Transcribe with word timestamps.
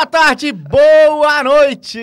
Boa 0.00 0.06
tarde, 0.06 0.50
boa 0.50 1.44
noite! 1.44 2.00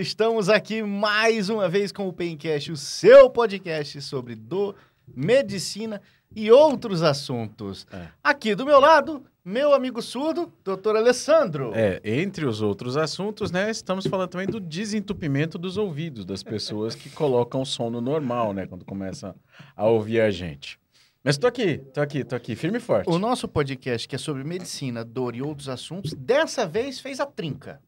Estamos 0.00 0.48
aqui 0.48 0.82
mais 0.82 1.50
uma 1.50 1.68
vez 1.68 1.92
com 1.92 2.08
o 2.08 2.12
Pencast, 2.12 2.72
o 2.72 2.76
seu 2.76 3.28
podcast 3.28 4.00
sobre 4.00 4.34
dor, 4.34 4.74
medicina 5.06 6.00
e 6.34 6.50
outros 6.50 7.02
assuntos. 7.02 7.86
É. 7.92 8.06
Aqui 8.24 8.54
do 8.54 8.64
meu 8.64 8.80
lado, 8.80 9.22
meu 9.44 9.74
amigo 9.74 10.00
surdo, 10.00 10.50
doutor 10.64 10.96
Alessandro. 10.96 11.70
É, 11.74 12.00
entre 12.02 12.46
os 12.46 12.62
outros 12.62 12.96
assuntos, 12.96 13.50
né, 13.50 13.70
estamos 13.70 14.06
falando 14.06 14.30
também 14.30 14.46
do 14.46 14.58
desentupimento 14.58 15.58
dos 15.58 15.76
ouvidos 15.76 16.24
das 16.24 16.42
pessoas 16.42 16.94
que 16.94 17.10
colocam 17.10 17.60
o 17.60 17.66
som 17.66 17.90
no 17.90 18.00
normal, 18.00 18.54
né, 18.54 18.66
quando 18.66 18.86
começam 18.86 19.34
a 19.76 19.86
ouvir 19.86 20.22
a 20.22 20.30
gente. 20.30 20.79
Mas 21.22 21.36
tô 21.36 21.46
aqui, 21.46 21.78
tô 21.92 22.00
aqui, 22.00 22.24
tô 22.24 22.34
aqui, 22.34 22.56
firme 22.56 22.78
e 22.78 22.80
forte. 22.80 23.08
O 23.10 23.18
nosso 23.18 23.46
podcast, 23.46 24.08
que 24.08 24.14
é 24.14 24.18
sobre 24.18 24.42
medicina, 24.42 25.04
dor 25.04 25.36
e 25.36 25.42
outros 25.42 25.68
assuntos, 25.68 26.14
dessa 26.14 26.66
vez 26.66 26.98
fez 26.98 27.20
a 27.20 27.26
trinca. 27.26 27.78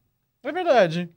É 0.43 0.51
verdade. 0.51 1.09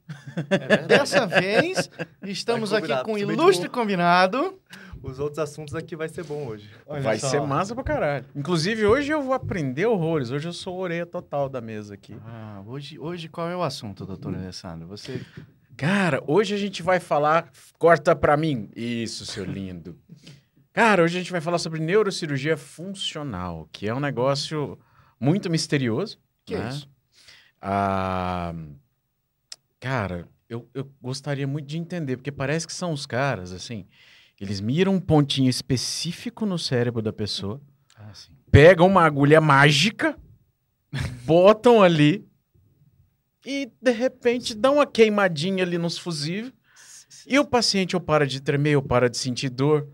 Dessa 0.87 1.27
vez, 1.27 1.89
estamos 2.23 2.73
aqui 2.73 2.95
com 3.03 3.13
um 3.13 3.17
ilustre 3.17 3.69
combinado. 3.69 4.59
Os 5.03 5.19
outros 5.19 5.37
assuntos 5.37 5.75
aqui 5.75 5.95
vai 5.95 6.09
ser 6.09 6.23
bom 6.23 6.47
hoje. 6.47 6.69
Olha 6.87 7.01
Vai 7.01 7.19
só. 7.19 7.29
ser 7.29 7.41
massa 7.41 7.75
pra 7.75 7.83
caralho. 7.83 8.25
Inclusive, 8.35 8.85
hoje 8.85 9.11
eu 9.11 9.21
vou 9.21 9.33
aprender 9.33 9.85
horrores. 9.85 10.31
Hoje 10.31 10.47
eu 10.47 10.53
sou 10.53 10.73
a 10.73 10.77
orelha 10.77 11.05
total 11.05 11.47
da 11.47 11.61
mesa 11.61 11.93
aqui. 11.93 12.15
Ah, 12.25 12.63
hoje, 12.65 12.97
hoje 12.97 13.29
qual 13.29 13.47
é 13.47 13.55
o 13.55 13.61
assunto, 13.61 14.05
doutor 14.05 14.33
Alessandro? 14.33 14.87
Você 14.87 15.21
Cara, 15.75 16.23
hoje 16.25 16.55
a 16.55 16.57
gente 16.57 16.81
vai 16.81 16.99
falar. 16.99 17.51
Corta 17.77 18.15
pra 18.15 18.35
mim. 18.35 18.69
Isso, 18.75 19.23
seu 19.25 19.45
lindo. 19.45 19.95
Cara, 20.77 21.01
hoje 21.01 21.17
a 21.17 21.21
gente 21.21 21.31
vai 21.31 21.41
falar 21.41 21.57
sobre 21.57 21.79
neurocirurgia 21.79 22.55
funcional, 22.55 23.67
que 23.71 23.87
é 23.87 23.95
um 23.95 23.99
negócio 23.99 24.77
muito 25.19 25.49
misterioso. 25.49 26.19
que 26.45 26.53
é 26.53 26.59
né? 26.59 26.69
isso? 26.69 26.87
Ah, 27.59 28.53
cara, 29.79 30.27
eu, 30.47 30.69
eu 30.75 30.87
gostaria 31.01 31.47
muito 31.47 31.65
de 31.65 31.79
entender, 31.79 32.15
porque 32.15 32.31
parece 32.31 32.67
que 32.67 32.73
são 32.73 32.91
os 32.91 33.07
caras, 33.07 33.51
assim, 33.51 33.87
eles 34.39 34.61
miram 34.61 34.93
um 34.93 34.99
pontinho 34.99 35.49
específico 35.49 36.45
no 36.45 36.59
cérebro 36.59 37.01
da 37.01 37.11
pessoa, 37.11 37.59
Ah, 37.95 38.13
pegam 38.51 38.85
uma 38.85 39.01
agulha 39.01 39.41
mágica, 39.41 40.15
botam 41.25 41.81
ali 41.81 42.23
e, 43.43 43.71
de 43.81 43.91
repente, 43.91 44.53
dão 44.53 44.75
uma 44.75 44.85
queimadinha 44.85 45.63
ali 45.63 45.79
nos 45.79 45.97
fusíveis 45.97 46.53
e 47.25 47.39
o 47.39 47.45
paciente 47.45 47.95
ou 47.95 47.99
para 47.99 48.27
de 48.27 48.39
tremer 48.39 48.75
ou 48.75 48.83
para 48.83 49.09
de 49.09 49.17
sentir 49.17 49.49
dor. 49.49 49.87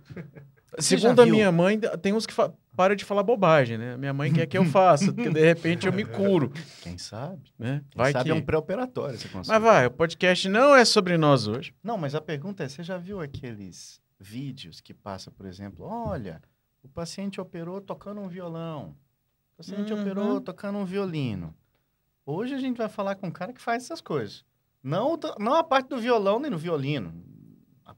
Você 0.78 0.98
Segundo 0.98 1.22
a 1.22 1.26
minha 1.26 1.52
mãe, 1.52 1.80
tem 2.02 2.14
uns 2.14 2.26
que 2.26 2.34
para 2.76 2.96
de 2.96 3.06
falar 3.06 3.22
bobagem, 3.24 3.78
né? 3.78 3.96
Minha 3.98 4.14
mãe 4.14 4.32
quer 4.34 4.46
que 4.48 4.58
eu 4.58 4.66
faça, 4.72 5.14
porque 5.14 5.30
de 5.30 5.40
repente 5.46 5.86
eu 5.86 5.94
me 5.94 6.04
curo, 6.06 6.52
Quem 6.82 6.98
sabe? 6.98 7.54
né? 7.60 7.84
Quem 7.92 7.98
Vai 8.02 8.12
sabe 8.12 8.26
que... 8.26 8.32
é 8.32 8.34
um 8.34 8.42
pré-operatório 8.42 9.16
essa 9.16 9.28
consulta. 9.30 9.60
Mas 9.60 9.62
vai, 9.62 9.86
o 9.86 9.92
podcast 9.92 10.50
não 10.50 10.76
é 10.76 10.84
sobre 10.84 11.18
nós 11.18 11.48
hoje. 11.48 11.74
Não, 11.84 11.98
mas 11.98 12.16
a 12.16 12.22
pergunta 12.22 12.64
é, 12.64 12.68
você 12.68 12.82
já 12.84 12.98
viu 12.98 13.22
aqueles 13.22 14.02
vídeos 14.20 14.82
que 14.82 14.94
passa, 14.94 15.30
por 15.30 15.46
exemplo, 15.46 15.86
olha, 15.86 16.42
o 16.82 16.88
paciente 16.90 17.40
operou 17.40 17.80
tocando 17.80 18.22
um 18.22 18.28
violão. 18.28 18.96
O 19.54 19.58
paciente 19.58 19.94
Uhum. 19.94 20.02
operou 20.02 20.42
tocando 20.42 20.78
um 20.80 20.86
violino. 20.86 21.54
Hoje 22.26 22.56
a 22.56 22.58
gente 22.60 22.78
vai 22.78 22.90
falar 22.90 23.16
com 23.16 23.28
um 23.28 23.32
cara 23.32 23.54
que 23.54 23.62
faz 23.62 23.84
essas 23.84 24.02
coisas. 24.02 24.44
Não, 24.82 25.20
não 25.40 25.54
a 25.54 25.64
parte 25.64 25.90
do 25.90 25.98
violão 26.00 26.40
nem 26.40 26.50
do 26.50 26.58
violino. 26.58 27.14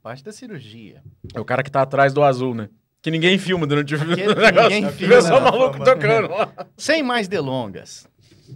A 0.06 0.09
parte 0.09 0.23
da 0.23 0.31
cirurgia. 0.31 1.02
É 1.34 1.39
o 1.39 1.44
cara 1.44 1.64
que 1.64 1.72
tá 1.72 1.81
atrás 1.81 2.14
do 2.14 2.22
azul, 2.22 2.53
né? 2.53 2.70
Que 3.02 3.09
ninguém 3.09 3.39
filma 3.39 3.66
durante 3.66 3.95
o 3.95 3.98
que 3.98 4.06
ninguém 4.06 4.28
filma, 4.94 5.16
Vê 5.16 5.22
só 5.23 5.39
o 5.39 5.42
maluco 5.42 5.80
Fama. 5.80 5.84
tocando 5.86 6.30
lá. 6.30 6.67
Sem 6.78 7.02
mais 7.02 7.28
delongas. 7.28 8.08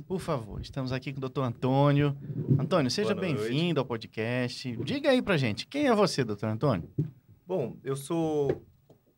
Por 0.07 0.19
favor, 0.19 0.61
estamos 0.61 0.91
aqui 0.91 1.11
com 1.11 1.17
o 1.17 1.21
doutor 1.21 1.41
Antônio. 1.41 2.15
Antônio, 2.59 2.91
seja 2.91 3.15
bem-vindo 3.15 3.79
ao 3.79 3.85
podcast. 3.85 4.77
Diga 4.83 5.09
aí 5.09 5.23
pra 5.23 5.37
gente, 5.37 5.65
quem 5.65 5.87
é 5.87 5.95
você, 5.95 6.23
doutor 6.23 6.49
Antônio? 6.49 6.87
Bom, 7.47 7.75
eu 7.83 7.95
sou. 7.95 8.63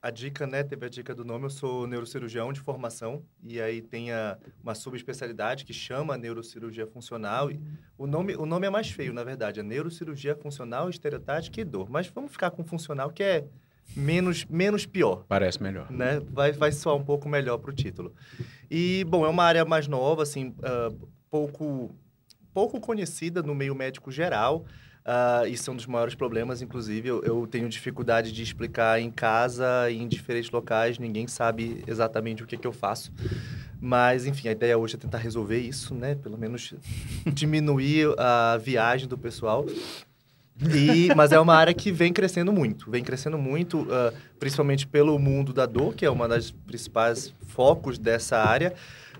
A 0.01 0.09
dica, 0.09 0.47
né? 0.47 0.63
Teve 0.63 0.87
a 0.87 0.89
dica 0.89 1.13
do 1.13 1.23
nome. 1.23 1.45
Eu 1.45 1.49
sou 1.51 1.85
neurocirurgião 1.85 2.51
de 2.51 2.59
formação. 2.59 3.21
E 3.43 3.61
aí 3.61 3.83
tem 3.83 4.11
a- 4.11 4.35
uma 4.63 4.73
subespecialidade 4.73 5.63
que 5.63 5.73
chama 5.73 6.17
neurocirurgia 6.17 6.87
funcional. 6.87 7.51
E 7.51 7.59
o, 7.97 8.07
nome, 8.07 8.35
o 8.35 8.45
nome 8.47 8.65
é 8.65 8.69
mais 8.71 8.89
feio, 8.89 9.13
na 9.13 9.23
verdade. 9.23 9.59
É 9.59 9.63
neurocirurgia 9.63 10.35
funcional, 10.35 10.89
estereotática 10.89 11.61
e 11.61 11.63
dor. 11.63 11.87
Mas 11.87 12.07
vamos 12.07 12.31
ficar 12.31 12.49
com 12.49 12.63
funcional, 12.63 13.11
que 13.11 13.21
é 13.21 13.45
menos, 13.95 14.43
menos 14.45 14.87
pior. 14.87 15.23
Parece 15.27 15.61
melhor. 15.61 15.91
né? 15.91 16.19
Vai, 16.31 16.51
vai 16.51 16.71
soar 16.71 16.95
um 16.95 17.03
pouco 17.03 17.29
melhor 17.29 17.59
para 17.59 17.69
o 17.69 17.73
título. 17.73 18.11
E, 18.71 19.03
bom, 19.07 19.23
é 19.23 19.29
uma 19.29 19.43
área 19.43 19.63
mais 19.65 19.87
nova, 19.87 20.23
assim, 20.23 20.55
ah, 20.63 20.91
pouco, 21.29 21.93
pouco 22.51 22.79
conhecida 22.81 23.43
no 23.43 23.53
meio 23.53 23.75
médico 23.75 24.11
geral. 24.11 24.65
Ah, 25.03 25.43
isso 25.47 25.69
é 25.69 25.73
um 25.73 25.75
dos 25.75 25.87
maiores 25.87 26.13
problemas, 26.13 26.61
inclusive. 26.61 27.07
Eu, 27.07 27.23
eu 27.23 27.47
tenho 27.47 27.67
dificuldade 27.67 28.31
de 28.31 28.43
explicar 28.43 29.01
em 29.01 29.09
casa 29.09 29.89
e 29.89 29.97
em 29.97 30.07
diferentes 30.07 30.51
locais. 30.51 30.99
Ninguém 30.99 31.27
sabe 31.27 31.83
exatamente 31.87 32.43
o 32.43 32.47
que, 32.47 32.57
que 32.57 32.67
eu 32.67 32.73
faço. 32.73 33.11
Mas, 33.79 34.27
enfim, 34.27 34.47
a 34.47 34.51
ideia 34.51 34.77
hoje 34.77 34.95
é 34.95 34.97
tentar 34.99 35.17
resolver 35.17 35.59
isso, 35.59 35.95
né? 35.95 36.13
Pelo 36.15 36.37
menos 36.37 36.73
diminuir 37.25 38.13
a 38.17 38.57
viagem 38.57 39.07
do 39.07 39.17
pessoal. 39.17 39.65
E, 40.71 41.09
mas 41.15 41.31
é 41.31 41.39
uma 41.39 41.55
área 41.55 41.73
que 41.73 41.91
vem 41.91 42.13
crescendo 42.13 42.53
muito, 42.53 42.91
vem 42.91 43.03
crescendo 43.03 43.35
muito, 43.35 43.87
ah, 43.89 44.13
principalmente 44.39 44.85
pelo 44.85 45.17
mundo 45.17 45.51
da 45.51 45.65
dor, 45.65 45.95
que 45.95 46.05
é 46.05 46.09
uma 46.11 46.27
das 46.27 46.51
principais 46.51 47.33
focos 47.47 47.97
dessa 47.97 48.37
área. 48.37 48.73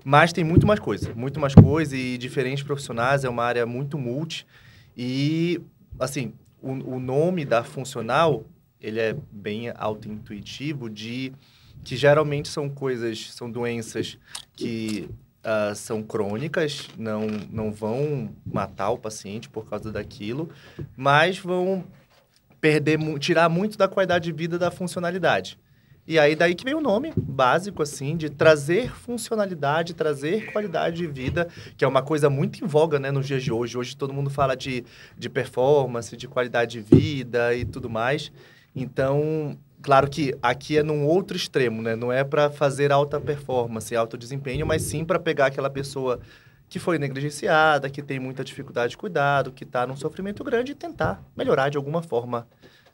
Mas 0.03 0.31
tem 0.31 0.43
muito 0.43 0.67
mais 0.67 0.79
coisa, 0.79 1.11
muito 1.15 1.39
mais 1.39 1.55
coisa 1.55 1.97
e 1.97 2.17
diferentes 2.19 2.63
profissionais, 2.63 3.23
é 3.23 3.29
uma 3.29 3.43
área 3.43 3.65
muito 3.65 3.97
multi. 3.97 4.45
E, 4.95 5.61
assim, 5.99 6.33
o, 6.61 6.71
o 6.95 6.99
nome 6.99 7.45
da 7.45 7.63
funcional, 7.63 8.45
ele 8.79 8.99
é 8.99 9.15
bem 9.31 9.69
auto-intuitivo 9.75 10.89
de 10.89 11.33
que 11.83 11.95
geralmente 11.95 12.47
são 12.47 12.69
coisas, 12.69 13.33
são 13.33 13.49
doenças 13.49 14.17
que 14.53 15.09
ah, 15.43 15.73
são 15.73 16.03
crônicas, 16.03 16.87
não, 16.97 17.25
não 17.51 17.71
vão 17.71 18.29
matar 18.45 18.91
o 18.91 18.97
paciente 18.97 19.49
por 19.49 19.67
causa 19.67 19.91
daquilo, 19.91 20.49
mas 20.95 21.39
vão 21.39 21.83
perder, 22.59 22.99
tirar 23.17 23.49
muito 23.49 23.75
da 23.75 23.87
qualidade 23.87 24.25
de 24.25 24.31
vida 24.31 24.59
da 24.59 24.69
funcionalidade. 24.69 25.57
E 26.11 26.19
aí 26.19 26.35
daí 26.35 26.53
que 26.53 26.65
vem 26.65 26.73
o 26.73 26.81
nome 26.81 27.13
básico 27.15 27.81
assim 27.81 28.17
de 28.17 28.29
trazer 28.29 28.91
funcionalidade, 28.93 29.93
trazer 29.93 30.51
qualidade 30.51 30.97
de 30.97 31.07
vida, 31.07 31.47
que 31.77 31.85
é 31.85 31.87
uma 31.87 32.01
coisa 32.01 32.29
muito 32.29 32.61
em 32.61 32.67
voga, 32.67 32.99
né, 32.99 33.11
nos 33.11 33.25
dias 33.25 33.41
de 33.41 33.49
hoje. 33.49 33.77
Hoje 33.77 33.95
todo 33.95 34.13
mundo 34.13 34.29
fala 34.29 34.53
de, 34.53 34.83
de 35.17 35.29
performance, 35.29 36.17
de 36.17 36.27
qualidade 36.27 36.71
de 36.73 36.81
vida 36.81 37.55
e 37.55 37.63
tudo 37.63 37.89
mais. 37.89 38.29
Então, 38.75 39.57
claro 39.81 40.09
que 40.09 40.35
aqui 40.41 40.77
é 40.77 40.83
num 40.83 41.05
outro 41.05 41.37
extremo, 41.37 41.81
né? 41.81 41.95
Não 41.95 42.11
é 42.11 42.25
para 42.25 42.49
fazer 42.49 42.91
alta 42.91 43.17
performance, 43.17 43.95
alto 43.95 44.17
desempenho, 44.17 44.67
mas 44.67 44.81
sim 44.81 45.05
para 45.05 45.17
pegar 45.17 45.45
aquela 45.45 45.69
pessoa 45.69 46.19
que 46.67 46.77
foi 46.77 46.99
negligenciada, 46.99 47.89
que 47.89 48.01
tem 48.01 48.19
muita 48.19 48.43
dificuldade 48.43 48.91
de 48.91 48.97
cuidado, 48.97 49.49
que 49.49 49.63
está 49.63 49.87
num 49.87 49.95
sofrimento 49.95 50.43
grande 50.43 50.73
e 50.73 50.75
tentar 50.75 51.23
melhorar 51.37 51.69
de 51.69 51.77
alguma 51.77 52.01
forma 52.01 52.45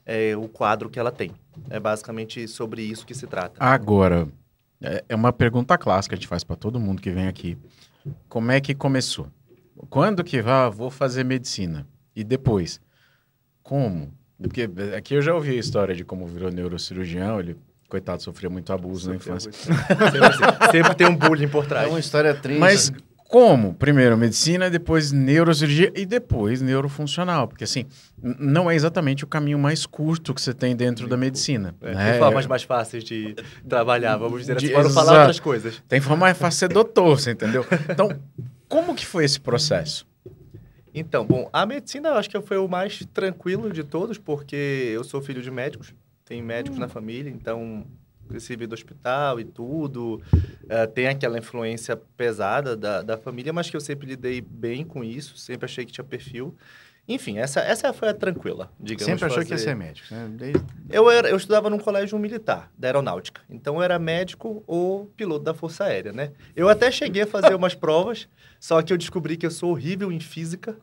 é, 0.08 0.36
o 0.38 0.48
quadro 0.48 0.90
que 0.90 0.98
ela 0.98 1.12
tem. 1.12 1.32
É 1.70 1.80
basicamente 1.80 2.48
sobre 2.48 2.82
isso 2.82 3.06
que 3.06 3.14
se 3.14 3.28
trata. 3.28 3.56
Agora, 3.64 4.28
é 4.82 5.04
é 5.10 5.16
uma 5.16 5.34
pergunta 5.34 5.78
clássica 5.78 6.16
que 6.16 6.20
a 6.20 6.22
gente 6.22 6.28
faz 6.30 6.44
para 6.44 6.56
todo 6.56 6.80
mundo 6.80 7.02
que 7.02 7.12
vem 7.12 7.28
aqui. 7.28 7.58
Como 8.30 8.50
é 8.52 8.62
que 8.62 8.74
começou? 8.74 9.28
Quando 9.90 10.24
que 10.24 10.42
vá, 10.42 10.70
vou 10.70 10.90
fazer 10.90 11.24
medicina? 11.26 11.86
E 12.16 12.24
depois? 12.24 12.80
Como? 13.62 14.12
Porque 14.42 14.70
aqui 14.96 15.14
eu 15.16 15.22
já 15.22 15.34
ouvi 15.34 15.52
a 15.52 15.60
história 15.60 15.94
de 15.94 16.06
como 16.06 16.26
virou 16.26 16.50
neurocirurgião, 16.52 17.40
ele, 17.40 17.58
coitado, 17.90 18.22
sofria 18.24 18.50
muito 18.50 18.72
abuso 18.72 19.10
na 19.10 19.16
infância. 19.16 19.52
sempre, 19.52 19.84
sempre 20.72 20.96
tem 20.96 21.08
um 21.08 21.16
bullying 21.16 21.48
por 21.50 21.66
É 21.66 21.68
trás. 21.68 21.90
uma 21.90 22.00
história 22.00 22.34
triste. 22.34 22.60
Mas 22.60 22.92
como? 23.28 23.74
Primeiro 23.74 24.18
medicina, 24.18 24.70
depois 24.70 25.12
neurocirurgia 25.12 25.92
e 25.96 26.06
depois 26.06 26.62
neurofuncional. 26.62 27.48
Porque 27.48 27.64
assim, 27.64 27.86
não 28.22 28.70
é 28.72 28.76
exatamente 28.76 29.24
o 29.24 29.28
caminho 29.28 29.60
mais 29.60 29.86
curto 29.86 30.34
que 30.34 30.42
você 30.42 30.54
tem 30.54 30.76
dentro 30.76 31.08
da 31.08 31.18
medicina. 31.18 31.76
É, 31.82 31.94
né? 31.94 32.12
Tem 32.12 32.20
formas 32.20 32.46
mais 32.48 32.64
fáceis 32.64 33.04
de 33.04 33.36
trabalhar, 33.68 34.16
vamos 34.18 34.42
dizer 34.42 34.58
assim, 34.58 34.68
De- 34.68 34.74
para 34.74 34.90
falar 34.90 35.20
outras 35.20 35.40
coisas. 35.40 35.82
Tem 35.88 36.00
forma 36.00 36.22
mais 36.22 36.38
fácil 36.38 36.60
ser 36.60 36.70
doutor, 36.70 37.20
você 37.20 37.32
entendeu? 37.32 37.66
Então, 37.90 38.10
como 38.68 38.96
que 38.96 39.06
foi 39.06 39.26
esse 39.26 39.40
processo? 39.40 40.08
Então, 40.94 41.26
bom, 41.26 41.48
a 41.54 41.66
medicina 41.66 42.10
eu 42.10 42.16
acho 42.16 42.30
que 42.30 42.42
foi 42.42 42.58
o 42.58 42.68
mais 42.68 43.06
tranquilo 43.14 43.72
de 43.72 43.84
todos, 43.84 44.18
porque 44.18 44.56
eu 44.94 45.04
sou 45.04 45.22
filho 45.22 45.42
de 45.42 45.52
médicos, 45.52 45.94
tem 46.26 46.42
médicos 46.42 46.80
na 46.80 46.88
família, 46.88 47.30
então 47.30 47.86
recebi 48.34 48.66
do 48.68 48.74
hospital 48.74 49.40
e 49.40 49.46
tudo. 49.46 50.22
Eh, 50.70 50.88
tem 50.88 51.08
aquela 51.08 51.38
influência 51.38 51.96
pesada 51.96 52.76
da, 52.76 53.02
da 53.02 53.18
família, 53.18 53.52
mas 53.54 53.70
que 53.70 53.76
eu 53.76 53.82
sempre 53.82 54.08
lidei 54.08 54.42
bem 54.42 54.84
com 54.86 55.04
isso, 55.04 55.38
sempre 55.38 55.66
achei 55.66 55.86
que 55.86 55.92
tinha 55.92 56.04
perfil. 56.04 56.56
Enfim, 57.10 57.38
essa, 57.38 57.62
essa 57.62 57.94
foi 57.94 58.10
a 58.10 58.14
tranquila, 58.14 58.70
digamos. 58.78 59.06
Sempre 59.06 59.26
achou 59.26 59.38
que 59.38 59.52
ia 59.52 59.58
fazer. 59.58 59.64
ser 59.70 59.76
médico, 59.76 60.14
né? 60.14 60.28
Desde- 60.30 60.66
Eu, 60.90 61.10
era, 61.10 61.30
eu 61.30 61.38
estudava 61.38 61.70
num 61.70 61.78
colégio 61.80 62.20
militar, 62.20 62.70
da 62.78 62.90
aeronáutica. 62.90 63.40
Então, 63.50 63.76
eu 63.78 63.82
era 63.82 63.98
médico 63.98 64.62
ou 64.68 65.06
piloto 65.16 65.46
da 65.46 65.54
Força 65.54 65.86
Aérea, 65.86 66.12
né? 66.12 66.34
Eu 66.54 66.68
até 66.68 66.92
cheguei 66.92 67.22
a 67.22 67.28
fazer 67.28 67.56
umas 67.56 67.74
provas, 67.74 68.28
só 68.60 68.82
que 68.82 68.92
eu 68.92 68.98
descobri 68.98 69.38
que 69.38 69.46
eu 69.46 69.52
sou 69.52 69.72
horrível 69.72 70.12
em 70.12 70.20
física. 70.20 70.76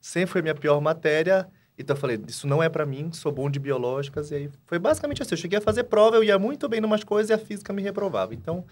Sempre 0.00 0.30
foi 0.32 0.42
minha 0.42 0.56
pior 0.56 0.80
matéria. 0.80 1.46
Então, 1.80 1.96
eu 1.96 2.00
falei, 2.00 2.20
isso 2.28 2.46
não 2.46 2.62
é 2.62 2.68
pra 2.68 2.84
mim, 2.86 3.10
sou 3.12 3.32
bom 3.32 3.48
de 3.50 3.58
biológicas. 3.58 4.30
E 4.30 4.34
aí, 4.34 4.50
foi 4.66 4.78
basicamente 4.78 5.22
assim. 5.22 5.32
Eu 5.34 5.38
cheguei 5.38 5.58
a 5.58 5.62
fazer 5.62 5.84
prova, 5.84 6.16
eu 6.16 6.24
ia 6.24 6.38
muito 6.38 6.68
bem 6.68 6.80
em 6.80 6.84
umas 6.84 7.02
coisas 7.04 7.30
e 7.30 7.32
a 7.32 7.38
física 7.38 7.72
me 7.72 7.82
reprovava. 7.82 8.34
Então, 8.34 8.64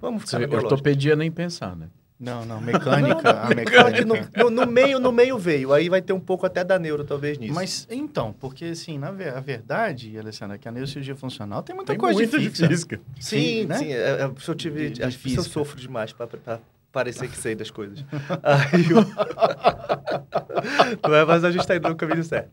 vamos 0.00 0.24
ficar 0.24 0.38
na 0.40 0.46
biológica. 0.46 0.74
Ortopedia 0.74 1.16
nem 1.16 1.30
pensar, 1.30 1.76
né? 1.76 1.88
Não, 2.18 2.46
não, 2.46 2.62
mecânica, 2.62 3.18
a 3.30 3.54
Claro 3.54 3.92
que 3.92 4.04
mecânica. 4.04 4.04
no, 4.06 4.50
no, 4.50 4.64
no 4.64 4.66
meio, 4.72 4.98
no 4.98 5.12
meio 5.12 5.38
veio. 5.38 5.70
Aí 5.74 5.90
vai 5.90 6.00
ter 6.00 6.14
um 6.14 6.18
pouco 6.20 6.46
até 6.46 6.64
da 6.64 6.78
neuro, 6.78 7.04
talvez, 7.04 7.36
nisso. 7.36 7.52
Mas, 7.52 7.86
então, 7.90 8.32
porque, 8.40 8.64
assim, 8.64 8.96
na 8.98 9.10
ve- 9.10 9.28
a 9.28 9.38
verdade, 9.38 10.18
Alessandra, 10.18 10.56
é 10.56 10.58
que 10.58 10.66
a 10.66 10.72
neurocirurgia 10.72 11.14
funcional 11.14 11.62
tem 11.62 11.76
muita 11.76 11.92
Tem 11.92 12.00
coisa 12.00 12.18
muito 12.18 12.38
de 12.40 12.48
de 12.48 12.66
física. 12.68 12.98
Sim, 13.20 13.66
né? 13.66 13.78
sim. 13.78 13.92
é, 13.92 14.22
é, 14.22 14.32
se 14.40 14.48
eu 14.50 14.54
tive. 14.54 14.88
De- 14.88 14.94
de 14.94 15.02
acho 15.04 15.18
que 15.18 15.28
se 15.28 15.36
eu 15.36 15.42
física. 15.42 15.52
sofro 15.60 15.78
demais 15.78 16.10
pra 16.14 16.26
parecer 16.96 17.28
que 17.28 17.36
sei 17.36 17.54
das 17.54 17.70
coisas. 17.70 18.02
Aí 18.42 18.86
eu... 18.90 19.04
Não 21.06 21.14
é, 21.14 21.24
mas 21.26 21.44
a 21.44 21.50
gente 21.50 21.66
tá 21.66 21.76
indo 21.76 21.86
no 21.90 21.94
caminho 21.94 22.24
certo. 22.24 22.50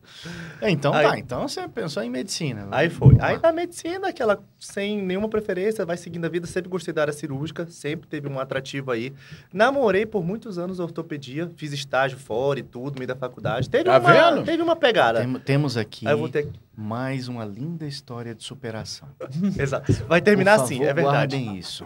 É, 0.60 0.70
então 0.70 0.94
Aí- 0.94 1.06
tá, 1.08 1.18
então 1.18 1.48
você 1.48 1.66
pensou 1.70 2.04
em 2.04 2.10
medicina. 2.10 2.68
Aí 2.70 2.90
foi. 2.90 3.16
Aí 3.22 3.40
na 3.42 3.54
medicina, 3.54 4.10
aquela 4.10 4.38
sem 4.60 5.02
nenhuma 5.02 5.30
preferência, 5.30 5.86
vai 5.86 5.96
seguindo 5.96 6.26
a 6.26 6.30
vida. 6.30 6.46
Sempre 6.46 6.70
gostei 6.70 6.94
da 6.94 7.00
área 7.02 7.14
cirúrgica, 7.14 7.66
sempre 7.68 8.06
teve 8.10 8.28
um 8.28 8.38
atrativo 8.38 8.92
aí. 8.92 9.14
Namorei 9.54 10.06
por 10.06 10.26
muitos 10.26 10.58
anos 10.58 10.78
ortopedia, 10.80 11.50
fiz 11.56 11.72
estágio 11.72 12.18
fora 12.18 12.60
e 12.60 12.64
tudo, 12.64 12.98
meio 13.00 13.08
da 13.08 13.16
faculdade. 13.16 13.70
Teve, 13.70 13.86
Tá 13.86 13.98
uma, 14.00 14.12
vendo? 14.12 14.44
teve 14.44 14.62
uma 14.62 14.76
pegada. 14.76 15.22
Tem- 15.22 15.34
temos 15.40 15.78
aqui 15.78 16.06
ter. 16.34 16.50
mais 16.76 17.30
uma 17.30 17.46
linda 17.46 17.86
história 17.86 18.36
de 18.36 18.44
superação. 18.44 19.08
Exato. 19.58 19.94
Vai 20.10 20.20
terminar 20.22 20.56
assim, 20.56 20.76
favor, 20.80 20.90
é 20.90 20.94
verdade. 20.94 21.38
guardem 21.38 21.58
isso. 21.58 21.86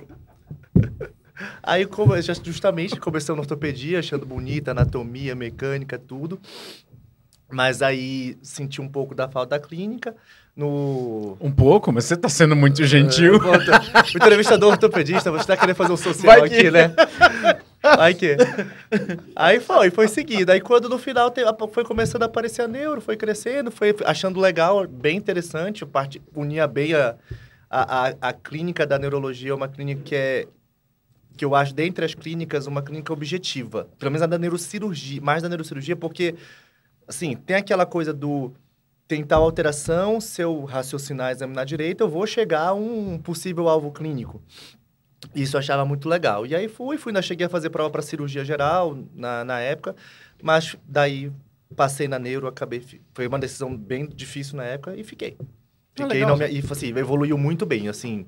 Aí, 1.61 1.85
como, 1.85 2.13
justamente, 2.43 2.99
comecei 2.99 3.33
na 3.35 3.41
ortopedia, 3.41 3.99
achando 3.99 4.25
bonita, 4.25 4.71
anatomia, 4.71 5.35
mecânica, 5.35 5.97
tudo. 5.97 6.39
Mas 7.49 7.81
aí 7.81 8.37
senti 8.41 8.81
um 8.81 8.89
pouco 8.89 9.15
da 9.15 9.29
falta 9.29 9.51
da 9.51 9.59
clínica. 9.59 10.13
No. 10.55 11.37
Um 11.39 11.51
pouco, 11.51 11.91
mas 11.93 12.05
você 12.05 12.17
tá 12.17 12.27
sendo 12.27 12.55
muito 12.55 12.83
gentil. 12.83 13.35
É, 13.35 13.37
o 13.37 14.17
entrevistador 14.17 14.71
ortopedista, 14.71 15.31
você 15.31 15.45
tá 15.45 15.55
querendo 15.55 15.75
fazer 15.75 15.93
um 15.93 15.97
social 15.97 16.39
Vai 16.39 16.49
que- 16.49 16.55
aqui, 16.57 16.71
né? 16.71 16.93
Vai 17.81 18.13
que. 18.15 18.35
Aí 19.35 19.59
foi, 19.59 19.91
foi 19.91 20.07
seguido. 20.07 20.51
Aí 20.51 20.59
quando 20.59 20.89
no 20.89 20.97
final 20.97 21.31
foi 21.71 21.83
começando 21.85 22.23
a 22.23 22.25
aparecer 22.25 22.63
a 22.63 22.67
neuro, 22.67 22.99
foi 22.99 23.15
crescendo, 23.15 23.69
foi 23.71 23.95
achando 24.03 24.39
legal, 24.39 24.85
bem 24.87 25.15
interessante. 25.15 25.85
Parte 25.85 26.21
unia 26.35 26.67
bem 26.67 26.95
a, 26.95 27.15
a, 27.69 28.07
a, 28.07 28.13
a 28.21 28.33
clínica 28.33 28.85
da 28.85 28.97
neurologia, 28.97 29.51
é 29.51 29.53
uma 29.53 29.67
clínica 29.67 30.01
que 30.03 30.15
é 30.15 30.47
que 31.37 31.45
eu 31.45 31.55
acho, 31.55 31.73
dentre 31.73 32.03
as 32.03 32.13
clínicas, 32.13 32.67
uma 32.67 32.81
clínica 32.81 33.13
objetiva. 33.13 33.87
Pelo 33.97 34.11
menos 34.11 34.21
a 34.23 34.25
da 34.25 34.37
neurocirurgia, 34.37 35.21
mais 35.21 35.43
da 35.43 35.47
neurocirurgia, 35.49 35.95
porque, 35.95 36.35
assim, 37.07 37.35
tem 37.35 37.55
aquela 37.55 37.85
coisa 37.85 38.13
do 38.13 38.51
tem 39.07 39.23
tal 39.23 39.41
alteração, 39.41 40.19
se 40.19 40.41
eu 40.41 40.65
raciocinar 40.65 41.29
e 41.29 41.31
examinar 41.31 41.65
direito, 41.65 42.01
eu 42.01 42.09
vou 42.09 42.27
chegar 42.27 42.67
a 42.67 42.73
um 42.73 43.17
possível 43.17 43.69
alvo 43.69 43.89
clínico. 43.89 44.41
Isso 45.33 45.55
eu 45.55 45.59
achava 45.59 45.85
muito 45.85 46.09
legal. 46.09 46.45
E 46.45 46.53
aí 46.53 46.67
fui, 46.67 46.97
fui, 46.97 47.11
ainda 47.11 47.21
cheguei 47.21 47.45
a 47.45 47.49
fazer 47.49 47.69
prova 47.69 47.89
para 47.89 48.01
cirurgia 48.01 48.43
geral 48.43 48.97
na, 49.15 49.45
na 49.45 49.59
época, 49.61 49.95
mas 50.43 50.75
daí 50.85 51.31
passei 51.75 52.07
na 52.07 52.19
neuro, 52.19 52.47
acabei. 52.47 52.83
Foi 53.13 53.27
uma 53.27 53.39
decisão 53.39 53.75
bem 53.75 54.07
difícil 54.07 54.57
na 54.57 54.65
época 54.65 54.95
e 54.95 55.03
fiquei. 55.03 55.37
Ah, 55.39 55.45
Fiquei 55.95 56.19
legal. 56.21 56.37
não 56.37 56.45
e 56.45 56.61
assim, 56.69 56.89
evoluiu 56.89 57.37
muito 57.37 57.65
bem, 57.65 57.87
assim, 57.87 58.25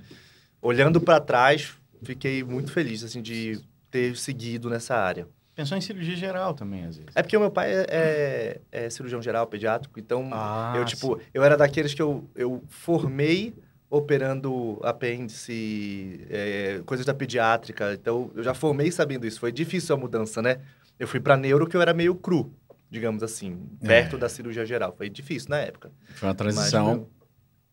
olhando 0.62 1.00
para 1.00 1.19
trás, 1.19 1.73
fiquei 2.04 2.44
muito 2.44 2.72
feliz 2.72 3.04
assim 3.04 3.22
de 3.22 3.60
ter 3.92 4.16
seguido 4.18 4.69
nessa 4.69 4.96
área. 4.96 5.28
Pensou 5.56 5.78
em 5.78 5.81
cirurgia 5.81 6.16
geral 6.16 6.54
também, 6.54 6.86
às 6.86 6.96
vezes. 6.98 7.12
É 7.13 7.22
porque 7.22 7.36
o 7.36 7.40
meu 7.40 7.51
pai 7.51 7.69
é, 7.74 7.86
é- 7.90 8.62
é 8.86 8.90
cirurgião 8.90 9.22
geral, 9.22 9.46
pediátrico, 9.48 10.00
então 10.00 10.30
Ah, 10.31 10.74
eu, 10.78 10.86
tipo, 10.86 11.19
eu 11.34 11.44
era 11.44 11.57
daqueles 11.57 11.94
que 11.94 12.01
eu, 12.01 12.30
eu 12.34 12.63
formei 12.69 13.54
operando 13.90 14.80
apêndice, 14.84 16.25
é, 16.30 16.81
coisas 16.86 17.06
da 17.06 17.13
pediátrica. 17.13 17.94
Então, 17.94 18.31
eu 18.36 18.44
já 18.44 18.54
formei 18.54 18.92
sabendo 18.92 19.25
isso. 19.25 19.40
Foi 19.40 19.51
difícil 19.51 19.96
a 19.96 19.98
mudança, 19.98 20.42
né? 20.42 20.60
Eu 21.00 21.07
fui 21.07 21.19
pra 21.19 21.36
neuro 21.38 21.68
que 21.68 21.75
eu 21.75 21.81
era 21.81 21.94
meio 21.94 22.13
cru, 22.16 22.54
digamos 22.90 23.24
assim, 23.24 23.57
perto 23.81 24.16
É. 24.16 24.19
da 24.19 24.30
cirurgia 24.30 24.66
geral. 24.66 24.94
Foi 24.96 25.10
difícil 25.10 25.50
na 25.50 25.57
época. 25.57 25.92
Foi 26.16 26.28
uma 26.30 26.36
transição 26.36 27.07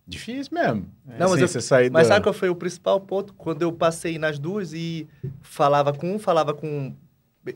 difícil 0.06 0.52
mesmo. 0.54 0.86
Não, 1.04 1.14
mas 1.18 1.32
Assim, 1.32 1.42
eu- 1.42 1.48
você 1.48 1.60
sair 1.60 1.90
Mas 1.90 2.06
sabe 2.06 2.22
qual 2.22 2.32
foi 2.32 2.48
o 2.48 2.54
principal 2.54 3.00
ponto? 3.00 3.34
Quando 3.34 3.62
eu 3.62 3.72
passei 3.72 4.18
nas 4.18 4.38
duas 4.38 4.72
e 4.72 5.06
falava 5.42 5.92
com 5.92 6.14
um, 6.14 6.18
falava 6.18 6.54
com 6.54 6.94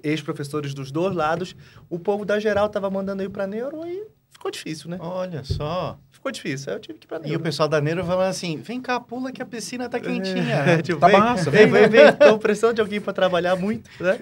ex-professores 0.02 0.72
dos 0.74 0.90
dois 0.92 1.14
lados, 1.14 1.54
o 1.88 1.98
povo 1.98 2.24
da 2.24 2.38
geral 2.38 2.68
tava 2.68 2.88
mandando 2.90 3.22
eu 3.22 3.30
pra 3.30 3.46
neuro 3.46 3.84
e 3.86 4.04
ficou 4.30 4.50
difícil, 4.50 4.88
né? 4.90 4.96
Olha 5.00 5.42
só. 5.44 5.98
Ficou 6.10 6.30
difícil. 6.30 6.70
Aí 6.70 6.76
eu 6.76 6.80
tive 6.80 6.98
que 6.98 7.06
ir 7.06 7.08
pra 7.08 7.16
E 7.18 7.20
o 7.20 7.24
neuro. 7.28 7.42
pessoal 7.42 7.68
da 7.68 7.80
Neuro 7.80 8.04
falando 8.04 8.28
assim: 8.28 8.58
vem 8.58 8.80
cá, 8.80 9.00
pula 9.00 9.32
que 9.32 9.40
a 9.42 9.46
piscina 9.46 9.88
tá 9.88 9.98
quentinha. 9.98 10.54
É, 10.54 10.82
tipo, 10.82 11.00
Tá 11.00 11.06
vem, 11.08 11.18
massa, 11.18 11.50
vem, 11.50 11.66
vem. 11.70 11.88
vem. 11.88 12.12
Tô 12.12 12.38
precisando 12.38 12.74
de 12.74 12.80
alguém 12.82 13.00
pra 13.00 13.12
trabalhar 13.12 13.56
muito, 13.56 13.88
né? 14.02 14.18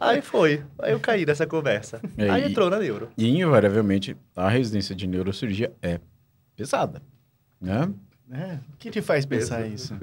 Aí 0.00 0.22
foi. 0.22 0.62
Aí 0.78 0.92
eu 0.92 1.00
caí 1.00 1.26
nessa 1.26 1.46
conversa. 1.46 2.00
É, 2.16 2.30
Aí 2.30 2.42
e- 2.44 2.50
entrou 2.50 2.70
na 2.70 2.78
neuro. 2.78 3.08
E, 3.18 3.28
invariavelmente, 3.28 4.16
a 4.36 4.48
residência 4.48 4.94
de 4.94 5.06
neurocirurgia 5.06 5.72
é 5.82 5.98
pesada, 6.56 7.02
né? 7.60 7.90
É, 8.30 8.58
o 8.74 8.76
que 8.78 8.90
te 8.90 9.00
faz 9.00 9.24
pensar 9.24 9.66
isso? 9.66 9.94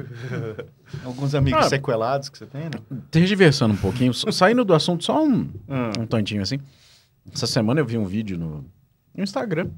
Alguns 1.03 1.35
amigos 1.35 1.65
Ah. 1.65 1.69
sequelados 1.69 2.27
que 2.29 2.37
você 2.39 2.47
tem, 2.47 2.63
né? 2.63 2.71
Tergiversando 3.11 3.75
um 3.75 3.77
pouquinho, 3.77 4.13
saindo 4.13 4.65
do 4.65 4.73
assunto 4.73 5.03
só 5.03 5.23
um, 5.23 5.41
Hum. 5.69 5.91
um 5.99 6.05
tantinho 6.07 6.41
assim. 6.41 6.59
Essa 7.31 7.45
semana 7.45 7.79
eu 7.81 7.85
vi 7.85 7.97
um 7.99 8.05
vídeo 8.05 8.37
no, 8.37 8.65
no 9.15 9.23
Instagram 9.23 9.69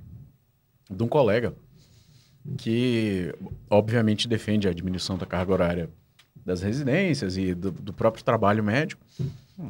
de 0.90 1.04
um 1.04 1.08
colega 1.10 1.54
que, 2.58 3.34
obviamente, 3.70 4.28
defende 4.28 4.68
a 4.68 4.74
diminuição 4.74 5.18
da 5.18 5.26
carga 5.26 5.52
horária 5.52 5.90
das 6.46 6.62
residências 6.62 7.36
e 7.38 7.54
do, 7.54 7.72
do 7.72 7.92
próprio 7.92 8.24
trabalho 8.24 8.64
médico, 8.64 9.02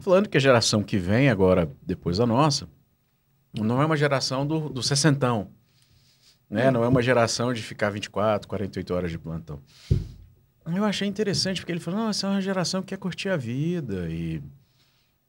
falando 0.02 0.30
que 0.30 0.38
a 0.38 0.40
geração 0.40 0.84
que 0.84 0.98
vem 1.00 1.30
agora, 1.30 1.68
depois 1.82 2.18
da 2.20 2.26
nossa, 2.28 2.68
não 3.60 3.82
é 3.82 3.86
uma 3.86 3.98
geração 3.98 4.46
do, 4.46 4.70
do 4.70 4.84
sessentão, 4.84 5.48
né? 6.50 6.72
Não 6.72 6.84
é 6.84 6.88
uma 6.88 7.02
geração 7.02 7.54
de 7.54 7.62
ficar 7.62 7.90
24, 7.90 8.48
48 8.48 8.94
horas 8.94 9.12
de 9.12 9.18
plantão. 9.18 9.60
Eu 10.66 10.84
achei 10.84 11.08
interessante, 11.08 11.62
porque 11.62 11.72
ele 11.72 11.80
falou, 11.80 12.02
não, 12.02 12.10
essa 12.10 12.28
é 12.28 12.30
uma 12.30 12.42
geração 12.42 12.82
que 12.82 12.88
quer 12.88 12.98
curtir 12.98 13.30
a 13.30 13.38
vida 13.38 14.08
e... 14.10 14.42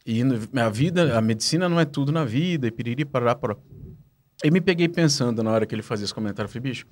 E 0.06 0.22
a 0.58 0.70
vida, 0.70 1.18
a 1.18 1.20
medicina 1.20 1.68
não 1.68 1.78
é 1.78 1.84
tudo 1.84 2.10
na 2.10 2.25
vida, 2.25 2.66
e 2.66 2.70
piriri, 2.70 3.04
parará, 3.04 3.34
pará. 3.34 3.54
E 4.42 4.50
me 4.50 4.58
peguei 4.58 4.88
pensando 4.88 5.42
na 5.42 5.50
hora 5.50 5.66
que 5.66 5.75
ele 5.75 5.82
fazia 5.82 6.04
esse 6.04 6.14
comentário, 6.14 6.48
eu 6.48 6.50
falei, 6.50 6.70
bicho, 6.70 6.87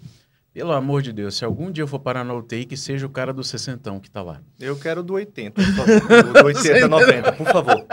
pelo 0.56 0.72
amor 0.72 1.02
de 1.02 1.12
Deus, 1.12 1.36
se 1.36 1.44
algum 1.44 1.70
dia 1.70 1.82
eu 1.82 1.86
for 1.86 1.98
parar 1.98 2.24
na 2.24 2.34
UTI, 2.34 2.64
que 2.64 2.76
seja 2.78 3.06
o 3.06 3.10
cara 3.10 3.30
do 3.30 3.44
sessentão 3.44 4.00
que 4.00 4.10
tá 4.10 4.22
lá. 4.22 4.40
Eu 4.58 4.74
quero 4.74 5.02
do 5.02 5.12
80, 5.12 5.52
por 5.52 5.72
favor. 5.74 6.30
O 6.30 6.32
do 6.32 6.46
80, 6.46 6.88
90, 6.88 7.32
por 7.36 7.46
favor. 7.46 7.86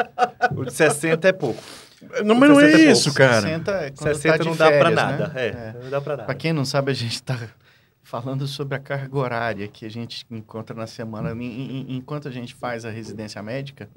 O 0.55 0.65
de 0.65 0.73
60 0.73 1.27
é 1.27 1.31
pouco. 1.33 1.61
Não, 2.25 2.35
mas 2.35 2.49
não 2.49 2.59
é 2.59 2.65
60 2.71 2.77
é 2.87 2.91
isso, 2.91 3.03
pouco. 3.05 3.17
cara. 3.17 3.41
60, 3.41 3.71
é 3.71 3.89
quando 3.91 4.13
60 4.15 4.37
tá 4.37 4.43
não 4.43 4.55
dá 4.55 4.65
pra 4.65 4.71
férias, 4.79 4.95
nada. 4.95 5.27
né? 5.29 5.33
É, 5.47 5.75
não 5.83 5.89
dá 5.89 6.01
pra 6.01 6.13
Pra 6.15 6.17
nada. 6.23 6.35
quem 6.35 6.53
não 6.53 6.65
sabe, 6.65 6.91
a 6.91 6.95
gente 6.95 7.13
está 7.15 7.37
falando 8.03 8.45
sobre 8.47 8.75
a 8.75 8.79
carga 8.79 9.17
horária 9.17 9.67
que 9.67 9.85
a 9.85 9.89
gente 9.89 10.25
encontra 10.29 10.75
na 10.75 10.87
semana. 10.87 11.31
Em- 11.31 11.43
em- 11.91 11.95
Enquanto 11.97 12.27
a 12.27 12.31
gente 12.31 12.53
faz 12.53 12.85
a 12.85 12.89
residência 12.89 13.41
médica, 13.41 13.89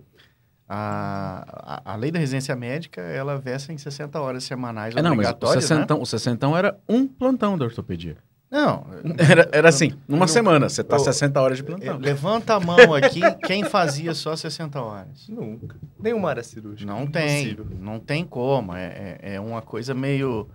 a, 0.69 1.81
a, 1.85 1.93
a 1.93 1.97
lei 1.97 2.11
da 2.11 2.19
residência 2.19 2.55
médica, 2.57 3.01
ela 3.01 3.39
versa 3.39 3.73
em 3.73 3.79
60 3.79 4.21
horas 4.21 4.45
semanais 4.45 4.95
É, 4.97 5.03
não, 5.03 5.11
mas 5.15 5.27
o 5.27 5.31
obrigatórias, 5.31 5.65
né? 5.65 5.77
sessentão, 5.77 6.01
o 6.03 6.07
sessentão 6.07 6.57
era 6.57 6.77
um 6.89 7.07
plantão 7.07 7.57
da 7.57 7.65
ortopedia. 7.65 8.17
Não, 8.51 8.87
Era, 9.19 9.49
era 9.53 9.69
assim, 9.69 9.93
numa 10.07 10.21
não- 10.21 10.29
semana, 10.29 10.69
você 10.69 10.85
tá 10.85 10.97
eu- 10.97 11.01
60 11.01 11.41
horas 11.41 11.59
de 11.59 11.65
plantão. 11.65 11.99
levanta 11.99 12.55
a 12.55 12.61
mão 12.61 12.95
aqui 12.95 13.21
quem 13.47 13.65
fazia 13.65 14.15
só 14.15 14.37
60 14.37 14.81
horas. 14.81 15.29
Nunca. 15.29 15.77
Nenhuma 15.99 16.29
área 16.31 16.43
cirúrgica. 16.45 16.91
Não 16.91 17.07
tem, 17.07 17.43
Impossível. 17.51 17.67
não 17.81 17.99
tem 17.99 18.25
como. 18.25 18.73
É, 18.75 19.19
é, 19.21 19.35
é 19.35 19.41
uma 19.41 19.61
coisa 19.63 19.93
meio. 19.95 20.49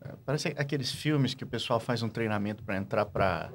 é, 0.00 0.10
Parece 0.24 0.54
aqueles 0.56 0.92
filmes 0.92 1.34
que 1.34 1.42
o 1.42 1.46
pessoal 1.46 1.80
faz 1.80 2.02
um 2.04 2.08
treinamento 2.08 2.62
para 2.62 2.76
entrar 2.76 3.04
para 3.04 3.50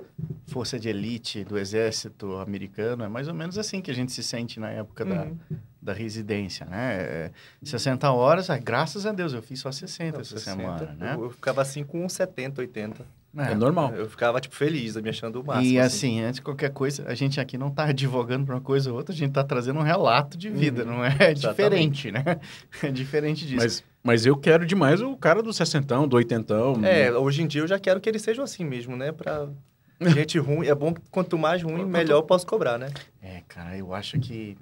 força 0.48 0.78
de 0.78 0.90
elite 0.90 1.46
do 1.46 1.58
exército 1.58 2.36
americano. 2.40 3.06
É 3.06 3.08
mais 3.08 3.30
ou 3.30 3.34
menos 3.34 3.58
assim 3.58 3.80
que 3.82 3.90
a 3.90 3.96
gente 3.96 4.12
se 4.12 4.22
sente 4.24 4.60
na 4.60 4.72
época 4.72 5.06
da, 5.06 5.24
Uhum. 5.24 5.38
da 5.82 5.94
residência, 5.94 6.66
né? 6.66 6.96
É, 7.00 7.32
60 7.64 8.12
horas, 8.12 8.50
ah, 8.50 8.58
graças 8.58 9.06
a 9.06 9.14
Deus, 9.14 9.32
eu 9.34 9.42
fiz 9.42 9.62
só 9.62 9.72
60 9.72 10.18
Não, 10.18 10.22
essa 10.22 10.38
60, 10.38 10.58
semana, 10.62 10.96
né? 11.00 11.16
Eu, 11.16 11.24
eu 11.24 11.30
ficava 11.30 11.62
assim 11.62 11.84
com 11.86 12.04
uns 12.06 12.12
70, 12.12 12.60
80. 12.60 13.06
É, 13.36 13.56
normal. 13.56 13.94
Eu 13.96 14.08
ficava, 14.08 14.40
tipo, 14.40 14.56
feliz, 14.56 14.96
me 14.98 15.10
achando 15.10 15.42
o 15.42 15.46
máximo. 15.46 15.74
E 15.74 15.80
assim, 15.80 16.22
antes 16.22 16.36
de 16.36 16.42
qualquer 16.44 16.70
coisa, 16.72 17.04
a 17.08 17.16
gente 17.16 17.40
aqui 17.40 17.58
não 17.58 17.72
tá 17.72 17.86
advogando 17.86 18.46
para 18.46 18.56
uma 18.56 18.62
coisa 18.62 18.92
ou 18.92 18.98
outra, 18.98 19.14
a 19.14 19.18
gente 19.18 19.32
tá 19.32 19.44
trazendo 19.44 19.80
um 19.80 19.84
relato 19.84 20.38
de 20.38 20.50
vida, 20.52 20.84
Uhum. 20.84 20.90
não 20.98 21.06
é 21.06 21.34
diferente, 21.34 22.12
né? 22.12 22.24
É 22.84 22.92
diferente 22.92 23.46
disso. 23.48 23.58
Mas, 23.64 23.84
mas 24.04 24.26
eu 24.26 24.36
quero 24.38 24.66
demais 24.66 25.02
o 25.02 25.16
cara 25.18 25.42
do 25.42 25.52
sessentão, 25.52 26.08
do 26.08 26.16
oitentão. 26.16 26.84
É, 26.86 27.12
hoje 27.12 27.42
em 27.42 27.48
dia 27.48 27.62
eu 27.62 27.68
já 27.68 27.80
quero 27.80 28.00
que 28.00 28.08
eles 28.08 28.22
sejam 28.22 28.44
assim 28.44 28.64
mesmo, 28.64 28.96
né? 28.96 29.12
Pra 29.12 29.48
gente 30.14 30.38
ruim. 30.38 30.68
É 30.68 30.76
bom 30.76 30.94
que 30.94 31.02
quanto 31.10 31.38
mais 31.38 31.64
ruim, 31.64 31.86
melhor 31.86 32.18
eu 32.18 32.24
posso 32.24 32.46
cobrar, 32.46 32.78
né? 32.78 32.90
É, 33.22 33.42
cara, 33.48 33.76
eu 33.78 33.94
acho 33.96 34.20
que 34.20 34.56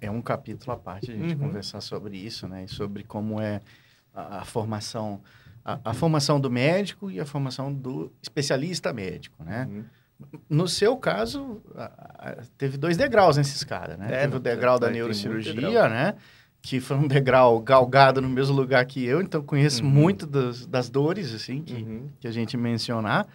é 0.00 0.10
um 0.10 0.20
capítulo 0.22 0.72
à 0.72 0.76
parte 0.76 1.12
a 1.12 1.14
gente 1.14 1.34
Uhum. 1.34 1.40
conversar 1.42 1.80
sobre 1.80 2.16
isso, 2.16 2.48
né? 2.48 2.64
E 2.64 2.68
sobre 2.68 3.04
como 3.04 3.40
é 3.40 3.60
a, 4.14 4.38
a 4.40 4.44
formação, 4.44 5.20
a, 5.66 5.90
a 5.90 5.92
formação 5.94 6.38
do 6.38 6.48
médico 6.50 7.10
e 7.10 7.18
a 7.18 7.26
formação 7.26 7.72
do 7.72 8.12
especialista 8.22 8.92
médico, 8.92 9.42
né? 9.44 9.66
Uhum. 9.68 9.84
No 10.48 10.66
seu 10.68 10.96
caso, 10.96 11.60
a- 11.76 11.90
a- 12.18 12.36
teve 12.56 12.78
dois 12.78 12.96
degraus 12.96 13.36
nessa 13.36 13.54
escada, 13.54 13.96
né? 13.96 14.06
É, 14.10 14.20
teve 14.22 14.36
o 14.36 14.40
degrau 14.40 14.78
da 14.78 14.88
neurocirurgia, 14.90 15.52
degrau. 15.54 15.90
né? 15.90 16.14
Que 16.62 16.80
foi 16.80 16.96
um 16.96 17.06
degrau 17.06 17.60
galgado 17.60 18.22
no 18.22 18.28
mesmo 18.28 18.54
lugar 18.56 18.84
que 18.86 19.04
eu, 19.04 19.20
então 19.20 19.42
conheço 19.42 19.82
Uhum. 19.82 19.90
muito 19.90 20.26
das, 20.26 20.64
das 20.66 20.88
dores, 20.88 21.34
assim, 21.34 21.62
que, 21.62 21.74
Uhum. 21.74 22.08
que 22.20 22.26
a 22.26 22.30
gente 22.30 22.56
mencionar. 22.56 23.26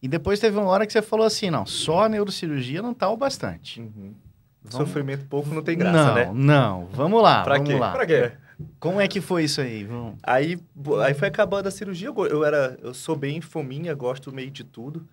E 0.00 0.06
depois 0.06 0.38
teve 0.38 0.56
uma 0.56 0.66
hora 0.68 0.86
que 0.86 0.92
você 0.92 1.02
falou 1.02 1.26
assim, 1.26 1.50
não, 1.50 1.66
só 1.66 2.04
a 2.04 2.08
neurocirurgia 2.08 2.80
não 2.82 2.94
tá 2.94 3.08
o 3.10 3.16
bastante. 3.16 3.80
Uhum. 3.80 4.14
Vamos- 4.62 4.88
Sofrimento 4.88 5.24
pouco 5.26 5.52
não 5.54 5.62
tem 5.62 5.76
graça, 5.76 6.08
não, 6.08 6.14
né? 6.14 6.30
Não, 6.34 6.86
vamos 6.92 7.20
lá, 7.22 7.42
Pra 7.42 7.54
vamos 7.54 7.68
quê? 7.70 7.78
lá. 7.78 7.92
Pra 7.92 8.06
quê? 8.06 8.32
Como 8.80 9.00
é 9.00 9.06
que 9.06 9.20
foi 9.20 9.44
isso 9.44 9.60
aí? 9.60 9.84
Vamos... 9.84 10.16
Aí, 10.22 10.58
aí 11.04 11.14
foi 11.14 11.28
acabando 11.28 11.68
a 11.68 11.70
cirurgia. 11.70 12.08
Eu, 12.08 12.44
era, 12.44 12.78
eu 12.82 12.92
sou 12.92 13.16
bem 13.16 13.40
fominha, 13.40 13.94
gosto 13.94 14.32
meio 14.32 14.50
de 14.50 14.64
tudo. 14.64 15.06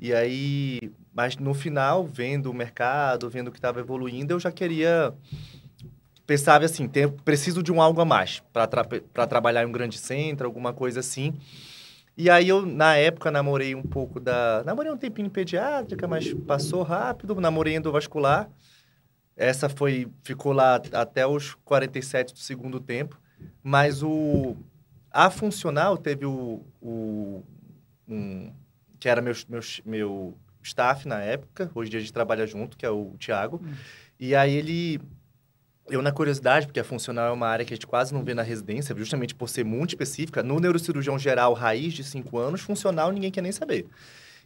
E 0.00 0.14
aí, 0.14 0.90
mas 1.14 1.36
no 1.36 1.52
final, 1.52 2.06
vendo 2.06 2.50
o 2.50 2.54
mercado, 2.54 3.28
vendo 3.28 3.50
que 3.50 3.58
estava 3.58 3.80
evoluindo, 3.80 4.32
eu 4.32 4.40
já 4.40 4.50
queria 4.50 5.12
pensava 6.26 6.64
assim, 6.64 6.88
tem, 6.88 7.08
preciso 7.08 7.62
de 7.62 7.72
um 7.72 7.80
algo 7.80 8.00
a 8.00 8.04
mais 8.04 8.42
para 8.52 8.66
tra 8.66 9.26
trabalhar 9.26 9.62
em 9.62 9.66
um 9.66 9.72
grande 9.72 9.96
centro, 9.96 10.46
alguma 10.46 10.72
coisa 10.72 11.00
assim. 11.00 11.34
E 12.16 12.28
aí 12.28 12.48
eu 12.48 12.64
na 12.64 12.96
época 12.96 13.30
namorei 13.30 13.74
um 13.74 13.82
pouco 13.82 14.18
da, 14.18 14.62
namorei 14.64 14.90
um 14.90 14.96
tempinho 14.96 15.26
em 15.26 15.30
pediátrica, 15.30 16.08
mas 16.08 16.32
passou 16.32 16.82
rápido, 16.82 17.38
namorei 17.40 17.76
endovascular. 17.76 18.48
Essa 19.36 19.68
foi 19.68 20.08
ficou 20.22 20.52
lá 20.52 20.80
até 20.92 21.26
os 21.26 21.54
47 21.64 22.32
do 22.32 22.38
segundo 22.38 22.80
tempo, 22.80 23.20
mas 23.62 24.02
o 24.02 24.56
a 25.10 25.30
funcional 25.30 25.96
teve 25.96 26.26
o, 26.26 26.64
o 26.80 27.42
um, 28.08 28.52
que 28.98 29.08
era 29.08 29.20
meu, 29.20 29.34
meu, 29.48 29.60
meu 29.84 30.38
staff 30.62 31.06
na 31.06 31.20
época, 31.20 31.70
hoje 31.74 31.96
a 31.96 32.00
gente 32.00 32.12
trabalha 32.12 32.46
junto, 32.46 32.76
que 32.76 32.84
é 32.84 32.90
o 32.90 33.14
Thiago. 33.18 33.60
E 34.18 34.34
aí 34.34 34.54
ele 34.54 35.00
eu, 35.88 36.02
na 36.02 36.10
curiosidade, 36.10 36.66
porque 36.66 36.80
a 36.80 36.84
funcional 36.84 37.28
é 37.28 37.30
uma 37.30 37.46
área 37.46 37.64
que 37.64 37.72
a 37.72 37.76
gente 37.76 37.86
quase 37.86 38.12
não 38.12 38.24
vê 38.24 38.34
na 38.34 38.42
residência, 38.42 38.94
justamente 38.96 39.34
por 39.34 39.48
ser 39.48 39.64
muito 39.64 39.90
específica, 39.90 40.42
no 40.42 40.58
neurocirurgião 40.58 41.18
geral, 41.18 41.52
raiz 41.54 41.94
de 41.94 42.02
5 42.02 42.36
anos, 42.38 42.60
funcional 42.60 43.12
ninguém 43.12 43.30
quer 43.30 43.40
nem 43.40 43.52
saber. 43.52 43.86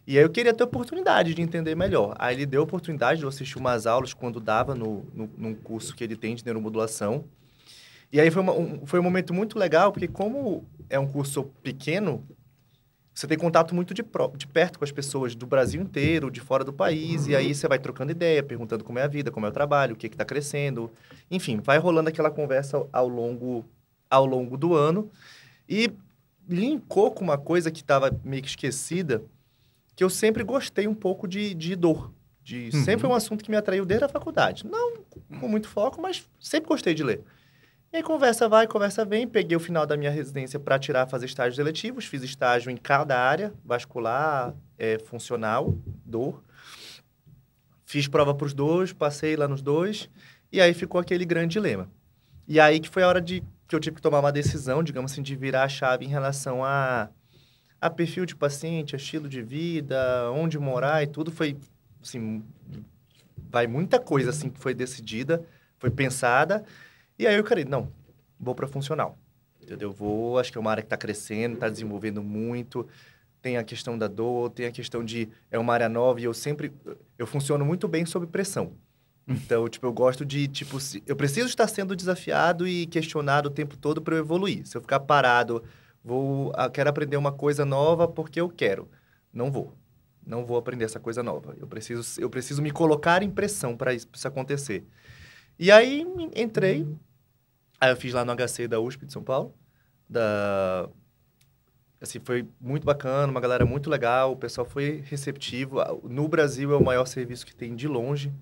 E 0.07 0.16
aí 0.19 0.25
eu 0.25 0.30
queria 0.30 0.52
ter 0.52 0.64
oportunidade 0.64 1.35
de 1.35 1.42
entender 1.42 1.75
melhor. 1.75 2.14
Aí 2.19 2.35
ele 2.35 2.47
deu 2.47 2.62
a 2.62 2.64
oportunidade 2.64 3.19
de 3.19 3.25
eu 3.25 3.28
assistir 3.28 3.59
umas 3.59 3.87
aulas 3.87 4.12
quando 4.12 4.40
dava 4.40 4.75
no, 4.75 5.04
no, 5.14 5.30
num 5.37 5.54
curso 5.54 5.95
que 5.95 6.02
ele 6.02 6.16
tem 6.16 6.35
de 6.35 6.45
neuromodulação. 6.45 7.25
E 8.12 8.21
aí 8.21 8.30
foi, 8.30 8.42
uma, 8.42 8.52
um, 8.52 8.87
foi 8.87 8.99
um 8.99 9.02
momento 9.02 9.33
muito 9.33 9.59
legal, 9.59 9.92
porque 9.92 10.09
como 10.09 10.64
é 10.88 10.99
um 10.99 11.07
curso 11.07 11.45
pequeno, 11.62 12.26
você 13.14 13.26
tem 13.26 13.38
contato 13.38 13.73
muito 13.73 13.95
de, 13.95 14.02
pro, 14.02 14.33
de 14.37 14.49
perto 14.49 14.78
com 14.80 14.85
as 14.85 14.90
pessoas 14.90 15.37
do 15.37 15.47
Brasil 15.47 15.80
inteiro, 15.80 16.28
de 16.28 16.40
fora 16.40 16.64
do 16.64 16.73
país, 16.73 17.28
e 17.28 17.37
aí 17.37 17.54
você 17.54 17.69
vai 17.69 17.78
trocando 17.78 18.11
ideia, 18.11 18.42
perguntando 18.42 18.83
como 18.83 18.99
é 18.99 19.04
a 19.04 19.07
vida, 19.07 19.30
como 19.30 19.47
é 19.47 19.49
o 19.49 19.52
trabalho, 19.52 19.95
o 19.95 19.97
que 19.97 20.09
está 20.09 20.25
crescendo. 20.25 20.90
Enfim, 21.30 21.61
vai 21.62 21.78
rolando 21.78 22.09
aquela 22.09 22.33
conversa 22.33 22.85
ao 22.92 23.07
longo, 23.07 23.64
ao 24.11 24.26
longo 24.26 24.57
do 24.57 24.75
ano. 24.75 25.09
E 25.69 25.92
linkou 26.49 27.12
com 27.12 27.23
uma 27.23 27.38
coisa 27.38 27.71
que 27.71 27.80
estava 27.80 28.11
meio 28.25 28.42
que 28.42 28.49
esquecida, 28.49 29.23
que 29.95 30.05
eu 30.05 30.11
sempre 30.11 30.43
gostei 30.43 30.87
um 30.87 30.95
pouco 30.95 31.27
de, 31.29 31.55
de 31.55 31.77
dor. 31.77 32.13
De, 32.43 32.71
Uhum. 32.73 32.85
Sempre 32.85 33.01
foi 33.03 33.11
um 33.11 33.15
assunto 33.15 33.45
que 33.45 33.51
me 33.51 33.57
atraiu 33.57 33.85
desde 33.85 34.05
a 34.05 34.09
faculdade. 34.09 34.67
Não 34.67 34.97
com 35.39 35.49
muito 35.49 35.69
foco, 35.69 36.01
mas 36.01 36.29
sempre 36.41 36.69
gostei 36.69 36.95
de 36.95 37.05
ler. 37.05 37.23
E 37.93 37.97
aí 37.97 38.03
conversa 38.03 38.49
vai, 38.49 38.67
conversa 38.67 39.05
vem. 39.05 39.27
Peguei 39.27 39.57
o 39.57 39.61
final 39.61 39.85
da 39.85 39.97
minha 39.97 40.11
residência 40.11 40.59
para 40.61 40.79
tirar, 40.79 41.09
fazer 41.09 41.27
estágios 41.27 41.59
eletivos. 41.59 42.05
Fiz 42.05 42.23
estágio 42.23 42.71
em 42.71 42.77
cada 42.77 43.19
área, 43.19 43.53
vascular, 43.65 44.55
é, 44.79 44.99
funcional, 44.99 45.75
dor. 46.05 46.43
Fiz 47.85 48.07
prova 48.07 48.33
para 48.35 48.47
os 48.47 48.55
dois, 48.55 48.93
passei 48.93 49.35
lá 49.35 49.49
nos 49.49 49.61
dois. 49.61 50.09
E 50.53 50.61
aí 50.61 50.73
ficou 50.73 51.01
aquele 51.01 51.25
grande 51.25 51.53
dilema. 51.53 51.91
E 52.47 52.61
aí 52.61 52.79
que 52.79 52.89
foi 52.89 53.03
a 53.03 53.09
hora 53.09 53.21
de 53.21 53.43
que 53.67 53.75
eu 53.75 53.81
tive 53.81 53.97
que 53.97 54.03
tomar 54.03 54.21
uma 54.21 54.33
decisão, 54.33 54.83
digamos 54.83 55.13
assim, 55.13 55.23
de 55.23 55.35
virar 55.37 55.65
a 55.65 55.69
chave 55.69 56.05
em 56.05 56.09
relação 56.09 56.65
a, 56.65 57.09
a 57.81 57.89
perfil 57.89 58.27
de 58.27 58.37
paciente, 58.37 58.95
a 58.95 58.99
estilo 58.99 59.29
de 59.29 59.43
vida, 59.43 60.31
onde 60.33 60.59
morar 60.59 61.03
e 61.03 61.07
tudo. 61.07 61.31
Foi, 61.31 61.57
assim, 62.03 62.43
vai 63.51 63.67
muita 63.67 63.99
coisa 63.99 64.31
assim 64.31 64.51
que 64.51 64.61
foi 64.61 64.75
decidida, 64.75 65.43
foi 65.79 65.91
pensada. 65.91 66.65
E 67.19 67.27
aí 67.27 67.35
eu 67.35 67.45
falei, 67.45 67.65
não, 67.65 67.91
vou 68.39 68.55
para 68.55 68.67
funcional. 68.67 69.19
Entendeu? 69.63 69.93
Vou, 69.93 70.39
acho 70.39 70.51
que 70.51 70.59
é 70.59 70.61
uma 70.61 70.71
área 70.71 70.83
que 70.83 70.87
está 70.87 70.97
crescendo, 70.97 71.55
está 71.55 71.69
desenvolvendo 71.69 72.23
muito. 72.23 72.87
Tem 73.41 73.57
a 73.57 73.65
questão 73.65 73.97
da 73.97 74.09
dor, 74.09 74.51
tem 74.51 74.67
a 74.67 74.73
questão 74.73 75.05
de 75.05 75.29
é 75.51 75.59
uma 75.59 75.73
área 75.73 75.89
nova 75.89 76.21
e 76.21 76.25
eu 76.25 76.35
sempre 76.35 76.73
eu 77.17 77.27
funciono 77.27 77.65
muito 77.65 77.89
bem 77.89 78.05
sob 78.05 78.27
pressão. 78.27 78.73
Então, 79.29 79.69
tipo, 79.69 79.87
eu 79.87 79.93
gosto 79.93 80.25
de, 80.25 80.49
tipo, 80.49 80.77
eu 81.07 81.15
preciso 81.15 81.47
estar 81.47 81.69
sendo 81.69 81.95
desafiado 81.95 82.67
e 82.67 82.87
questionado 82.87 83.49
o 83.49 83.53
tempo 83.53 83.77
todo 83.77 84.03
para 84.03 84.17
eu 84.17 84.21
evoluir. 84.21 84.67
Se 84.67 84.77
eu 84.77 84.81
ficar 84.81 84.99
parado, 85.01 85.63
vou, 86.04 86.52
quero 86.73 86.90
aprender 86.90 87.16
uma 87.16 87.33
coisa 87.33 87.64
nova 87.64 88.09
porque 88.09 88.40
eu 88.40 88.49
quero. 88.49 88.88
Não 89.33 89.50
vou. 89.50 89.75
Não 90.26 90.45
vou 90.45 90.57
aprender 90.57 90.85
essa 90.85 91.00
coisa 91.00 91.23
nova. 91.23 91.54
Eu 91.59 91.66
preciso, 91.66 92.21
eu 92.21 92.28
preciso 92.28 92.62
me 92.62 92.71
colocar 92.71 93.23
em 93.23 93.30
pressão 93.30 93.76
para 93.76 93.92
isso, 93.95 94.07
pra 94.09 94.16
isso 94.16 94.28
acontecer. 94.28 94.87
E 95.59 95.71
aí 95.71 96.07
entrei, 96.35 96.87
aí 97.80 97.90
eu 97.90 97.97
fiz 97.97 98.12
lá 98.12 98.25
no 98.25 98.33
HC 98.35 98.69
da 98.69 98.80
USP 98.80 99.07
de 99.07 99.12
São 99.12 99.23
Paulo, 99.23 99.54
da 100.09 100.88
assim, 102.00 102.19
foi 102.19 102.49
muito 102.59 102.85
bacana, 102.87 103.30
uma 103.30 103.40
galera 103.40 103.66
muito 103.66 103.90
legal, 103.90 104.33
o 104.33 104.37
pessoal 104.37 104.64
foi 104.66 105.02
receptivo. 105.04 105.76
No 106.04 106.26
Brasil 106.28 106.73
é 106.73 106.76
o 106.76 106.83
maior 106.83 107.04
serviço 107.04 107.45
que 107.45 107.54
tem 107.54 107.76
de 107.76 107.87
longe. 107.87 108.33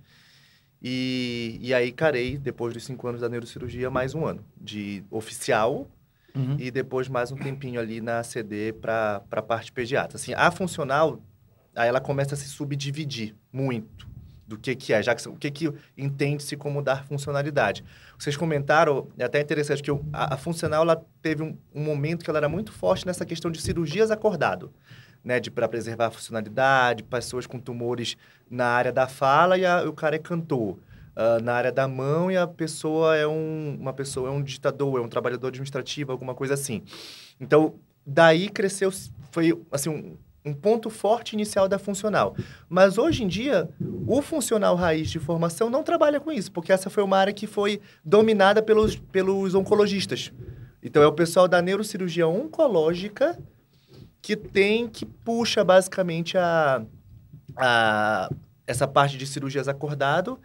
E, 0.81 1.59
e 1.61 1.75
aí 1.75 1.91
carei, 1.91 2.39
depois 2.39 2.73
dos 2.73 2.85
cinco 2.85 3.09
anos 3.09 3.21
da 3.21 3.29
neurocirurgia, 3.29 3.91
mais 3.91 4.15
um 4.15 4.25
ano 4.25 4.45
de 4.61 5.03
oficial 5.11 5.89
Uhum. 6.35 6.57
e 6.59 6.71
depois 6.71 7.09
mais 7.09 7.33
um 7.33 7.37
tempinho 7.37 7.81
ali 7.81 8.01
na 8.01 8.23
CD 8.23 8.73
para 8.73 9.23
a 9.31 9.43
parte 9.43 9.73
pediatra. 9.73 10.17
Assim, 10.17 10.33
a 10.35 10.51
funcional, 10.51 11.21
aí 11.75 11.89
ela 11.89 12.01
começa 12.01 12.35
a 12.35 12.39
se 12.39 12.49
subdividir 12.49 13.35
muito 13.53 14.07
do 14.47 14.57
que 14.59 14.75
que 14.75 14.93
é, 14.93 15.03
já 15.03 15.15
que 15.15 15.29
o 15.29 15.35
que 15.35 15.51
que 15.51 15.73
entende-se 15.97 16.57
como 16.57 16.81
dar 16.83 17.05
funcionalidade. 17.05 17.85
Vocês 18.19 18.37
comentaram, 18.37 19.09
é 19.19 19.25
até 19.25 19.41
interessante 19.41 19.83
que 19.83 19.91
a, 20.13 20.35
a 20.35 20.37
funcional 20.39 20.83
ela 20.83 21.05
teve 21.21 21.43
um, 21.43 21.57
um 21.75 21.83
momento 21.83 22.25
que 22.25 22.31
ela 22.31 22.39
era 22.39 22.49
muito 22.49 22.73
forte 22.73 23.07
nessa 23.07 23.27
questão 23.27 23.51
de 23.51 23.61
cirurgias 23.61 24.11
acordado, 24.11 24.73
né, 25.23 25.39
de 25.41 25.51
para 25.51 25.69
preservar 25.69 26.07
a 26.07 26.11
funcionalidade, 26.11 27.03
pessoas 27.03 27.47
com 27.47 27.59
tumores 27.59 28.17
na 28.51 28.67
área 28.67 28.93
da 28.93 29.07
fala 29.07 29.59
e 29.59 29.67
a- 29.67 29.83
o 29.87 29.93
cara 29.93 30.17
é 30.17 30.19
cantor. 30.19 30.79
Ah, 31.21 31.41
na 31.43 31.53
área 31.53 31.73
da 31.73 31.89
mão 31.89 32.31
e 32.31 32.37
a 32.37 32.47
pessoa 32.47 33.17
é 33.17 33.27
um, 33.27 33.77
uma 33.81 33.93
pessoa, 33.93 34.29
é 34.29 34.31
um 34.33 34.41
digitador, 34.41 35.01
é 35.01 35.03
um 35.03 35.09
trabalhador 35.09 35.49
administrativo, 35.49 36.13
alguma 36.13 36.33
coisa 36.33 36.55
assim. 36.55 36.85
Então, 37.41 37.75
daí 38.07 38.49
cresceu, 38.49 38.93
foi 39.33 39.61
assim, 39.73 39.91
um, 39.91 40.17
um 40.49 40.55
ponto 40.55 40.89
forte 40.89 41.33
inicial 41.33 41.69
da 41.69 41.77
funcional. 41.77 42.37
Mas 42.69 42.99
hoje 42.99 43.25
em 43.25 43.27
dia, 43.27 43.69
o 44.07 44.23
funcional 44.23 44.77
raiz 44.77 45.11
de 45.11 45.19
formação 45.19 45.69
não 45.69 45.83
trabalha 45.83 46.21
com 46.21 46.31
isso, 46.31 46.53
porque 46.53 46.73
essa 46.73 46.89
foi 46.89 47.03
uma 47.03 47.19
área 47.19 47.33
que 47.33 47.49
foi 47.49 47.81
dominada 48.05 48.63
pelos, 48.63 48.95
pelos 48.95 49.57
oncologistas. 49.57 50.33
Então, 50.81 51.03
é 51.03 51.07
o 51.09 51.13
pessoal 51.13 51.49
da 51.49 51.61
neurocirurgia 51.61 52.29
oncológica 52.29 53.37
que 54.23 54.37
tem, 54.37 54.87
que 54.87 55.05
puxa 55.05 55.65
basicamente 55.65 56.39
a, 56.39 56.81
a, 57.57 58.31
essa 58.69 58.87
parte 58.87 59.19
de 59.19 59.27
cirurgias 59.27 59.67
acordado 59.67 60.39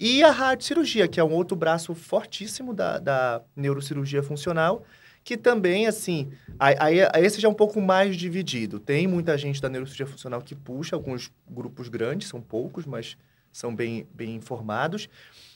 e 0.00 0.22
a 0.22 0.30
radiocirurgia, 0.30 1.08
que 1.08 1.18
é 1.20 1.24
um 1.24 1.32
outro 1.32 1.56
braço 1.56 1.94
fortíssimo 1.94 2.72
da, 2.74 2.98
da 2.98 3.42
neurocirurgia 3.56 4.22
funcional, 4.22 4.84
que 5.24 5.36
também, 5.36 5.86
assim, 5.86 6.30
aí, 6.58 6.76
aí 7.12 7.24
esse 7.26 7.40
já 7.40 7.48
é 7.48 7.50
um 7.50 7.54
pouco 7.54 7.80
mais 7.80 8.16
dividido. 8.16 8.78
Tem 8.78 9.06
muita 9.06 9.36
gente 9.36 9.60
da 9.60 9.68
neurocirurgia 9.68 10.06
funcional 10.06 10.40
que 10.40 10.54
puxa, 10.54 10.96
alguns 10.96 11.30
grupos 11.50 11.88
grandes, 11.88 12.28
são 12.28 12.40
poucos, 12.40 12.86
mas 12.86 13.16
são 13.52 13.74
bem, 13.74 14.06
bem 14.14 14.36
informados. 14.36 15.08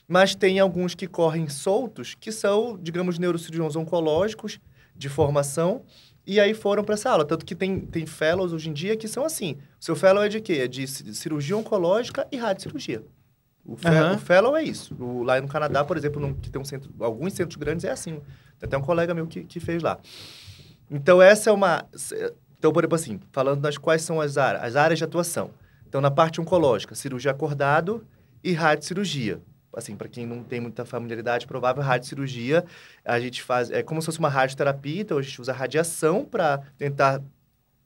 Mas 0.09 0.35
tem 0.35 0.59
alguns 0.59 0.95
que 0.95 1.07
correm 1.07 1.49
soltos, 1.49 2.15
que 2.15 2.33
são, 2.33 2.79
digamos, 2.83 3.19
neurocirurgiões 3.19 3.77
oncológicos 3.77 4.59
de 4.95 5.09
formação, 5.09 5.83
E 6.27 6.39
aí 6.39 6.55
foram 6.55 6.85
para 6.85 6.95
essa 6.95 7.11
aula. 7.11 7.25
Tanto 7.25 7.45
que 7.45 7.55
tem, 7.55 7.81
tem 7.81 8.07
fellows 8.07 8.53
hoje 8.53 8.69
em 8.71 8.73
dia 8.73 8.97
que 8.97 9.09
são 9.09 9.25
assim. 9.25 9.57
O 9.81 9.85
seu 9.85 9.97
fellow 9.97 10.23
é 10.23 10.29
de 10.29 10.41
quê? 10.41 10.53
É 10.65 10.69
de 10.69 10.87
ci- 10.87 11.15
cirurgia 11.15 11.57
oncológica 11.57 12.27
e 12.31 12.37
radiocirurgia. 12.37 13.03
O, 13.65 13.77
fe 13.77 13.89
Aham. 13.89 14.17
o 14.17 14.19
fellow 14.19 14.57
é 14.57 14.63
isso. 14.63 14.95
O- 14.99 15.23
lá 15.23 15.41
no 15.41 15.49
Canadá, 15.49 15.85
por 15.85 15.97
exemplo, 15.97 16.21
num- 16.21 16.35
que 16.35 16.51
tem 16.51 16.61
um 16.61 16.65
centro, 16.65 16.93
alguns 17.01 17.33
centros 17.33 17.57
grandes 17.57 17.85
é 17.85 17.91
assim. 17.91 18.21
Tem 18.59 18.67
até 18.67 18.77
um 18.77 18.83
colega 18.83 19.15
meu 19.15 19.27
que, 19.27 19.45
que 19.45 19.61
fez 19.61 19.83
lá. 19.83 19.99
Então, 20.91 21.23
essa 21.23 21.51
é 21.51 21.53
uma... 21.53 21.85
Então, 22.59 22.73
por 22.73 22.83
exemplo, 22.83 22.95
assim, 22.97 23.21
falando 23.33 23.61
das 23.61 23.79
quais 23.79 24.03
são 24.03 24.21
as 24.21 24.37
áreas, 24.37 24.63
as 24.65 24.77
áreas 24.77 24.99
de 24.99 25.05
atuação. 25.05 25.51
Então, 25.89 26.01
na 26.01 26.11
parte 26.11 26.41
oncológica, 26.41 26.95
cirurgia 26.95 27.31
acordado 27.31 28.05
e 28.43 28.53
radiocirurgia. 28.53 29.41
Assim, 29.75 29.97
para 29.97 30.07
quem 30.09 30.27
não 30.27 30.43
tem 30.43 30.61
muita 30.61 30.85
familiaridade, 30.85 31.47
provável, 31.47 31.83
radiocirurgia, 31.83 32.65
a 33.05 33.19
gente 33.19 33.43
faz... 33.43 33.71
É 33.71 33.83
como 33.83 34.03
se 34.03 34.07
fosse 34.07 34.19
uma 34.19 34.29
radioterapia, 34.29 35.01
então 35.01 35.17
a 35.19 35.23
gente 35.23 35.41
usa 35.41 35.53
radiação 35.53 36.25
para 36.25 36.59
tentar 36.77 37.23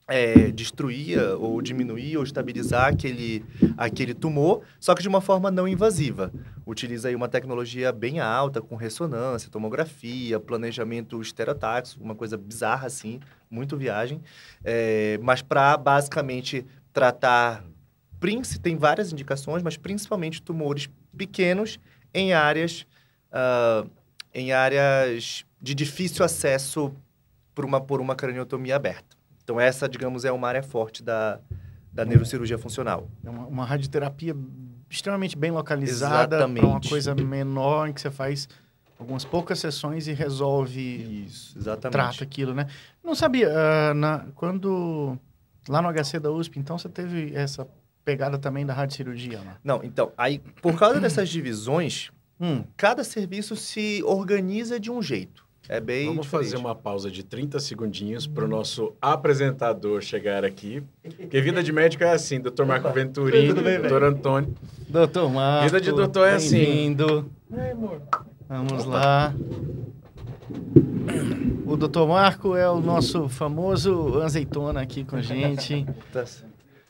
é, 0.08 0.50
destruir 0.52 1.18
ou 1.38 1.60
diminuir 1.60 2.16
ou 2.16 2.22
estabilizar 2.22 2.88
aquele, 2.88 3.44
aquele 3.76 4.14
tumor, 4.14 4.62
só 4.78 4.94
que 4.94 5.02
de 5.02 5.08
uma 5.08 5.20
forma 5.20 5.50
não 5.50 5.66
invasiva. 5.66 6.32
Utiliza 6.64 7.08
aí 7.08 7.16
uma 7.16 7.28
tecnologia 7.28 7.90
bem 7.92 8.20
alta, 8.20 8.60
com 8.60 8.76
ressonância, 8.76 9.50
tomografia, 9.50 10.38
planejamento 10.38 11.20
estereotáxico, 11.20 12.02
uma 12.02 12.14
coisa 12.14 12.36
bizarra 12.36 12.86
assim, 12.86 13.20
muito 13.50 13.76
viagem, 13.76 14.20
é, 14.64 15.18
mas 15.22 15.42
para 15.42 15.76
basicamente 15.76 16.64
tratar, 16.92 17.64
tem 18.62 18.76
várias 18.76 19.12
indicações, 19.12 19.62
mas 19.62 19.76
principalmente 19.76 20.42
tumores 20.42 20.88
pequenos 21.16 21.78
em 22.12 22.32
áreas, 22.32 22.86
ah, 23.30 23.84
em 24.34 24.52
áreas 24.52 25.44
de 25.60 25.74
difícil 25.74 26.24
acesso 26.24 26.92
por 27.54 27.64
uma, 27.64 27.80
por 27.80 28.00
uma 28.00 28.14
craniotomia 28.14 28.76
aberta. 28.76 29.15
Então, 29.46 29.60
essa, 29.60 29.88
digamos, 29.88 30.24
é 30.24 30.32
uma 30.32 30.48
área 30.48 30.62
forte 30.62 31.04
da, 31.04 31.38
da 31.92 32.04
neurocirurgia 32.04 32.58
funcional. 32.58 33.08
É 33.24 33.30
uma, 33.30 33.46
uma 33.46 33.64
radioterapia 33.64 34.34
extremamente 34.90 35.38
bem 35.38 35.52
localizada 35.52 36.44
uma 36.46 36.58
Exatamente. 36.58 36.88
coisa 36.88 37.14
menor 37.14 37.88
em 37.88 37.92
que 37.92 38.00
você 38.00 38.10
faz 38.10 38.48
algumas 38.98 39.24
poucas 39.24 39.60
sessões 39.60 40.08
e 40.08 40.12
resolve, 40.12 41.24
Isso, 41.28 41.56
exatamente. 41.56 41.92
trata 41.92 42.24
aquilo, 42.24 42.54
né? 42.54 42.66
Não 43.04 43.14
sabia, 43.14 43.52
ah, 43.56 43.94
na, 43.94 44.26
quando 44.34 45.16
lá 45.68 45.80
no 45.80 45.88
HC 45.92 46.18
da 46.18 46.32
USP, 46.32 46.58
então 46.58 46.76
você 46.76 46.88
teve 46.88 47.32
essa 47.32 47.68
pegada 48.04 48.38
também 48.38 48.66
da 48.66 48.74
radiocirurgia 48.74 49.38
lá. 49.38 49.58
Não, 49.62 49.80
então, 49.84 50.10
aí, 50.18 50.40
por 50.60 50.76
causa 50.76 50.98
dessas 50.98 51.28
divisões, 51.28 52.10
Hum, 52.38 52.64
cada 52.76 53.02
serviço 53.02 53.56
se 53.56 54.02
organiza 54.04 54.78
de 54.78 54.90
um 54.90 55.00
jeito. 55.00 55.45
É 55.68 55.80
bem 55.80 56.06
Vamos 56.06 56.26
diferente. 56.26 56.50
fazer 56.50 56.56
uma 56.60 56.74
pausa 56.74 57.10
de 57.10 57.24
30 57.24 57.58
segundinhos 57.58 58.26
para 58.26 58.44
o 58.44 58.48
nosso 58.48 58.94
apresentador 59.02 60.00
chegar 60.00 60.44
aqui. 60.44 60.82
Porque 61.02 61.40
vida 61.40 61.62
de 61.62 61.72
médico 61.72 62.04
é 62.04 62.12
assim, 62.12 62.40
doutor 62.40 62.64
Marco 62.66 62.88
Venturini, 62.92 63.52
doutor 63.52 64.04
Antônio. 64.04 64.54
doutor 64.88 65.28
Marco, 65.30 65.64
Vida 65.64 65.80
de 65.80 65.90
doutor 65.92 66.28
é 66.28 66.34
assim. 66.34 66.56
bem-vindo. 66.58 67.30
Vamos 68.48 68.84
lá. 68.84 69.34
O 71.66 71.76
doutor 71.76 72.06
Marco 72.08 72.54
é 72.54 72.70
o 72.70 72.80
nosso 72.80 73.28
famoso 73.28 74.20
azeitona 74.22 74.80
aqui 74.80 75.02
com 75.04 75.16
a 75.16 75.22
gente. 75.22 75.84
Tá 76.12 76.20
s- 76.20 76.44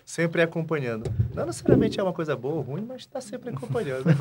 sempre 0.06 0.40
acompanhando. 0.40 1.10
Não 1.34 1.44
necessariamente 1.46 1.98
é 1.98 2.02
uma 2.02 2.12
coisa 2.12 2.36
boa 2.36 2.54
ou 2.54 2.60
ruim, 2.60 2.84
mas 2.86 3.00
está 3.00 3.20
sempre 3.20 3.50
acompanhando. 3.50 4.04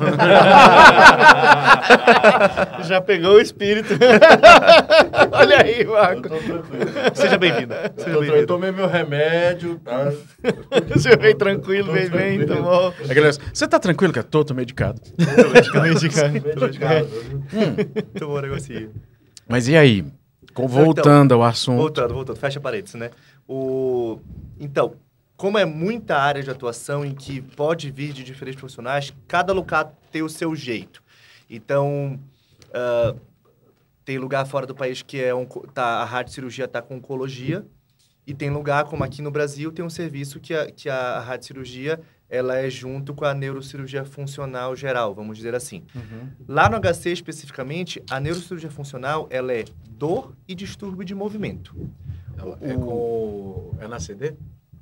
Já 2.84 3.00
pegou 3.00 3.36
o 3.36 3.40
espírito. 3.40 3.90
Olha 5.30 5.62
aí, 5.62 5.84
Marco. 5.86 6.28
Seja 7.14 7.38
bem-vindo. 7.38 7.72
Seja 7.98 8.10
Eu 8.10 8.20
bem-vindo. 8.20 8.46
tomei 8.48 8.72
meu 8.72 8.88
remédio, 8.88 9.78
tá? 9.78 10.12
Você 10.92 11.16
veio 11.16 11.36
tranquilo, 11.36 11.92
bem, 11.92 12.10
bem, 12.10 12.38
tranquilo. 12.44 12.64
tomou. 12.64 12.92
Você 13.54 13.68
tá 13.68 13.78
tranquilo, 13.78 14.12
que 14.12 14.18
eu 14.18 14.24
tô, 14.24 14.44
tô 14.44 14.54
medicado. 14.54 15.00
Medicado. 15.16 17.08
Tomou 18.18 18.38
um 18.38 18.40
negocinho. 18.40 18.90
Mas 19.48 19.68
e 19.68 19.76
aí? 19.76 20.04
Com- 20.52 20.66
Voltando 20.66 21.32
ao 21.34 21.44
assunto. 21.44 21.78
Voltando, 21.78 22.12
voltando. 22.14 22.36
Fecha 22.38 22.58
parênteses, 22.58 22.96
né? 22.98 23.10
O... 23.46 24.18
Então, 24.58 24.94
como 25.36 25.58
é 25.58 25.64
muita 25.64 26.16
área 26.16 26.42
de 26.42 26.50
atuação 26.50 27.04
em 27.04 27.14
que 27.14 27.40
pode 27.42 27.90
vir 27.90 28.12
de 28.12 28.24
diferentes 28.24 28.58
profissionais, 28.58 29.12
cada 29.28 29.52
lugar 29.52 29.92
tem 30.10 30.22
o 30.22 30.28
seu 30.28 30.54
jeito. 30.56 31.02
Então, 31.48 32.18
ah, 32.72 33.14
tem 34.04 34.18
lugar 34.18 34.46
fora 34.46 34.66
do 34.66 34.74
país 34.74 35.02
que 35.02 35.20
é 35.20 35.34
onco- 35.34 35.66
tá, 35.72 35.84
a 35.84 36.04
radiocirurgia 36.04 36.64
está 36.64 36.80
com 36.80 36.96
oncologia, 36.96 37.66
e 38.26 38.34
tem 38.34 38.50
lugar, 38.50 38.84
como 38.86 39.04
aqui 39.04 39.22
no 39.22 39.30
Brasil, 39.30 39.70
tem 39.70 39.84
um 39.84 39.90
serviço 39.90 40.40
que 40.40 40.52
a, 40.52 40.68
que 40.70 40.88
a 40.88 41.20
radiocirurgia 41.20 42.00
ela 42.28 42.56
é 42.56 42.68
junto 42.68 43.14
com 43.14 43.24
a 43.24 43.32
neurocirurgia 43.32 44.04
funcional 44.04 44.74
geral, 44.74 45.14
vamos 45.14 45.36
dizer 45.36 45.54
assim. 45.54 45.84
Uhum. 45.94 46.28
Lá 46.48 46.68
no 46.68 46.76
HC, 46.80 47.12
especificamente, 47.12 48.02
a 48.10 48.18
neurocirurgia 48.18 48.68
funcional, 48.70 49.28
ela 49.30 49.52
é 49.52 49.64
dor 49.90 50.34
e 50.48 50.54
distúrbio 50.56 51.04
de 51.04 51.14
movimento. 51.14 51.72
É 52.60 52.74
com. 52.74 53.76
É 53.78 53.86
na 53.86 54.00
CD? 54.00 54.34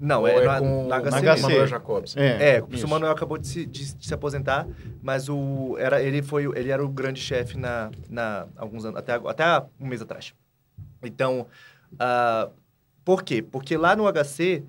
Não, 0.05 0.21
Ou 0.21 0.29
é, 0.29 0.45
na, 0.45 0.59
com 0.59 0.87
na 0.87 1.01
HC. 1.01 1.11
na. 1.11 1.35
HC. 1.35 1.43
Manuel 1.43 1.67
Jacobs. 1.67 2.17
É, 2.17 2.63
o 2.63 2.69
isso. 2.69 2.79
seu 2.81 2.89
Manuel 2.89 3.13
acabou 3.13 3.39
de 3.39 3.47
se, 3.47 3.65
de- 3.65 3.95
de 3.95 4.07
se 4.07 4.13
aposentar, 4.15 4.67
mas 5.03 5.29
o, 5.29 5.77
era, 5.79 6.03
ele, 6.03 6.21
foi, 6.23 6.47
o- 6.47 6.57
ele 6.57 6.71
era 6.71 6.85
o 6.85 6.89
grande 6.89 7.21
chefe 7.21 7.57
na, 7.57 7.91
na 8.11 8.47
alguns 8.57 8.85
anos, 8.85 8.99
até, 8.99 9.15
até 9.15 9.67
um 9.81 9.87
mês 9.87 10.03
atrás. 10.03 10.35
Então, 11.03 11.47
ah, 11.99 12.51
por 13.05 13.23
quê? 13.23 13.41
Porque 13.43 13.77
lá 13.77 13.97
no 13.97 14.05
HC, 14.13 14.63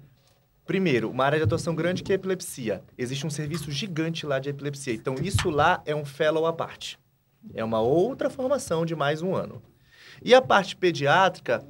primeiro, 0.65 1.09
uma 1.09 1.25
área 1.25 1.37
de 1.37 1.43
atuação 1.43 1.75
grande 1.75 2.01
que 2.03 2.11
é 2.11 2.15
epilepsia. 2.15 2.81
Existe 2.97 3.25
um 3.27 3.29
serviço 3.29 3.69
gigante 3.71 4.25
lá 4.25 4.39
de 4.39 4.49
epilepsia. 4.49 4.93
Então, 4.93 5.15
isso 5.21 5.49
lá 5.49 5.81
é 5.85 5.95
um 5.95 6.05
fellow 6.05 6.45
à 6.45 6.53
parte. 6.53 6.97
É 7.53 7.63
uma 7.63 7.79
outra 7.81 8.29
formação 8.29 8.85
de 8.85 8.95
mais 8.95 9.21
um 9.21 9.35
ano. 9.35 9.61
E 10.23 10.33
a 10.33 10.41
parte 10.41 10.75
pediátrica, 10.75 11.63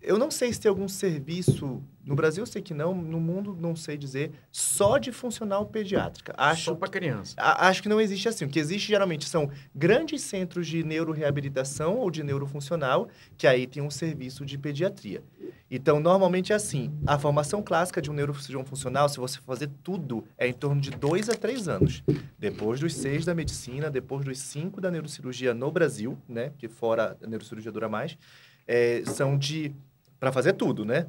eu 0.00 0.18
não 0.18 0.30
sei 0.30 0.52
se 0.52 0.60
tem 0.60 0.68
algum 0.68 0.88
serviço. 0.88 1.82
No 2.06 2.14
Brasil 2.14 2.42
eu 2.42 2.46
sei 2.46 2.62
que 2.62 2.72
não, 2.72 2.94
no 2.94 3.18
mundo 3.18 3.56
não 3.60 3.74
sei 3.74 3.98
dizer, 3.98 4.30
só 4.52 4.96
de 4.96 5.10
funcional 5.10 5.66
pediátrica. 5.66 6.32
Acho 6.38 6.66
Só 6.66 6.74
pra 6.76 6.88
criança. 6.88 7.34
a- 7.36 7.66
Acho 7.66 7.82
que 7.82 7.88
não 7.88 8.00
existe 8.00 8.28
assim. 8.28 8.44
O 8.44 8.48
que 8.48 8.60
existe 8.60 8.86
geralmente 8.86 9.28
são 9.28 9.50
grandes 9.74 10.22
centros 10.22 10.68
de 10.68 10.84
neuroreabilitação 10.84 11.96
ou 11.96 12.08
de 12.08 12.22
neurofuncional, 12.22 13.08
que 13.36 13.44
aí 13.46 13.66
tem 13.66 13.82
um 13.82 13.90
serviço 13.90 14.46
de 14.46 14.56
pediatria. 14.56 15.20
Então, 15.68 15.98
normalmente 15.98 16.52
é 16.52 16.54
assim. 16.56 16.92
A 17.04 17.18
formação 17.18 17.60
clássica 17.60 18.00
de 18.00 18.08
um 18.08 18.14
neurocirurgião 18.14 18.64
funcional, 18.64 19.08
se 19.08 19.16
você 19.18 19.40
fazer 19.40 19.68
tudo, 19.82 20.24
é 20.38 20.46
em 20.46 20.52
torno 20.52 20.80
de 20.80 20.90
dois 20.92 21.28
a 21.28 21.34
três 21.34 21.66
anos. 21.66 22.04
Depois 22.38 22.78
dos 22.78 22.94
seis 22.94 23.24
da 23.24 23.34
medicina, 23.34 23.90
depois 23.90 24.24
dos 24.24 24.38
cinco 24.38 24.80
da 24.80 24.92
neurocirurgia 24.92 25.52
no 25.52 25.72
Brasil, 25.72 26.16
né? 26.28 26.52
Que 26.56 26.68
fora 26.68 27.16
a 27.20 27.26
neurocirurgia 27.26 27.72
dura 27.72 27.88
mais, 27.88 28.16
é, 28.64 29.02
são 29.06 29.36
de... 29.36 29.74
para 30.20 30.30
fazer 30.30 30.52
tudo, 30.52 30.84
né? 30.84 31.08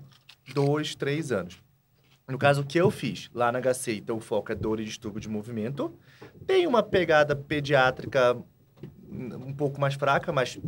Dois, 0.53 0.95
três 0.95 1.31
anos. 1.31 1.61
No 2.27 2.37
caso, 2.37 2.61
o 2.61 2.65
que 2.65 2.77
eu 2.77 2.91
fiz 2.91 3.29
lá 3.33 3.51
na 3.51 3.61
HC, 3.61 3.97
então 3.97 4.17
o 4.17 4.19
foco 4.19 4.51
é 4.51 4.55
dor 4.55 4.79
e 4.79 4.85
distúrbio 4.85 5.21
de 5.21 5.29
movimento. 5.29 5.93
Tem 6.45 6.67
uma 6.67 6.83
pegada 6.83 7.35
pediátrica 7.35 8.37
um 9.09 9.53
pouco 9.53 9.79
mais 9.79 9.93
fraca, 9.93 10.31
mas 10.31 10.59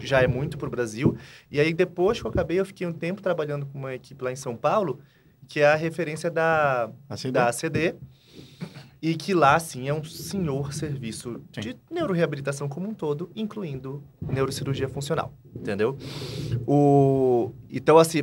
já 0.00 0.22
é 0.22 0.26
muito 0.26 0.58
para 0.58 0.66
o 0.66 0.70
Brasil. 0.70 1.16
E 1.50 1.60
aí, 1.60 1.72
depois 1.72 2.20
que 2.20 2.26
eu 2.26 2.30
acabei, 2.30 2.58
eu 2.58 2.66
fiquei 2.66 2.86
um 2.86 2.92
tempo 2.92 3.22
trabalhando 3.22 3.64
com 3.66 3.78
uma 3.78 3.94
equipe 3.94 4.22
lá 4.24 4.32
em 4.32 4.36
São 4.36 4.56
Paulo, 4.56 5.00
que 5.48 5.60
é 5.60 5.66
a 5.66 5.76
referência 5.76 6.30
da, 6.30 6.90
ACD. 7.08 7.30
da 7.30 7.48
ACD. 7.48 7.94
E 9.04 9.14
que 9.14 9.34
lá, 9.34 9.60
sim, 9.60 9.86
é 9.86 9.92
um 9.92 10.02
senhor 10.02 10.72
serviço 10.72 11.38
Sim. 11.52 11.60
de 11.60 11.76
neuroreabilitação 11.90 12.66
como 12.70 12.88
um 12.88 12.94
todo, 12.94 13.30
incluindo 13.36 14.02
neurocirurgia 14.22 14.88
funcional, 14.88 15.30
entendeu? 15.54 15.98
O... 16.66 17.52
Então, 17.68 17.98
assim, 17.98 18.22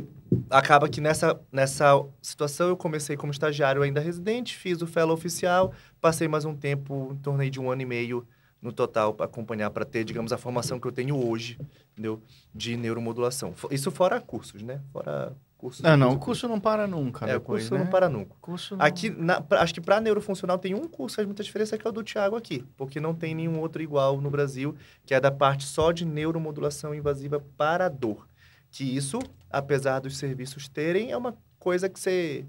acaba 0.50 0.88
que 0.88 1.00
nessa, 1.00 1.40
nessa 1.52 2.04
situação 2.20 2.66
eu 2.66 2.76
comecei 2.76 3.16
como 3.16 3.30
estagiário 3.30 3.80
ainda 3.80 4.00
residente, 4.00 4.56
fiz 4.56 4.82
o 4.82 4.86
fellow 4.88 5.14
oficial, 5.14 5.72
passei 6.00 6.26
mais 6.26 6.44
um 6.44 6.56
tempo, 6.56 7.16
aí 7.38 7.48
de 7.48 7.60
um 7.60 7.70
ano 7.70 7.82
e 7.82 7.86
meio 7.86 8.26
no 8.60 8.72
total 8.72 9.14
para 9.14 9.26
acompanhar, 9.26 9.70
para 9.70 9.84
ter, 9.84 10.02
digamos, 10.02 10.32
a 10.32 10.36
formação 10.36 10.80
que 10.80 10.86
eu 10.88 10.92
tenho 10.92 11.16
hoje, 11.16 11.60
entendeu? 11.92 12.20
De 12.52 12.76
neuromodulação. 12.76 13.54
Isso 13.70 13.92
fora 13.92 14.20
cursos, 14.20 14.62
né? 14.62 14.80
Fora 14.92 15.32
cursos. 15.62 15.84
Ah, 15.84 15.96
não, 15.96 16.14
o 16.14 16.18
curso 16.18 16.48
não 16.48 16.58
para 16.58 16.86
nunca 16.88 17.24
É, 17.26 17.36
o 17.36 17.40
curso 17.40 17.72
né? 17.74 17.80
não 17.80 17.86
para 17.86 18.08
nunca. 18.08 18.34
Curso 18.40 18.76
não- 18.76 18.84
Aqui, 18.84 19.08
na- 19.10 19.42
acho 19.52 19.72
que 19.72 19.80
para 19.80 20.00
neurofuncional 20.00 20.58
tem 20.58 20.74
um 20.74 20.88
curso 20.88 21.14
que 21.14 21.16
faz 21.16 21.26
muita 21.26 21.42
diferença, 21.44 21.78
que 21.78 21.86
é 21.86 21.90
o 21.90 21.92
do 21.92 22.02
Thiago 22.02 22.34
aqui, 22.34 22.64
porque 22.76 22.98
não 23.00 23.14
tem 23.14 23.32
nenhum 23.34 23.60
outro 23.60 23.80
igual 23.80 24.20
no 24.20 24.28
Brasil, 24.28 24.74
que 25.06 25.14
é 25.14 25.20
da 25.20 25.30
parte 25.30 25.64
só 25.64 25.92
de 25.92 26.04
neuromodulação 26.04 26.92
invasiva 26.94 27.38
para 27.56 27.86
a 27.86 27.88
dor. 27.88 28.26
Que 28.72 28.82
isso, 28.84 29.20
apesar 29.50 30.00
dos 30.00 30.16
serviços 30.16 30.68
terem, 30.68 31.12
é 31.12 31.16
uma 31.16 31.36
coisa 31.58 31.88
que 31.88 32.00
você, 32.00 32.44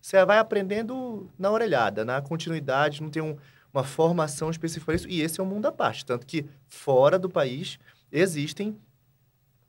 você 0.00 0.22
vai 0.26 0.38
aprendendo 0.38 1.30
na 1.38 1.50
orelhada, 1.50 2.04
na 2.04 2.20
continuidade, 2.20 3.02
não 3.02 3.08
tem 3.08 3.22
um- 3.22 3.36
uma 3.72 3.82
formação 3.84 4.50
específica 4.50 4.86
para 4.86 4.94
isso, 4.94 5.08
e 5.08 5.20
esse 5.22 5.40
é 5.40 5.42
um 5.42 5.46
mundo 5.46 5.66
à 5.66 5.72
parte. 5.72 6.04
Tanto 6.04 6.26
que 6.26 6.44
fora 6.68 7.18
do 7.18 7.30
país 7.30 7.78
existem 8.12 8.76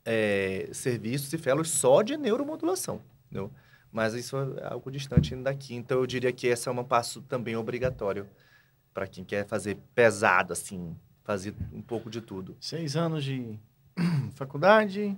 é, 0.09 0.69
serviços 0.71 1.31
e 1.33 1.37
fellows 1.37 1.69
só 1.69 2.01
de 2.01 2.15
neuromodulação, 2.15 3.01
entendeu? 3.25 3.51
Mas 3.91 4.13
isso 4.13 4.37
é 4.57 4.65
algo 4.71 4.89
distante 4.89 5.33
ainda 5.33 5.51
daqui. 5.51 5.75
Então, 5.75 5.99
eu 5.99 6.07
diria 6.07 6.31
que 6.31 6.47
esse 6.47 6.69
é 6.69 6.71
um 6.71 6.83
passo 6.83 7.21
também 7.21 7.57
obrigatório 7.57 8.25
para 8.93 9.05
quem 9.05 9.23
quer 9.25 9.45
fazer 9.45 9.77
pesado, 9.93 10.53
assim, 10.53 10.95
fazer 11.23 11.53
um 11.73 11.81
pouco 11.81 12.09
de 12.09 12.21
tudo. 12.21 12.55
Seis 12.59 12.95
anos 12.95 13.23
de 13.23 13.59
faculdade, 14.35 15.15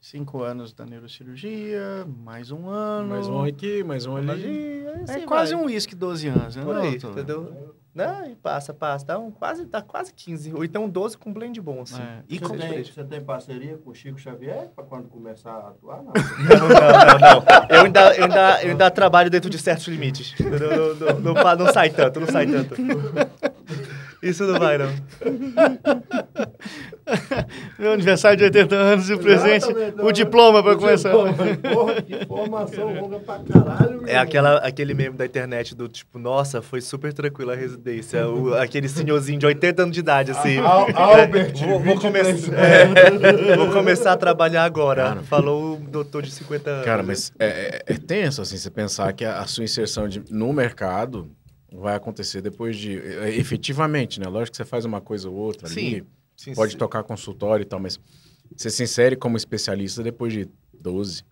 cinco 0.00 0.42
anos 0.42 0.72
da 0.72 0.86
neurocirurgia, 0.86 2.06
mais 2.24 2.52
um 2.52 2.68
ano. 2.68 3.08
Mais 3.08 3.26
um 3.28 3.42
aqui, 3.42 3.82
mais 3.82 4.06
um 4.06 4.16
ali. 4.16 4.30
Ali, 4.30 4.84
É 4.86 5.02
assim 5.02 5.26
quase 5.26 5.54
vai. 5.54 5.62
um 5.62 5.66
uísque 5.66 5.94
12 5.96 6.28
anos, 6.28 6.56
né? 6.56 6.64
Por 6.64 6.74
não, 6.74 6.82
aí, 6.82 6.94
entendeu? 6.94 7.74
Né? 7.98 8.28
E 8.30 8.36
passa, 8.36 8.72
passa. 8.72 9.04
Dá, 9.04 9.18
um, 9.18 9.28
quase, 9.30 9.64
dá 9.64 9.82
quase 9.82 10.14
15. 10.14 10.54
Ou 10.54 10.64
então 10.64 10.88
12 10.88 11.18
com 11.18 11.32
blend 11.32 11.60
bom, 11.60 11.82
assim. 11.82 12.00
É. 12.00 12.22
E 12.28 12.38
com-. 12.38 12.56
Você 12.56 13.02
tem, 13.02 13.20
parceria 13.20 13.76
com 13.76 13.90
o 13.90 13.94
Chico 13.94 14.16
Xavier 14.18 14.68
para 14.68 14.84
quando 14.84 15.08
começar 15.08 15.50
a 15.50 15.70
atuar? 15.70 16.04
Não. 16.04 16.12
Não, 16.12 16.68
não, 16.68 16.78
não, 16.78 17.18
não. 17.18 17.42
Eu 17.68 17.84
ainda, 17.84 18.14
eu, 18.14 18.24
ainda, 18.24 18.62
eu 18.62 18.70
ainda 18.70 18.90
trabalho 18.90 19.30
dentro 19.30 19.50
de 19.50 19.58
certos 19.58 19.88
limites. 19.88 20.34
Não, 20.38 20.50
não, 20.50 20.94
não, 21.20 21.34
não, 21.34 21.56
não 21.56 21.72
sai 21.72 21.90
tanto, 21.90 22.20
não 22.20 22.28
sai 22.28 22.46
tanto. 22.46 22.76
Isso 24.22 24.44
não 24.44 24.58
vai, 24.58 24.78
não. 24.78 24.88
Meu 27.78 27.92
aniversário 27.92 28.36
de 28.38 28.44
80 28.44 28.74
anos 28.74 29.08
e 29.10 29.14
o 29.14 29.18
presente, 29.18 29.64
Exatamente, 29.66 30.00
o 30.00 30.12
diploma 30.12 30.62
para 30.62 30.76
começar. 30.76 31.10
diploma. 31.10 31.34
Porra, 31.74 32.02
que 32.02 32.26
formação 32.26 32.94
longa 33.00 33.18
pra 33.20 33.38
caralho. 33.38 34.02
meu 34.02 34.06
É 34.08 34.16
aquela, 34.16 34.56
aquele 34.58 34.94
meme 34.94 35.16
da 35.16 35.24
internet 35.26 35.74
do 35.74 35.88
tipo, 35.88 36.18
nossa, 36.18 36.60
foi 36.62 36.80
super 36.80 37.12
tranquila 37.12 37.52
a 37.52 37.56
residência. 37.56 38.28
O- 38.28 38.54
aquele 38.54 38.88
senhorzinho 38.88 39.38
de 39.38 39.46
80 39.46 39.82
anos 39.82 39.94
de 39.94 40.00
idade, 40.00 40.30
assim. 40.30 40.58
Al- 40.58 40.88
É, 40.88 40.92
Albert, 40.94 41.56
vou, 41.58 41.80
vou 41.80 41.96
23 41.98 42.00
começar, 42.46 42.54
é, 42.58 43.56
vou 43.56 43.70
começar 43.72 44.12
a 44.12 44.16
trabalhar 44.16 44.64
agora. 44.64 45.02
Cara. 45.04 45.22
Falou 45.22 45.74
o 45.74 45.76
doutor 45.76 46.22
de 46.22 46.30
50 46.30 46.70
anos. 46.70 46.84
Cara, 46.84 47.02
mas 47.02 47.32
é, 47.38 47.82
é- 47.86 47.94
é 47.94 47.96
tenso, 47.98 48.42
assim, 48.42 48.56
você 48.56 48.70
pensar 48.70 49.12
que 49.12 49.24
a, 49.24 49.38
a 49.40 49.46
sua 49.46 49.64
inserção 49.64 50.08
de- 50.08 50.22
no 50.30 50.52
mercado 50.52 51.28
vai 51.72 51.94
acontecer 51.94 52.40
depois 52.40 52.76
de... 52.76 52.98
é, 52.98 53.36
Efetivamente, 53.36 54.18
né? 54.20 54.26
Lógico 54.26 54.52
que 54.52 54.56
você 54.56 54.64
faz 54.64 54.84
uma 54.84 55.00
coisa 55.00 55.28
ou 55.28 55.34
outra 55.36 55.68
Sim, 55.68 55.86
ali, 55.88 56.04
Sim, 56.38 56.54
pode 56.54 56.72
sim. 56.72 56.78
tocar 56.78 57.02
consultório 57.02 57.62
e 57.64 57.66
tal, 57.66 57.80
mas 57.80 57.98
você 58.56 58.70
se 58.70 58.82
insere 58.82 59.16
como 59.16 59.36
especialista 59.36 60.02
depois 60.02 60.32
de 60.32 60.48
12, 60.80 61.24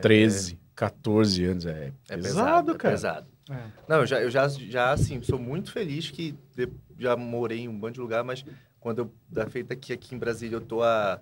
13, 0.00 0.58
14 0.74 1.44
anos. 1.44 1.66
É, 1.66 1.92
É 2.08 2.16
pesado, 2.16 2.74
cara. 2.76 2.94
É 2.94 2.96
pesado. 2.96 3.28
É. 3.50 3.66
Não, 3.88 3.96
eu 4.00 4.06
já, 4.06 4.20
eu 4.22 4.30
já, 4.30 4.46
já, 4.48 4.92
assim, 4.92 5.20
sou 5.22 5.38
muito 5.38 5.72
feliz 5.72 6.08
que 6.10 6.34
de- 6.54 6.68
já 6.98 7.16
morei 7.16 7.60
em 7.60 7.68
um 7.68 7.76
bando 7.78 7.94
de 7.94 8.00
lugar, 8.00 8.22
mas 8.22 8.44
quando 8.78 8.98
eu 9.00 9.12
da 9.28 9.46
feita 9.48 9.74
aqui, 9.74 9.92
aqui 9.92 10.14
em 10.14 10.18
Brasília, 10.18 10.54
eu 10.56 10.60
tô 10.60 10.82
há 10.84 11.20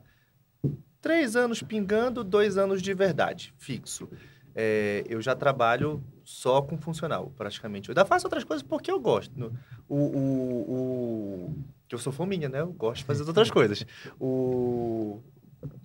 três 1.00 1.36
anos 1.36 1.62
pingando, 1.62 2.22
dois 2.22 2.58
anos 2.58 2.82
de 2.82 2.92
verdade, 2.92 3.54
fixo. 3.58 4.08
É, 4.54 5.04
eu 5.08 5.20
já 5.22 5.34
trabalho 5.34 6.02
só 6.24 6.60
com 6.62 6.76
funcional, 6.78 7.32
praticamente. 7.36 7.88
Eu 7.88 7.92
ainda 7.92 8.04
faço 8.04 8.26
outras 8.26 8.44
coisas 8.44 8.62
porque 8.62 8.90
eu 8.90 8.98
gosto. 9.00 9.52
O, 9.88 9.94
o, 9.96 10.72
o- 10.72 11.54
que 11.88 11.94
eu 11.94 11.98
sou 11.98 12.12
fominha, 12.12 12.48
né? 12.48 12.60
Eu 12.60 12.72
gosto 12.72 12.98
de 12.98 13.04
fazer 13.04 13.22
outras 13.28 13.50
coisas. 13.50 13.84
O, 14.20 15.20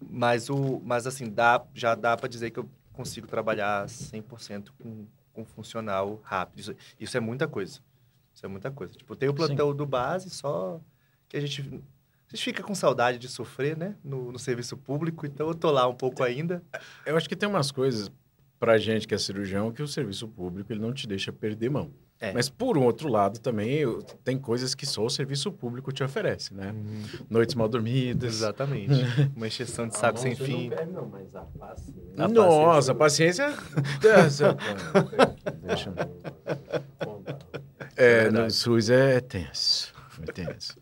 mas, 0.10 0.50
o, 0.50 0.82
mas, 0.84 1.08
assim, 1.08 1.30
dá, 1.30 1.64
já 1.74 1.96
dá 1.96 2.16
para 2.18 2.28
dizer 2.28 2.52
que 2.52 2.60
eu 2.60 2.70
consigo 2.94 3.28
trabalhar 3.28 3.86
100% 3.86 4.70
com, 4.82 5.06
com 5.34 5.46
funcional 5.46 6.20
rápido. 6.24 6.60
Isso, 6.60 6.76
isso 7.00 7.18
é 7.18 7.20
muita 7.20 7.48
coisa. 7.48 7.80
Isso 8.34 8.46
é 8.46 8.50
muita 8.50 8.72
coisa. 8.72 8.94
Tipo, 8.94 9.16
tem 9.16 9.30
o 9.30 9.34
plantão 9.34 9.74
do 9.76 9.86
base, 9.86 10.30
só 10.30 10.80
que 11.28 11.38
a 11.38 11.42
gente... 11.42 11.62
A 11.62 12.36
gente 12.36 12.46
fica 12.46 12.64
com 12.64 12.74
saudade 12.74 13.18
de 13.18 13.28
sofrer, 13.28 13.76
né? 13.76 13.98
No, 14.02 14.32
no 14.32 14.40
serviço 14.40 14.78
público, 14.78 15.26
então 15.26 15.50
eu 15.50 15.54
tô 15.54 15.70
lá 15.70 15.86
um 15.86 15.94
pouco 15.94 16.24
ainda. 16.24 16.64
Eu 17.06 17.18
acho 17.18 17.28
que 17.28 17.36
tem 17.36 17.50
umas 17.50 17.72
coisas 17.72 18.10
pra 18.58 18.78
gente 18.78 19.06
que 19.06 19.14
é 19.14 19.18
cirurgião 19.18 19.70
que 19.74 19.82
o 19.82 19.88
serviço 19.88 20.30
público 20.30 20.72
ele 20.72 20.80
não 20.80 20.94
te 20.94 21.06
deixa 21.08 21.34
perder 21.34 21.70
mão. 21.70 21.92
É. 22.24 22.32
Mas 22.34 22.48
por 22.50 22.78
um 22.78 22.84
outro 22.84 23.10
lado 23.10 23.40
também 23.40 23.72
eu- 23.72 24.04
tem 24.24 24.38
coisas 24.38 24.76
que 24.76 24.86
só 24.86 25.04
o 25.04 25.10
serviço 25.10 25.52
público 25.52 25.92
te 25.92 26.04
oferece, 26.04 26.54
né? 26.54 26.72
Noites 27.28 27.56
mal 27.56 27.68
dormidas. 27.68 28.36
Exatamente. 28.36 28.94
Uma 29.36 29.48
encheção 29.48 29.88
de 29.88 29.98
saco 29.98 30.14
mão 30.20 30.22
sem 30.24 30.36
fim. 30.36 30.70
Não 30.70 30.78
perde, 30.78 30.92
não, 30.94 31.06
mas 31.08 31.36
a 31.36 31.42
paciência. 31.42 32.24
A 32.24 32.28
Nossa, 32.28 32.92
a 32.92 32.96
paciência. 32.96 33.54
Deixa. 35.64 35.94
É 37.96 38.06
É, 38.06 38.22
verdade. 38.24 38.44
no 38.46 38.52
SUS 38.52 38.90
é 38.90 39.20
tenso. 39.20 39.94
Foi 40.10 40.26
tenso. 40.28 40.76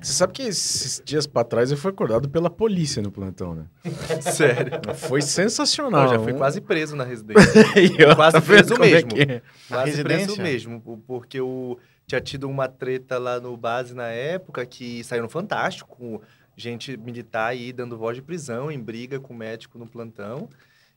Você 0.00 0.12
sabe 0.12 0.32
que 0.32 0.42
esses 0.42 1.02
dias 1.04 1.26
pra 1.26 1.42
trás 1.44 1.70
eu 1.70 1.76
fui 1.76 1.90
acordado 1.90 2.28
pela 2.28 2.48
polícia 2.50 3.02
no 3.02 3.10
plantão, 3.10 3.54
né? 3.54 3.66
Sério. 4.20 4.80
Foi 4.94 5.20
sensacional. 5.22 6.04
Eu 6.04 6.08
já 6.10 6.18
fui 6.20 6.34
quase 6.34 6.60
preso 6.60 6.94
na 6.96 7.04
residência. 7.04 7.42
Eu 7.98 8.14
quase 8.16 8.32
tá 8.36 8.40
preso 8.42 8.72
como 8.74 8.84
é 8.84 8.90
mesmo. 8.90 9.08
que 9.10 9.20
é? 9.22 9.42
Na 9.70 9.76
Quase 9.76 10.02
preso 10.02 10.40
mesmo. 10.42 10.80
po- 10.80 10.98
Porque 11.06 11.38
eu 11.40 11.78
tinha 12.06 12.20
tido 12.20 12.48
uma 12.48 12.68
treta 12.68 13.18
lá 13.18 13.40
no 13.40 13.56
base 13.56 13.94
na 13.94 14.06
época 14.08 14.64
que 14.66 15.02
saiu 15.04 15.22
no 15.22 15.28
Fantástico, 15.28 15.96
com 15.96 16.20
gente 16.56 16.96
militar 16.96 17.48
aí 17.48 17.72
dando 17.72 17.98
voz 17.98 18.16
de 18.16 18.22
prisão 18.22 18.70
em 18.70 18.78
briga 18.80 19.18
com 19.20 19.34
o 19.34 19.36
médico 19.36 19.78
no 19.78 19.86
plantão. 19.86 20.48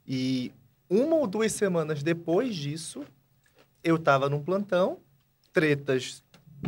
E 0.08 0.52
uma 0.90 1.16
ou 1.16 1.28
duas 1.28 1.52
semanas 1.52 2.02
depois 2.04 2.56
disso, 2.56 3.04
eu 3.84 3.98
tava 3.98 4.30
num 4.30 4.42
plantão, 4.42 4.98
tretas 5.52 6.24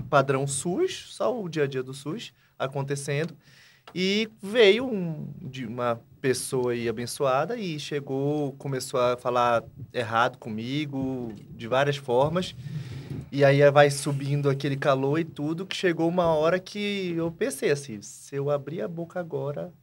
padrão 0.09 0.45
SUS, 0.47 1.07
só 1.09 1.39
o 1.41 1.47
dia 1.49 1.63
a 1.63 1.67
dia 1.67 1.83
do 1.83 1.93
SUS 1.93 2.33
acontecendo. 2.57 3.35
E 3.93 4.29
veio 4.41 4.85
um, 4.85 5.27
de 5.41 5.65
uma 5.65 5.99
pessoa 6.21 6.71
aí 6.73 6.87
abençoada 6.87 7.57
e 7.57 7.79
chegou, 7.79 8.53
começou 8.53 8.99
a 8.99 9.17
falar 9.17 9.63
errado 9.93 10.37
comigo, 10.37 11.33
de 11.49 11.67
várias 11.67 11.97
formas. 11.97 12.55
E 13.31 13.43
aí 13.43 13.69
vai 13.71 13.89
subindo 13.89 14.49
aquele 14.49 14.75
calor 14.77 15.19
e 15.19 15.23
tudo, 15.23 15.65
que 15.65 15.75
chegou 15.75 16.07
uma 16.07 16.27
hora 16.27 16.59
que 16.59 17.13
eu 17.17 17.31
pensei 17.31 17.71
assim, 17.71 18.01
se 18.01 18.35
eu 18.35 18.49
abrir 18.49 18.81
a 18.81 18.87
boca 18.87 19.19
agora, 19.19 19.73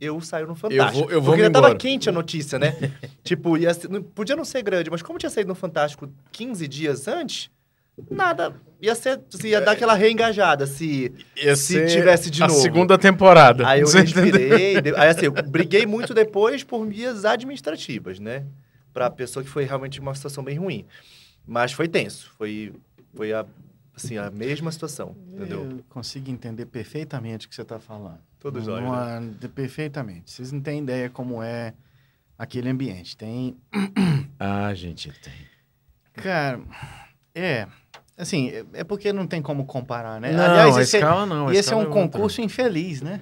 eu 0.00 0.20
saio 0.20 0.46
no 0.46 0.54
Fantástico. 0.54 1.04
vou- 1.06 1.10
eu 1.12 1.20
vou 1.20 1.32
Porque 1.32 1.42
ainda 1.46 1.60
tava 1.60 1.74
quente 1.76 2.08
a 2.08 2.12
notícia, 2.12 2.58
né? 2.58 2.74
tipo, 3.22 3.56
ia 3.56 3.70
podia 4.14 4.34
não 4.34 4.44
ser 4.44 4.62
grande, 4.62 4.90
mas 4.90 5.02
como 5.02 5.18
tinha 5.18 5.30
saído 5.30 5.48
no 5.48 5.54
Fantástico 5.54 6.08
15 6.32 6.66
dias 6.66 7.06
antes, 7.06 7.50
nada, 8.10 8.54
ia 8.80 8.94
ser, 8.94 9.20
assim, 9.32 9.48
ia 9.48 9.60
dar 9.60 9.72
aquela 9.72 9.94
reengajada, 9.94 10.66
se... 10.66 11.12
Ia 11.36 11.54
Se 11.56 11.86
tivesse 11.86 12.30
de 12.30 12.42
a 12.42 12.48
novo. 12.48 12.60
segunda 12.60 12.96
temporada. 12.98 13.66
Aí 13.68 13.80
eu 13.80 13.88
respirei. 13.88 14.80
de- 14.80 14.94
Aí 14.96 15.08
assim, 15.08 15.26
eu 15.26 15.32
briguei 15.32 15.86
muito 15.86 16.12
depois 16.14 16.64
por 16.64 16.86
vias 16.86 17.24
administrativas, 17.24 18.18
né? 18.18 18.44
Pra 18.92 19.10
pessoa 19.10 19.42
que 19.44 19.48
foi 19.50 19.64
realmente 19.64 20.00
uma 20.00 20.14
situação 20.14 20.42
bem 20.44 20.58
ruim. 20.58 20.84
Mas 21.46 21.72
foi 21.72 21.88
tenso. 21.88 22.30
Foi, 22.36 22.72
foi 23.14 23.32
a, 23.32 23.44
assim, 23.96 24.16
a 24.18 24.30
mesma 24.30 24.70
situação, 24.72 25.16
entendeu? 25.28 25.64
Eu 25.70 25.84
consigo 25.88 26.30
entender 26.30 26.66
perfeitamente 26.66 27.46
o 27.46 27.48
que 27.48 27.54
você 27.54 27.62
está 27.62 27.78
falando. 27.78 28.18
Todos 28.38 28.66
nós, 28.66 28.82
não 28.82 29.20
né? 29.20 29.34
Perfeitamente. 29.54 30.30
Vocês 30.30 30.50
não 30.50 30.60
têm 30.60 30.80
ideia 30.80 31.08
como 31.08 31.42
é 31.42 31.72
aquele 32.38 32.68
ambiente. 32.68 33.16
Tem. 33.16 33.56
Ah, 34.38 34.74
gente, 34.74 35.12
tem. 35.20 35.32
Cara, 36.14 36.60
é. 37.34 37.66
Assim, 38.16 38.50
é- 38.50 38.64
é 38.74 38.84
porque 38.84 39.12
não 39.12 39.26
tem 39.26 39.40
como 39.40 39.64
comparar, 39.64 40.20
né? 40.20 40.32
Não, 40.32 40.44
Aliás, 40.44 40.76
esse, 40.76 40.96
é- 40.96 41.00
escala 41.00 41.24
não. 41.26 41.52
e 41.52 41.56
esse 41.56 41.72
é 41.72 41.76
um 41.76 41.80
outra. 41.80 41.94
concurso 41.94 42.40
infeliz, 42.42 43.00
né? 43.00 43.20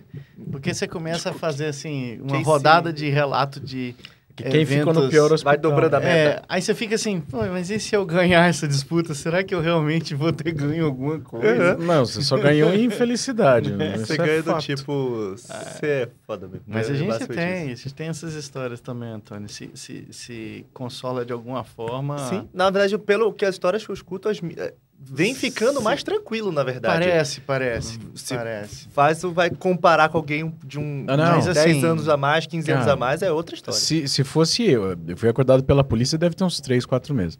Porque 0.50 0.74
você 0.74 0.88
começa 0.88 1.30
a 1.30 1.32
fazer, 1.32 1.66
assim, 1.66 2.20
uma 2.20 2.38
rodada 2.42 2.92
de 2.92 3.08
relato 3.08 3.60
de. 3.60 3.94
Que 4.42 4.50
quem 4.50 4.66
ficou 4.66 4.92
no 4.92 5.08
pior 5.08 5.32
hospital. 5.32 5.52
Vai 5.52 5.58
dobrando 5.58 5.96
a 5.96 6.00
É, 6.00 6.02
meta. 6.28 6.42
aí 6.48 6.60
você 6.62 6.74
fica 6.74 6.94
assim, 6.94 7.20
"Pô, 7.20 7.38
mas 7.46 7.70
e 7.70 7.78
se 7.80 7.94
eu 7.94 8.04
ganhar 8.04 8.48
essa 8.48 8.66
disputa? 8.68 9.14
Será 9.14 9.42
que 9.42 9.54
eu 9.54 9.60
realmente 9.60 10.14
vou 10.14 10.32
ter 10.32 10.52
ganho 10.52 10.84
alguma 10.86 11.18
coisa? 11.20 11.76
Não, 11.76 12.04
você 12.06 12.22
só 12.22 12.36
ganhou 12.36 12.74
infelicidade. 12.74 13.70
Né? 13.80 13.96
Você 13.96 14.02
Isso 14.12 14.12
é 14.12 14.16
ganha 14.26 14.42
do 14.42 14.50
fato. 14.52 14.64
tipo... 14.64 15.34
Você 15.36 15.86
é 15.86 16.08
foda 16.26 16.46
mesmo. 16.48 16.64
Mas 16.66 16.88
a 16.88 16.92
É 16.92 16.96
gente 16.96 17.26
tem, 17.28 17.70
isso. 17.70 17.82
a 17.86 17.88
gente 17.88 17.94
tem 17.94 18.08
essas 18.08 18.34
histórias 18.34 18.80
também, 18.80 19.10
Antônio. 19.10 19.48
Se, 19.48 19.70
se, 19.74 20.06
se 20.10 20.66
consola 20.72 21.24
de 21.24 21.32
alguma 21.32 21.64
forma. 21.64 22.18
Sim, 22.18 22.48
na 22.52 22.70
verdade, 22.70 22.96
pelo 22.98 23.32
que 23.32 23.44
as 23.44 23.54
histórias 23.54 23.84
que 23.84 23.90
eu 23.90 23.94
escuto, 23.94 24.28
as, 24.28 24.38
eh, 24.56 24.74
vem 25.02 25.34
ficando 25.34 25.78
Sim. 25.78 25.84
mais 25.84 26.02
tranquilo, 26.02 26.52
na 26.52 26.62
verdade. 26.62 26.94
Parece, 27.04 27.40
parece. 27.40 27.98
Se- 28.14 28.34
Parece. 28.34 28.88
Faz, 28.90 29.22
vai 29.22 29.50
comparar 29.50 30.08
com 30.08 30.18
alguém 30.18 30.54
de 30.64 30.78
um 30.78 31.04
Ah, 31.08 31.16
não. 31.16 31.38
de 31.40 31.46
Mas 31.46 31.54
10 31.54 31.58
assim, 31.58 31.84
anos 31.84 32.08
a 32.08 32.16
mais, 32.16 32.46
15 32.46 32.70
anos 32.70 32.84
cara, 32.84 32.94
a 32.94 32.96
mais, 32.96 33.22
é 33.22 33.32
outra 33.32 33.54
história. 33.54 33.78
Se, 33.80 34.06
se 34.06 34.22
fosse 34.22 34.62
eu, 34.62 34.96
eu 35.08 35.16
fui 35.16 35.28
acordado 35.28 35.64
pela 35.64 35.82
polícia 35.82 36.16
deve 36.18 36.34
ter 36.34 36.44
uns 36.44 36.60
3, 36.60 36.84
4 36.86 37.14
meses. 37.14 37.38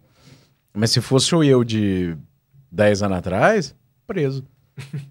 Mas 0.73 0.91
se 0.91 1.01
fosse 1.01 1.35
o 1.35 1.43
eu 1.45 1.63
de 1.65 2.17
10 2.73 3.03
anos 3.03 3.19
atrás, 3.19 3.75
preso. 4.07 4.45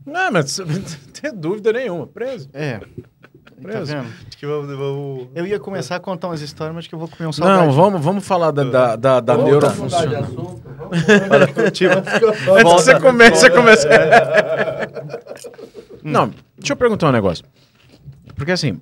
Não, 0.05 0.31
mas 0.31 0.57
não 0.59 0.65
tem 1.13 1.33
dúvida 1.35 1.71
nenhuma, 1.71 2.07
preso. 2.07 2.49
É. 2.53 2.79
Tá 3.61 3.67
Preso. 3.67 3.95
que 4.37 4.45
vamos, 4.45 4.67
vamos... 4.77 5.27
Eu 5.35 5.45
ia 5.45 5.59
começar 5.59 5.95
a 5.97 5.99
contar 5.99 6.27
umas 6.27 6.41
histórias, 6.41 6.75
mas 6.75 6.87
que 6.87 6.95
eu 6.95 6.99
vou 6.99 7.07
comer 7.07 7.27
um 7.27 7.33
salgadinho. 7.33 7.67
Não, 7.67 7.73
vamos, 7.73 8.01
vamos 8.01 8.25
falar 8.25 8.51
da, 8.51 8.63
da, 8.63 8.95
da, 8.95 9.19
da 9.19 9.33
Vamos 9.35 9.49
neurofunção. 9.49 9.99
mudar 9.99 10.05
de 10.07 10.15
assunto, 10.15 10.63
vamos 10.77 11.71
Tipo, 11.71 11.95
Antes 11.97 12.13
que 12.13 12.63
você 12.63 12.99
comece, 12.99 13.35
você 13.41 13.49
começa. 13.49 13.89
Não, 16.03 16.33
deixa 16.57 16.73
eu 16.73 16.77
perguntar 16.77 17.09
um 17.09 17.11
negócio. 17.11 17.43
Porque 18.35 18.51
assim, 18.51 18.79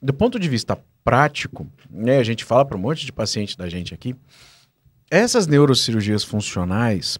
do 0.00 0.14
ponto 0.14 0.38
de 0.38 0.48
vista 0.48 0.78
prático, 1.04 1.66
né, 1.90 2.18
a 2.18 2.24
gente 2.24 2.44
fala 2.44 2.64
para 2.64 2.76
um 2.76 2.80
monte 2.80 3.04
de 3.04 3.12
paciente 3.12 3.58
da 3.58 3.68
gente 3.68 3.92
aqui, 3.92 4.14
essas 5.10 5.46
neurocirurgias 5.46 6.22
funcionais, 6.22 7.18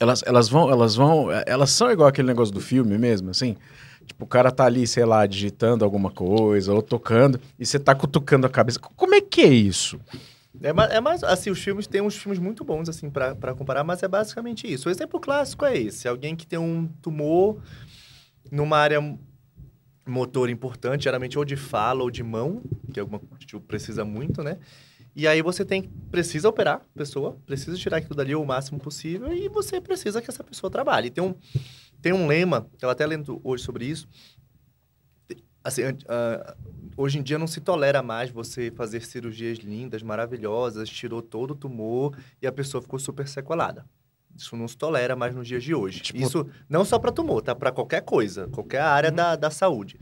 elas, 0.00 0.22
elas 0.24 0.48
vão, 0.48 0.70
elas 0.70 0.94
vão, 0.94 1.28
elas 1.46 1.70
são 1.70 1.90
igual 1.90 2.08
aquele 2.08 2.28
negócio 2.28 2.54
do 2.54 2.60
filme 2.60 2.96
mesmo, 2.96 3.30
assim. 3.30 3.56
Tipo, 4.06 4.24
o 4.24 4.28
cara 4.28 4.50
tá 4.50 4.64
ali, 4.64 4.86
sei 4.86 5.04
lá, 5.04 5.26
digitando 5.26 5.84
alguma 5.84 6.10
coisa 6.10 6.72
ou 6.72 6.82
tocando 6.82 7.40
e 7.58 7.66
você 7.66 7.78
tá 7.78 7.94
cutucando 7.94 8.46
a 8.46 8.50
cabeça. 8.50 8.78
Como 8.78 9.14
é 9.14 9.20
que 9.20 9.40
é 9.40 9.48
isso? 9.48 10.00
É, 10.62 10.96
é 10.96 11.00
mais, 11.00 11.24
assim, 11.24 11.50
os 11.50 11.58
filmes, 11.58 11.86
tem 11.86 12.00
uns 12.00 12.16
filmes 12.16 12.38
muito 12.38 12.64
bons, 12.64 12.88
assim, 12.88 13.10
pra 13.10 13.54
comparar, 13.54 13.82
mas 13.82 14.02
é 14.02 14.08
basicamente 14.08 14.72
isso. 14.72 14.88
O 14.88 14.92
exemplo 14.92 15.18
clássico 15.18 15.64
é 15.64 15.76
esse. 15.76 16.06
Alguém 16.06 16.36
que 16.36 16.46
tem 16.46 16.58
um 16.58 16.86
tumor 17.02 17.60
numa 18.50 18.78
área 18.78 19.00
motor 20.06 20.50
importante, 20.50 21.04
geralmente 21.04 21.38
ou 21.38 21.44
de 21.44 21.56
fala 21.56 22.02
ou 22.02 22.10
de 22.10 22.22
mão, 22.22 22.62
que 22.92 23.00
é 23.00 23.02
alguma 23.02 23.20
tipo, 23.38 23.60
precisa 23.60 24.04
muito, 24.04 24.42
né? 24.42 24.58
E 25.16 25.28
aí 25.28 25.40
você 25.42 25.64
tem, 25.64 25.82
precisa 26.10 26.48
operar 26.48 26.76
a 26.76 26.98
pessoa, 26.98 27.38
precisa 27.46 27.76
tirar 27.76 27.98
aquilo 27.98 28.16
dali 28.16 28.34
o 28.34 28.44
máximo 28.44 28.80
possível 28.80 29.32
e 29.32 29.48
você 29.48 29.80
precisa 29.80 30.20
que 30.20 30.28
essa 30.28 30.42
pessoa 30.42 30.70
trabalhe. 30.70 31.08
Tem 31.08 31.22
um, 31.22 31.34
tem 32.04 32.12
um 32.12 32.26
lema, 32.26 32.68
eu 32.82 32.90
até 32.90 33.06
lendo 33.06 33.40
hoje 33.42 33.64
sobre 33.64 33.86
isso, 33.86 34.06
assim, 35.62 35.82
ah, 36.06 36.54
hoje 36.96 37.18
em 37.18 37.22
dia 37.22 37.38
não 37.38 37.46
se 37.46 37.60
tolera 37.62 38.02
mais 38.02 38.30
você 38.30 38.70
fazer 38.70 39.00
cirurgias 39.02 39.56
lindas, 39.58 40.02
maravilhosas, 40.02 40.88
tirou 40.90 41.22
todo 41.22 41.52
o 41.52 41.54
tumor 41.54 42.14
e 42.42 42.46
a 42.46 42.52
pessoa 42.52 42.82
ficou 42.82 42.98
super 42.98 43.26
sequelada. 43.26 43.86
Isso 44.36 44.54
não 44.54 44.68
se 44.68 44.76
tolera 44.76 45.16
mais 45.16 45.34
nos 45.34 45.48
dias 45.48 45.64
de 45.64 45.74
hoje. 45.74 46.00
Tipo- 46.00 46.18
Isso 46.18 46.46
não 46.68 46.84
só 46.84 46.98
para 46.98 47.10
tumor, 47.10 47.40
tá? 47.40 47.54
Para 47.54 47.72
qualquer 47.72 48.02
coisa, 48.02 48.48
qualquer 48.48 48.82
área 48.82 49.10
da, 49.10 49.34
da 49.36 49.50
saúde. 49.50 49.98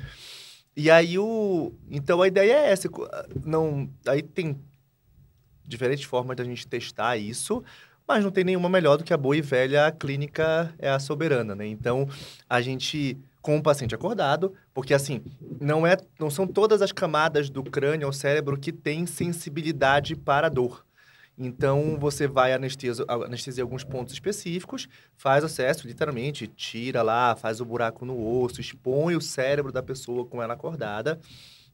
E 0.76 0.90
aí 0.90 1.18
o, 1.18 1.72
então 1.88 2.20
a 2.20 2.26
ideia 2.26 2.52
é 2.52 2.70
essa, 2.72 2.88
co- 2.88 3.08
não, 3.44 3.88
aí 4.06 4.22
tem 4.22 4.58
diferentes 5.64 6.04
formas 6.04 6.36
da 6.36 6.42
gente 6.44 6.66
testar 6.66 7.16
isso, 7.16 7.62
mas 8.06 8.24
não 8.24 8.30
tem 8.30 8.44
nenhuma 8.44 8.68
melhor 8.68 8.96
do 8.96 9.04
que 9.04 9.12
a 9.12 9.16
boa 9.16 9.36
e 9.36 9.40
velha 9.40 9.90
clínica 9.92 10.72
é 10.78 10.90
a 10.90 10.98
soberana, 10.98 11.54
né? 11.54 11.66
Então 11.66 12.08
a 12.48 12.60
gente 12.60 13.18
com 13.40 13.56
o 13.56 13.62
paciente 13.62 13.94
acordado, 13.94 14.54
porque 14.72 14.94
assim, 14.94 15.20
não 15.60 15.84
é, 15.86 15.96
não 16.18 16.30
são 16.30 16.46
todas 16.46 16.80
as 16.80 16.92
camadas 16.92 17.50
do 17.50 17.62
crânio 17.64 18.06
ou 18.06 18.12
cérebro 18.12 18.56
que 18.56 18.70
têm 18.70 19.04
sensibilidade 19.04 20.14
para 20.14 20.48
dor. 20.48 20.84
Então, 21.36 21.96
você 21.98 22.28
vai 22.28 22.52
anestesia, 22.52 23.04
anestesiar 23.08 23.64
alguns 23.64 23.82
pontos 23.82 24.12
específicos, 24.12 24.86
faz 25.16 25.42
acesso, 25.42 25.86
literalmente, 25.86 26.46
tira 26.46 27.02
lá, 27.02 27.34
faz 27.34 27.60
o 27.60 27.64
buraco 27.64 28.04
no 28.04 28.42
osso, 28.42 28.60
expõe 28.60 29.16
o 29.16 29.20
cérebro 29.20 29.72
da 29.72 29.82
pessoa 29.82 30.26
com 30.26 30.42
ela 30.42 30.54
acordada. 30.54 31.18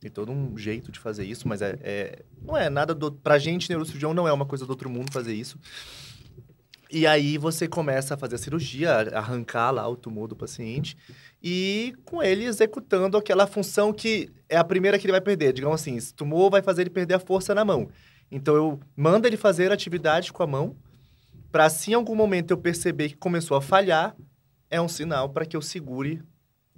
Tem 0.00 0.10
todo 0.10 0.30
um 0.30 0.56
jeito 0.56 0.92
de 0.92 1.00
fazer 1.00 1.24
isso, 1.24 1.48
mas 1.48 1.60
é, 1.60 1.76
é- 1.82 2.22
não 2.40 2.56
é 2.56 2.70
nada 2.70 2.94
do... 2.94 3.10
Pra 3.10 3.36
gente, 3.36 3.68
neurocirurgião, 3.68 4.14
não 4.14 4.28
é 4.28 4.32
uma 4.32 4.46
coisa 4.46 4.64
do 4.64 4.70
outro 4.70 4.88
mundo 4.88 5.12
fazer 5.12 5.34
isso. 5.34 5.58
E 6.90 7.06
aí, 7.06 7.36
você 7.36 7.68
começa 7.68 8.14
a 8.14 8.16
fazer 8.16 8.36
a 8.36 8.38
cirurgia, 8.38 8.92
arrancar 9.12 9.70
lá 9.70 9.86
o 9.86 9.96
tumor 9.96 10.26
do 10.26 10.34
paciente 10.34 10.96
e 11.42 11.94
com 12.04 12.22
ele 12.22 12.44
executando 12.44 13.16
aquela 13.16 13.46
função 13.46 13.92
que 13.92 14.30
é 14.48 14.56
a 14.56 14.64
primeira 14.64 14.98
que 14.98 15.06
ele 15.06 15.12
vai 15.12 15.20
perder. 15.20 15.52
Digamos 15.52 15.80
assim, 15.80 15.96
esse 15.96 16.14
tumor 16.14 16.50
vai 16.50 16.62
fazer 16.62 16.82
ele 16.82 16.90
perder 16.90 17.14
a 17.14 17.18
força 17.18 17.54
na 17.54 17.64
mão. 17.64 17.88
Então 18.30 18.54
eu 18.54 18.80
mando 18.96 19.26
ele 19.26 19.36
fazer 19.36 19.70
atividades 19.70 20.30
com 20.30 20.42
a 20.42 20.46
mão, 20.46 20.76
para 21.52 21.68
se 21.68 21.90
em 21.92 21.94
algum 21.94 22.14
momento 22.14 22.50
eu 22.50 22.58
perceber 22.58 23.10
que 23.10 23.16
começou 23.16 23.56
a 23.56 23.62
falhar, 23.62 24.16
é 24.70 24.80
um 24.80 24.88
sinal 24.88 25.28
para 25.30 25.46
que 25.46 25.56
eu 25.56 25.62
segure 25.62 26.22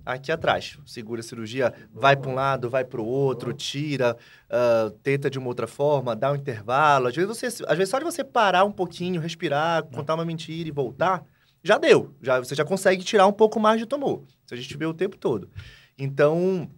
aqui 0.04 0.32
atrás. 0.32 0.78
Segura 0.86 1.20
a 1.20 1.24
cirurgia, 1.24 1.72
vai 1.92 2.16
para 2.16 2.30
um 2.30 2.34
lado, 2.34 2.68
vai 2.68 2.84
para 2.84 3.00
o 3.00 3.06
outro, 3.06 3.52
tira, 3.52 4.16
ah, 4.48 4.92
tenta 5.02 5.30
de 5.30 5.38
uma 5.38 5.48
outra 5.48 5.66
forma, 5.66 6.16
dá 6.16 6.32
um 6.32 6.36
intervalo. 6.36 7.08
Às 7.08 7.16
vezes, 7.16 7.28
você, 7.28 7.46
às 7.46 7.76
vezes 7.76 7.88
só 7.90 7.98
de 7.98 8.04
você 8.04 8.24
parar 8.24 8.64
um 8.64 8.72
pouquinho, 8.72 9.20
respirar, 9.20 9.84
contar 9.84 10.14
uma 10.14 10.24
mentira 10.24 10.68
e 10.68 10.72
voltar, 10.72 11.24
já 11.62 11.78
deu. 11.78 12.14
Já, 12.20 12.38
você 12.38 12.54
já 12.54 12.64
consegue 12.64 13.04
tirar 13.04 13.26
um 13.26 13.32
pouco 13.32 13.60
mais 13.60 13.78
de 13.78 13.86
tumor. 13.86 14.24
Se 14.46 14.54
a 14.54 14.56
gente 14.56 14.76
vê 14.76 14.86
o 14.86 14.94
tempo 14.94 15.16
todo. 15.16 15.48
Então, 15.98 16.70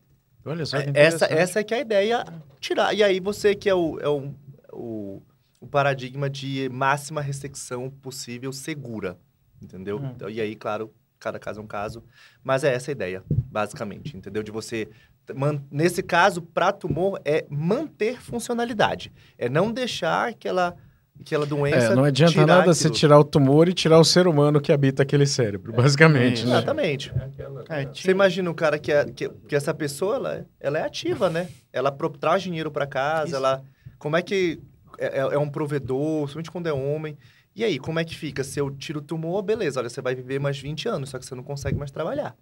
Olha 0.44 0.66
só 0.66 0.78
é, 0.78 0.90
essa, 0.94 1.26
essa 1.26 1.60
é 1.60 1.64
que 1.64 1.72
é 1.72 1.78
a 1.78 1.80
ideia, 1.80 2.24
tirar. 2.60 2.92
E 2.94 3.02
aí 3.02 3.20
você 3.20 3.54
que 3.54 3.68
é 3.68 3.74
o, 3.74 3.98
é 4.00 4.08
o, 4.08 4.34
o, 4.72 5.22
o 5.60 5.66
paradigma 5.66 6.28
de 6.28 6.68
máxima 6.68 7.20
ressecção 7.20 7.88
possível 7.88 8.52
segura, 8.52 9.18
entendeu? 9.60 9.98
Hum. 9.98 10.12
Então, 10.14 10.28
e 10.28 10.40
aí, 10.40 10.56
claro, 10.56 10.92
cada 11.22 11.38
caso 11.38 11.60
é 11.60 11.62
um 11.62 11.66
caso. 11.66 12.02
Mas 12.42 12.64
é 12.64 12.74
essa 12.74 12.90
a 12.90 12.92
ideia, 12.92 13.22
basicamente, 13.28 14.16
entendeu? 14.16 14.42
De 14.42 14.50
você... 14.50 14.88
man- 15.34 15.62
Nesse 15.70 16.02
caso, 16.02 16.42
para 16.42 16.72
tumor, 16.72 17.20
é 17.24 17.44
manter 17.48 18.20
funcionalidade. 18.20 19.12
É 19.38 19.48
não 19.48 19.72
deixar 19.72 20.28
aquela, 20.30 20.74
aquela 21.20 21.46
doença 21.46 21.92
É, 21.92 21.94
não 21.94 22.04
adianta 22.04 22.32
tirar 22.32 22.46
nada 22.46 22.74
você 22.74 22.88
aquilo. 22.88 22.94
tirar 22.98 23.18
o 23.18 23.24
tumor 23.24 23.68
e 23.68 23.72
tirar 23.72 23.98
o 23.98 24.04
ser 24.04 24.26
humano 24.26 24.60
que 24.60 24.72
habita 24.72 25.02
aquele 25.02 25.26
cérebro, 25.26 25.72
basicamente. 25.72 26.44
né? 26.44 26.52
Exatamente. 26.52 27.12
É 27.16 27.24
aquela... 27.24 27.64
É, 27.68 27.84
Você 27.86 28.10
imagina 28.10 28.50
um 28.50 28.54
cara 28.54 28.78
que, 28.78 28.90
é, 28.92 29.04
que, 29.04 29.28
que 29.28 29.54
essa 29.54 29.72
pessoa, 29.72 30.16
ela, 30.16 30.34
é- 30.34 30.44
ela 30.60 30.78
é 30.78 30.82
ativa, 30.84 31.30
né? 31.30 31.48
Ela 31.72 31.92
pro- 31.92 32.10
traz 32.10 32.42
dinheiro 32.42 32.70
para 32.70 32.86
casa, 32.86 33.26
Isso. 33.28 33.36
ela... 33.36 33.62
Como 33.98 34.16
é 34.16 34.22
que... 34.22 34.60
É, 34.98 35.18
é- 35.20 35.34
é 35.34 35.38
um 35.38 35.48
provedor, 35.48 36.22
principalmente 36.24 36.50
quando 36.50 36.66
é 36.66 36.72
homem. 36.72 37.16
E 37.54 37.62
aí, 37.64 37.78
como 37.78 37.98
é 38.00 38.04
que 38.04 38.16
fica? 38.16 38.42
Se 38.42 38.58
eu 38.58 38.70
tiro 38.70 39.00
o 39.00 39.02
tumor, 39.02 39.42
beleza, 39.42 39.78
olha, 39.80 39.88
você 39.90 40.00
vai 40.00 40.14
viver 40.14 40.38
mais 40.40 40.58
20 40.58 40.88
anos, 40.88 41.10
só 41.10 41.18
que 41.18 41.26
você 41.26 41.34
não 41.34 41.42
consegue 41.42 41.78
mais 41.78 41.90
trabalhar. 41.90 42.34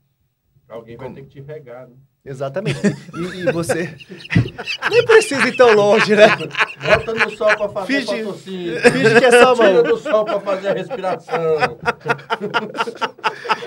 Alguém 0.68 0.96
vai 0.96 1.12
ter 1.12 1.22
que 1.22 1.28
te 1.30 1.40
regar, 1.40 1.88
né? 1.88 1.94
Exatamente. 2.24 2.78
E, 2.86 3.40
e 3.40 3.50
você... 3.52 3.96
Nem 4.88 5.04
precisa 5.04 5.48
ir 5.48 5.56
tão 5.56 5.74
longe, 5.74 6.14
né? 6.14 6.26
Bota 6.84 7.14
no 7.14 7.30
sol 7.36 7.56
pra 7.56 7.68
fazer 7.70 7.92
Finge- 8.04 8.22
fotossíntese. 8.24 8.90
Finge 8.92 9.18
que 9.18 9.24
é 9.24 9.30
só 9.42 9.54
Tira 9.54 9.72
mão. 9.72 9.82
do 9.82 9.96
sol 9.96 10.24
pra 10.24 10.40
fazer 10.40 10.68
a 10.68 10.72
respiração. 10.74 11.78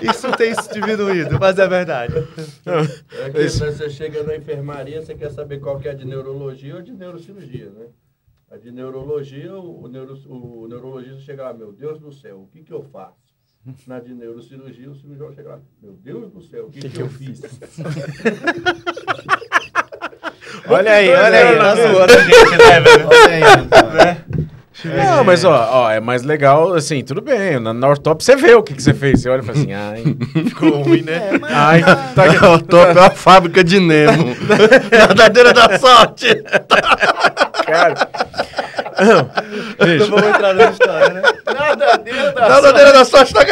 Isso 0.02 0.30
tem 0.36 0.54
diminuído, 0.72 1.38
mas 1.38 1.58
é 1.58 1.68
verdade. 1.68 2.14
É 2.16 3.30
que 3.30 3.38
né, 3.38 3.48
você 3.48 3.90
chega 3.90 4.22
na 4.22 4.36
enfermaria, 4.36 5.02
você 5.02 5.14
quer 5.14 5.30
saber 5.30 5.60
qual 5.60 5.78
que 5.78 5.88
é 5.88 5.94
de 5.94 6.06
neurologia 6.06 6.76
ou 6.76 6.82
de 6.82 6.92
neurocirurgia, 6.92 7.70
né? 7.70 7.86
A 8.54 8.56
de 8.56 8.70
neurologia, 8.70 9.52
o, 9.52 9.88
neuro- 9.88 10.16
o 10.28 10.68
neurologista 10.68 11.18
chega 11.18 11.42
lá, 11.42 11.52
meu 11.52 11.72
Deus 11.72 11.98
do 11.98 12.12
céu, 12.12 12.42
o 12.42 12.46
que 12.46 12.62
que 12.62 12.72
eu 12.72 12.84
faço? 12.84 13.34
Na 13.84 13.98
de 13.98 14.14
neurocirurgia, 14.14 14.88
o 14.88 14.94
cirurgião 14.94 15.32
chega 15.34 15.48
lá, 15.48 15.60
meu 15.82 15.94
Deus 15.94 16.30
do 16.30 16.40
céu, 16.40 16.66
o 16.66 16.70
que, 16.70 16.78
que, 16.88 17.00
eu 17.00 17.08
fiz? 17.08 17.40
Olha 20.68 20.92
aí, 20.92 21.10
olha 21.10 21.36
aí. 21.36 21.58
anos 21.58 21.58
na 21.58 22.06
tá 22.06 22.22
gente, 22.22 22.56
né, 22.56 22.80
velho? 22.80 23.08
Olha 23.08 23.28
aí, 23.28 23.42
então. 24.88 25.16
Não, 25.16 25.24
mas 25.24 25.44
ó, 25.44 25.68
ó, 25.84 25.90
é 25.90 26.00
mais 26.00 26.22
legal, 26.22 26.74
assim, 26.74 27.02
tudo 27.02 27.20
bem. 27.20 27.58
Na, 27.58 27.72
na 27.72 27.88
ortop 27.88 28.22
você 28.22 28.36
vê 28.36 28.54
o 28.54 28.62
que, 28.62 28.74
que 28.74 28.82
você 28.82 28.94
fez. 28.94 29.22
Você 29.22 29.28
olha 29.28 29.40
e 29.40 29.44
fala 29.44 29.58
assim, 29.58 29.72
ai, 29.72 30.02
Ficou 30.48 30.82
ruim, 30.82 31.02
né? 31.02 31.30
ai, 31.42 31.82
tá 32.14 32.52
O 32.52 32.60
top 32.60 32.96
é 32.96 33.00
uma 33.00 33.10
fábrica 33.10 33.64
de 33.64 33.80
Nemo. 33.80 34.34
Verdadeira 34.90 35.52
da 35.52 35.78
sorte. 35.78 36.42
cara. 37.66 38.08
Não 38.96 39.86
Bicho, 39.86 40.10
vamos 40.10 40.28
entrar 40.28 40.54
nessa 40.54 40.72
história, 40.72 41.14
né? 41.14 41.22
Nadadeira 41.46 42.32
da 42.32 42.48
Verdadeira 42.48 42.92
da 42.92 43.04
sorte 43.04 43.34
tá 43.34 43.44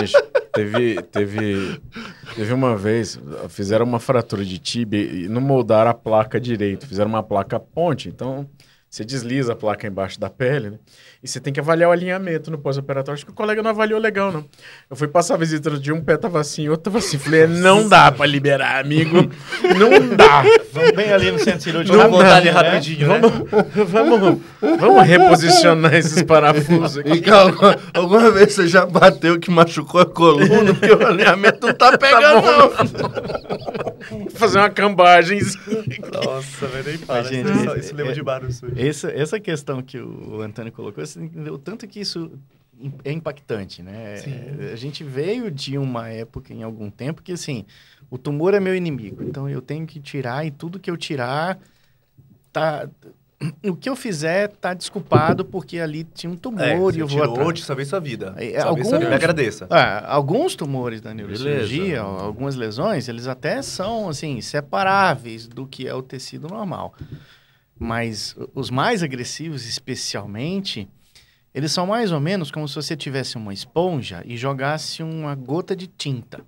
bicho, 0.00 0.16
teve, 0.52 1.02
teve, 1.02 1.80
teve 2.34 2.52
uma 2.54 2.76
vez, 2.76 3.18
fizeram 3.48 3.84
uma 3.84 3.98
fratura 3.98 4.44
de 4.44 4.58
tibia 4.58 5.00
e 5.00 5.28
não 5.28 5.40
moldaram 5.40 5.90
a 5.90 5.94
placa 5.94 6.40
direito. 6.40 6.86
Fizeram 6.86 7.08
uma 7.10 7.22
placa 7.22 7.58
ponte, 7.58 8.08
então 8.08 8.46
você 8.88 9.04
desliza 9.04 9.52
a 9.52 9.56
placa 9.56 9.86
embaixo 9.86 10.18
da 10.18 10.30
pele, 10.30 10.70
né? 10.70 10.78
E 11.22 11.28
você 11.28 11.40
tem 11.40 11.52
que 11.52 11.58
avaliar 11.58 11.90
o 11.90 11.92
alinhamento 11.92 12.50
no 12.50 12.58
pós-operatório. 12.58 13.14
Acho 13.14 13.26
que 13.26 13.32
o 13.32 13.34
colega 13.34 13.62
não 13.62 13.70
avaliou 13.70 13.98
legal, 13.98 14.30
não. 14.30 14.44
Eu 14.88 14.94
fui 14.94 15.08
passar 15.08 15.34
a 15.34 15.36
visita 15.36 15.70
de 15.70 15.92
um 15.92 16.00
pé 16.00 16.16
tava 16.16 16.40
assim, 16.40 16.68
outro 16.68 16.84
tava 16.84 16.98
assim. 16.98 17.18
Falei, 17.18 17.46
não 17.46 17.88
dá 17.88 18.12
pra 18.12 18.24
liberar, 18.24 18.80
amigo. 18.80 19.28
Não 19.76 20.16
dá. 20.16 20.44
Vamos 20.72 20.92
bem 20.92 21.12
ali 21.12 21.32
no 21.32 21.38
centro 21.38 21.62
cirúrgico. 21.62 21.96
Não 21.96 22.04
vamos 22.04 22.18
dá, 22.18 22.24
voltar 22.24 22.36
ali 22.36 22.46
né? 22.46 22.52
rapidinho, 22.52 23.08
né? 23.08 23.20
Vamos, 23.74 23.90
vamos, 23.90 24.40
vamos 24.78 25.02
reposicionar 25.02 25.94
esses 25.94 26.22
parafusos 26.22 26.98
aqui. 26.98 27.12
E 27.12 27.20
calma, 27.20 27.76
alguma 27.92 28.30
vez 28.30 28.52
você 28.52 28.68
já 28.68 28.86
bateu 28.86 29.38
que 29.40 29.50
machucou 29.50 30.00
a 30.00 30.06
coluna 30.06 30.72
porque 30.74 30.92
o 30.92 31.06
alinhamento 31.06 31.66
não 31.66 31.74
tá 31.74 31.96
pegando, 31.98 32.46
não. 32.46 33.95
Fazer 34.34 34.58
uma 34.58 34.70
cambagem. 34.70 35.40
Nossa, 36.12 36.66
velho, 36.68 36.88
nem 36.88 36.98
fala. 36.98 37.22
Mas, 37.22 37.28
gente, 37.28 37.50
isso, 37.50 37.70
é- 37.70 37.78
isso 37.78 37.94
lembra 37.94 38.12
é- 38.12 38.14
de 38.14 38.22
barulho 38.22 38.52
sujo. 38.52 38.72
Essa, 38.76 39.10
essa 39.10 39.40
questão 39.40 39.82
que 39.82 39.98
o 39.98 40.40
Antônio 40.40 40.72
colocou, 40.72 41.04
você 41.04 41.20
entendeu 41.20 41.54
o 41.54 41.58
tanto 41.58 41.86
que 41.86 42.00
isso 42.00 42.30
é 43.04 43.12
impactante, 43.12 43.82
né? 43.82 44.16
Sim. 44.16 44.34
É, 44.60 44.72
A 44.72 44.76
gente 44.76 45.02
veio 45.02 45.50
de 45.50 45.78
uma 45.78 46.08
época, 46.08 46.52
em 46.52 46.62
algum 46.62 46.90
tempo, 46.90 47.22
que 47.22 47.32
assim, 47.32 47.64
o 48.10 48.18
tumor 48.18 48.54
é 48.54 48.60
meu 48.60 48.74
inimigo, 48.74 49.22
então 49.22 49.48
eu 49.48 49.62
tenho 49.62 49.86
que 49.86 49.98
tirar 50.00 50.46
e 50.46 50.50
tudo 50.50 50.78
que 50.78 50.90
eu 50.90 50.96
tirar 50.96 51.58
tá, 52.52 52.88
o 53.64 53.76
que 53.76 53.88
eu 53.88 53.94
fizer 53.94 54.48
tá 54.48 54.72
desculpado 54.72 55.44
porque 55.44 55.78
ali 55.78 56.04
tinha 56.04 56.30
um 56.32 56.36
tumor 56.36 56.62
É, 56.62 56.70
e 56.96 57.00
eu 57.00 57.06
vou 57.06 57.20
tirou, 57.20 57.32
atrás. 57.40 57.60
salvei 57.64 57.84
sua 57.84 58.00
vida. 58.00 58.34
É, 58.38 58.60
alguns- 58.60 58.88
sua 58.88 58.98
vida. 58.98 59.10
Me 59.10 59.14
agradeça. 59.16 59.66
É, 59.70 60.02
alguns 60.06 60.54
tumores 60.56 61.00
da 61.02 61.12
neurocirurgia, 61.12 62.02
Beleza. 62.02 62.02
algumas 62.02 62.54
lesões, 62.56 63.08
eles 63.08 63.26
até 63.26 63.60
são 63.60 64.08
assim 64.08 64.40
separáveis 64.40 65.46
do 65.46 65.66
que 65.66 65.86
é 65.86 65.94
o 65.94 66.00
tecido 66.02 66.48
normal. 66.48 66.94
Mas 67.78 68.34
os 68.54 68.70
mais 68.70 69.02
agressivos, 69.02 69.66
especialmente, 69.66 70.88
eles 71.54 71.72
são 71.72 71.86
mais 71.86 72.12
ou 72.12 72.20
menos 72.20 72.50
como 72.50 72.66
se 72.66 72.74
você 72.74 72.96
tivesse 72.96 73.36
uma 73.36 73.52
esponja 73.52 74.22
e 74.24 74.36
jogasse 74.36 75.02
uma 75.02 75.34
gota 75.34 75.76
de 75.76 75.86
tinta. 75.86 76.40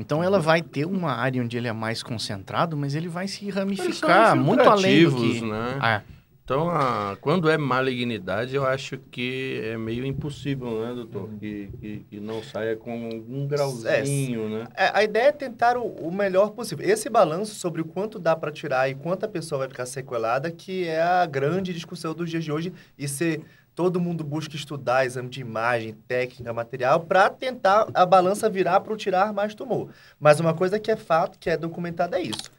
Então 0.00 0.24
ela 0.24 0.40
vai 0.40 0.62
ter 0.62 0.86
uma 0.86 1.12
área 1.12 1.42
onde 1.42 1.56
ele 1.56 1.68
é 1.68 1.72
mais 1.72 2.02
concentrado, 2.02 2.76
mas 2.76 2.94
ele 2.94 3.08
vai 3.08 3.28
se 3.28 3.48
ramificar 3.50 4.34
muito 4.36 4.62
além 4.62 5.04
do 5.04 5.16
que. 5.16 5.40
né? 5.42 5.78
Ah, 5.80 6.02
Então, 6.42 6.68
a- 6.68 7.16
quando 7.20 7.48
é 7.48 7.56
malignidade, 7.56 8.56
eu 8.56 8.66
acho 8.66 8.98
que 9.10 9.60
é 9.62 9.76
meio 9.78 10.04
impossível, 10.04 10.80
né, 10.84 10.94
doutor? 10.94 11.28
Que, 11.38 11.68
que, 11.80 12.04
que 12.10 12.18
não 12.18 12.42
saia 12.42 12.74
com 12.74 12.90
algum 13.06 13.46
grauzinho, 13.46 14.48
né? 14.48 14.66
É, 14.76 14.90
a 14.92 15.04
ideia 15.04 15.28
é 15.28 15.32
tentar 15.32 15.76
o, 15.76 15.82
o 15.86 16.10
melhor 16.12 16.50
possível. 16.50 16.84
Esse 16.88 17.08
balanço 17.08 17.54
sobre 17.54 17.80
o 17.80 17.84
quanto 17.84 18.18
dá 18.18 18.34
para 18.34 18.50
tirar 18.50 18.88
e 18.90 18.96
quanto 18.96 19.24
a 19.24 19.28
pessoa 19.28 19.60
vai 19.60 19.68
ficar 19.68 19.86
sequelada, 19.86 20.50
que 20.50 20.88
é 20.88 21.00
a 21.00 21.24
grande 21.26 21.72
discussão 21.72 22.12
dos 22.14 22.28
dias 22.28 22.42
de 22.44 22.50
hoje. 22.50 22.72
E 22.98 23.06
se 23.06 23.40
todo 23.80 23.98
mundo 23.98 24.22
busca 24.22 24.54
estudar 24.54 25.06
exame 25.06 25.30
de 25.30 25.40
imagem, 25.40 25.94
técnica, 26.06 26.52
material, 26.52 27.00
para 27.00 27.30
tentar 27.30 27.86
a 27.94 28.04
balança 28.04 28.46
virar 28.50 28.78
para 28.80 28.94
tirar 28.94 29.32
mais 29.32 29.54
tumor. 29.54 29.88
Mas 30.20 30.38
uma 30.38 30.52
coisa 30.52 30.78
que 30.78 30.90
é 30.90 30.96
fato, 30.96 31.38
que 31.38 31.48
é 31.48 31.56
documentada, 31.56 32.18
é 32.18 32.22
isso. 32.24 32.50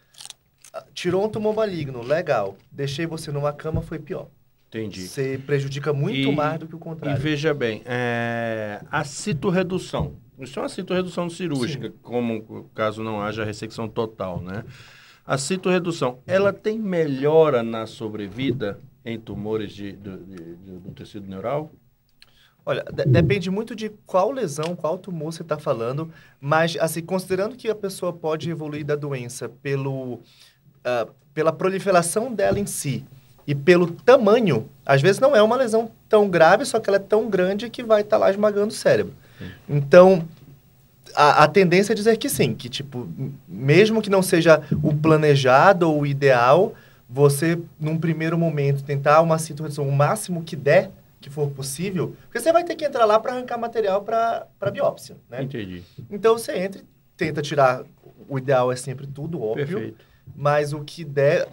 Ah, 0.74 0.84
Tirou 0.96 1.24
um 1.24 1.30
tumor 1.30 1.54
maligno, 1.56 2.02
legal. 2.02 2.58
Deixei 2.72 3.06
você 3.06 3.32
numa 3.32 3.54
cama, 3.54 3.84
foi 3.84 4.00
pior. 4.00 4.30
Entendi. 4.70 5.08
Você 5.08 5.40
prejudica 5.46 5.94
muito 5.94 6.32
E- 6.32 6.36
mais 6.36 6.58
do 6.60 6.66
que 6.66 6.74
o 6.74 6.78
E 6.78 6.82
contrário. 6.82 7.22
veja 7.22 7.54
bem, 7.54 7.84
é, 7.86 8.82
a 8.90 9.04
citorredução. 9.04 10.14
Isso 10.40 10.58
é 10.58 10.64
uma 10.64 10.70
citorredução 10.70 11.30
cirúrgica, 11.30 11.94
como 12.02 12.64
caso 12.74 13.04
não 13.04 13.22
haja 13.22 13.46
ressecção 13.46 13.88
total, 13.88 14.42
né? 14.42 14.64
A 15.24 15.38
citorredução, 15.38 16.18
ela 16.26 16.52
tem 16.52 16.80
melhora 16.80 17.62
na 17.62 17.86
sobrevida 17.86 18.80
em 19.06 19.20
tumores 19.20 19.72
de, 19.72 19.92
do, 19.94 20.18
de- 20.18 20.56
de- 20.56 20.78
do 20.80 20.92
tecido 20.92 21.28
neural? 21.28 21.72
Olha, 22.66 22.84
de- 22.94 23.06
depende 23.06 23.50
muito 23.50 23.76
de 23.76 23.90
qual 24.06 24.32
lesão, 24.32 24.76
qual 24.76 24.98
tumor 24.98 25.34
você 25.34 25.42
está 25.42 25.58
falando, 25.58 26.12
mas, 26.40 26.78
assim, 26.80 27.02
considerando 27.02 27.56
que 27.56 27.68
a 27.70 27.76
pessoa 27.76 28.14
pode 28.14 28.50
evoluir 28.50 28.86
da 28.86 28.96
doença 28.96 29.50
pelo, 29.50 30.20
ah, 30.86 31.08
pela 31.34 31.52
proliferação 31.52 32.32
dela 32.34 32.60
em 32.60 32.66
si 32.68 33.04
e 33.48 33.56
pelo 33.56 33.90
tamanho, 33.90 34.70
às 34.86 35.02
vezes 35.02 35.20
não 35.20 35.36
é 35.36 35.42
uma 35.42 35.56
lesão 35.56 35.92
tão 36.08 36.30
grave, 36.30 36.64
só 36.64 36.80
que 36.80 36.88
ela 36.90 36.98
é 36.98 37.00
tão 37.00 37.28
grande 37.30 37.70
que 37.70 37.84
vai 37.84 38.02
estar 38.02 38.18
lá 38.18 38.30
esmagando 38.30 38.68
o 38.68 38.76
cérebro. 38.76 39.14
Então, 39.68 40.28
a, 41.16 41.44
a 41.44 41.48
tendência 41.48 41.94
é 41.94 41.96
dizer 41.96 42.18
que 42.18 42.30
sim, 42.30 42.54
que, 42.54 42.70
tipo, 42.70 43.10
mesmo 43.48 44.02
que 44.02 44.10
não 44.10 44.22
seja 44.22 44.62
o 44.84 44.96
planejado 44.96 45.90
ou 45.90 46.02
o 46.02 46.06
ideal, 46.06 46.74
você, 47.14 47.60
num 47.80 47.98
primeiro 47.98 48.38
momento, 48.38 48.84
tentar 48.84 49.20
uma 49.22 49.38
citorredução 49.38 49.88
o 49.88 49.92
máximo 49.92 50.44
que 50.44 50.56
der, 50.56 50.92
que 51.20 51.30
for 51.30 51.50
possível, 51.52 52.16
porque 52.24 52.40
você 52.40 52.52
vai 52.54 52.64
ter 52.64 52.76
que 52.76 52.86
entrar 52.86 53.04
lá 53.06 53.20
para 53.20 53.34
arrancar 53.34 53.58
material 53.58 54.02
para 54.02 54.48
biópsia, 54.72 55.18
né? 55.30 55.44
Entendi. 55.44 55.84
Então, 56.10 56.38
você 56.38 56.58
entra 56.58 56.82
e 56.82 56.86
tenta 57.18 57.42
tirar, 57.42 57.84
o 58.30 58.38
ideal 58.38 58.72
é 58.72 58.76
sempre 58.76 59.06
tudo, 59.06 59.42
óbvio, 59.44 59.66
Perfeito. 59.68 60.06
mas 60.36 60.72
o 60.74 60.80
que 60.84 61.04
der 61.04 61.48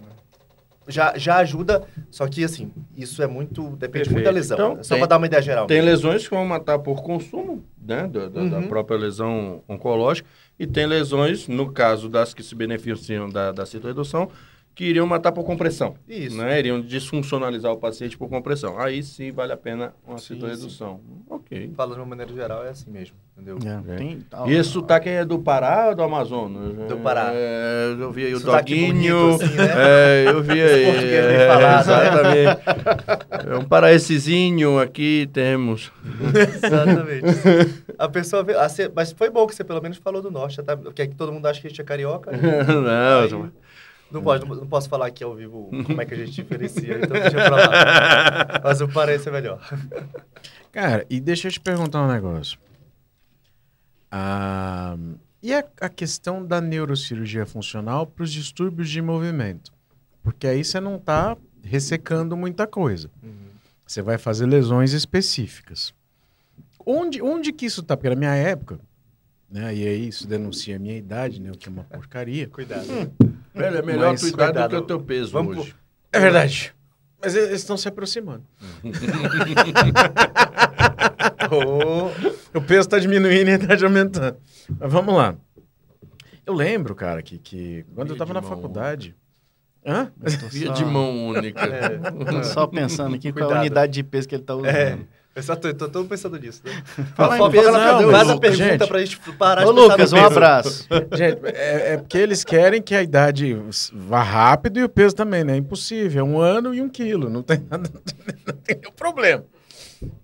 já, 0.86 1.18
já 1.18 1.36
ajuda, 1.38 1.82
só 2.10 2.26
que, 2.26 2.42
assim, 2.42 2.72
isso 2.96 3.22
é 3.22 3.26
muito, 3.26 3.62
depende 3.76 4.08
muito 4.08 4.22
Perfeito. 4.22 4.24
da 4.24 4.30
lesão, 4.30 4.56
Então, 4.56 4.74
né? 4.76 4.82
só 4.84 4.96
para 4.96 5.06
dar 5.06 5.16
uma 5.18 5.26
ideia 5.26 5.42
geral. 5.42 5.66
Tem 5.66 5.82
lesões 5.82 6.26
que 6.26 6.34
vão 6.34 6.46
matar 6.46 6.78
por 6.78 7.02
consumo, 7.02 7.62
né, 7.78 8.06
da, 8.06 8.28
da- 8.28 8.44
da 8.44 8.58
Uhum. 8.60 8.68
própria 8.68 8.96
lesão 8.96 9.62
oncológica, 9.68 10.26
e 10.58 10.66
tem 10.66 10.86
lesões, 10.86 11.46
no 11.46 11.70
caso 11.72 12.08
das 12.08 12.32
que 12.32 12.42
se 12.42 12.54
beneficiam 12.54 13.28
da, 13.28 13.52
da 13.52 13.66
citorredução, 13.66 14.30
que 14.78 14.84
iriam 14.84 15.08
matar 15.08 15.32
por 15.32 15.42
compressão. 15.42 15.96
Isso. 16.08 16.36
Né? 16.36 16.56
Iriam 16.60 16.80
disfuncionalizar 16.80 17.72
o 17.72 17.76
paciente 17.76 18.16
por 18.16 18.28
compressão. 18.28 18.78
Aí 18.78 19.02
sim 19.02 19.32
vale 19.32 19.52
a 19.52 19.56
pena 19.56 19.92
uma 20.06 20.18
Sim, 20.18 20.34
citorredução. 20.34 21.00
Ok. 21.28 21.72
Falando 21.76 21.94
de 21.94 22.00
uma 22.00 22.06
maneira 22.06 22.32
geral, 22.32 22.64
é 22.64 22.68
assim 22.68 22.88
mesmo, 22.88 23.16
entendeu? 23.36 23.58
é, 23.66 23.92
É. 23.94 23.96
tem- 23.96 24.24
E 24.46 24.52
esse 24.54 24.70
sotaque 24.70 25.08
é 25.08 25.24
do 25.24 25.36
Pará 25.40 25.88
ou 25.88 25.96
do 25.96 26.02
Amazonas? 26.04 26.76
Do 26.88 26.96
Pará. 26.98 27.30
É, 27.34 27.92
eu 27.98 28.12
vi 28.12 28.26
aí 28.26 28.34
o 28.34 28.38
Sotaque 28.38 28.72
Doguinho. 28.72 29.30
bonito, 29.30 29.42
assim, 29.44 29.56
né? 29.56 29.66
É, 29.76 30.24
eu 30.28 30.42
vi 30.44 30.52
aí. 30.62 31.14
é, 31.14 31.46
falado, 31.48 31.86
né? 31.88 32.42
Exatamente. 32.42 33.50
É 33.50 33.56
um 33.58 33.64
paraensezinho 33.64 34.78
aqui 34.78 35.28
temos. 35.32 35.90
Exatamente. 36.54 37.24
A 37.98 38.08
pessoa 38.08 38.44
vê, 38.44 38.54
mas 38.94 39.10
foi 39.10 39.28
bom 39.28 39.44
que 39.46 39.54
você 39.56 39.64
pelo 39.64 39.82
menos 39.82 39.98
falou 39.98 40.22
do 40.22 40.30
norte, 40.30 40.62
tá? 40.62 40.76
Porque 40.76 41.02
aqui 41.02 41.16
todo 41.16 41.32
mundo 41.32 41.46
acha 41.46 41.60
que 41.60 41.66
a 41.66 41.70
gente 41.70 41.80
é 41.80 41.84
carioca. 41.84 42.30
né? 42.30 42.38
Não, 42.62 43.22
Aí, 43.22 43.50
não, 44.10 44.22
pode, 44.22 44.46
não, 44.46 44.56
não 44.56 44.66
posso 44.66 44.88
falar 44.88 45.06
aqui 45.06 45.22
ao 45.22 45.34
vivo 45.34 45.70
como 45.86 46.00
é 46.00 46.06
que 46.06 46.14
a 46.14 46.16
gente 46.16 46.32
diferencia, 46.32 46.98
então 46.98 47.20
deixa 47.20 47.30
pra 47.30 47.56
lá. 47.56 48.60
Mas 48.64 48.80
o 48.80 48.88
parece 48.88 49.28
é 49.28 49.32
melhor. 49.32 49.60
Cara, 50.72 51.06
e 51.10 51.20
deixa 51.20 51.48
eu 51.48 51.52
te 51.52 51.60
perguntar 51.60 52.02
um 52.02 52.08
negócio. 52.08 52.58
Ah, 54.10 54.96
e 55.42 55.52
a, 55.52 55.64
a 55.80 55.88
questão 55.88 56.44
da 56.44 56.60
neurocirurgia 56.60 57.46
funcional 57.46 58.06
para 58.06 58.24
os 58.24 58.32
distúrbios 58.32 58.88
de 58.88 59.00
movimento? 59.00 59.72
Porque 60.22 60.46
aí 60.46 60.64
você 60.64 60.80
não 60.80 60.96
está 60.96 61.36
ressecando 61.62 62.36
muita 62.36 62.66
coisa. 62.66 63.10
Você 63.86 64.02
vai 64.02 64.18
fazer 64.18 64.46
lesões 64.46 64.92
específicas. 64.92 65.94
Onde, 66.84 67.22
onde 67.22 67.52
que 67.52 67.66
isso 67.66 67.82
tá? 67.82 67.96
Porque 67.96 68.10
na 68.10 68.16
minha 68.16 68.34
época, 68.34 68.78
né? 69.50 69.74
E 69.74 69.86
aí 69.86 70.08
isso 70.08 70.26
denuncia 70.26 70.76
a 70.76 70.78
minha 70.78 70.96
idade, 70.96 71.40
né? 71.40 71.50
O 71.50 71.56
que 71.56 71.68
é 71.68 71.72
uma 71.72 71.84
porcaria. 71.84 72.48
Cuidado. 72.52 72.86
Velho, 73.58 73.76
é 73.78 73.82
melhor 73.82 74.12
Mas 74.12 74.24
a 74.24 74.30
tua 74.30 74.44
idade 74.48 74.62
do 74.62 74.68
que 74.68 74.76
o 74.76 74.82
teu 74.86 75.00
peso 75.00 75.32
Vamos 75.32 75.56
hoje. 75.58 75.74
É 76.12 76.18
verdade. 76.20 76.74
Mas 77.20 77.34
eles 77.34 77.60
estão 77.60 77.76
se 77.76 77.88
aproximando. 77.88 78.44
Ô, 81.50 82.10
O 82.58 82.60
peso 82.62 82.80
está 82.80 82.98
diminuindo 82.98 83.48
e 83.48 83.52
a 83.52 83.54
idade 83.56 83.84
aumentando. 83.84 84.36
Mas 84.78 84.92
vamos 84.92 85.14
lá. 85.14 85.34
Eu 86.46 86.54
lembro, 86.54 86.94
cara, 86.94 87.22
que, 87.22 87.38
que 87.38 87.84
quando 87.94 88.08
eu 88.10 88.14
Via 88.16 88.18
tava 88.24 88.32
de 88.40 88.40
na 88.40 88.42
faculdade. 88.42 89.14
Hã? 89.86 90.10
Via 90.50 90.70
de 90.72 90.84
mão 90.84 91.28
única. 91.28 91.60
é, 91.64 92.42
só 92.44 92.66
pensando 92.66 93.14
aqui 93.14 93.32
qual 93.32 93.42
é 93.42 93.44
a 93.44 93.46
Cuidado. 93.48 93.60
unidade 93.60 93.92
de 93.92 94.02
peso 94.02 94.28
que 94.28 94.34
ele 94.34 94.42
tá 94.44 94.54
usando. 94.54 94.66
é. 94.66 94.98
Eu 95.38 95.42
só 95.44 95.54
tô, 95.54 96.04
pensando 96.04 96.36
nisso. 96.36 96.60
Né? 96.64 96.72
Fala- 97.14 97.48
peso, 97.48 97.64
fala- 97.64 98.02
não, 98.02 98.10
faz 98.10 98.28
a 98.28 98.38
pergunta 98.38 98.64
gente. 98.64 98.88
pra 98.88 98.98
gente 98.98 99.20
parar 99.34 99.66
Ô, 99.68 99.72
de 99.72 99.78
Lucas, 99.80 100.12
um 100.12 100.16
peso. 100.16 100.26
abraço. 100.26 100.88
Gente, 101.16 101.46
é, 101.46 101.92
é 101.92 101.96
porque 101.98 102.18
eles 102.18 102.42
querem 102.42 102.82
que 102.82 102.92
a 102.92 103.00
idade 103.04 103.56
vá 103.92 104.20
rápido 104.20 104.80
e 104.80 104.82
o 104.82 104.88
peso 104.88 105.14
também, 105.14 105.44
né? 105.44 105.54
É 105.54 105.56
impossível. 105.56 106.20
É 106.20 106.28
um 106.28 106.40
ano 106.40 106.74
e 106.74 106.82
um 106.82 106.88
quilo. 106.88 107.30
Não 107.30 107.40
tem 107.44 107.64
nada, 107.70 107.88
não 107.94 108.54
tem 108.56 108.76
nenhum 108.80 108.90
problema. 108.90 109.44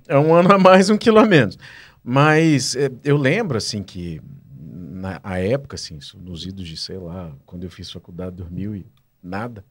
É 0.09 0.18
um 0.18 0.35
ano 0.35 0.53
a 0.53 0.59
mais, 0.59 0.90
um 0.90 0.96
quilo 0.98 1.20
a 1.20 1.27
menos. 1.27 1.57
Mas 2.03 2.74
é, 2.74 2.90
eu 3.05 3.16
lembro, 3.16 3.57
assim, 3.57 3.85
que 3.85 4.20
na 4.61 5.20
a 5.22 5.38
época, 5.38 5.77
assim, 5.77 6.00
nos 6.16 6.44
idos 6.44 6.66
de, 6.66 6.77
sei 6.77 6.98
lá, 6.98 7.31
quando 7.46 7.62
eu 7.62 7.70
fiz 7.70 7.88
faculdade, 7.88 8.35
2000 8.35 8.74
e 8.74 8.87
nada, 9.22 9.64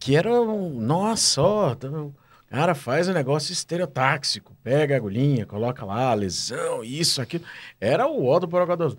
que 0.00 0.16
era 0.16 0.42
um, 0.42 0.80
nossa, 0.80 1.40
ó, 1.40 1.76
cara 2.48 2.74
faz 2.74 3.08
um 3.08 3.12
negócio 3.12 3.52
estereotáxico, 3.52 4.56
pega 4.62 4.94
a 4.94 4.96
agulhinha, 4.98 5.44
coloca 5.46 5.84
lá, 5.84 6.12
lesão, 6.14 6.82
isso, 6.84 7.20
aquilo. 7.20 7.44
Era 7.80 8.06
o 8.06 8.24
ó 8.26 8.38
do 8.38 8.46
Borogodó. 8.46 8.94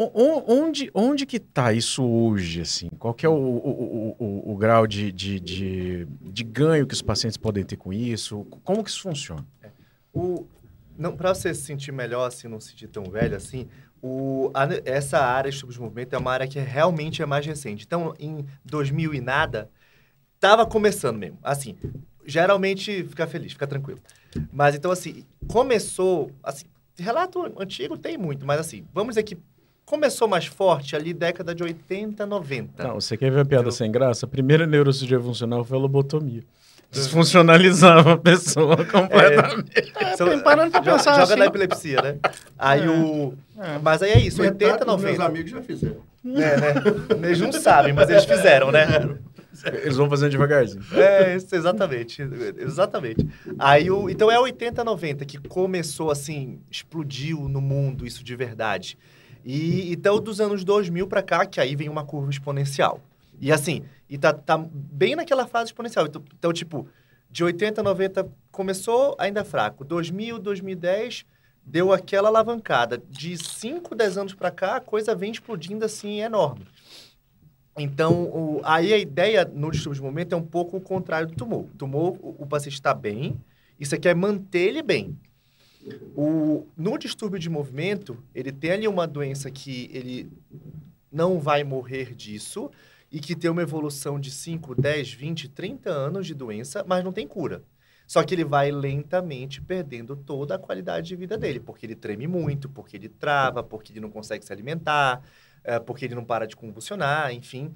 Onde, 0.00 0.88
onde 0.94 1.26
que 1.26 1.40
tá 1.40 1.72
isso 1.72 2.04
hoje, 2.04 2.60
assim? 2.60 2.88
Qual 3.00 3.12
que 3.12 3.26
é 3.26 3.28
o, 3.28 3.32
o, 3.34 4.16
o, 4.16 4.52
o- 4.52 4.56
grau 4.56 4.86
de, 4.86 5.10
de, 5.10 5.40
de, 5.40 6.06
de 6.22 6.44
ganho 6.44 6.86
que 6.86 6.94
os 6.94 7.02
pacientes 7.02 7.36
podem 7.36 7.64
ter 7.64 7.76
com 7.76 7.92
isso? 7.92 8.44
Como 8.62 8.84
que 8.84 8.90
isso 8.90 9.02
funciona? 9.02 9.44
O, 10.14 10.46
não, 10.96 11.16
pra 11.16 11.34
você 11.34 11.52
se 11.52 11.62
sentir 11.62 11.90
melhor, 11.90 12.26
assim, 12.28 12.46
não 12.46 12.60
se 12.60 12.70
sentir 12.70 12.86
tão 12.86 13.02
velho 13.04 13.36
assim, 13.36 13.66
o, 14.00 14.52
a- 14.54 14.68
essa 14.84 15.18
área 15.18 15.50
de 15.50 15.56
estudos 15.56 15.74
de 15.74 15.80
movimento 15.82 16.14
é 16.14 16.18
uma 16.18 16.30
área 16.32 16.46
que 16.46 16.60
realmente 16.60 17.20
é 17.20 17.26
mais 17.26 17.44
recente. 17.44 17.84
Então, 17.84 18.14
em 18.20 18.46
2000 18.64 19.12
e 19.14 19.20
nada, 19.20 19.68
tava 20.38 20.64
começando 20.64 21.18
mesmo. 21.18 21.38
Assim, 21.42 21.76
geralmente, 22.28 23.04
fica 23.04 23.26
feliz, 23.26 23.52
fica 23.52 23.66
tranquilo. 23.66 23.98
Mas, 24.52 24.74
então, 24.74 24.90
assim, 24.90 25.24
começou, 25.48 26.30
assim, 26.44 26.66
relato 26.98 27.40
antigo 27.58 27.96
tem 27.96 28.16
muito, 28.18 28.46
mas 28.46 28.60
assim, 28.60 28.84
vamos 28.94 29.10
dizer 29.12 29.22
que 29.22 29.36
começou 29.84 30.28
mais 30.28 30.44
forte 30.46 30.94
ali 30.94 31.14
década 31.14 31.54
de 31.54 31.62
80, 31.62 32.26
90. 32.26 32.82
Não, 32.84 32.94
você 33.00 33.16
quer 33.16 33.30
ver 33.30 33.40
a 33.40 33.44
piada 33.44 33.70
sem 33.70 33.90
graça? 33.90 34.26
A 34.26 34.28
primeira 34.28 34.66
neurocirurgia 34.66 35.18
funcional 35.20 35.64
foi 35.64 35.78
a 35.78 35.80
lobotomia. 35.80 36.42
Desfuncionalizava 36.90 38.12
a 38.14 38.16
pessoa 38.18 38.76
completamente. 38.84 39.92
Você- 40.16 40.24
tem- 40.24 40.40
parando 40.40 40.70
pra 40.70 40.80
joga- 40.82 40.96
pensar 40.96 41.12
Joga 41.12 41.22
assim. 41.24 41.36
na 41.36 41.46
epilepsia, 41.46 42.02
né? 42.02 42.16
Aí 42.58 42.84
É. 42.84 42.90
o... 42.90 43.34
Mas 43.82 44.02
aí 44.02 44.10
é 44.12 44.20
isso, 44.20 44.40
80, 44.42 44.64
Metade 44.72 44.84
dos 44.90 45.02
meus 45.02 45.18
90. 45.18 45.24
amigos 45.26 45.50
já 45.50 45.62
fizeram. 45.62 45.96
É, 46.26 46.56
né? 46.60 47.26
Eles 47.28 47.40
não 47.40 47.52
sabem, 47.52 47.92
mas 47.92 48.08
eles 48.10 48.24
fizeram, 48.24 48.70
né? 48.72 48.86
Eles 49.66 49.96
vão 49.96 50.08
fazendo 50.08 50.30
devagarzinho. 50.30 50.82
É, 50.92 51.34
exatamente. 51.34 52.22
Exatamente. 52.58 53.26
Aí, 53.58 53.90
o, 53.90 54.08
então 54.08 54.30
é 54.30 54.38
80, 54.38 54.82
90 54.84 55.24
que 55.24 55.38
começou 55.38 56.10
assim, 56.10 56.60
explodiu 56.70 57.48
no 57.48 57.60
mundo 57.60 58.06
isso 58.06 58.22
de 58.22 58.34
verdade. 58.36 58.98
E 59.44 59.92
então 59.92 60.20
dos 60.20 60.40
anos 60.40 60.64
2000 60.64 61.06
para 61.06 61.22
cá, 61.22 61.46
que 61.46 61.60
aí 61.60 61.74
vem 61.74 61.88
uma 61.88 62.04
curva 62.04 62.30
exponencial. 62.30 63.00
E 63.40 63.52
assim, 63.52 63.84
e 64.08 64.18
tá, 64.18 64.32
tá 64.32 64.58
bem 64.58 65.14
naquela 65.14 65.46
fase 65.46 65.66
exponencial. 65.66 66.06
Então, 66.06 66.22
então, 66.36 66.52
tipo, 66.52 66.88
de 67.30 67.44
80, 67.44 67.82
90 67.82 68.28
começou 68.50 69.14
ainda 69.18 69.44
fraco. 69.44 69.84
2000, 69.84 70.38
2010 70.38 71.24
deu 71.64 71.92
aquela 71.92 72.28
alavancada. 72.28 73.00
De 73.08 73.36
5, 73.36 73.94
10 73.94 74.18
anos 74.18 74.34
para 74.34 74.50
cá, 74.50 74.76
a 74.76 74.80
coisa 74.80 75.14
vem 75.14 75.30
explodindo 75.30 75.84
assim 75.84 76.20
enorme. 76.20 76.66
Então, 77.78 78.24
o, 78.24 78.60
aí 78.64 78.92
a 78.92 78.98
ideia 78.98 79.44
no 79.44 79.70
distúrbio 79.70 80.00
de 80.00 80.06
momento 80.06 80.34
é 80.34 80.36
um 80.36 80.42
pouco 80.42 80.76
o 80.76 80.80
contrário 80.80 81.28
do 81.28 81.34
tumor. 81.34 81.64
O 81.64 81.76
tumor, 81.76 82.16
o, 82.20 82.42
o 82.42 82.46
paciente 82.46 82.74
está 82.74 82.92
bem, 82.92 83.40
isso 83.78 83.94
aqui 83.94 84.08
é 84.08 84.14
manter 84.14 84.68
ele 84.68 84.82
bem. 84.82 85.16
O, 86.16 86.66
no 86.76 86.98
distúrbio 86.98 87.38
de 87.38 87.48
movimento, 87.48 88.22
ele 88.34 88.52
tem 88.52 88.72
ali 88.72 88.88
uma 88.88 89.06
doença 89.06 89.50
que 89.50 89.88
ele 89.92 90.30
não 91.10 91.38
vai 91.38 91.64
morrer 91.64 92.14
disso 92.14 92.70
e 93.10 93.20
que 93.20 93.34
tem 93.34 93.50
uma 93.50 93.62
evolução 93.62 94.20
de 94.20 94.30
5, 94.30 94.74
10, 94.74 95.12
20, 95.12 95.48
30 95.48 95.90
anos 95.90 96.26
de 96.26 96.34
doença, 96.34 96.84
mas 96.86 97.02
não 97.02 97.12
tem 97.12 97.26
cura. 97.26 97.62
Só 98.06 98.22
que 98.22 98.34
ele 98.34 98.44
vai 98.44 98.70
lentamente 98.70 99.60
perdendo 99.60 100.16
toda 100.16 100.54
a 100.54 100.58
qualidade 100.58 101.08
de 101.08 101.16
vida 101.16 101.36
dele, 101.36 101.60
porque 101.60 101.84
ele 101.84 101.94
treme 101.94 102.26
muito, 102.26 102.68
porque 102.68 102.96
ele 102.96 103.08
trava, 103.08 103.62
porque 103.62 103.92
ele 103.92 104.00
não 104.00 104.10
consegue 104.10 104.44
se 104.44 104.52
alimentar, 104.52 105.22
é, 105.68 105.78
porque 105.78 106.06
ele 106.06 106.14
não 106.14 106.24
para 106.24 106.46
de 106.46 106.56
convulsionar, 106.56 107.30
enfim. 107.30 107.74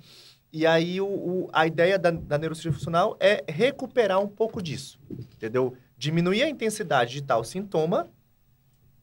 E 0.50 0.66
aí 0.66 0.98
o, 0.98 1.06
o, 1.06 1.50
a 1.52 1.66
ideia 1.66 1.98
da, 1.98 2.10
da 2.10 2.38
neurocirurgia 2.38 2.72
funcional 2.72 3.16
é 3.20 3.44
recuperar 3.46 4.18
um 4.18 4.26
pouco 4.26 4.62
disso, 4.62 4.98
entendeu? 5.10 5.76
Diminuir 5.96 6.42
a 6.42 6.48
intensidade 6.48 7.12
de 7.12 7.22
tal 7.22 7.44
sintoma 7.44 8.08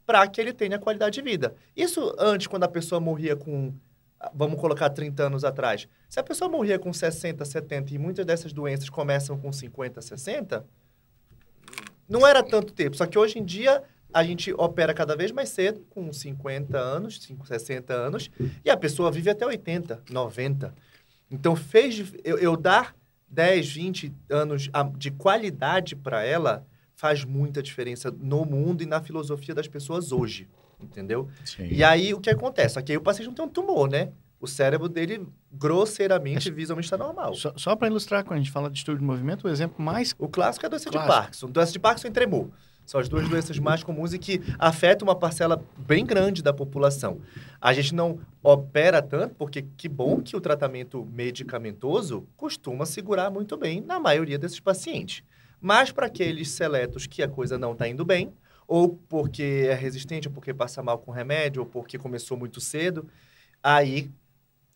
para 0.08 0.28
que 0.28 0.42
ele 0.42 0.52
tenha 0.52 0.80
qualidade 0.80 1.14
de 1.16 1.22
vida. 1.22 1.54
Isso 1.78 2.16
antes, 2.18 2.48
quando 2.48 2.64
a 2.64 2.68
pessoa 2.68 3.00
morria 3.00 3.36
com, 3.36 3.72
vamos 4.34 4.60
colocar 4.60 4.90
30 4.90 5.22
anos 5.22 5.44
atrás. 5.44 5.88
Se 6.10 6.20
a 6.20 6.24
pessoa 6.24 6.50
morria 6.50 6.80
com 6.80 6.92
60, 6.92 7.46
70 7.46 7.94
e 7.94 8.00
muitas 8.00 8.26
dessas 8.26 8.52
doenças 8.52 8.90
começam 8.90 9.38
com 9.38 9.54
50, 9.54 10.02
60, 10.02 10.66
não 12.08 12.26
era 12.26 12.42
tanto 12.42 12.74
tempo. 12.74 12.98
Só 12.98 13.06
que 13.06 13.20
hoje 13.20 13.38
em 13.38 13.46
dia 13.46 13.84
a 14.14 14.24
gente 14.24 14.52
opera 14.54 14.94
cada 14.94 15.16
vez 15.16 15.32
mais 15.32 15.50
cedo, 15.50 15.86
com 15.90 16.12
50 16.12 16.78
anos, 16.78 17.20
60 17.46 17.94
anos, 17.94 18.30
e 18.64 18.70
a 18.70 18.78
pessoa 18.78 19.12
vive 19.12 19.30
até 19.30 19.46
80, 19.46 20.04
90. 20.10 20.74
Então, 21.30 21.56
fez 21.56 22.14
eu, 22.24 22.38
eu 22.40 22.58
dar 22.58 22.96
10, 23.30 23.72
20 23.72 24.14
anos 24.30 24.70
de 24.98 25.12
qualidade 25.12 25.96
para 25.96 26.24
ela 26.24 26.66
faz 26.96 27.24
muita 27.24 27.62
diferença 27.62 28.12
no 28.12 28.44
mundo 28.44 28.82
e 28.82 28.86
na 28.86 29.02
filosofia 29.02 29.54
das 29.54 29.68
pessoas 29.68 30.12
hoje, 30.12 30.50
entendeu? 30.80 31.30
Sim. 31.46 31.68
E 31.70 31.84
aí, 31.84 32.14
o 32.14 32.20
que 32.20 32.30
acontece? 32.30 32.80
Aí 32.80 32.98
o 32.98 33.02
paciente 33.02 33.28
não 33.28 33.34
tem 33.36 33.46
um 33.46 33.50
tumor, 33.50 33.90
né? 33.90 34.12
O 34.42 34.48
cérebro 34.48 34.90
dele, 34.90 35.28
grosseiramente, 35.52 36.50
visualmente 36.50 36.88
está 36.88 36.98
normal. 36.98 37.36
Só, 37.36 37.54
só 37.56 37.76
para 37.76 37.88
ilustrar, 37.88 38.24
quando 38.24 38.40
a 38.40 38.42
gente 38.42 38.52
fala 38.52 38.70
de 38.70 38.78
estudo 38.78 38.98
de 38.98 39.04
movimento, 39.04 39.46
o 39.46 39.50
exemplo 39.50 39.84
mais... 39.84 40.16
O 40.18 40.28
clássico 40.30 40.66
é 40.66 40.68
a 40.68 40.70
doença 40.70 40.90
clássico. 40.90 41.14
de 41.14 41.20
Parkinson. 41.20 41.48
Doença 41.48 41.72
de 41.72 41.80
Parkinson 41.80 42.08
e 42.08 42.12
tremor. 42.12 42.50
São 42.90 43.00
as 43.00 43.08
duas 43.08 43.30
doenças 43.30 43.60
mais 43.60 43.84
comuns 43.84 44.14
e 44.14 44.18
que 44.18 44.42
afetam 44.58 45.08
uma 45.08 45.14
parcela 45.14 45.64
bem 45.78 46.04
grande 46.04 46.42
da 46.42 46.52
população. 46.52 47.22
A 47.62 47.72
gente 47.72 47.94
não 47.94 48.18
opera 48.42 49.00
tanto, 49.00 49.36
porque 49.36 49.62
que 49.78 49.88
bom 49.88 50.20
que 50.24 50.36
o 50.36 50.42
tratamento 50.42 51.06
medicamentoso 51.06 52.28
costuma 52.36 52.88
segurar 52.88 53.30
muito 53.30 53.56
bem 53.56 53.80
na 53.80 54.00
maioria 54.00 54.40
desses 54.40 54.60
pacientes. 54.60 55.22
Mas 55.62 55.92
para 55.92 56.08
aqueles 56.08 56.50
seletos 56.50 57.06
que 57.06 57.22
a 57.22 57.28
coisa 57.28 57.60
não 57.60 57.74
está 57.74 57.88
indo 57.88 58.04
bem, 58.04 58.34
ou 58.68 59.00
porque 59.08 59.68
é 59.70 59.76
resistente, 59.76 60.28
ou 60.28 60.34
porque 60.34 60.52
passa 60.52 60.82
mal 60.82 60.98
com 60.98 61.12
remédio, 61.12 61.62
ou 61.62 61.68
porque 61.68 61.96
começou 61.96 62.36
muito 62.36 62.60
cedo, 62.60 63.08
aí 63.62 64.10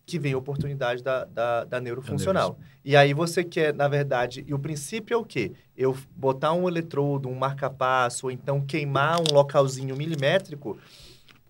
que 0.05 0.19
vem 0.19 0.33
a 0.33 0.37
oportunidade 0.37 1.01
da, 1.01 1.25
da, 1.25 1.63
da 1.63 1.79
neurofuncional. 1.79 2.57
E 2.83 2.95
aí 2.95 3.13
você 3.13 3.43
quer, 3.43 3.73
na 3.73 3.87
verdade, 3.87 4.43
e 4.45 4.53
o 4.53 4.59
princípio 4.59 5.13
é 5.13 5.17
o 5.17 5.23
quê? 5.23 5.53
Eu 5.77 5.97
botar 6.15 6.53
um 6.53 6.67
eletrodo, 6.67 7.29
um 7.29 7.35
marca-passo, 7.35 8.25
ou 8.25 8.31
então 8.31 8.61
queimar 8.61 9.19
um 9.19 9.33
localzinho 9.33 9.95
milimétrico 9.95 10.77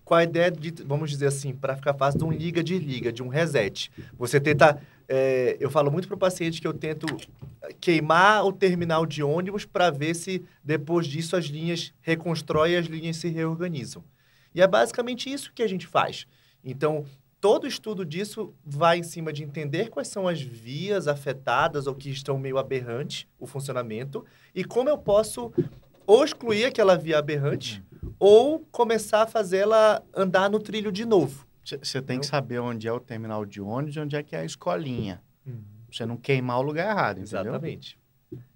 com 0.04 0.14
a 0.14 0.22
ideia 0.22 0.50
de, 0.50 0.70
vamos 0.84 1.10
dizer 1.10 1.26
assim, 1.26 1.52
para 1.52 1.74
ficar 1.74 1.94
fácil, 1.94 2.18
de 2.18 2.24
um 2.24 2.30
liga-desliga, 2.30 3.12
de 3.12 3.22
um 3.22 3.28
reset. 3.28 3.90
Você 4.18 4.40
tenta... 4.40 4.80
É, 5.06 5.56
eu 5.60 5.70
falo 5.70 5.90
muito 5.90 6.08
para 6.08 6.14
o 6.14 6.18
paciente 6.18 6.60
que 6.60 6.66
eu 6.66 6.72
tento 6.72 7.06
queimar 7.80 8.46
o 8.46 8.52
terminal 8.52 9.04
de 9.04 9.22
ônibus 9.22 9.66
para 9.66 9.90
ver 9.90 10.14
se 10.14 10.42
depois 10.62 11.06
disso 11.06 11.36
as 11.36 11.46
linhas 11.46 11.92
reconstroem 12.00 12.72
e 12.72 12.76
as 12.76 12.86
linhas 12.86 13.16
se 13.16 13.28
reorganizam. 13.28 14.02
E 14.54 14.62
é 14.62 14.66
basicamente 14.66 15.30
isso 15.30 15.52
que 15.54 15.62
a 15.62 15.66
gente 15.66 15.86
faz. 15.86 16.26
Então, 16.64 17.04
todo 17.44 17.66
estudo 17.66 18.06
disso 18.06 18.54
vai 18.64 18.96
em 18.96 19.02
cima 19.02 19.30
de 19.30 19.44
entender 19.44 19.90
quais 19.90 20.08
são 20.08 20.26
as 20.26 20.40
vias 20.40 21.06
afetadas 21.06 21.86
ou 21.86 21.94
que 21.94 22.08
estão 22.08 22.38
meio 22.38 22.56
aberrantes 22.56 23.26
o 23.38 23.46
funcionamento 23.46 24.24
e 24.54 24.64
como 24.64 24.88
eu 24.88 24.96
posso 24.96 25.52
ou 26.06 26.24
excluir 26.24 26.64
aquela 26.64 26.96
via 26.96 27.18
aberrante 27.18 27.84
ou 28.18 28.60
começar 28.72 29.24
a 29.24 29.26
fazê-la 29.26 30.02
andar 30.16 30.48
no 30.48 30.58
trilho 30.58 30.90
de 30.90 31.04
novo. 31.04 31.46
Você 31.62 32.00
tem 32.00 32.18
que 32.18 32.24
saber 32.24 32.60
onde 32.60 32.88
é 32.88 32.92
o 32.94 32.98
terminal 32.98 33.44
de 33.44 33.60
ônibus 33.60 33.96
e 33.96 34.00
onde 34.00 34.16
é 34.16 34.22
que 34.22 34.34
é 34.34 34.38
a 34.38 34.44
escolinha. 34.46 35.20
Uhum. 35.46 35.60
Você 35.92 36.06
não 36.06 36.16
queimar 36.16 36.60
o 36.60 36.62
lugar 36.62 36.88
errado, 36.88 37.20
entendeu? 37.20 37.40
Exatamente. 37.42 37.98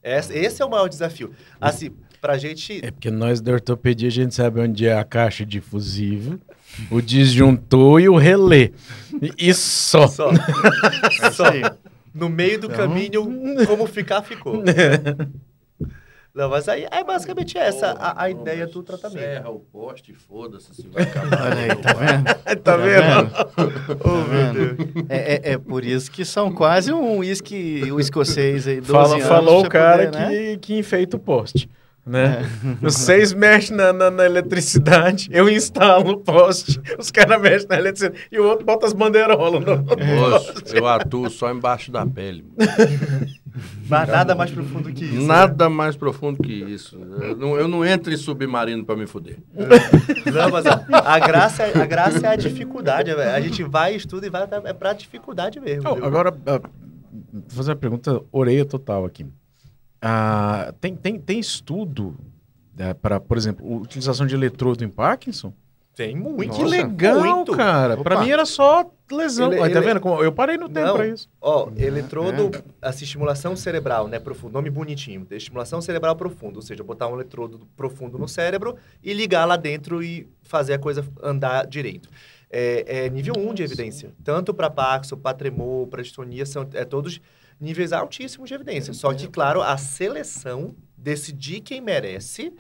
Esse, 0.03 0.33
esse 0.33 0.63
é 0.63 0.65
o 0.65 0.71
maior 0.71 0.89
desafio. 0.89 1.35
Assim, 1.61 1.95
pra 2.23 2.39
gente... 2.39 2.83
É 2.83 2.91
porque 2.91 3.11
nós 3.11 3.43
da 3.43 3.53
ortopedia 3.53 4.09
a 4.09 4.13
gente 4.13 4.35
sabe 4.35 4.63
onde 4.63 4.87
é 4.87 4.97
a 4.97 5.05
caixa 5.05 5.45
de 5.45 5.61
fusível 5.61 6.41
o 6.91 7.01
disjuntor 7.01 8.01
e 8.01 8.09
o 8.09 8.17
relé. 8.17 8.71
E 9.37 9.53
só. 9.55 10.07
Só. 10.07 10.31
É 11.23 11.31
só. 11.31 11.45
No 12.15 12.29
meio 12.29 12.61
do 12.61 12.67
então... 12.67 12.77
caminho, 12.77 13.67
como 13.67 13.87
ficar, 13.87 14.23
ficou. 14.23 14.63
Não, 16.35 16.49
mas 16.49 16.69
aí 16.69 16.87
é 16.93 17.03
basicamente 17.03 17.59
essa 17.59 17.89
a, 17.99 18.23
a 18.23 18.31
ideia 18.31 18.65
do 18.65 18.81
tratamento. 18.81 19.19
Serra 19.19 19.51
o 19.51 19.59
poste, 19.59 20.15
foda-se 20.15 20.73
se 20.73 20.87
vai 20.87 21.03
acabar. 21.03 21.51
Olha 21.51 21.63
aí, 21.63 21.77
tá 21.77 21.93
vendo? 21.95 22.25
tá, 22.45 22.57
tá 22.57 22.77
vendo? 22.77 23.31
vendo? 23.57 24.01
Oh, 24.05 24.25
vendo? 24.25 25.07
É, 25.09 25.17
é, 25.17 25.53
é, 25.53 25.59
por 25.59 25.85
isso 25.85 26.09
que 26.09 26.25
são 26.25 26.53
quase 26.53 26.93
um 26.93 27.19
uísque, 27.19 27.91
o 27.91 27.99
escocês 27.99 28.69
aí. 28.69 28.81
Fala, 28.81 29.19
falou 29.19 29.65
o 29.65 29.69
cara 29.69 30.05
poder, 30.05 30.13
que, 30.13 30.51
né? 30.53 30.59
que 30.61 30.79
enfeita 30.79 31.17
o 31.17 31.21
poste 31.21 31.69
né? 32.09 32.43
É. 32.65 32.75
Vocês 32.81 33.33
mexem 33.33 33.77
na, 33.77 33.93
na, 33.93 34.11
na, 34.11 34.25
eletricidade, 34.25 35.29
eu 35.31 35.49
instalo 35.49 36.13
o 36.13 36.17
poste, 36.19 36.81
os 36.99 37.11
caras 37.11 37.41
mexem 37.41 37.69
na 37.69 37.79
eletricidade 37.79 38.29
e 38.33 38.39
o 38.39 38.45
outro 38.45 38.65
bota 38.65 38.87
as 38.87 38.93
bandeirolas 38.93 39.65
no 39.65 39.77
Moço, 39.77 40.55
eu 40.75 40.87
atuo 40.87 41.29
só 41.29 41.53
embaixo 41.53 41.93
da 41.93 42.07
pele. 42.07 42.45
Mas 43.89 44.09
nada 44.09 44.35
mais 44.35 44.51
profundo 44.51 44.93
que 44.93 45.05
isso. 45.05 45.27
Nada 45.27 45.69
né? 45.69 45.75
mais 45.75 45.97
profundo 45.97 46.43
que 46.43 46.53
isso. 46.53 46.97
Eu 47.21 47.37
não, 47.37 47.57
eu 47.57 47.67
não 47.67 47.85
entro 47.85 48.13
em 48.13 48.17
submarino 48.17 48.85
para 48.85 48.95
me 48.95 49.07
fuder. 49.07 49.39
Não, 49.53 50.51
mas 50.51 50.65
a, 50.65 50.85
a, 50.93 51.19
graça, 51.19 51.65
é, 51.65 51.77
a 51.77 51.87
graça 51.87 52.27
é 52.27 52.31
a 52.31 52.37
dificuldade. 52.37 53.11
A 53.11 53.41
gente 53.41 53.65
vai, 53.65 53.97
estuda 53.97 54.27
e 54.27 54.31
vai 54.31 54.47
é 54.65 54.73
para 54.73 54.93
dificuldade 54.93 55.59
mesmo. 55.59 55.89
agora, 55.89 56.31
uh, 56.31 56.69
vou 57.33 57.43
fazer 57.49 57.71
uma 57.73 57.77
pergunta 57.77 58.23
orelha 58.31 58.65
total 58.65 59.05
aqui. 59.05 59.27
Ah, 60.01 60.73
tem, 60.81 60.95
tem, 60.95 61.19
tem 61.19 61.39
estudo 61.39 62.17
né, 62.77 62.95
para, 62.95 63.19
por 63.19 63.37
exemplo, 63.37 63.81
utilização 63.81 64.27
de 64.27 64.35
eletrodo 64.35 64.85
em 64.85 64.89
Parkinson? 64.89 65.53
Tem 65.99 66.15
muito. 66.15 66.55
Que 66.55 66.63
legal, 66.63 67.21
muito. 67.21 67.57
cara. 67.57 67.97
Para 67.97 68.21
mim 68.21 68.31
era 68.31 68.47
só 68.47 68.89
lesão. 69.11 69.53
Ele, 69.53 69.59
tá 69.59 69.67
ele... 69.67 69.81
vendo? 69.81 69.99
Como 69.99 70.23
eu 70.23 70.31
parei 70.31 70.57
no 70.57 70.69
tempo 70.69 70.93
para 70.93 71.09
isso. 71.09 71.29
Ó, 71.41 71.71
eletrodo, 71.77 72.53
é. 72.55 72.63
assim, 72.81 73.05
estimulação 73.05 73.57
cerebral, 73.57 74.07
né, 74.07 74.21
profundo, 74.21 74.53
nome 74.53 74.71
bonitinho. 74.71 75.27
Estimulação 75.33 75.81
cerebral 75.81 76.15
profunda, 76.15 76.59
ou 76.59 76.63
seja, 76.63 76.85
botar 76.85 77.09
um 77.09 77.15
eletrodo 77.15 77.67
profundo 77.77 78.17
no 78.17 78.29
cérebro 78.29 78.77
e 79.03 79.13
ligar 79.13 79.45
lá 79.45 79.57
dentro 79.57 80.01
e 80.01 80.29
fazer 80.45 80.75
a 80.75 80.79
coisa 80.79 81.05
andar 81.21 81.67
direito. 81.67 82.09
É, 82.49 83.07
é 83.07 83.11
nível 83.11 83.35
1 83.37 83.49
um 83.49 83.53
de 83.53 83.65
evidência. 83.65 84.13
Tanto 84.23 84.55
para 84.55 84.71
Parkinson, 84.71 85.17
para 85.17 85.37
tremor, 85.37 85.89
para 85.89 86.01
distonia, 86.01 86.47
são 86.47 86.65
é, 86.75 86.85
todos 86.85 87.21
níveis 87.61 87.93
altíssimos 87.93 88.49
de 88.49 88.55
evidência. 88.55 88.93
Só 88.93 89.13
que, 89.13 89.29
claro, 89.29 89.63
a 89.63 89.77
seleção 89.77 90.75
decidir 90.97 91.61
quem 91.61 91.81
merece, 91.81 92.53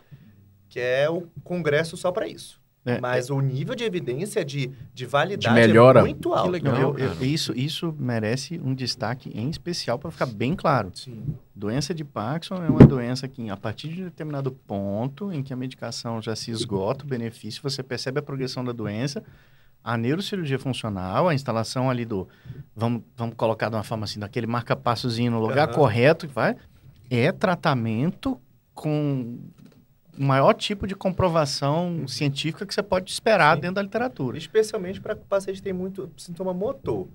que 0.68 0.80
é 0.80 1.08
o 1.08 1.22
Congresso 1.42 1.96
só 1.96 2.12
para 2.12 2.26
isso. 2.26 2.60
É, 2.88 3.00
Mas 3.00 3.28
é. 3.28 3.32
o 3.32 3.40
nível 3.40 3.74
de 3.74 3.84
evidência 3.84 4.42
de, 4.42 4.70
de 4.94 5.04
validade 5.04 5.54
de 5.54 5.60
melhora. 5.60 6.00
é 6.00 6.02
muito 6.02 6.32
alto. 6.32 6.44
Que 6.44 6.50
legal, 6.52 6.96
eu, 6.98 6.98
eu, 6.98 7.24
isso, 7.24 7.52
isso 7.54 7.94
merece 7.98 8.58
um 8.64 8.74
destaque 8.74 9.30
em 9.34 9.50
especial 9.50 9.98
para 9.98 10.10
ficar 10.10 10.26
bem 10.26 10.54
claro. 10.54 10.90
Sim. 10.94 11.22
Doença 11.54 11.92
de 11.92 12.02
Parkinson 12.04 12.64
é 12.64 12.68
uma 12.68 12.86
doença 12.86 13.28
que, 13.28 13.50
a 13.50 13.56
partir 13.56 13.88
de 13.88 14.04
determinado 14.04 14.50
ponto 14.50 15.30
em 15.32 15.42
que 15.42 15.52
a 15.52 15.56
medicação 15.56 16.22
já 16.22 16.34
se 16.34 16.50
esgota, 16.50 17.04
o 17.04 17.08
benefício, 17.08 17.60
você 17.62 17.82
percebe 17.82 18.20
a 18.20 18.22
progressão 18.22 18.64
da 18.64 18.72
doença, 18.72 19.22
a 19.82 19.96
neurocirurgia 19.96 20.58
funcional, 20.58 21.28
a 21.28 21.34
instalação 21.34 21.88
ali 21.88 22.04
do 22.04 22.28
vamos, 22.74 23.02
vamos 23.16 23.34
colocar 23.36 23.68
de 23.68 23.76
uma 23.76 23.82
forma 23.82 24.04
assim, 24.04 24.20
daquele 24.20 24.46
marca-passozinho 24.46 25.32
no 25.32 25.40
lugar 25.40 25.66
Aham. 25.68 25.74
correto, 25.74 26.28
vai, 26.28 26.56
é 27.10 27.32
tratamento 27.32 28.40
com 28.74 29.38
o 30.16 30.22
maior 30.22 30.52
tipo 30.52 30.86
de 30.86 30.94
comprovação 30.94 32.06
científica 32.08 32.66
que 32.66 32.74
você 32.74 32.82
pode 32.82 33.10
esperar 33.10 33.50
Uhum. 33.50 33.54
Sim. 33.56 33.60
dentro 33.62 33.74
da 33.76 33.82
literatura. 33.82 34.36
Especialmente 34.38 35.00
para 35.00 35.16
paciente 35.16 35.56
que 35.56 35.62
tem 35.62 35.72
muito 35.72 36.10
sintoma 36.16 36.52
motor. 36.52 37.08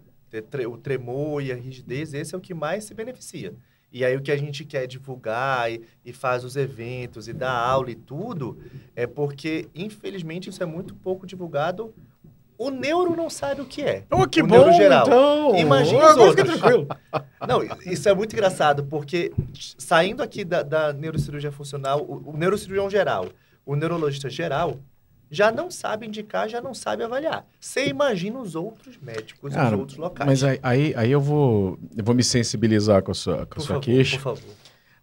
O 0.68 0.78
tremor 0.78 1.44
e 1.44 1.52
a 1.52 1.56
rigidez, 1.56 2.14
esse 2.14 2.34
é 2.34 2.38
o 2.38 2.42
que 2.42 2.56
mais 2.56 2.86
se 2.86 2.94
beneficia. 2.96 3.54
E 3.92 4.04
aí 4.04 4.16
o 4.18 4.22
que 4.22 4.32
a 4.32 4.38
gente 4.38 4.66
quer 4.66 4.88
divulgar 4.88 5.72
e, 5.72 5.84
e 6.04 6.12
faz 6.12 6.44
os 6.44 6.56
eventos 6.56 7.28
e 7.28 7.34
dá 7.34 7.52
aula 7.52 7.92
e 7.92 7.96
tudo, 7.96 8.58
é 8.96 9.06
porque, 9.06 9.70
infelizmente, 9.76 10.50
isso 10.50 10.64
é 10.64 10.66
muito 10.66 10.96
pouco 10.96 11.28
divulgado. 11.28 11.94
O 12.58 12.70
neuro 12.70 13.16
não 13.16 13.30
sabe 13.30 13.62
o 13.62 13.66
que 13.66 13.82
é. 13.82 14.04
Oh, 14.10 14.28
que 14.28 14.42
o 14.42 14.48
bom, 14.48 14.56
neuro 14.56 14.74
geral. 14.74 15.06
então. 15.08 15.56
Imagina 15.58 16.12
os 16.12 16.18
outros. 16.18 16.60
tranquilo. 16.60 16.88
Não, 17.48 17.62
isso 17.86 18.08
é 18.08 18.14
muito 18.14 18.34
engraçado, 18.34 18.86
porque 18.86 19.34
saindo 19.78 20.24
aqui 20.24 20.46
da, 20.46 20.64
da 20.64 20.94
neurocirurgia 20.94 21.52
funcional, 21.52 22.00
o, 22.02 22.32
o 22.32 22.38
neurocirurgião 22.38 22.90
geral, 22.90 23.28
o 23.66 23.76
neurologista 23.76 24.30
geral, 24.30 24.80
já 25.30 25.52
não 25.52 25.70
sabe 25.72 26.06
indicar, 26.08 26.48
já 26.48 26.62
não 26.62 26.74
sabe 26.74 27.04
avaliar. 27.04 27.46
Você 27.60 27.88
imagina 27.88 28.40
os 28.40 28.56
outros 28.56 28.98
médicos, 29.02 29.54
Cara, 29.54 29.74
os 29.76 29.80
outros 29.80 29.98
locais. 29.98 30.30
Mas 30.30 30.44
aí, 30.44 30.60
aí, 30.62 30.94
aí 30.96 31.12
eu, 31.12 31.20
vou, 31.20 31.78
eu 31.98 32.04
vou 32.04 32.14
me 32.16 32.24
sensibilizar 32.24 33.02
com 33.02 33.12
a 33.12 33.16
sua, 33.16 33.38
com 33.38 33.42
a 33.42 33.46
por 33.48 33.62
sua 33.62 33.68
favor, 33.68 33.82
queixa. 33.82 34.18
por 34.18 34.38
favor. 34.38 34.56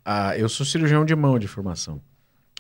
Ah, 0.05 0.39
eu 0.39 0.49
sou 0.49 0.65
cirurgião 0.65 1.05
de 1.05 1.15
mão 1.17 1.39
de 1.39 1.49
formação. 1.49 2.01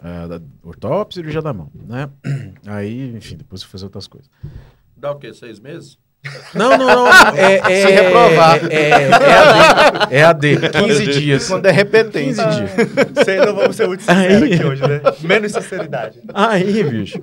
Ah, 0.02 0.26
da 0.26 0.40
ortop, 0.62 1.14
cirurgia 1.14 1.40
da 1.42 1.52
mão, 1.52 1.70
né? 1.74 2.10
Aí, 2.66 3.14
enfim, 3.16 3.36
depois 3.36 3.60
eu 3.62 3.66
vou 3.66 3.72
fazer 3.72 3.84
outras 3.84 4.06
coisas. 4.06 4.30
Dá 5.00 5.12
o 5.12 5.18
quê? 5.18 5.32
Seis 5.32 5.58
meses? 5.58 5.98
Não, 6.54 6.76
não, 6.76 6.86
não. 6.86 7.06
É, 7.34 7.54
é, 7.56 7.80
Se 7.86 7.92
reprovar. 7.92 8.60
É, 8.70 8.74
é, 8.74 10.18
é 10.18 10.22
AD. 10.22 10.54
É 10.54 10.66
AD. 10.66 10.70
15 10.70 11.06
dias. 11.06 11.48
Quando 11.48 11.64
é 11.64 11.70
repetente. 11.70 12.36
15 12.36 12.50
dias. 12.50 12.70
Sei, 13.24 13.38
não 13.38 13.54
vamos 13.54 13.76
ser 13.76 13.88
muito 13.88 14.02
sinceros 14.02 14.42
Aí. 14.42 14.54
aqui 14.54 14.64
hoje, 14.64 14.82
né? 14.86 15.00
Menos 15.22 15.52
sinceridade. 15.52 16.20
Aí, 16.34 16.84
bicho. 16.84 17.22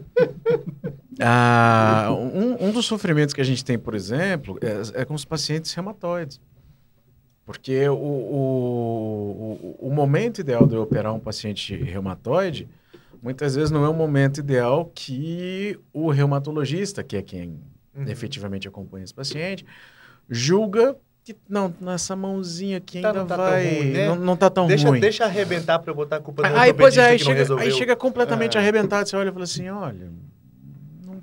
Ah, 1.19 2.09
um, 2.11 2.67
um 2.67 2.71
dos 2.71 2.86
sofrimentos 2.86 3.36
que 3.36 3.41
a 3.41 3.43
gente 3.43 3.63
tem, 3.63 3.78
por 3.78 3.93
exemplo, 3.93 4.57
é, 4.61 5.01
é 5.01 5.05
com 5.05 5.13
os 5.13 5.25
pacientes 5.25 5.71
reumatoides. 5.73 6.41
Porque 7.45 7.88
o, 7.88 7.95
o, 7.95 9.78
o, 9.80 9.88
o 9.88 9.93
momento 9.93 10.41
ideal 10.41 10.65
de 10.65 10.75
eu 10.75 10.82
operar 10.82 11.13
um 11.13 11.19
paciente 11.19 11.75
reumatoide, 11.75 12.67
muitas 13.28 13.55
vezes 13.55 13.71
não 13.71 13.84
é 13.84 13.89
o 13.89 13.93
momento 13.93 14.38
ideal 14.39 14.89
que 14.95 15.78
o 15.91 16.09
reumatologista, 16.09 17.03
que 17.03 17.17
é 17.17 17.21
quem 17.21 17.59
Uhum. 17.93 18.07
efetivamente 18.07 18.67
acompanha 18.67 19.03
esse 19.03 19.13
paciente, 19.13 19.65
julga 20.30 20.95
que 21.25 21.36
não, 21.49 21.73
nessa 21.82 22.15
mãozinha 22.15 22.78
aqui 22.78 23.01
Tá, 23.01 23.09
ainda 23.09 23.19
não 23.19 23.28
tá 23.28 23.36
vai. 23.36 23.65
ruim, 23.75 23.91
né? 23.91 24.07
não, 24.07 24.15
não 24.15 24.38
tá 24.38 24.49
tão 24.49 24.65
Deixa, 24.67 24.88
ruim. 24.88 24.99
deixa 25.01 25.25
arrebentar 25.25 25.78
pra 25.80 25.91
eu 25.91 25.95
botar 25.95 26.15
a 26.17 26.19
culpa 26.21 26.47
no 26.49 26.55
Aí, 26.57 26.73
pois 26.73 26.95
é, 26.97 27.09
aí 27.09 27.19
chega, 27.19 27.59
aí 27.59 27.69
chega 27.71 27.95
completamente 27.97 28.55
É. 28.55 28.61
arrebentado. 28.61 29.09
Você 29.09 29.15
olha 29.17 29.28
e 29.30 29.32
fala 29.34 29.43
assim: 29.43 29.67
olha, 29.69 30.09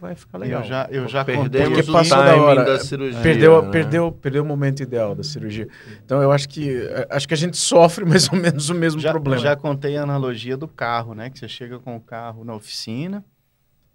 vai 0.04 0.14
ficar 0.14 0.38
legal. 0.38 0.60
Eu 0.60 0.66
já, 0.66 0.88
eu 0.90 1.08
já 1.08 1.24
Perdemos 1.24 1.88
o 1.88 1.92
timing 1.92 2.40
hora. 2.40 2.64
da 2.64 2.78
cirurgia. 2.78 3.20
Perdeu, 3.20 3.62
né? 3.62 3.70
perdeu, 3.70 4.12
perdeu 4.12 4.42
o 4.42 4.46
momento 4.46 4.82
ideal 4.82 5.14
da 5.14 5.22
cirurgia. 5.22 5.66
Então 6.04 6.22
eu 6.22 6.30
acho 6.30 6.48
que 6.48 6.76
eh, 6.76 7.06
acho 7.10 7.26
que 7.26 7.32
a 7.34 7.36
gente 7.36 7.56
sofre 7.56 8.04
mais 8.06 8.30
ou 8.30 8.38
menos 8.38 8.68
o 8.68 8.74
mesmo 8.74 9.00
já, 9.00 9.10
problema. 9.10 9.40
já 9.40 9.56
contei 9.56 9.96
a 9.96 10.02
analogia 10.02 10.56
do 10.56 10.68
carro, 10.68 11.14
né? 11.14 11.30
Que 11.30 11.38
você 11.38 11.48
chega 11.48 11.78
com 11.78 11.96
o 11.96 12.00
carro 12.00 12.44
na 12.44 12.54
oficina 12.54 13.24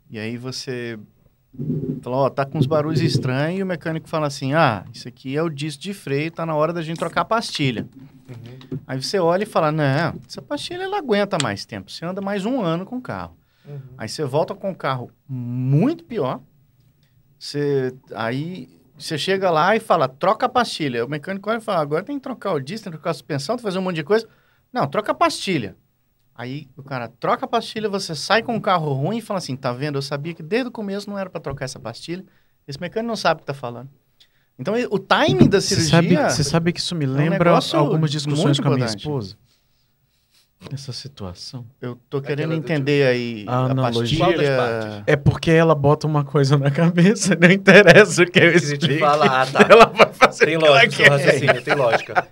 e 0.10 0.18
aí 0.18 0.36
você 0.36 0.98
fala, 2.02 2.18
ó, 2.18 2.30
tá 2.30 2.46
com 2.46 2.58
uns 2.58 2.66
barulhos 2.66 3.02
estranhos 3.02 3.60
e 3.60 3.64
o 3.64 3.66
mecânico 3.66 4.08
fala 4.10 4.28
assim, 4.28 4.54
ah, 4.54 4.86
isso 4.94 5.08
aqui 5.08 5.36
é 5.36 5.42
o 5.42 5.50
disco 5.50 5.82
de 5.82 5.94
freio, 5.94 6.32
tá 6.32 6.46
na 6.46 6.56
hora 6.56 6.74
da 6.74 6.82
gente 6.82 6.98
trocar 6.98 7.22
a 7.22 7.26
pastilha. 7.26 7.88
Uhum, 8.30 8.80
Aí 8.88 9.02
você 9.02 9.20
olha 9.20 9.44
e 9.44 9.48
fala, 9.48 9.72
não, 9.72 10.14
essa 10.28 10.42
pastilha 10.42 10.84
ela 10.84 10.98
aguenta 10.98 11.38
mais 11.42 11.66
tempo, 11.66 11.92
você 11.92 12.06
anda 12.06 12.22
mais 12.22 12.46
um 12.46 12.62
ano 12.62 12.86
com 12.86 12.98
o 12.98 13.02
carro. 13.02 13.39
Uhum. 13.70 13.82
Aí 13.98 14.10
você 14.10 14.24
volta 14.26 14.56
com 14.56 14.72
o 14.72 14.76
carro 14.76 15.12
muito 15.28 16.04
pior. 16.04 16.42
Você, 17.38 17.96
aí 18.14 18.70
você 18.98 19.18
chega 19.18 19.50
lá 19.50 19.76
e 19.76 19.80
fala, 19.80 20.08
troca 20.10 20.46
a 20.46 20.50
pastilha. 20.50 21.06
O 21.06 21.10
mecânico 21.10 21.50
olha 21.50 21.60
e 21.60 21.62
fala, 21.62 21.80
agora 21.80 22.04
tem 22.04 22.18
que 22.18 22.24
trocar 22.24 22.54
o 22.54 22.60
disco, 22.60 22.84
tem 22.84 22.92
que 22.92 22.98
trocar 22.98 23.12
a 23.12 23.14
suspensão, 23.14 23.56
tem 23.56 23.64
que 23.64 23.64
fazer 23.64 23.80
um 23.80 23.82
monte 23.82 23.96
de 23.96 24.04
coisa. 24.04 24.28
Não, 24.74 24.88
troca 24.88 25.12
a 25.12 25.16
pastilha. 25.16 25.76
Aí 26.36 26.68
o 26.76 26.84
cara 26.84 27.08
troca 27.08 27.46
a 27.46 27.48
pastilha, 27.48 27.90
você 27.90 28.16
sai 28.16 28.44
com 28.44 28.56
um 28.56 28.62
carro 28.62 28.94
ruim 28.94 29.18
e 29.18 29.22
fala 29.22 29.40
assim, 29.40 29.56
tá 29.56 29.72
vendo? 29.74 29.98
Eu 29.98 30.02
sabia 30.02 30.34
que 30.34 30.44
desde 30.44 30.70
o 30.70 30.72
começo 30.72 31.10
não 31.10 31.18
era 31.18 31.30
para 31.30 31.42
trocar 31.42 31.66
essa 31.66 31.80
pastilha. 31.80 32.26
Esse 32.68 32.80
mecânico 32.80 33.08
não 33.08 33.16
sabe 33.16 33.40
o 33.40 33.42
que 33.42 33.48
tá 33.48 33.54
falando. 33.54 33.90
Então 34.58 34.74
o 34.90 35.00
timing 35.00 35.48
da 35.48 35.62
Você 35.62 35.76
cirurgia... 35.76 36.20
sabe, 36.22 36.34
você 36.34 36.44
sabe 36.44 36.74
que 36.74 36.80
isso 36.80 36.94
me 36.94 37.08
um 37.08 37.14
lembra 37.14 37.40
negócio 37.40 37.80
algumas 37.80 38.12
discussões 38.12 38.60
com 38.60 38.68
a 38.68 38.76
minha 38.76 38.86
esposa? 38.86 39.38
Essa 40.74 40.92
situação. 40.92 41.66
Eu 41.82 41.98
tô 42.10 42.22
querendo 42.22 42.52
Aquela 42.52 42.56
entender 42.60 43.08
aí 43.08 43.46
A 43.48 43.60
a, 43.60 43.72
analogia. 43.72 44.20
Pastilha... 44.20 44.58
partes? 44.58 45.04
É 45.08 45.16
porque 45.16 45.50
ela 45.52 45.74
bota 45.74 46.06
uma 46.06 46.24
coisa 46.26 46.58
na 46.58 46.70
cabeça, 46.70 47.34
não 47.40 47.50
interessa 47.50 48.24
o 48.24 48.26
que 48.30 48.40
eu 48.40 48.52
explique. 48.52 49.00
fala, 49.00 49.42
ah, 49.42 49.46
tá. 49.46 49.66
Ela 49.70 49.86
vai 49.86 50.12
fazer 50.14 50.46
Tem 50.48 50.58
o 50.58 50.60
que 50.60 50.66
ela 50.66 50.76
lógica, 50.76 50.96
seu 51.04 51.10
raciocínio, 51.12 51.62
tem 51.64 51.74
lógica. 51.76 52.28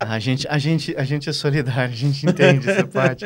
A 0.00 0.18
gente, 0.18 0.48
a, 0.48 0.58
gente, 0.58 0.94
a 0.96 1.04
gente 1.04 1.28
é 1.30 1.32
solidário, 1.32 1.92
a 1.92 1.96
gente 1.96 2.26
entende 2.26 2.68
essa 2.68 2.84
parte. 2.88 3.24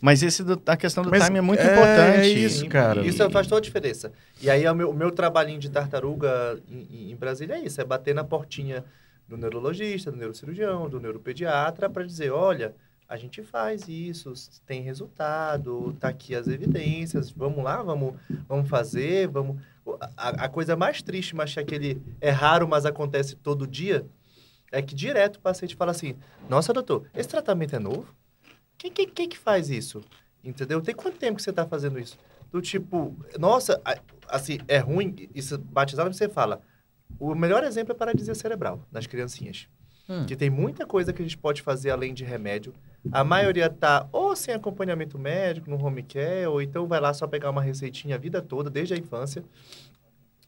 Mas 0.00 0.22
esse 0.22 0.42
do- 0.42 0.60
a 0.66 0.76
questão 0.76 1.04
do 1.04 1.10
Mas 1.10 1.24
time 1.24 1.38
é 1.38 1.42
muito 1.42 1.60
é 1.60 1.72
importante. 1.72 2.44
isso, 2.44 2.66
cara. 2.68 3.06
Isso 3.06 3.28
faz 3.30 3.46
toda 3.46 3.58
a 3.58 3.62
diferença. 3.62 4.10
E 4.40 4.48
aí, 4.48 4.66
o 4.66 4.74
meu, 4.74 4.90
o 4.90 4.94
meu 4.94 5.10
trabalhinho 5.10 5.58
de 5.60 5.68
tartaruga 5.70 6.58
em, 6.68 6.86
em- 7.08 7.12
em 7.12 7.16
Brasília 7.16 7.54
é 7.56 7.60
isso: 7.60 7.78
é 7.80 7.84
bater 7.84 8.14
na 8.14 8.24
portinha 8.24 8.84
do 9.28 9.36
neurologista, 9.36 10.10
do 10.10 10.16
neurocirurgião, 10.16 10.88
do 10.88 10.98
neuropediatra, 11.00 11.88
para 11.90 12.04
dizer: 12.04 12.30
olha, 12.30 12.74
a 13.08 13.16
gente 13.16 13.42
faz 13.42 13.88
isso, 13.88 14.32
tem 14.66 14.82
resultado, 14.82 15.96
tá 16.00 16.08
aqui 16.08 16.34
as 16.34 16.48
evidências, 16.48 17.30
vamos 17.30 17.62
lá, 17.62 17.82
vamos, 17.82 18.14
vamos 18.48 18.68
fazer, 18.68 19.28
vamos. 19.28 19.60
A, 20.16 20.44
a 20.44 20.48
coisa 20.48 20.76
mais 20.76 21.00
triste, 21.02 21.36
mas 21.36 21.54
que 21.54 21.60
aquele 21.60 22.02
é 22.20 22.30
raro, 22.30 22.66
mas 22.66 22.84
acontece 22.84 23.36
todo 23.36 23.66
dia, 23.66 24.04
é 24.72 24.82
que 24.82 24.94
direto 24.94 25.36
o 25.36 25.40
paciente 25.40 25.76
fala 25.76 25.92
assim: 25.92 26.16
nossa, 26.48 26.72
doutor, 26.72 27.06
esse 27.14 27.28
tratamento 27.28 27.76
é 27.76 27.78
novo? 27.78 28.12
Quem, 28.76 28.90
quem, 28.90 29.08
quem 29.08 29.28
que 29.28 29.38
faz 29.38 29.70
isso? 29.70 30.02
Entendeu? 30.42 30.80
Tem 30.80 30.94
quanto 30.94 31.18
tempo 31.18 31.36
que 31.36 31.42
você 31.42 31.50
está 31.50 31.66
fazendo 31.66 31.98
isso? 31.98 32.18
Do 32.50 32.60
tipo, 32.60 33.16
nossa, 33.38 33.80
assim, 34.28 34.58
é 34.68 34.78
ruim, 34.78 35.28
isso 35.34 35.58
batizado 35.58 36.12
você 36.12 36.28
fala. 36.28 36.60
O 37.18 37.34
melhor 37.34 37.64
exemplo 37.64 37.92
é 37.92 37.96
paralisia 37.96 38.34
cerebral 38.34 38.84
nas 38.90 39.06
criancinhas. 39.06 39.68
Hum. 40.08 40.24
Que 40.26 40.36
tem 40.36 40.50
muita 40.50 40.86
coisa 40.86 41.12
que 41.12 41.20
a 41.20 41.24
gente 41.24 41.36
pode 41.36 41.62
fazer 41.62 41.90
além 41.90 42.14
de 42.14 42.24
remédio. 42.24 42.72
A 43.12 43.22
maioria 43.24 43.68
tá 43.70 44.08
ou 44.12 44.34
sem 44.36 44.54
acompanhamento 44.54 45.18
médico, 45.18 45.70
no 45.70 45.82
home 45.82 46.02
care, 46.02 46.46
ou 46.46 46.60
então 46.60 46.86
vai 46.86 47.00
lá 47.00 47.12
só 47.14 47.26
pegar 47.26 47.50
uma 47.50 47.62
receitinha 47.62 48.16
a 48.16 48.18
vida 48.18 48.40
toda, 48.42 48.68
desde 48.70 48.94
a 48.94 48.96
infância. 48.96 49.44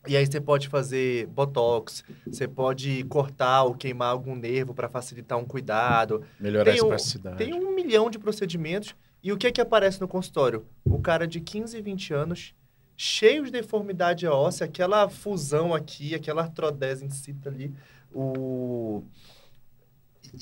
E 0.06 0.16
aí 0.16 0.24
você 0.24 0.40
pode 0.40 0.68
fazer 0.68 1.26
botox, 1.26 2.04
você 2.26 2.46
pode 2.48 3.04
cortar 3.04 3.64
ou 3.64 3.74
queimar 3.74 4.08
algum 4.10 4.34
nervo 4.34 4.72
para 4.72 4.88
facilitar 4.88 5.36
um 5.38 5.44
cuidado. 5.44 6.22
Melhorar 6.40 6.70
Tem 6.70 6.80
a 6.80 6.84
um- 6.84 6.86
espasticidade. 6.86 7.36
Tem 7.36 7.52
um 7.52 7.74
milhão 7.74 8.08
de 8.08 8.18
procedimentos. 8.18 8.94
E 9.22 9.32
o 9.32 9.36
que 9.36 9.48
é 9.48 9.52
que 9.52 9.60
aparece 9.60 10.00
no 10.00 10.06
consultório? 10.08 10.64
O 10.84 11.00
cara 11.00 11.26
de 11.26 11.40
15, 11.40 11.80
20 11.82 12.14
anos, 12.14 12.54
cheio 12.96 13.44
de 13.44 13.50
deformidade 13.50 14.26
óssea, 14.26 14.64
aquela 14.64 15.08
fusão 15.08 15.74
aqui, 15.74 16.14
aquela 16.14 16.42
artrodese 16.42 17.04
em 17.04 17.10
si 17.10 17.36
ali, 17.44 17.74
o... 18.12 19.02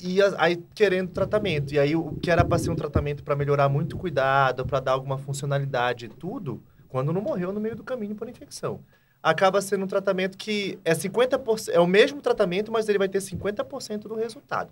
E 0.01 0.19
aí 0.37 0.57
querendo 0.73 1.09
tratamento. 1.11 1.73
E 1.73 1.79
aí 1.79 1.95
o 1.95 2.13
que 2.15 2.29
era 2.31 2.43
para 2.43 2.57
ser 2.57 2.69
um 2.69 2.75
tratamento 2.75 3.23
para 3.23 3.35
melhorar 3.35 3.69
muito 3.69 3.97
cuidado, 3.97 4.65
para 4.65 4.79
dar 4.79 4.91
alguma 4.93 5.17
funcionalidade 5.17 6.05
e 6.05 6.09
tudo, 6.09 6.61
quando 6.87 7.13
não 7.13 7.21
morreu 7.21 7.51
no 7.51 7.59
meio 7.59 7.75
do 7.75 7.83
caminho 7.83 8.15
por 8.15 8.29
infecção. 8.29 8.79
Acaba 9.21 9.61
sendo 9.61 9.85
um 9.85 9.87
tratamento 9.87 10.37
que 10.37 10.79
é 10.85 10.93
50%, 10.93 11.69
é 11.69 11.79
o 11.79 11.87
mesmo 11.87 12.21
tratamento, 12.21 12.71
mas 12.71 12.87
ele 12.87 12.97
vai 12.97 13.09
ter 13.09 13.19
50% 13.19 14.01
do 14.01 14.15
resultado. 14.15 14.71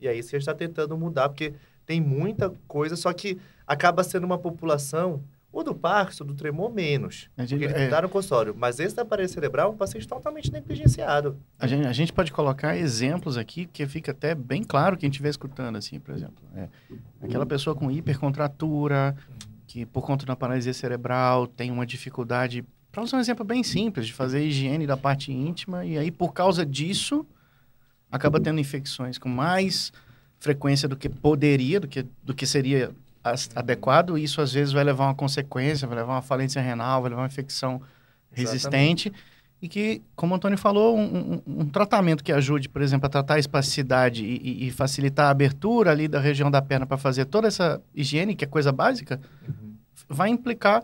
E 0.00 0.06
aí 0.06 0.22
você 0.22 0.36
está 0.36 0.54
tentando 0.54 0.96
mudar, 0.96 1.28
porque 1.28 1.54
tem 1.86 2.00
muita 2.00 2.52
coisa, 2.68 2.96
só 2.96 3.12
que 3.12 3.38
acaba 3.66 4.04
sendo 4.04 4.24
uma 4.24 4.38
população, 4.38 5.22
o 5.58 5.62
do 5.62 5.74
Parkinson, 5.74 6.24
do 6.26 6.34
tremor, 6.34 6.70
menos. 6.72 7.30
A 7.36 7.46
gente, 7.46 7.60
Porque 7.60 7.74
é, 7.74 7.82
ele 7.84 7.90
dá 7.90 8.02
no 8.02 8.08
consultório. 8.10 8.54
Mas 8.56 8.78
esse 8.78 8.94
da 8.94 9.04
parede 9.06 9.32
cerebral 9.32 9.70
é 9.70 9.72
um 9.72 9.76
paciente 9.76 10.06
totalmente 10.06 10.52
negligenciado. 10.52 11.36
a 11.58 11.66
gente- 11.66 11.86
a 11.86 11.92
gente 11.94 12.12
pode 12.12 12.30
colocar 12.30 12.76
exemplos 12.76 13.38
aqui, 13.38 13.64
que 13.66 13.86
fica 13.86 14.10
até 14.10 14.34
bem 14.34 14.62
claro 14.62 14.96
quem 14.98 15.08
estiver 15.08 15.30
escutando, 15.30 15.76
assim, 15.76 15.98
por 15.98 16.14
exemplo. 16.14 16.44
É, 16.54 16.68
aquela 17.22 17.46
pessoa 17.46 17.74
com 17.74 17.90
hipercontratura, 17.90 19.16
que 19.66 19.86
por 19.86 20.02
conta 20.02 20.26
da 20.26 20.36
paralisia 20.36 20.74
cerebral 20.74 21.46
tem 21.46 21.70
uma 21.70 21.86
dificuldade, 21.86 22.62
para 22.92 23.02
usar 23.02 23.16
um 23.16 23.20
exemplo 23.20 23.44
bem 23.44 23.62
simples, 23.62 24.06
de 24.06 24.12
fazer 24.12 24.44
higiene 24.44 24.86
da 24.86 24.96
parte 24.96 25.32
íntima, 25.32 25.84
e 25.86 25.96
aí 25.96 26.10
por 26.10 26.32
causa 26.34 26.66
disso 26.66 27.26
acaba 28.12 28.38
tendo 28.40 28.60
infecções 28.60 29.16
com 29.18 29.28
mais 29.28 29.92
frequência 30.38 30.86
do 30.86 30.96
que 30.96 31.08
poderia, 31.08 31.80
do 31.80 31.88
que, 31.88 32.04
do 32.22 32.34
que 32.34 32.46
seria 32.46 32.90
adequado, 33.54 34.16
isso 34.18 34.40
às 34.40 34.52
vezes 34.52 34.72
vai 34.72 34.84
levar 34.84 35.04
a 35.04 35.08
uma 35.08 35.14
consequência, 35.14 35.86
vai 35.88 35.96
levar 35.98 36.12
a 36.12 36.16
uma 36.16 36.22
falência 36.22 36.60
renal, 36.62 37.00
vai 37.02 37.10
levar 37.10 37.22
uma 37.22 37.28
infecção 37.28 37.80
resistente, 38.32 39.12
e 39.62 39.68
que, 39.68 40.02
como 40.14 40.34
o 40.34 40.36
Antônio 40.36 40.58
falou, 40.58 40.96
um, 40.98 41.32
um- 41.46 41.60
um 41.62 41.68
tratamento 41.68 42.22
que 42.22 42.30
ajude, 42.30 42.68
por 42.68 42.82
exemplo, 42.82 43.06
a 43.06 43.08
tratar 43.08 43.34
a 43.34 43.38
espasticidade 43.38 44.22
e, 44.24 44.36
e- 44.36 44.66
e 44.68 44.70
facilitar 44.70 45.26
a 45.26 45.30
abertura 45.30 45.90
ali 45.90 46.06
da 46.06 46.20
região 46.20 46.50
da 46.50 46.60
perna 46.60 46.84
para 46.86 46.98
fazer 46.98 47.24
toda 47.24 47.48
essa 47.48 47.80
higiene, 47.94 48.34
que 48.34 48.44
é 48.44 48.48
coisa 48.48 48.70
básica, 48.70 49.18
vai 50.08 50.28
implicar 50.28 50.82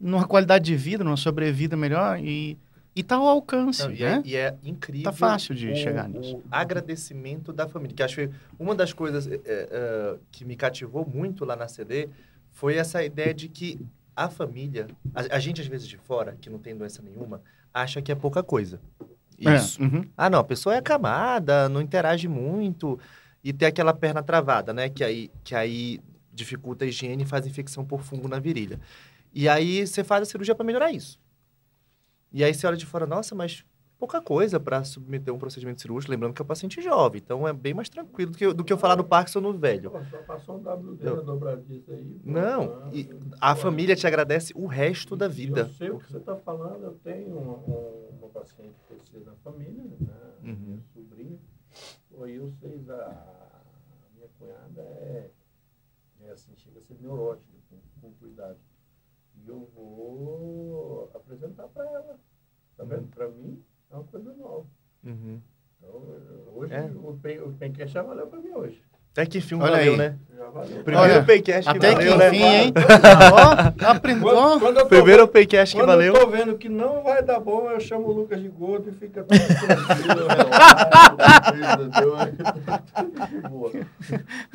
numa 0.00 0.26
qualidade 0.26 0.64
de 0.64 0.74
vida, 0.76 1.04
numa 1.04 1.16
sobrevida 1.16 1.76
melhor 1.76 2.18
e, 2.18 2.56
e 2.96 3.02
tá 3.02 3.16
ao 3.16 3.26
alcance, 3.26 3.82
Não, 3.82 3.92
e, 3.92 4.00
né? 4.00 4.22
é, 4.24 4.28
e 4.28 4.36
é 4.36 4.56
incrível. 4.62 5.04
Tá 5.04 5.12
fácil 5.12 5.54
de 5.54 5.68
o, 5.68 5.76
chegar 5.76 6.08
nisso. 6.08 6.36
O 6.36 6.42
agradecimento 6.50 7.52
da 7.52 7.66
família. 7.66 7.96
Que 7.96 8.02
acho 8.02 8.16
que 8.16 8.30
uma 8.58 8.74
das 8.74 8.92
coisas 8.92 9.26
é, 9.26 9.40
é, 9.44 10.16
que 10.30 10.44
me 10.44 10.54
cativou 10.54 11.04
muito 11.04 11.44
lá 11.44 11.56
na 11.56 11.66
CD 11.66 12.08
foi 12.52 12.76
essa 12.76 13.02
ideia 13.02 13.34
de 13.34 13.48
que 13.48 13.80
a 14.14 14.28
família, 14.28 14.86
a, 15.12 15.36
a 15.36 15.38
gente 15.40 15.60
às 15.60 15.66
vezes 15.66 15.88
de 15.88 15.96
fora, 15.96 16.36
que 16.40 16.48
não 16.48 16.58
tem 16.58 16.76
doença 16.76 17.02
nenhuma, 17.02 17.42
acha 17.72 18.00
que 18.00 18.12
é 18.12 18.14
pouca 18.14 18.44
coisa. 18.44 18.80
Isso. 19.36 19.82
É, 19.82 19.84
uhum. 19.84 20.04
Ah, 20.16 20.30
não, 20.30 20.38
a 20.38 20.44
pessoa 20.44 20.76
é 20.76 20.78
acamada, 20.78 21.68
não 21.68 21.80
interage 21.80 22.28
muito 22.28 22.98
e 23.42 23.52
tem 23.52 23.66
aquela 23.66 23.92
perna 23.92 24.22
travada, 24.22 24.72
né? 24.72 24.88
Que 24.88 25.02
aí, 25.02 25.30
que 25.42 25.54
aí 25.56 26.00
dificulta 26.32 26.84
a 26.84 26.88
higiene 26.88 27.24
e 27.24 27.26
faz 27.26 27.44
infecção 27.44 27.84
por 27.84 28.02
fungo 28.02 28.28
na 28.28 28.38
virilha. 28.38 28.78
E 29.32 29.48
aí 29.48 29.84
você 29.84 30.04
faz 30.04 30.22
a 30.22 30.24
cirurgia 30.24 30.54
para 30.54 30.64
melhorar 30.64 30.92
isso. 30.92 31.18
E 32.34 32.42
aí 32.42 32.52
você 32.52 32.66
olha 32.66 32.76
de 32.76 32.84
fora, 32.84 33.06
nossa, 33.06 33.32
mas 33.32 33.64
pouca 33.96 34.20
coisa 34.20 34.58
para 34.58 34.82
submeter 34.82 35.32
um 35.32 35.38
procedimento 35.38 35.80
cirúrgico, 35.80 36.10
lembrando 36.10 36.34
que 36.34 36.42
é 36.42 36.44
um 36.44 36.48
paciente 36.48 36.82
jovem, 36.82 37.22
então 37.24 37.46
é 37.46 37.52
bem 37.52 37.72
mais 37.72 37.88
tranquilo 37.88 38.32
do 38.32 38.36
que, 38.38 38.44
eu- 38.44 38.52
do 38.52 38.64
que 38.64 38.72
eu 38.72 38.76
falar 38.76 38.96
do 38.96 39.04
Parkinson 39.04 39.40
no 39.40 39.56
velho. 39.56 39.92
Só 40.10 40.18
passou 40.26 40.56
um 40.56 40.62
WD 40.62 41.12
na 41.12 41.22
dobradiça 41.22 41.92
aí. 41.94 42.20
Não, 42.24 42.74
e 42.92 43.08
a 43.40 43.54
família 43.54 43.94
te 43.94 44.04
agradece 44.04 44.52
o 44.56 44.66
resto 44.66 45.14
da 45.14 45.28
vida. 45.28 45.60
Eu 45.60 45.68
sei 45.74 45.90
o 45.90 45.98
que 46.00 46.10
você 46.10 46.18
está 46.18 46.36
falando. 46.36 46.82
Eu 46.82 46.94
tenho 47.04 47.38
uma, 47.38 47.54
um- 47.68 48.18
uma 48.18 48.28
paciente 48.30 48.74
que 48.88 49.18
na 49.20 49.32
família, 49.44 49.84
né? 49.84 49.98
Uhum. 50.42 50.56
minha 50.56 50.82
sobrinha. 50.92 51.38
E 52.26 52.30
eu 52.32 52.50
sei 52.60 52.78
da 52.78 53.06
a 53.06 54.14
minha 54.14 54.28
cunhada 54.38 54.80
é, 54.80 55.30
é 56.22 56.30
assim, 56.30 56.52
chega 56.56 56.80
a 56.80 56.82
ser 56.82 56.96
neurótica 57.00 57.52
com, 57.70 57.78
com 58.00 58.12
cuidado. 58.14 58.58
E 59.44 59.48
eu 59.48 59.68
vou 59.74 61.10
apresentar 61.14 61.68
para 61.68 61.84
ela. 61.84 62.18
Tá 62.76 62.84
vendo? 62.84 63.08
Para 63.08 63.28
mim 63.28 63.62
é 63.90 63.94
uma 63.94 64.04
coisa 64.04 64.32
nova. 64.34 64.66
Uhum. 65.04 65.40
Então, 65.78 65.90
hoje 66.54 66.72
É. 66.74 66.84
o, 66.86 67.18
pen, 67.18 67.40
o 67.42 67.52
Pencast 67.52 67.92
já 67.92 68.02
valeu 68.02 68.26
para 68.26 68.40
mim 68.40 68.50
hoje. 68.52 68.82
Até 69.14 69.26
que 69.26 69.38
enfim 69.38 69.54
Olha 69.60 69.70
valeu, 69.70 69.92
aí. 69.92 69.96
né? 69.98 70.14
Já 70.36 70.44
valeu. 70.50 70.76
Primeiro 70.84 71.12
Olha, 71.14 71.22
Paycast 71.24 71.70
que 71.70 71.76
Até 71.78 71.88
que 71.94 72.04
valeu, 72.04 72.18
né? 72.18 72.28
enfim, 72.28 72.42
hein? 72.44 72.74
Ó, 73.32 73.86
aprendeu. 73.90 74.22
Quando, 74.32 74.60
quando 74.60 74.76
eu 74.78 74.82
tô 74.82 74.88
Primeiro 74.88 75.28
Paycast 75.28 75.74
que 75.74 75.80
Quando 75.80 75.88
valeu. 75.90 76.14
eu 76.14 76.20
tô 76.20 76.26
vendo 76.26 76.54
que 76.58 76.68
não 76.68 77.02
vai 77.02 77.22
dar 77.22 77.38
bom, 77.38 77.70
eu 77.70 77.78
chamo 77.80 78.08
o 78.08 78.12
Lucas 78.12 78.40
de 78.42 78.48
gordo 78.48 78.90
e 78.90 78.92
fica 78.92 79.22
tranquilo, 79.22 80.26
relaxado? 80.28 81.90
Boa. 83.50 83.70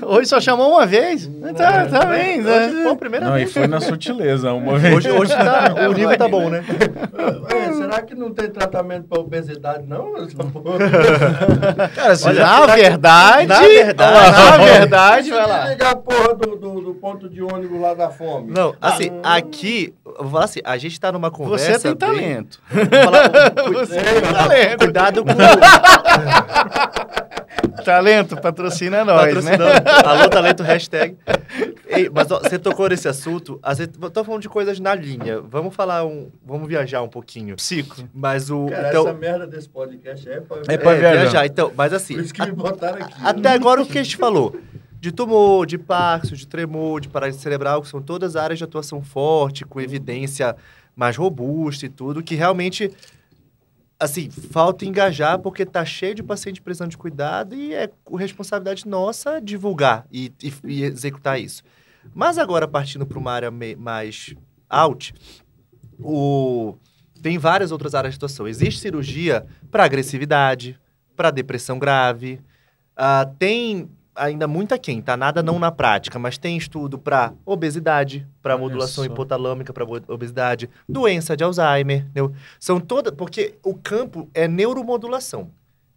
Hoje 0.02 0.28
só 0.30 0.40
chamou 0.42 0.70
uma 0.72 0.86
vez? 0.86 1.30
Tá, 1.56 1.86
tá 1.88 2.06
bem. 2.06 2.40
Hoje, 2.42 2.74
né? 2.76 2.84
pô, 2.84 2.96
primeira 2.96 3.26
Não, 3.26 3.36
e 3.38 3.40
vez. 3.42 3.54
foi 3.54 3.68
na 3.68 3.80
sutileza 3.80 4.52
uma 4.54 4.78
vez. 4.78 4.96
Hoje, 4.96 5.12
hoje 5.12 5.34
tá, 5.36 5.74
o 5.90 5.94
nível 5.94 6.18
tá 6.18 6.28
bom, 6.28 6.50
né? 6.50 6.64
É, 7.50 7.72
será 7.74 8.02
que 8.02 8.14
não 8.16 8.32
tem 8.34 8.50
tratamento 8.50 9.08
para 9.08 9.20
obesidade, 9.22 9.86
não? 9.88 10.14
Cara, 11.96 12.14
Olha, 12.26 12.40
na 12.46 12.66
verdade, 12.76 13.48
Na 13.48 13.60
verdade- 13.62 13.98
na 13.98 14.22
verdade, 14.24 14.49
vai 14.58 15.24
Se 15.24 15.32
lá. 15.32 15.68
ligar 15.70 15.92
a 15.92 15.96
porra 15.96 16.34
do, 16.36 16.56
do, 16.56 16.82
do 16.82 16.94
ponto 16.96 17.30
de 17.30 17.42
ônibus 17.42 17.80
lá 17.80 17.94
da 17.94 18.10
fome. 18.10 18.52
Não, 18.52 18.74
assim, 18.82 19.12
Ah, 19.24 19.36
aqui, 19.36 19.94
vou 20.04 20.30
falar 20.32 20.46
assim, 20.46 20.60
a 20.64 20.78
gente 20.78 21.00
tá 21.00 21.12
numa 21.12 21.30
conversa. 21.32 21.80
Você 21.80 21.96
tem 21.96 21.96
bem- 21.96 22.20
talento. 22.22 22.62
Falar- 23.04 23.30
cu- 23.64 23.74
Você 23.74 24.02
tem 24.02 24.22
talento. 24.34 24.78
Cuidado 24.84 25.24
com 25.24 25.30
Talento, 27.84 28.38
patrocina 28.38 29.04
nós, 29.06 29.44
né? 29.46 29.54
Alô, 30.06 30.30
talento, 30.30 30.64
hashtag. 30.64 31.16
Ei, 32.04 32.10
mas 32.10 32.32
ó, 32.32 32.40
você 32.40 32.58
tocou 32.60 32.90
nesse 32.90 33.08
assunto, 33.08 33.60
às 33.62 33.78
vezes, 33.78 33.94
eu 34.02 34.10
tô 34.10 34.24
falando 34.24 34.42
de 34.42 34.50
coisas 34.50 34.80
na 34.80 34.94
linha. 34.96 35.42
Vamos 35.42 35.76
falar 35.76 36.06
um. 36.06 36.30
Vamos 36.46 36.68
viajar 36.68 37.02
um 37.02 37.10
pouquinho. 37.10 37.56
Psico. 37.56 37.96
Mas 38.14 38.50
o. 38.50 38.68
Cara, 38.68 38.90
então, 38.90 39.08
essa 39.08 39.18
merda 39.18 39.48
desse 39.48 39.70
podcast 39.70 40.30
é 40.30 40.40
pra... 40.42 40.58
É 40.68 40.78
pra 40.78 40.92
é, 40.94 41.00
viajar. 41.00 41.22
viajar. 41.22 41.46
Então, 41.46 41.72
mas 41.76 41.94
assim, 41.94 42.16
Por 42.16 42.24
isso 42.24 42.34
que 42.34 42.46
me 42.46 42.52
botaram 42.52 43.04
aqui. 43.06 43.14
Até 43.24 43.50
agora, 43.50 43.82
o 43.82 43.86
que 43.86 43.98
a 43.98 44.04
gente 44.04 44.18
falou? 44.18 44.56
De 45.02 45.12
tumor, 45.14 45.66
de 45.66 45.78
Parkinson, 45.78 46.36
de 46.36 46.46
tremor, 46.46 47.00
de 47.00 47.08
paralisia 47.08 47.42
cerebral, 47.42 47.82
que 47.82 47.88
são 47.88 48.02
todas 48.02 48.36
áreas 48.36 48.58
de 48.58 48.66
atuação 48.66 49.02
forte, 49.02 49.64
com 49.64 49.80
evidência 49.80 50.56
mais 50.94 51.16
robusta 51.16 51.86
e 51.86 51.90
tudo, 51.90 52.22
que 52.22 52.36
realmente, 52.36 52.92
assim, 53.98 54.30
falta 54.30 54.84
engajar 54.84 55.40
porque 55.40 55.66
tá 55.66 55.86
cheio 55.86 56.14
de 56.14 56.22
paciente 56.22 56.62
precisando 56.62 56.90
de 56.92 56.98
cuidado 56.98 57.56
e 57.56 57.74
é 57.74 57.90
responsabilidade 58.18 58.86
nossa 58.86 59.40
divulgar 59.40 60.06
e, 60.12 60.34
e- 60.44 60.54
e 60.66 60.84
executar 60.84 61.40
isso. 61.40 61.64
Mas 62.14 62.38
agora, 62.38 62.68
partindo 62.68 63.06
para 63.06 63.18
uma 63.20 63.32
área 63.32 63.52
mais 63.78 64.34
out, 64.70 65.14
o... 66.00 66.76
tem 67.22 67.38
várias 67.38 67.72
outras 67.72 67.94
áreas 67.96 68.14
de 68.14 68.18
atuação. 68.18 68.48
Existe 68.48 68.80
cirurgia 68.80 69.46
para 69.72 69.84
agressividade, 69.86 70.80
para 71.16 71.32
depressão 71.32 71.78
grave, 71.78 72.40
ah, 72.96 73.26
tem 73.38 73.90
ainda 74.16 74.48
muita 74.48 74.78
quem, 74.78 75.02
tá? 75.02 75.16
Nada 75.16 75.42
não 75.42 75.58
na 75.60 75.72
prática, 75.72 76.20
mas 76.20 76.38
tem 76.38 76.58
estudo 76.58 76.98
para 77.00 77.34
obesidade, 77.46 78.28
para 78.42 78.58
modulação 78.58 79.06
só. 79.06 79.10
hipotalâmica, 79.10 79.72
para 79.72 79.86
obesidade, 80.10 80.70
doença 80.88 81.38
de 81.38 81.44
Alzheimer, 81.44 82.02
entendeu? 82.02 82.34
São 82.60 82.80
todas, 82.82 83.14
porque 83.14 83.56
o 83.64 83.74
campo 83.74 84.30
é 84.34 84.48
neuromodulação. 84.48 85.52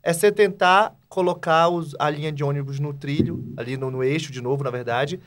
É 0.05 0.13
você 0.13 0.31
tentar 0.31 0.95
colocar 1.09 1.69
os- 1.69 1.95
a 1.99 2.09
linha 2.11 2.31
de 2.33 2.43
ônibus 2.45 2.79
no 2.79 2.93
trilho, 2.93 3.45
ali 3.57 3.77
no, 3.77 3.91
no 3.91 4.03
eixo 4.05 4.31
de 4.33 4.41
novo, 4.41 4.63
na 4.65 4.71
verdade, 4.71 5.21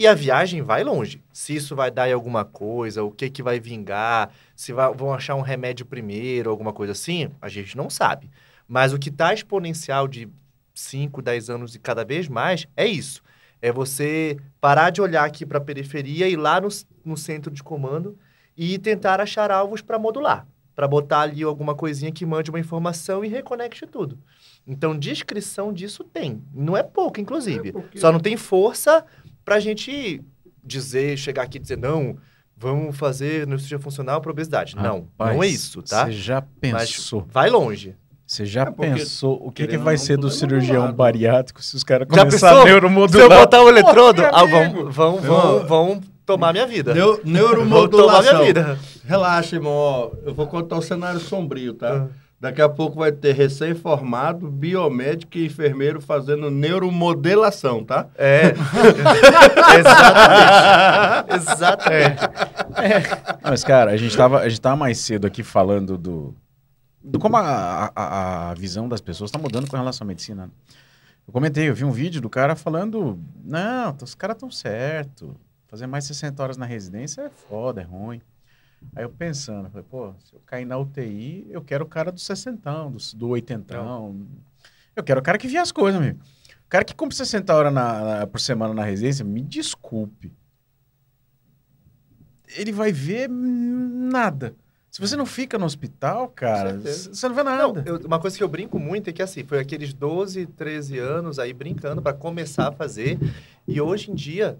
e 0.00 0.06
a 0.06 0.14
viagem 0.14 0.62
vai 0.62 0.82
longe. 0.82 1.22
Se 1.30 1.54
isso 1.54 1.76
vai 1.76 1.90
dar 1.90 2.08
em 2.08 2.12
alguma 2.14 2.42
coisa, 2.44 3.02
o 3.04 3.10
que 3.10 3.28
que 3.28 3.42
vai 3.42 3.60
vingar, 3.60 4.30
se 4.56 4.72
vai- 4.72 4.92
vão 4.94 5.12
achar 5.12 5.34
um 5.34 5.42
remédio 5.42 5.84
primeiro, 5.84 6.48
alguma 6.48 6.72
coisa 6.72 6.92
assim, 6.92 7.28
a 7.40 7.48
gente 7.50 7.76
não 7.76 7.90
sabe. 7.90 8.30
Mas 8.66 8.92
o 8.94 8.98
que 8.98 9.10
está 9.10 9.34
exponencial 9.34 10.08
de 10.08 10.26
5, 10.72 11.20
10 11.20 11.50
anos 11.50 11.74
e 11.74 11.78
cada 11.78 12.02
vez 12.04 12.28
mais 12.28 12.66
é 12.76 12.86
isso. 12.86 13.22
É 13.60 13.70
você 13.70 14.38
parar 14.58 14.88
de 14.88 15.02
olhar 15.02 15.24
aqui 15.24 15.44
para 15.44 15.58
a 15.58 15.60
periferia 15.60 16.26
e 16.26 16.32
ir 16.32 16.36
lá 16.36 16.60
no, 16.60 16.68
no 17.04 17.16
centro 17.16 17.50
de 17.52 17.62
comando 17.62 18.16
e 18.56 18.78
tentar 18.78 19.20
achar 19.20 19.50
alvos 19.50 19.82
para 19.82 19.98
modular, 19.98 20.46
para 20.74 20.88
botar 20.88 21.20
ali 21.20 21.42
alguma 21.42 21.74
coisinha 21.74 22.10
que 22.10 22.24
mande 22.24 22.48
uma 22.48 22.58
informação 22.60 23.22
e 23.22 23.28
reconecte 23.28 23.86
tudo. 23.86 24.18
Então, 24.66 24.96
descrição 24.96 25.72
disso 25.72 26.04
tem. 26.04 26.42
Não 26.54 26.76
é 26.76 26.82
pouco, 26.82 27.20
inclusive. 27.20 27.70
É 27.70 27.72
porque- 27.72 27.98
Só 27.98 28.12
não 28.12 28.20
tem 28.20 28.36
força 28.36 29.04
para 29.50 29.56
a 29.56 29.60
gente 29.60 30.22
dizer, 30.62 31.16
chegar 31.18 31.42
aqui 31.42 31.58
e 31.58 31.60
dizer, 31.60 31.76
não, 31.76 32.16
vamos 32.56 32.96
fazer 32.96 33.46
cirurgia 33.48 33.80
funcional 33.80 34.20
para 34.20 34.30
obesidade. 34.30 34.76
não, 34.76 35.08
Rapaz, 35.18 35.34
não 35.34 35.42
é 35.42 35.48
isso, 35.48 35.82
tá? 35.82 36.04
Você 36.06 36.12
já 36.12 36.40
Mas 36.62 36.92
pensou? 36.92 37.26
vai 37.28 37.50
longe. 37.50 37.96
Você 38.24 38.46
já 38.46 38.62
É 38.62 38.70
pensou 38.70 39.44
o 39.44 39.50
que, 39.50 39.66
que 39.66 39.76
vai 39.76 39.94
não, 39.96 39.98
ser 40.04 40.16
do 40.18 40.28
é 40.28 40.30
cirurgião 40.30 40.74
modulado. 40.82 40.96
bariátrico 40.96 41.60
se 41.64 41.74
os 41.74 41.82
caras 41.82 42.06
começarem 42.06 42.30
a 42.30 42.38
Se 42.38 42.46
eu 42.60 42.64
neuromodular? 42.64 43.28
botar 43.40 43.60
o 43.60 43.68
eletrodo, 43.68 44.22
ah, 44.24 44.44
vão, 44.44 44.88
vão, 44.92 45.16
vão, 45.18 45.66
vão 45.66 46.00
tomar 46.24 46.52
minha 46.52 46.64
vida. 46.68 46.94
Neu- 46.94 47.14
Vão 47.14 47.16
tomar 47.16 47.24
minha 47.28 47.42
neuromodulação. 47.42 48.44
vida. 48.44 48.78
Relaxa, 49.04 49.56
irmão. 49.56 50.12
Eu 50.24 50.32
vou 50.32 50.46
contar 50.46 50.76
um 50.76 50.80
cenário 50.80 51.18
sombrio, 51.18 51.74
tá? 51.74 52.06
Ah. 52.08 52.19
Daqui 52.40 52.62
a 52.62 52.68
pouco 52.70 52.98
vai 52.98 53.12
ter 53.12 53.34
recém-formado, 53.34 54.50
biomédico 54.50 55.36
e 55.36 55.44
enfermeiro 55.44 56.00
fazendo 56.00 56.50
neuromodelação, 56.50 57.84
tá? 57.84 58.08
É. 58.16 58.54
Exatamente. 61.36 61.50
Exatamente. 61.50 62.20
Não, 63.42 63.50
Mas, 63.50 63.62
cara, 63.62 63.90
a 63.90 63.96
gente, 63.98 64.16
tava, 64.16 64.38
a 64.40 64.48
gente 64.48 64.60
tava 64.60 64.76
mais 64.76 64.96
cedo 64.96 65.26
aqui 65.26 65.42
falando 65.42 65.98
do, 65.98 66.34
do 67.04 67.18
como 67.18 67.36
a, 67.36 67.92
a, 67.94 68.50
a 68.50 68.54
visão 68.54 68.88
das 68.88 69.02
pessoas 69.02 69.28
está 69.28 69.38
mudando 69.38 69.68
com 69.68 69.76
relação 69.76 70.06
à 70.06 70.08
medicina. 70.08 70.50
Eu 71.28 71.34
comentei, 71.34 71.68
eu 71.68 71.74
vi 71.74 71.84
um 71.84 71.92
vídeo 71.92 72.22
do 72.22 72.30
cara 72.30 72.56
falando, 72.56 73.18
não, 73.44 73.94
os 74.02 74.14
caras 74.14 74.36
estão 74.36 74.50
certo, 74.50 75.36
fazer 75.68 75.86
mais 75.86 76.04
60 76.06 76.42
horas 76.42 76.56
na 76.56 76.64
residência 76.64 77.20
é 77.20 77.30
foda, 77.30 77.82
é 77.82 77.84
ruim. 77.84 78.22
Aí 78.94 79.04
eu 79.04 79.10
pensando, 79.10 79.68
falei, 79.70 79.86
pô, 79.88 80.12
se 80.24 80.34
eu 80.34 80.40
cair 80.44 80.64
na 80.64 80.76
UTI, 80.78 81.46
eu 81.50 81.62
quero 81.62 81.84
o 81.84 81.88
cara 81.88 82.10
do 82.10 82.18
60, 82.20 82.70
do, 82.88 82.98
do 83.16 83.28
80. 83.28 83.74
Eu 84.96 85.04
quero 85.04 85.20
o 85.20 85.22
cara 85.22 85.38
que 85.38 85.46
via 85.46 85.62
as 85.62 85.70
coisas, 85.70 86.00
amigo. 86.00 86.18
O 86.66 86.68
cara 86.70 86.84
que 86.84 86.94
cumpre 86.94 87.16
60 87.16 87.54
horas 87.54 87.72
na- 87.72 88.00
na- 88.20 88.26
por 88.26 88.40
semana 88.40 88.74
na 88.74 88.84
residência, 88.84 89.24
me 89.24 89.42
desculpe. 89.42 90.32
Ele 92.56 92.72
vai 92.72 92.90
ver 92.92 93.28
nada. 93.28 94.54
Se 94.90 95.00
você 95.00 95.16
não 95.16 95.24
fica 95.26 95.56
no 95.56 95.64
hospital, 95.66 96.28
cara, 96.28 96.76
você 96.80 97.28
não 97.28 97.34
vê 97.34 97.44
Não, 97.44 97.72
nada. 97.72 97.84
eu- 97.86 97.98
uma 98.04 98.18
coisa 98.18 98.36
que 98.36 98.42
eu 98.42 98.48
brinco 98.48 98.76
muito 98.76 99.08
é 99.08 99.12
que 99.12 99.22
assim, 99.22 99.44
foi 99.44 99.60
aqueles 99.60 99.92
12, 99.92 100.46
13 100.46 100.98
anos 100.98 101.38
aí 101.38 101.52
brincando 101.52 102.02
para 102.02 102.12
começar 102.12 102.68
a 102.68 102.72
fazer. 102.72 103.16
E 103.68 103.80
hoje 103.80 104.10
em 104.10 104.14
dia, 104.16 104.58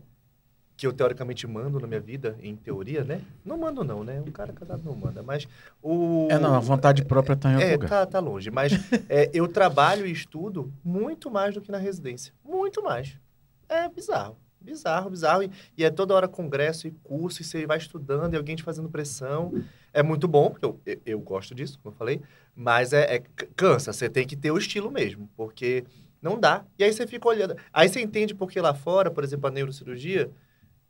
que 0.81 0.87
eu 0.87 0.95
teoricamente 0.95 1.47
mando 1.47 1.79
na 1.79 1.87
minha 1.87 2.01
vida, 2.01 2.39
em 2.43 2.57
teoria, 2.57 3.05
né? 3.05 3.21
Não 3.45 3.59
mando 3.59 3.85
não, 3.85 4.03
né? 4.03 4.19
Um 4.27 4.31
cara 4.31 4.51
casado 4.51 4.83
não 4.83 4.95
manda, 4.97 5.23
mas 5.23 5.47
o... 5.83 6.27
É, 6.31 6.39
não, 6.39 6.55
a 6.55 6.59
vontade 6.59 7.05
própria 7.05 7.37
tá 7.37 7.51
em 7.51 7.55
outro 7.57 7.69
É, 7.69 7.73
lugar. 7.73 7.89
tá, 7.91 8.07
tá 8.07 8.19
longe. 8.19 8.51
Mas 8.51 8.73
é, 9.07 9.29
eu 9.35 9.47
trabalho 9.47 10.07
e 10.07 10.11
estudo 10.11 10.73
muito 10.83 11.31
mais 11.31 11.53
do 11.53 11.61
que 11.61 11.71
na 11.71 11.77
residência. 11.77 12.33
Muito 12.43 12.83
mais. 12.83 13.15
É 13.69 13.91
bizarro. 13.91 14.39
Bizarro, 14.59 15.11
bizarro. 15.11 15.43
E, 15.43 15.51
e 15.77 15.85
é 15.85 15.91
toda 15.91 16.15
hora 16.15 16.27
congresso 16.27 16.87
e 16.87 16.93
curso, 17.03 17.43
e 17.43 17.45
você 17.45 17.67
vai 17.67 17.77
estudando, 17.77 18.33
e 18.33 18.39
alguém 18.39 18.57
te 18.57 18.63
fazendo 18.63 18.89
pressão. 18.89 19.53
É 19.93 20.03
muito 20.03 20.27
bom, 20.27 20.49
porque 20.49 20.65
eu, 20.65 20.81
eu, 20.87 21.01
eu 21.05 21.21
gosto 21.21 21.55
disso, 21.55 21.79
como 21.83 21.93
eu 21.93 21.99
falei. 21.99 22.23
Mas 22.57 22.95
é, 22.95 23.17
é 23.17 23.19
cansa. 23.55 23.93
Você 23.93 24.09
tem 24.09 24.27
que 24.27 24.35
ter 24.35 24.51
o 24.51 24.57
estilo 24.57 24.91
mesmo, 24.91 25.29
porque 25.37 25.85
não 26.23 26.41
dá. 26.41 26.65
E 26.79 26.85
aí 26.85 26.91
você 26.91 27.07
fica 27.07 27.29
olhando. 27.29 27.55
Aí 27.71 27.87
você 27.87 28.01
entende 28.01 28.35
porque 28.35 28.59
lá 28.63 28.73
fora, 28.73 29.11
por 29.11 29.23
exemplo, 29.23 29.47
a 29.47 29.51
neurocirurgia 29.51 30.31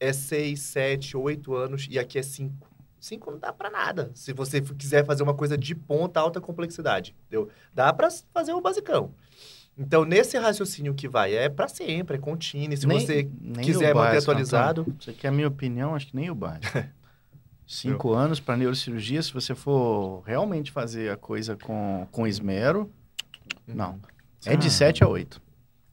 é 0.01 0.13
seis, 0.13 0.61
sete, 0.61 1.17
oito 1.17 1.55
anos, 1.55 1.87
e 1.91 1.99
aqui 1.99 2.19
é 2.19 2.23
cinco. 2.23 2.67
Cinco 2.99 3.31
não 3.31 3.39
dá 3.39 3.53
pra 3.53 3.71
nada. 3.71 4.11
Se 4.15 4.33
você 4.33 4.61
quiser 4.61 5.07
fazer 5.07 5.23
uma 5.23 5.35
coisa 5.35 5.57
de 5.57 5.75
ponta, 5.75 6.19
alta 6.21 6.41
complexidade, 6.41 7.15
entendeu? 7.27 7.49
Dá 7.73 7.93
pra 7.93 8.09
s- 8.09 8.25
fazer 8.35 8.53
o 8.53 8.61
basicão. 8.61 9.15
Então, 9.79 10.05
nesse 10.05 10.37
raciocínio 10.37 10.93
que 10.93 11.09
vai, 11.09 11.33
é 11.35 11.49
pra 11.49 11.67
sempre, 11.69 12.17
é 12.17 12.21
contínuo. 12.21 12.77
Se 12.77 12.87
Nem- 12.87 13.01
você 13.01 13.29
nem 13.41 13.65
quiser 13.65 13.95
o 13.95 13.97
manter 13.97 14.13
básico, 14.15 14.31
atualizado... 14.31 14.81
Antônio. 14.83 14.99
Isso 15.01 15.11
aqui 15.11 15.27
é 15.27 15.31
a 15.31 15.33
minha 15.33 15.49
opinião, 15.49 15.95
acho 15.95 16.09
que 16.09 16.17
nem 16.17 16.31
o 16.31 16.35
básico. 16.35 16.67
Cinco 17.67 18.13
anos 18.13 18.41
para 18.41 18.57
neurocirurgia, 18.57 19.23
se 19.23 19.33
você 19.33 19.55
for 19.55 20.23
realmente 20.27 20.73
fazer 20.73 21.11
a 21.11 21.17
coisa 21.17 21.57
com, 21.57 22.07
com 22.11 22.27
esmero, 22.27 22.91
não. 23.67 23.99
É 24.45 24.57
de 24.57 24.67
Ah. 24.67 24.71
7 24.71 25.05
a 25.05 25.09
8. 25.09 25.41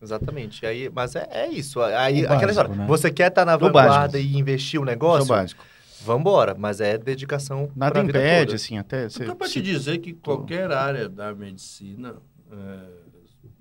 Exatamente. 0.01 0.65
Aí, 0.65 0.89
mas 0.93 1.15
é, 1.15 1.27
é 1.31 1.47
isso. 1.49 1.81
Aí, 1.81 2.21
O 2.21 2.25
aquela 2.25 2.39
básico, 2.39 2.51
história. 2.51 2.75
né? 2.75 2.87
Você 2.87 3.11
quer 3.11 3.29
estar 3.29 3.45
na 3.45 3.57
Do 3.57 3.65
vanguarda 3.65 4.13
básico. 4.17 4.17
e 4.17 4.37
investir 4.39 4.79
o 4.79 4.83
Isso 4.83 4.89
é 4.89 4.91
o 4.91 4.93
negócio? 4.93 5.27
básico. 5.27 5.65
Vambora. 6.03 6.55
Mas 6.57 6.79
é 6.79 6.97
dedicação 6.97 7.71
Nada 7.75 7.99
impede, 7.99 8.45
toda. 8.47 8.55
assim, 8.55 8.77
até... 8.77 9.09
Você, 9.09 9.23
Então, 9.23 9.35
para 9.35 9.47
te 9.49 9.61
dizer 9.61 9.97
que 9.97 10.13
qualquer 10.13 10.71
área 10.71 11.09
da 11.09 11.33
medicina, 11.33 12.15
é, 12.51 12.87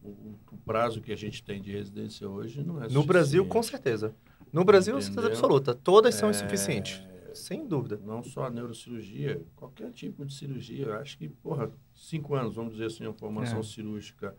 o, 0.04 0.08
o 0.52 0.56
prazo 0.64 1.00
que 1.00 1.10
a 1.12 1.16
gente 1.16 1.42
tem 1.42 1.60
de 1.60 1.72
residência 1.72 2.28
hoje 2.28 2.62
não 2.62 2.82
é 2.82 2.88
No 2.88 3.02
Brasil, 3.02 3.44
com 3.46 3.62
certeza. 3.62 4.14
No 4.52 4.64
Brasil, 4.64 4.94
certeza 5.00 5.12
Entendeu? 5.20 5.30
absoluta. 5.30 5.74
Todas 5.74 6.14
são 6.14 6.28
É, 6.28 6.32
insuficientes. 6.32 7.02
Sem 7.34 7.66
dúvida. 7.66 8.00
Não 8.04 8.22
só 8.22 8.44
a 8.44 8.50
neurocirurgia, 8.50 9.40
qualquer 9.56 9.90
tipo 9.92 10.24
de 10.24 10.32
cirurgia. 10.32 10.86
Eu 10.86 10.94
acho 10.94 11.18
que, 11.18 11.28
porra, 11.28 11.70
cinco 11.94 12.34
anos, 12.34 12.54
vamos 12.54 12.72
dizer 12.72 12.86
assim, 12.86 13.04
uma 13.04 13.12
formação 13.12 13.60
É. 13.60 13.62
cirúrgica 13.62 14.34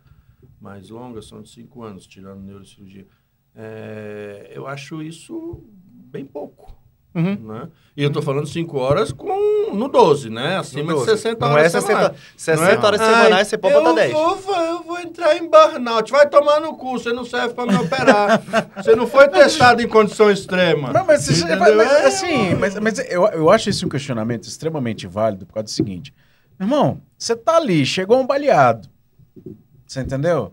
mais 0.60 0.90
longa, 0.90 1.20
são 1.22 1.42
de 1.42 1.48
cinco 1.50 1.82
anos, 1.82 2.06
tirando 2.06 2.40
neurocirurgia. 2.40 3.06
É, 3.54 4.50
eu 4.54 4.66
acho 4.66 5.02
isso 5.02 5.62
bem 6.10 6.24
pouco. 6.24 6.76
Uhum. 7.14 7.34
Né? 7.36 7.68
E 7.96 8.02
eu 8.04 8.12
tô 8.12 8.22
falando 8.22 8.46
cinco 8.46 8.78
horas 8.78 9.10
com, 9.10 9.74
no 9.74 9.88
12, 9.88 10.30
né? 10.30 10.58
Acima 10.58 10.82
No 10.92 11.00
de 11.00 11.06
12. 11.06 11.10
60 11.22 11.44
Não 11.46 11.52
horas 11.52 11.64
é 11.74 11.80
60, 11.80 11.86
semanais. 11.96 12.20
60 12.36 12.62
Não 12.62 12.70
é? 12.70 12.86
horas 12.86 13.00
Ai, 13.00 13.14
semanais, 13.14 13.48
você 13.48 13.58
pode 13.58 13.74
botar 13.74 13.92
10. 13.94 14.12
Vou, 14.12 14.56
eu 14.64 14.82
vou 14.84 15.00
entrar 15.00 15.36
em 15.36 15.48
burnout. 15.48 16.12
Vai 16.12 16.28
tomar 16.28 16.60
no 16.60 16.76
cu, 16.76 16.92
você 16.92 17.12
não 17.12 17.24
serve 17.24 17.54
para 17.54 17.66
me 17.72 17.76
operar. 17.76 18.40
você 18.76 18.94
não 18.94 19.06
foi 19.06 19.26
testado 19.28 19.82
em 19.82 19.88
condição 19.88 20.30
extrema. 20.30 20.92
Não, 20.92 21.04
mas, 21.06 21.26
mas- 21.28 21.58
mas, 21.76 21.92
É, 21.92 22.06
assim, 22.06 22.54
mas, 22.54 22.78
mas 22.78 22.98
eu, 23.10 23.26
eu 23.28 23.50
acho 23.50 23.68
esse 23.70 23.84
um 23.84 23.88
questionamento 23.88 24.44
extremamente 24.44 25.06
válido 25.06 25.44
por 25.46 25.54
causa 25.54 25.64
do 25.64 25.70
seguinte. 25.70 26.14
Irmão, 26.60 27.00
você 27.16 27.34
tá 27.34 27.56
ali, 27.56 27.84
chegou 27.86 28.20
um 28.20 28.26
baleado. 28.26 28.88
Você 29.88 30.00
entendeu? 30.02 30.52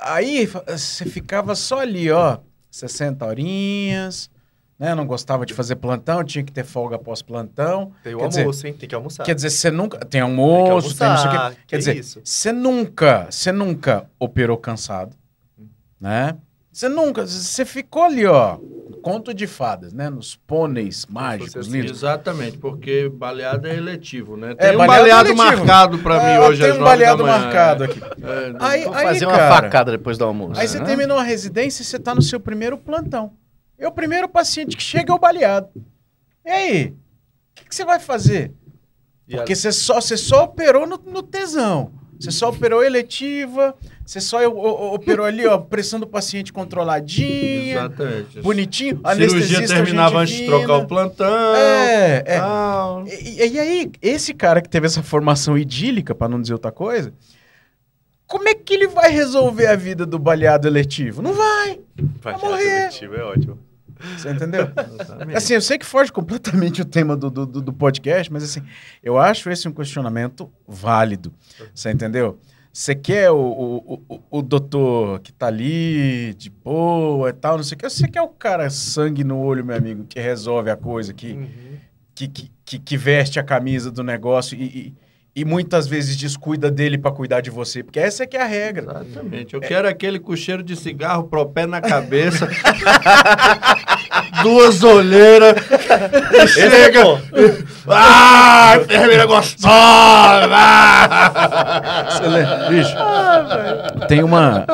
Aí 0.00 0.46
você 0.46 1.04
ficava 1.06 1.54
só 1.54 1.80
ali, 1.80 2.10
ó, 2.10 2.38
60 2.70 3.24
horinhas, 3.26 4.30
né? 4.78 4.94
Não 4.94 5.06
gostava 5.06 5.44
de 5.46 5.52
fazer 5.54 5.76
plantão, 5.76 6.22
tinha 6.22 6.44
que 6.44 6.52
ter 6.52 6.64
folga 6.64 6.96
após 6.96 7.22
plantão. 7.22 7.92
Tem 8.02 8.14
o 8.14 8.18
Quer 8.18 8.28
dizer- 8.28 8.40
almoço, 8.42 8.66
hein? 8.66 8.72
Tem 8.74 8.88
que 8.88 8.94
almoçar. 8.94 9.24
Quer 9.24 9.34
dizer, 9.34 9.50
você 9.50 9.70
nunca. 9.70 9.98
Tem 9.98 10.20
almoço, 10.20 10.96
tem, 10.96 11.08
não 11.08 11.16
sei 11.16 11.26
o 11.26 11.30
almoçar, 11.30 11.50
quê. 11.52 11.56
que 11.62 11.66
Quer 11.66 11.78
dizer, 11.78 11.96
isso? 11.96 12.20
você 12.22 12.52
nunca, 12.52 13.26
você 13.30 13.52
nunca 13.52 14.10
operou 14.18 14.56
cansado, 14.58 15.16
né? 16.00 16.36
Você 16.72 16.88
nunca, 16.88 17.26
você 17.26 17.64
ficou 17.64 18.04
ali, 18.04 18.24
ó, 18.26 18.58
conto 19.00 19.34
de 19.34 19.46
fadas, 19.46 19.92
né? 19.92 20.08
Nos 20.10 20.36
pôneis 20.36 21.06
mágicos, 21.06 21.66
lindos. 21.66 21.90
Exatamente, 21.90 22.58
porque 22.58 23.08
baleado 23.08 23.66
é 23.66 23.76
eletivo, 23.76 24.36
né? 24.36 24.52
É, 24.52 24.54
Tem 24.54 24.74
um 24.74 24.86
baleado 24.86 25.34
baleado, 25.34 25.36
marcado 25.36 25.98
para 25.98 26.14
mim 26.14 26.36
Ah, 26.36 26.48
hoje 26.48 26.62
tem 26.62 26.70
às 26.70 26.78
um 26.78 26.84
baleado 26.84 27.24
marcado 27.24 27.84
aqui. 27.84 28.00
É, 28.22 28.54
Aí, 28.60 28.84
Vou 28.84 28.94
aí, 28.94 29.04
fazer 29.04 29.26
uma 29.26 29.36
cara, 29.36 29.54
facada 29.62 29.92
depois 29.92 30.18
do 30.18 30.24
almoço. 30.24 30.60
Aí 30.60 30.68
você 30.68 30.78
né? 30.78 30.84
terminou 30.84 31.18
a 31.18 31.22
residência 31.22 31.82
e 31.82 31.84
você 31.84 31.98
tá 31.98 32.14
no 32.14 32.22
seu 32.22 32.38
primeiro 32.38 32.76
plantão. 32.76 33.32
É 33.78 33.88
o 33.88 33.92
primeiro 33.92 34.28
paciente 34.28 34.76
que 34.76 34.82
chega 34.82 35.12
é 35.12 35.16
o 35.16 35.18
baleado. 35.18 35.68
E 36.44 36.50
aí? 36.50 36.86
O 36.86 36.94
que, 37.54 37.64
que 37.68 37.74
você 37.74 37.84
vai 37.84 37.98
fazer? 37.98 38.52
E 39.26 39.36
Porque 39.36 39.54
você 39.54 39.72
só, 39.72 40.00
você 40.00 40.16
só 40.16 40.44
operou 40.44 40.86
no, 40.86 40.98
no 40.98 41.22
tesão. 41.22 41.92
Você 42.20 42.30
só 42.30 42.50
operou 42.50 42.84
eletiva, 42.84 43.74
você 44.04 44.20
só 44.20 44.46
operou 44.46 45.24
ali, 45.24 45.46
ó, 45.46 45.56
pressão 45.56 45.98
do 45.98 46.06
paciente 46.06 46.52
controladinha, 46.52 47.72
Exatamente. 47.76 48.40
bonitinho. 48.42 49.00
A 49.02 49.14
cirurgia 49.14 49.38
anestesista, 49.38 49.74
terminava 49.76 50.18
antes 50.18 50.34
de 50.36 50.44
trocar 50.44 50.76
o 50.76 50.86
plantão. 50.86 51.54
É, 51.56 52.22
é. 52.26 52.40
E, 53.22 53.46
e- 53.54 53.58
aí, 53.58 53.90
esse 54.02 54.34
cara 54.34 54.60
que 54.60 54.68
teve 54.68 54.86
essa 54.86 55.02
formação 55.02 55.56
idílica, 55.56 56.14
pra 56.14 56.28
não 56.28 56.40
dizer 56.42 56.52
outra 56.52 56.70
coisa, 56.70 57.10
como 58.26 58.46
é 58.48 58.54
que 58.54 58.74
ele 58.74 58.86
vai 58.88 59.10
resolver 59.10 59.66
a 59.68 59.74
vida 59.74 60.04
do 60.04 60.18
baleado 60.18 60.68
eletivo? 60.68 61.22
Não 61.22 61.32
vai, 61.32 61.80
Vai 62.20 62.34
Vai 62.36 62.50
morrer. 62.50 62.90
seletivo, 62.92 63.14
é 63.16 63.22
ótimo. 63.24 63.58
Você 64.16 64.30
entendeu? 64.30 64.68
Exatamente. 65.00 65.36
Assim, 65.36 65.54
eu 65.54 65.60
sei 65.60 65.78
que 65.78 65.86
foge 65.86 66.10
completamente 66.12 66.82
o 66.82 66.84
tema 66.84 67.16
do, 67.16 67.30
do, 67.30 67.46
do- 67.46 67.72
podcast, 67.72 68.32
mas 68.32 68.42
assim, 68.42 68.62
eu 69.02 69.18
acho 69.18 69.48
esse 69.50 69.66
um 69.68 69.72
questionamento 69.72 70.50
válido. 70.66 71.32
Você 71.74 71.90
entendeu? 71.90 72.38
Você 72.72 72.94
quer 72.94 73.30
o, 73.30 73.36
o, 73.36 74.02
o, 74.08 74.38
o 74.38 74.42
doutor 74.42 75.18
que 75.20 75.32
tá 75.32 75.46
ali, 75.48 76.34
de 76.34 76.48
boa 76.50 77.30
e 77.30 77.32
tal, 77.32 77.56
não 77.56 77.64
sei 77.64 77.74
o 77.74 77.78
que. 77.78 77.88
Você 77.90 78.06
quer 78.06 78.22
o 78.22 78.28
cara 78.28 78.70
sangue 78.70 79.24
no 79.24 79.38
olho, 79.40 79.64
meu 79.64 79.76
amigo, 79.76 80.04
que 80.08 80.20
resolve 80.20 80.70
a 80.70 80.76
coisa, 80.76 81.12
que, 81.12 81.32
Uhum. 81.32 81.48
que, 82.14 82.28
que, 82.28 82.50
que, 82.64 82.78
que 82.78 82.96
veste 82.96 83.40
a 83.40 83.42
camisa 83.42 83.90
do 83.90 84.04
negócio 84.04 84.56
e, 84.56 84.62
e, 84.64 84.94
e 85.40 85.44
muitas 85.44 85.86
vezes 85.86 86.18
descuida 86.18 86.70
dele 86.70 86.98
pra 86.98 87.10
cuidar 87.10 87.40
de 87.40 87.48
você. 87.48 87.82
Porque 87.82 87.98
essa 87.98 88.24
é 88.24 88.26
que 88.26 88.36
é 88.36 88.42
a 88.42 88.46
regra. 88.46 89.02
Exatamente. 89.06 89.54
Eu 89.54 89.60
quero 89.60 89.88
aquele 89.88 90.20
com 90.20 90.36
cheiro 90.36 90.62
de 90.62 90.76
cigarro, 90.76 91.24
propé 91.24 91.64
na 91.64 91.80
cabeça, 91.80 92.46
duas 94.42 94.82
olheiras, 94.82 95.54
e 96.32 96.46
chega. 96.48 97.20
ah, 97.88 98.76
enfermeira 98.80 99.26
gostosa! 99.26 100.48
Bicho, 102.68 102.96
tem 104.08 104.22
uma, 104.22 104.66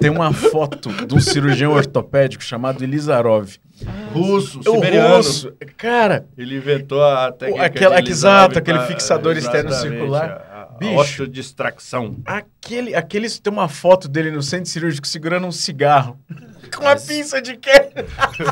tem 0.00 0.10
uma 0.10 0.32
foto 0.32 0.90
de 1.06 1.14
um 1.14 1.20
cirurgião 1.20 1.72
ortopédico 1.72 2.42
chamado 2.42 2.82
Elizarov. 2.82 3.48
Russo, 4.12 4.60
O 4.60 4.74
siberiano. 4.74 5.16
russo, 5.16 5.52
cara, 5.78 6.26
Ele 6.36 6.56
inventou 6.56 7.02
a 7.02 7.32
técnica 7.32 7.64
aquela- 7.64 8.00
exato, 8.00 8.58
aquele 8.58 8.80
fixador 8.80 9.36
externo 9.38 9.72
circular. 9.72 10.42
Bicho. 10.88 11.00
osteodistração. 11.00 12.16
aquele, 12.24 12.94
aqueles 12.94 13.38
tem 13.38 13.52
uma 13.52 13.68
foto 13.68 14.08
dele 14.08 14.30
no 14.30 14.42
centro 14.42 14.70
cirúrgico 14.70 15.06
segurando 15.06 15.46
um 15.46 15.52
cigarro. 15.52 16.18
Com 16.74 16.82
uma 16.84 16.94
pinça 16.94 17.40
de 17.42 17.56
quê? 17.56 17.90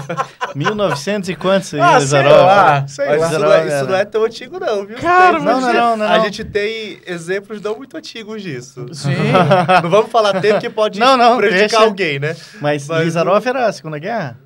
1900 0.55 1.29
e 1.29 1.37
quantos 1.37 1.73
aí, 1.75 1.81
Ah, 1.81 2.01
sei 2.01 2.23
lá, 2.23 2.89
sei 2.89 3.07
Mas 3.07 3.21
lá. 3.21 3.27
isso 3.29 3.39
não, 3.39 3.53
é, 3.53 3.67
isso 3.67 3.85
não 3.87 3.95
é 3.97 4.05
tão 4.05 4.25
antigo, 4.25 4.59
não, 4.59 4.87
viu? 4.87 4.97
Cara, 4.99 5.39
mas- 5.39 5.45
Não, 5.45 5.61
não, 5.61 5.97
não, 5.97 6.07
A 6.07 6.17
não. 6.19 6.25
gente 6.25 6.45
tem 6.45 6.99
exemplos 7.07 7.61
não 7.61 7.77
muito 7.77 7.97
antigos 7.97 8.43
disso. 8.43 8.87
Sim. 8.93 9.11
Não 9.83 9.91
vamos 9.91 10.11
falar 10.11 10.41
tempo 10.41 10.61
que 10.61 10.71
pode 10.71 10.99
Não, 10.99 11.17
não, 11.17 11.37
prejudicar 11.37 11.69
deixa. 11.69 11.85
alguém, 11.85 12.19
né? 12.19 12.35
Mas, 12.61 12.87
Mas 12.89 13.05
Lizarov 13.05 13.47
era 13.47 13.67
a 13.67 13.73
Segunda 13.73 13.99
Guerra? 13.99 14.39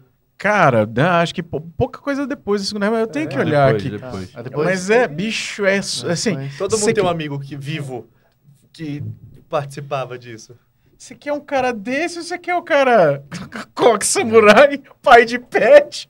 Cara, 0.43 0.85
né, 0.85 1.03
acho 1.05 1.33
que 1.33 1.41
pou- 1.41 1.61
pouca 1.61 2.01
coisa 2.01 2.27
depois 2.27 2.61
da 2.63 2.67
Segunda 2.67 2.87
Guerra, 2.87 2.99
mas 2.99 3.07
eu 3.07 3.13
tenho 3.13 3.29
que 3.29 3.39
olhar 3.39 3.73
depois, 3.75 3.87
aqui. 3.87 3.91
depois. 4.03 4.31
Ah, 4.35 4.43
depois- 4.43 4.67
Mas 4.67 4.91
é, 4.91 5.07
bicho, 5.07 5.65
é 5.65 5.81
su- 5.81 6.09
assim. 6.09 6.37
Todo 6.59 6.77
mundo 6.77 6.93
tem 6.93 7.05
um 7.05 7.07
que- 7.07 7.13
amigo 7.13 7.39
que 7.39 7.55
vivo 7.57 8.09
que 8.73 9.05
participava 9.49 10.19
disso. 10.19 10.57
Você 10.99 11.15
quer 11.15 11.33
um 11.33 11.39
cara 11.39 11.73
desse 11.73 12.19
ou 12.19 12.25
você 12.25 12.37
quer 12.39 12.57
um 12.57 12.63
cara 12.65 13.23
coque 13.73 14.05
samurai, 14.05 14.83
pai 15.01 15.25
de 15.25 15.39
pet? 15.39 16.09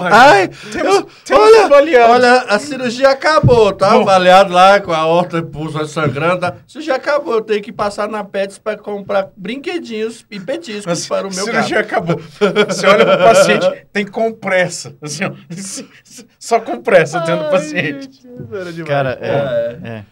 Ai, 0.00 0.48
Temos, 0.72 0.96
eu- 0.96 1.08
temos 1.24 1.42
olha, 1.44 1.66
um 1.66 1.68
baleado. 1.68 2.12
olha, 2.12 2.32
a 2.48 2.58
cirurgia 2.58 3.10
acabou, 3.10 3.72
tá? 3.72 3.90
Bom. 3.90 4.02
O 4.02 4.04
baleado 4.04 4.52
lá 4.52 4.80
com 4.80 4.92
a 4.92 5.06
horta 5.06 5.40
pulsa 5.40 5.86
sangrando. 5.86 6.40
tá? 6.40 6.48
A 6.48 6.54
cirurgia 6.66 6.96
acabou. 6.96 7.34
Eu 7.34 7.42
tenho 7.42 7.62
que 7.62 7.72
passar 7.72 8.08
na 8.08 8.24
Pets 8.24 8.58
para 8.58 8.76
comprar 8.76 9.28
brinquedinhos 9.36 10.26
e 10.30 10.40
petiscos 10.40 10.84
Mas 10.86 11.06
para 11.06 11.26
o 11.28 11.30
a 11.30 11.32
meu 11.34 11.44
cirurgia 11.44 11.82
gato. 11.82 11.86
acabou. 11.86 12.20
Você 12.68 12.86
olha 12.88 13.06
pro 13.06 13.18
paciente, 13.18 13.86
tem 13.92 14.04
compressa. 14.06 14.96
Assim, 15.00 15.22
só 16.40 16.58
compressa 16.58 17.20
dentro 17.20 17.44
do 17.44 17.50
paciente. 17.50 18.20
Cara, 18.84 19.16
é. 19.20 19.28
é. 19.84 19.88
É 19.90 20.04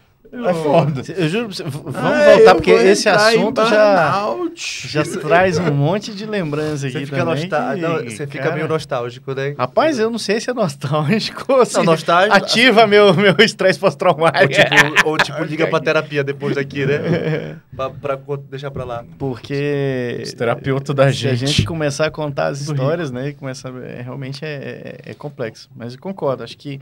foda. 0.63 1.01
Eu 1.15 1.29
juro, 1.29 1.45
pra 1.47 1.55
você, 1.55 1.63
v- 1.63 1.69
vamos 1.69 1.95
Ah, 1.95 2.35
voltar, 2.35 2.55
porque 2.55 2.71
esse 2.71 3.07
assunto 3.09 3.65
já, 3.65 4.25
já 4.55 5.03
traz 5.21 5.57
um 5.57 5.71
monte 5.71 6.13
de 6.13 6.25
lembrança 6.25 6.87
aqui 6.87 6.99
Você 6.99 7.05
fica, 7.05 7.17
também. 7.25 7.47
que, 7.49 7.81
não, 7.81 7.95
você 8.03 8.27
fica 8.27 8.43
cara, 8.43 8.55
meio 8.55 8.67
nostálgico, 8.67 9.33
né? 9.33 9.55
Rapaz, 9.57 9.99
eu 9.99 10.09
não 10.09 10.17
sei 10.19 10.39
se 10.39 10.49
é 10.49 10.53
nostálgico 10.53 11.45
ou 11.53 11.65
se 11.65 11.75
Não, 11.77 11.83
nostálgico. 11.85 12.35
ativa 12.35 12.85
meu, 12.87 13.13
meu 13.13 13.35
estresse 13.39 13.79
pós-traumático. 13.79 14.43
Ou 14.43 14.47
tipo, 14.49 15.09
ou, 15.09 15.17
tipo, 15.17 15.43
liga 15.43 15.67
pra 15.67 15.79
terapia 15.79 16.23
depois 16.23 16.55
daqui, 16.55 16.85
né? 16.85 17.57
pra, 17.75 17.89
pra 18.17 18.17
deixar 18.49 18.71
pra 18.71 18.83
lá. 18.83 19.03
Porque 19.17 20.19
Os 20.23 20.33
terapeutas 20.33 20.95
da 20.95 21.11
se 21.11 21.27
a 21.27 21.33
gente. 21.35 21.47
gente 21.51 21.65
começar 21.65 22.07
a 22.07 22.11
contar 22.11 22.47
as 22.47 22.61
histórias, 22.61 23.11
né, 23.11 23.33
começar, 23.33 23.71
é, 23.83 24.01
realmente 24.01 24.43
é, 24.43 24.97
é- 25.05 25.11
é 25.11 25.13
complexo. 25.13 25.69
Mas 25.75 25.93
eu 25.93 25.99
concordo, 25.99 26.43
acho 26.43 26.57
que 26.57 26.79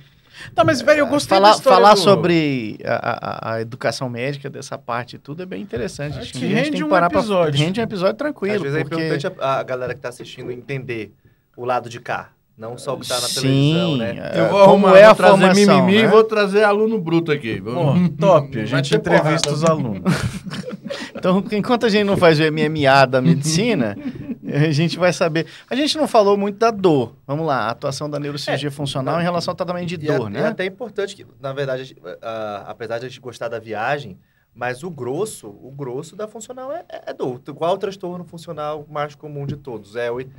Não, 0.55 0.65
mas, 0.65 0.81
velho, 0.81 0.99
eu 0.99 1.07
gostei 1.07 1.38
falar, 1.38 1.51
da 1.51 1.55
história 1.57 1.77
falar 1.77 1.93
do- 1.93 1.99
sobre 1.99 2.77
a, 2.86 3.51
a- 3.51 3.53
a 3.55 3.61
educação 3.61 4.09
médica 4.09 4.49
dessa 4.49 4.77
parte 4.77 5.15
e 5.15 5.19
tudo 5.19 5.43
é 5.43 5.45
bem 5.45 5.61
interessante. 5.61 6.17
Acho 6.19 6.31
que 6.33 6.39
que 6.39 6.45
a 6.45 6.47
gente 6.49 6.55
rende 6.57 6.71
tem 6.71 6.79
que 6.79 6.83
um 6.86 6.89
parar 6.89 7.09
pra- 7.09 7.19
episódio. 7.19 7.59
rende 7.59 7.79
um 7.79 7.83
episódio 7.83 8.15
tranquilo. 8.15 8.55
Às 8.55 8.61
vezes 8.61 8.77
é 8.77 8.83
porque... 8.83 8.95
importante 9.05 9.27
a, 9.39 9.59
a 9.59 9.63
galera 9.63 9.93
que 9.93 10.01
tá 10.01 10.09
assistindo 10.09 10.51
entender 10.51 11.13
o 11.55 11.63
lado 11.65 11.89
de 11.89 11.99
cá. 11.99 12.29
Não 12.57 12.77
só 12.77 12.93
o 12.93 12.99
que 13.01 13.05
tá 13.07 13.15
na 13.15 13.27
Sim, 13.27 13.41
televisão, 13.41 13.97
né? 13.97 14.31
é, 14.33 14.39
Eu 14.39 14.49
vou 14.49 14.65
como 14.65 14.88
arrumar, 14.88 14.97
é 14.97 15.01
vou 15.03 15.11
a 15.11 15.15
trazer 15.15 15.38
formação, 15.39 15.75
mimimi 15.86 15.97
né? 15.97 16.03
e 16.03 16.07
vou 16.07 16.23
trazer 16.23 16.63
aluno 16.63 17.01
bruto 17.01 17.29
aqui. 17.29 17.59
Pô, 17.61 17.71
top, 18.17 18.59
a 18.61 18.65
gente 18.65 18.95
entrevista 18.95 19.49
porrada. 19.49 19.51
os 19.51 19.63
alunos. 19.65 20.03
Então, 21.17 21.43
enquanto 21.53 21.86
a 21.86 21.89
gente 21.89 22.03
não 22.05 22.15
faz 22.17 22.39
o 22.39 22.43
MMA 22.51 23.05
da 23.09 23.19
medicina, 23.21 23.97
a 24.54 24.72
gente 24.72 24.98
vai 24.98 25.12
saber. 25.12 25.48
A 25.70 25.76
gente 25.76 25.98
não 25.98 26.08
falou 26.08 26.38
muito 26.38 26.58
da 26.58 26.72
dor. 26.72 27.16
Vamos 27.26 27.46
lá, 27.46 27.62
a 27.68 27.70
atuação 27.72 28.10
da 28.10 28.20
neurocirurgia 28.20 28.72
funcional 28.72 29.20
em 29.20 29.24
relação 29.24 29.52
ao 29.52 29.56
tratamento 29.56 29.88
de 29.88 30.10
é, 30.10 30.18
dor, 30.18 30.30
e 30.30 30.34
né? 30.34 30.41
é 30.41 30.46
até 30.48 30.66
importante 30.66 31.16
que, 31.16 31.26
na 31.39 31.54
verdade, 31.54 31.96
a 32.22 32.30
ah, 32.30 32.66
apesar 32.72 33.00
de 33.00 33.06
a 33.06 33.10
gente 33.10 33.20
gostar 33.20 33.48
da 33.48 33.60
viagem, 33.60 34.18
mas 34.54 34.84
o 34.84 34.89
grosso, 34.89 35.48
o 35.48 35.72
grosso 35.72 36.16
da 36.16 36.28
funcional 36.28 36.72
é, 36.72 36.86
é, 36.89 37.12
é 37.12 37.14
dor. 37.14 37.39
Qual 37.41 37.74
o 37.74 37.78
transtorno 37.78 38.24
funcional 38.24 38.86
mais 38.89 39.14
comum 39.16 39.46
de 39.46 39.58
todos? 39.58 39.96
É, 39.96 40.10
oi- 40.10 40.30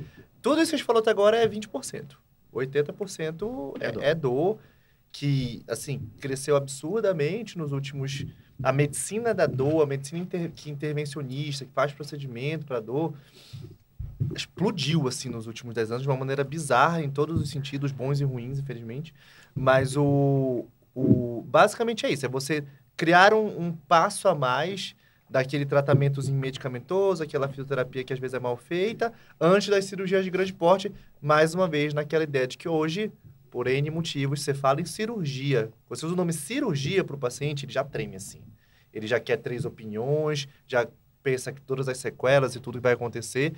tudo 0.41 0.61
isso 0.61 0.71
que 0.71 0.75
a 0.75 0.77
gente 0.77 0.87
falou 0.87 1.01
até 1.01 1.11
agora 1.11 1.37
é 1.37 1.47
20%. 1.47 2.15
80% 2.53 3.73
é, 3.79 3.85
É 3.87 3.91
dor. 3.91 4.03
é 4.03 4.15
dor, 4.15 4.57
que, 5.11 5.63
assim, 5.67 6.09
cresceu 6.19 6.55
absurdamente 6.55 7.57
nos 7.57 7.71
últimos... 7.71 8.25
A 8.63 8.71
medicina 8.71 9.35
da 9.35 9.45
dor, 9.45 9.83
a 9.83 9.85
medicina 9.85 10.19
inter- 10.19 10.51
que 10.51 10.71
intervencionista, 10.71 11.63
que 11.63 11.71
faz 11.71 11.91
procedimento 11.93 12.65
para 12.65 12.79
dor, 12.79 13.13
explodiu, 14.35 15.07
assim, 15.07 15.29
nos 15.29 15.47
últimos 15.47 15.73
10 15.73 15.91
anos 15.91 16.03
de 16.03 16.09
uma 16.09 16.17
maneira 16.17 16.43
bizarra, 16.43 17.01
em 17.01 17.09
todos 17.09 17.41
os 17.41 17.49
sentidos, 17.49 17.91
bons 17.91 18.19
e 18.19 18.23
ruins, 18.23 18.59
infelizmente. 18.59 19.13
Mas 19.55 19.95
o, 19.95 20.65
o 20.95 21.43
basicamente 21.47 22.05
é 22.05 22.11
isso, 22.11 22.25
é 22.25 22.29
você 22.29 22.63
criar 22.95 23.33
um, 23.33 23.67
um 23.67 23.71
passo 23.71 24.27
a 24.27 24.35
mais 24.35 24.95
daquele 25.29 25.65
tratamentozinho 25.65 26.37
medicamentoso, 26.37 27.21
aquela 27.21 27.47
fisioterapia 27.47 28.03
que 28.03 28.13
às 28.13 28.19
vezes 28.19 28.33
é 28.33 28.39
mal 28.39 28.55
feita, 28.55 29.13
antes 29.39 29.67
das 29.67 29.85
cirurgias 29.85 30.23
de 30.23 30.31
grande 30.31 30.53
porte, 30.53 30.91
mais 31.21 31.53
uma 31.53 31.67
vez 31.67 31.93
naquela 31.93 32.23
ideia 32.23 32.47
de 32.47 32.57
que 32.57 32.67
hoje, 32.67 33.11
por 33.51 33.67
N 33.67 33.89
motivos, 33.91 34.41
você 34.41 34.53
fala 34.53 34.81
em 34.81 34.85
cirurgia. 34.85 35.69
Você 35.89 36.05
usa 36.05 36.13
o 36.13 36.17
nome 36.17 36.31
cirurgia 36.33 37.03
para 37.03 37.15
o 37.15 37.19
paciente, 37.19 37.65
ele 37.65 37.73
já 37.73 37.83
treme 37.83 38.15
assim. 38.15 38.41
Ele 38.93 39.05
já 39.05 39.19
quer 39.19 39.37
três 39.37 39.65
opiniões, 39.65 40.47
já 40.65 40.87
pensa 41.21 41.51
que 41.51 41.61
todas 41.61 41.89
as 41.89 41.97
sequelas 41.97 42.55
e 42.55 42.59
tudo 42.59 42.77
que 42.77 42.83
vai 42.83 42.93
acontecer. 42.93 43.53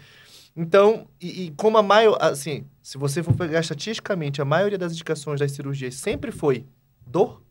Então, 0.56 1.08
e, 1.22 1.46
e 1.46 1.52
como 1.52 1.78
a 1.78 1.84
maior, 1.84 2.18
assim, 2.20 2.66
se 2.82 2.98
você 2.98 3.24
for 3.24 3.36
pegar 3.36 3.60
estatisticamente, 3.60 4.42
a 4.42 4.46
maioria 4.46 4.78
das 4.78 4.94
indicações 4.94 5.40
das 5.40 5.52
cirurgias 5.52 5.96
sempre 5.96 6.32
foi 6.32 6.66
dor. 7.06 7.42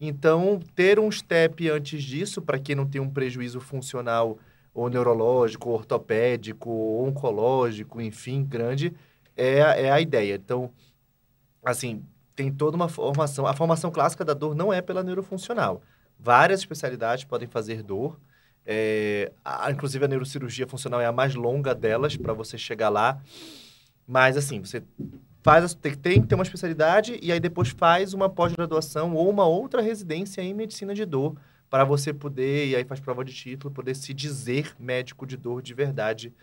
Então, 0.00 0.60
ter 0.74 0.98
um 0.98 1.10
step 1.10 1.68
antes 1.68 2.02
disso, 2.02 2.40
para 2.40 2.58
quem 2.58 2.74
não 2.74 2.86
tem 2.86 3.00
um 3.00 3.10
prejuízo 3.10 3.60
funcional 3.60 4.38
ou 4.72 4.88
neurológico, 4.88 5.68
ou 5.68 5.74
ortopédico, 5.74 6.70
ou 6.70 7.06
oncológico, 7.08 8.00
enfim, 8.00 8.44
grande, 8.44 8.94
é, 9.36 9.58
é 9.58 9.90
a 9.90 10.00
ideia. 10.00 10.34
Então, 10.36 10.70
assim, 11.62 12.02
tem 12.34 12.50
toda 12.50 12.76
uma 12.76 12.88
formação. 12.88 13.46
A 13.46 13.54
formação 13.54 13.90
clássica 13.90 14.24
da 14.24 14.32
dor 14.32 14.54
não 14.54 14.72
é 14.72 14.80
pela 14.80 15.02
neurofuncional. 15.02 15.82
Várias 16.18 16.60
especialidades 16.60 17.24
podem 17.24 17.48
fazer 17.48 17.82
dor. 17.82 18.18
É, 18.66 19.32
a- 19.44 19.70
inclusive, 19.70 20.04
a 20.04 20.08
neurocirurgia 20.08 20.66
funcional 20.66 21.00
é 21.00 21.06
a 21.06 21.12
mais 21.12 21.34
longa 21.34 21.74
delas 21.74 22.16
para 22.16 22.32
você 22.32 22.56
chegar 22.58 22.88
lá. 22.88 23.20
Mas, 24.06 24.36
assim, 24.36 24.60
você 24.60 24.82
faz, 25.42 25.74
tem, 25.74 25.94
tem 25.94 26.20
que 26.20 26.28
ter 26.28 26.34
uma 26.34 26.44
especialidade 26.44 27.18
e 27.22 27.32
aí 27.32 27.40
depois 27.40 27.70
faz 27.70 28.12
uma 28.12 28.28
pós-graduação 28.28 29.14
ou 29.14 29.28
uma 29.30 29.46
outra 29.46 29.80
residência 29.80 30.42
em 30.42 30.52
medicina 30.54 30.94
de 30.94 31.04
dor 31.04 31.36
para 31.68 31.84
você 31.84 32.12
poder, 32.12 32.68
e 32.68 32.76
aí 32.76 32.84
faz 32.84 32.98
prova 32.98 33.24
de 33.24 33.32
título, 33.32 33.72
poder 33.72 33.94
se 33.94 34.12
dizer 34.12 34.74
médico 34.78 35.24
de 35.24 35.36
dor 35.36 35.62
de 35.62 35.72
verdade 35.72 36.34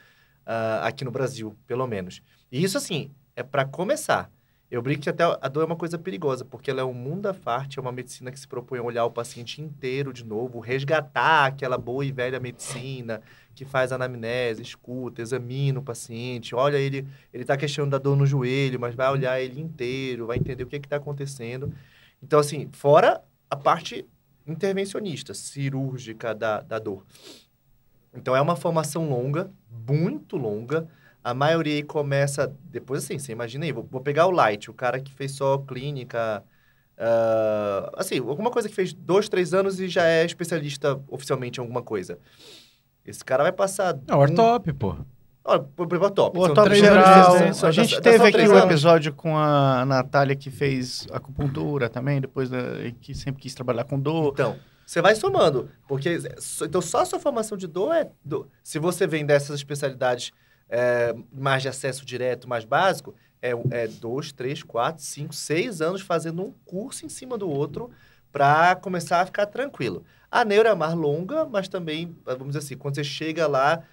ah, 0.45 0.88
aqui 0.88 1.03
no 1.03 1.11
Brasil, 1.11 1.53
pelo 1.68 1.86
menos. 1.86 2.22
E 2.49 2.63
isso, 2.63 2.78
assim, 2.78 3.11
é 3.36 3.43
para 3.43 3.65
começar. 3.65 4.32
Eu 4.70 4.82
brinco 4.82 5.03
que 5.03 5.09
até 5.09 5.24
a 5.24 5.47
dor 5.47 5.61
é 5.61 5.65
uma 5.65 5.78
coisa 5.78 5.97
perigosa, 5.97 6.43
porque 6.43 6.70
ela 6.70 6.82
é 6.82 6.84
um 6.84 6.93
mundo 6.93 7.28
à 7.28 7.34
parte, 7.34 7.80
é 7.80 7.82
uma 7.82 7.91
medicina 7.91 8.32
que 8.32 8.39
se 8.39 8.47
propõe 8.47 8.80
a 8.80 8.84
olhar 8.84 9.05
o 9.05 9.11
paciente 9.11 9.61
inteiro 9.61 10.11
de 10.11 10.26
novo, 10.26 10.59
resgatar 10.59 11.45
aquela 11.45 11.78
boa 11.78 12.03
e 12.03 12.11
velha 12.11 12.38
medicina 12.38 13.22
que 13.55 13.63
faz 13.63 13.93
anamnese, 13.93 14.61
escuta, 14.61 15.22
examina 15.22 15.80
o 15.80 15.82
paciente, 15.84 16.53
olha 16.53 16.78
ele, 16.78 17.07
ele 17.34 17.43
está 17.43 17.55
questionando 17.55 17.91
da 17.91 17.97
dor 17.97 18.15
no 18.15 18.26
joelho, 18.26 18.80
mas 18.80 18.93
vai 18.93 19.09
olhar 19.09 19.41
ele 19.41 19.59
inteiro, 19.59 20.28
vai 20.28 20.38
entender 20.38 20.63
o 20.63 20.68
que 20.68 20.76
está 20.76 20.97
acontecendo. 20.97 21.74
Então, 22.22 22.38
assim, 22.38 22.70
fora 22.74 23.24
a 23.49 23.55
parte 23.55 24.05
intervencionista, 24.45 25.34
cirúrgica 25.34 26.36
da, 26.36 26.61
da 26.61 26.78
dor. 26.78 27.05
Então, 28.13 28.36
é 28.36 28.41
uma 28.41 28.55
formação 28.55 29.09
longa, 29.09 29.49
muito 29.88 30.38
longa. 30.38 30.88
A 31.30 31.34
maioria 31.34 31.75
aí 31.75 31.84
começa 31.84 32.53
depois, 32.71 33.03
assim, 33.03 33.19
você 33.19 33.34
imagina 33.34 33.65
aí, 33.65 33.71
vou, 33.73 33.86
vou 33.91 33.99
pegar 33.99 34.28
o 34.28 34.32
Light, 34.32 34.69
o 34.71 34.73
cara 34.73 34.97
que 34.97 35.11
fez 35.11 35.34
só 35.34 35.57
clínica, 35.57 36.41
ah, 36.97 37.91
assim, 37.97 38.19
alguma 38.19 38.49
coisa 38.49 38.69
que 38.69 38.73
fez 38.75 38.93
dois, 38.93 39.28
três 39.28 39.53
anos 39.53 39.78
e 39.80 39.89
já 39.89 40.05
é 40.05 40.23
especialista 40.23 40.97
oficialmente 41.09 41.59
em 41.59 41.61
alguma 41.61 41.82
coisa. 41.82 42.17
Esse 43.05 43.25
cara 43.25 43.43
vai 43.43 43.51
passar... 43.51 43.97
É 44.07 44.15
o 44.15 44.19
Ortop, 44.19 44.71
pô. 44.71 44.95
Olha, 45.43 45.61
o 45.78 46.09
top. 46.11 46.38
O 46.39 46.53
três 46.53 46.80
geral, 46.80 46.97
anos 46.97 47.09
de 47.09 47.32
residência, 47.32 47.67
a 47.67 47.71
gente 47.71 47.95
dá 47.95 48.01
teve 48.01 48.17
só 48.17 48.28
aqui 48.28 48.38
anos. 48.41 48.63
episódio 48.63 49.13
com 49.13 49.38
a 49.38 49.86
Natália 49.86 50.36
que 50.36 50.49
fez 50.49 51.07
acupuntura 51.11 51.89
também, 51.89 52.21
depois 52.21 52.49
da, 52.49 52.57
que 53.01 53.13
sempre 53.13 53.41
quis 53.41 53.53
trabalhar 53.53 53.84
com 53.84 53.99
dor. 53.99 54.32
Então, 54.34 54.57
você 54.86 55.01
vai 55.01 55.15
somando, 55.15 55.69
porque 55.88 56.19
so- 56.38 56.65
então 56.65 56.82
só 56.82 57.01
a 57.01 57.05
sua 57.05 57.19
formação 57.19 57.57
de 57.57 57.67
dor 57.67 57.93
é 57.93 58.09
dor. 58.23 58.47
Se 58.63 58.80
você 58.80 59.05
vem 59.07 59.25
dessas 59.25 59.55
especialidades 59.57 60.32
é, 60.70 61.15
mais 61.32 61.61
de 61.61 61.70
acesso 61.70 62.05
direto, 62.05 62.47
mais 62.47 62.65
básico, 62.65 63.15
é, 63.41 63.51
é 63.72 63.88
dois, 63.88 64.32
três, 64.32 64.63
quatro, 64.63 65.03
cinco, 65.03 65.34
seis 65.34 65.82
anos 65.82 66.01
fazendo 66.01 66.43
um 66.43 66.51
curso 66.65 67.05
em 67.05 67.09
cima 67.09 67.38
do 67.38 67.49
outro 67.49 67.89
para 68.32 68.76
começar 68.76 69.22
a 69.22 69.26
ficar 69.26 69.45
tranquilo. 69.45 70.03
A 70.30 70.43
neuro 70.43 70.68
é 70.68 70.76
mais 70.76 70.93
longa, 70.93 71.45
mas 71.45 71.68
também, 71.68 72.15
vamos 72.26 72.47
dizer 72.47 72.59
assim, 72.59 72.78
quando 72.78 72.95
você 72.95 73.03
chega 73.03 73.47
lá, 73.47 73.84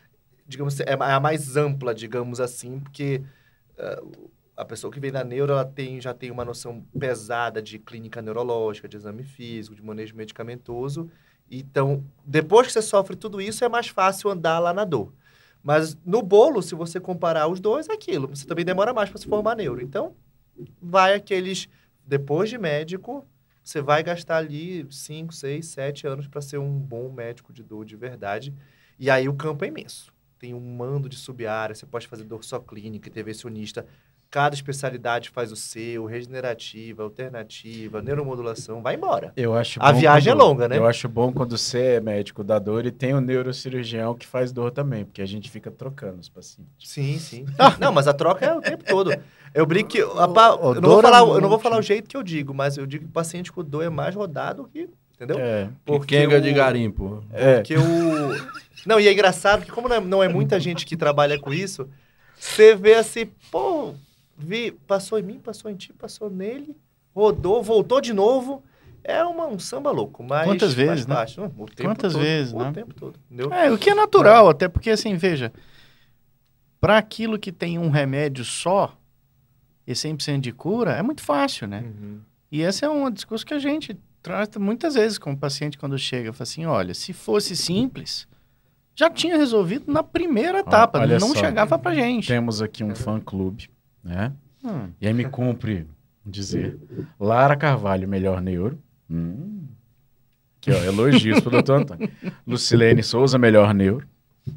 digamos, 0.46 0.78
é 0.80 0.92
a 0.98 1.20
mais 1.20 1.56
ampla, 1.56 1.94
digamos 1.94 2.40
assim, 2.40 2.80
porque 2.80 3.22
ah, 3.78 4.02
a 4.56 4.64
pessoa 4.64 4.92
que 4.92 5.00
vem 5.00 5.10
da 5.10 5.24
neuro, 5.24 5.52
ela 5.52 5.64
tem, 5.64 6.00
já 6.00 6.14
tem 6.14 6.30
uma 6.30 6.44
noção 6.44 6.84
pesada 6.98 7.60
de 7.60 7.78
clínica 7.78 8.22
neurológica, 8.22 8.88
de 8.88 8.96
exame 8.96 9.24
físico, 9.24 9.74
de 9.74 9.82
manejo 9.82 10.14
medicamentoso. 10.14 11.10
Então, 11.50 12.04
depois 12.24 12.66
que 12.66 12.72
você 12.72 12.82
sofre 12.82 13.16
tudo 13.16 13.40
isso, 13.40 13.64
é 13.64 13.68
mais 13.68 13.88
fácil 13.88 14.30
andar 14.30 14.58
lá 14.58 14.72
na 14.72 14.84
dor. 14.84 15.12
Mas 15.64 15.96
no 16.04 16.20
bolo, 16.20 16.62
se 16.62 16.74
você 16.74 17.00
comparar 17.00 17.48
os 17.48 17.58
dois, 17.58 17.88
é 17.88 17.94
aquilo. 17.94 18.28
Você 18.28 18.46
também 18.46 18.66
demora 18.66 18.92
mais 18.92 19.08
para 19.08 19.18
se 19.18 19.26
formar 19.26 19.56
neuro. 19.56 19.82
Então, 19.82 20.14
vai 20.80 21.14
aqueles... 21.14 21.68
Depois 22.06 22.50
de 22.50 22.58
médico, 22.58 23.26
você 23.62 23.80
vai 23.80 24.02
gastar 24.02 24.36
ali 24.36 24.86
5, 24.90 25.32
6, 25.32 25.64
7 25.64 26.06
anos 26.06 26.28
para 26.28 26.42
ser 26.42 26.58
um 26.58 26.78
bom 26.78 27.10
médico 27.10 27.50
de 27.50 27.62
dor 27.62 27.86
de 27.86 27.96
verdade. 27.96 28.54
E 28.98 29.08
aí 29.08 29.26
o 29.26 29.32
campo 29.32 29.64
é 29.64 29.68
imenso. 29.68 30.12
Tem 30.38 30.52
um 30.52 30.60
mando 30.60 31.08
de 31.08 31.16
sub-área, 31.16 31.74
você 31.74 31.86
pode 31.86 32.06
fazer 32.06 32.24
dor 32.24 32.44
só 32.44 32.60
clínica, 32.60 33.08
intervencionista. 33.08 33.86
Cada 34.34 34.52
especialidade 34.52 35.30
faz 35.30 35.52
o 35.52 35.56
seu, 35.56 36.06
regenerativa, 36.06 37.04
alternativa, 37.04 38.02
neuromodulação, 38.02 38.82
vai 38.82 38.96
embora. 38.96 39.32
Eu 39.36 39.54
acho 39.54 39.78
A 39.80 39.92
viagem 39.92 40.32
quando- 40.32 40.40
é 40.40 40.44
longa, 40.44 40.68
né? 40.68 40.76
Eu 40.76 40.84
acho 40.88 41.08
bom 41.08 41.32
quando 41.32 41.56
você 41.56 41.78
é 41.78 42.00
médico 42.00 42.42
da 42.42 42.58
dor 42.58 42.84
e 42.84 42.90
tem 42.90 43.14
o 43.14 43.20
neurocirurgião 43.20 44.12
que 44.12 44.26
faz 44.26 44.50
dor 44.50 44.72
também, 44.72 45.04
porque 45.04 45.22
a 45.22 45.24
gente 45.26 45.48
fica 45.48 45.70
trocando 45.70 46.18
os 46.18 46.28
pacientes. 46.28 46.90
Sim, 46.90 47.16
sim. 47.20 47.46
não, 47.78 47.92
mas 47.92 48.08
a 48.08 48.12
troca 48.12 48.44
é 48.44 48.52
o 48.52 48.60
tempo 48.60 48.82
todo. 48.82 49.14
Eu 49.54 49.64
brinco 49.66 49.90
que. 49.90 50.00
a 50.00 50.04
eu, 50.04 50.80
não 50.80 50.88
vou 50.90 50.98
é 50.98 51.02
falar, 51.02 51.18
eu 51.20 51.40
não 51.40 51.48
vou 51.48 51.60
falar 51.60 51.78
o 51.78 51.82
jeito 51.82 52.08
que 52.08 52.16
eu 52.16 52.22
digo, 52.24 52.52
mas 52.52 52.76
eu 52.76 52.86
digo 52.86 53.04
que 53.04 53.10
o 53.10 53.12
paciente 53.12 53.52
com 53.52 53.62
dor 53.62 53.84
é 53.84 53.88
mais 53.88 54.16
rodado 54.16 54.68
que. 54.72 54.90
Entendeu? 55.14 55.38
É. 55.38 55.68
Porque 55.84 56.26
o- 56.26 56.40
de 56.40 56.52
garimpo. 56.52 57.22
É. 57.32 57.54
Porque 57.58 57.76
o. 57.76 57.82
Não, 58.84 58.98
e 58.98 59.06
é 59.06 59.12
engraçado 59.12 59.64
que, 59.64 59.70
como 59.70 59.88
não 59.88 59.96
é, 59.96 60.00
não 60.00 60.22
é 60.24 60.28
muita 60.28 60.58
gente 60.58 60.84
que 60.84 60.96
trabalha 60.96 61.38
com 61.38 61.54
isso, 61.54 61.88
você 62.38 62.74
vê 62.74 62.94
assim, 62.94 63.30
pô, 63.50 63.94
vi, 64.36 64.72
passou 64.86 65.18
em 65.18 65.22
mim, 65.22 65.38
passou 65.38 65.70
em 65.70 65.74
ti, 65.76 65.92
passou 65.92 66.28
nele, 66.30 66.76
rodou, 67.14 67.62
voltou 67.62 68.00
de 68.00 68.12
novo. 68.12 68.62
É 69.06 69.22
uma, 69.22 69.46
um 69.46 69.58
samba 69.58 69.90
louco, 69.90 70.22
mas 70.22 70.46
Quantas 70.46 70.72
vezes, 70.72 71.06
né? 71.06 71.14
parte. 71.14 71.38
Hum, 71.38 71.50
O 71.58 71.66
tempo 71.66 71.90
Quantas 71.90 72.12
todo, 72.14 72.22
vezes, 72.22 72.52
o 72.54 72.58
né? 72.58 72.72
tempo 72.72 72.94
todo, 72.94 73.18
entendeu? 73.30 73.52
É, 73.52 73.70
o 73.70 73.76
que 73.76 73.90
é 73.90 73.94
natural, 73.94 74.48
até 74.48 74.66
porque 74.66 74.88
assim, 74.90 75.14
veja, 75.14 75.52
para 76.80 76.96
aquilo 76.98 77.38
que 77.38 77.52
tem 77.52 77.78
um 77.78 77.90
remédio 77.90 78.44
só 78.44 78.96
e 79.86 79.92
100% 79.92 80.40
de 80.40 80.52
cura, 80.52 80.92
é 80.92 81.02
muito 81.02 81.22
fácil, 81.22 81.66
né? 81.68 81.82
Uhum. 81.84 82.20
E 82.50 82.62
esse 82.62 82.84
é 82.84 82.88
um 82.88 83.10
discurso 83.10 83.44
que 83.44 83.52
a 83.52 83.58
gente 83.58 83.94
trata 84.22 84.58
muitas 84.58 84.94
vezes 84.94 85.18
com 85.18 85.32
o 85.32 85.36
paciente 85.36 85.76
quando 85.76 85.98
chega, 85.98 86.32
fala 86.32 86.42
assim, 86.44 86.64
olha, 86.64 86.94
se 86.94 87.12
fosse 87.12 87.54
simples, 87.54 88.26
já 88.94 89.10
tinha 89.10 89.36
resolvido 89.36 89.92
na 89.92 90.02
primeira 90.02 90.60
etapa, 90.60 91.00
olha 91.00 91.18
não 91.18 91.34
só. 91.34 91.40
chegava 91.40 91.78
pra 91.78 91.94
gente. 91.94 92.28
Temos 92.28 92.62
aqui 92.62 92.82
um 92.82 92.94
fã-clube, 92.94 93.68
né? 94.04 94.32
Hum. 94.64 94.88
E 95.00 95.06
aí 95.06 95.12
me 95.12 95.24
cumpre 95.24 95.86
dizer, 96.24 96.78
Lara 97.18 97.56
Carvalho, 97.56 98.06
melhor 98.08 98.40
neuro. 98.40 98.78
Hum. 99.10 99.64
Aqui, 100.58 100.70
ó, 100.72 100.76
elogios 100.84 101.40
pro 101.40 101.50
doutor 101.50 101.80
Antônio. 101.82 102.08
Lucilene 102.46 103.02
Souza, 103.02 103.38
melhor 103.38 103.74
neuro. 103.74 104.06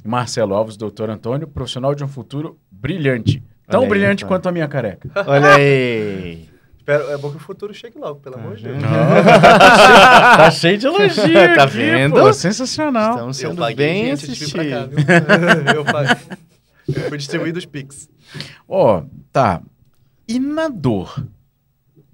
E 0.03 0.07
Marcelo 0.07 0.53
Alves, 0.53 0.77
doutor 0.77 1.09
Antônio, 1.09 1.47
profissional 1.47 1.93
de 1.95 2.03
um 2.03 2.07
futuro 2.07 2.57
brilhante. 2.71 3.41
Tão 3.69 3.81
Olha 3.81 3.89
brilhante 3.89 4.23
então. 4.23 4.29
quanto 4.37 4.47
a 4.47 4.51
minha 4.51 4.67
careca. 4.67 5.09
Olha 5.25 5.55
aí. 5.55 6.47
Espero, 6.77 7.09
é 7.11 7.17
bom 7.17 7.29
que 7.29 7.35
o 7.35 7.39
futuro 7.39 7.73
chegue 7.73 7.97
logo, 7.99 8.21
pelo 8.21 8.35
amor 8.35 8.55
de 8.55 8.63
Deus. 8.63 8.77
tá 8.81 10.49
cheio 10.51 10.77
de 10.77 10.85
elogio 10.87 11.33
Tá 11.55 11.63
aqui, 11.63 11.75
vendo? 11.75 12.13
pô. 12.13 12.31
Sensacional. 12.31 13.11
Estamos 13.11 13.41
Eu 13.43 13.49
sendo 13.49 13.59
paguei 13.59 13.75
bem 13.75 14.15
gente 14.15 14.25
cá, 14.25 14.31
assistidos. 14.31 15.75
eu, 15.75 15.83
paguei. 15.83 16.15
Fui 17.09 17.17
distribuído 17.17 17.59
os 17.59 17.65
Pix. 17.65 18.09
Ó, 18.67 19.03
tá. 19.31 19.61
E 20.27 20.39
na 20.39 20.67
dor? 20.67 21.25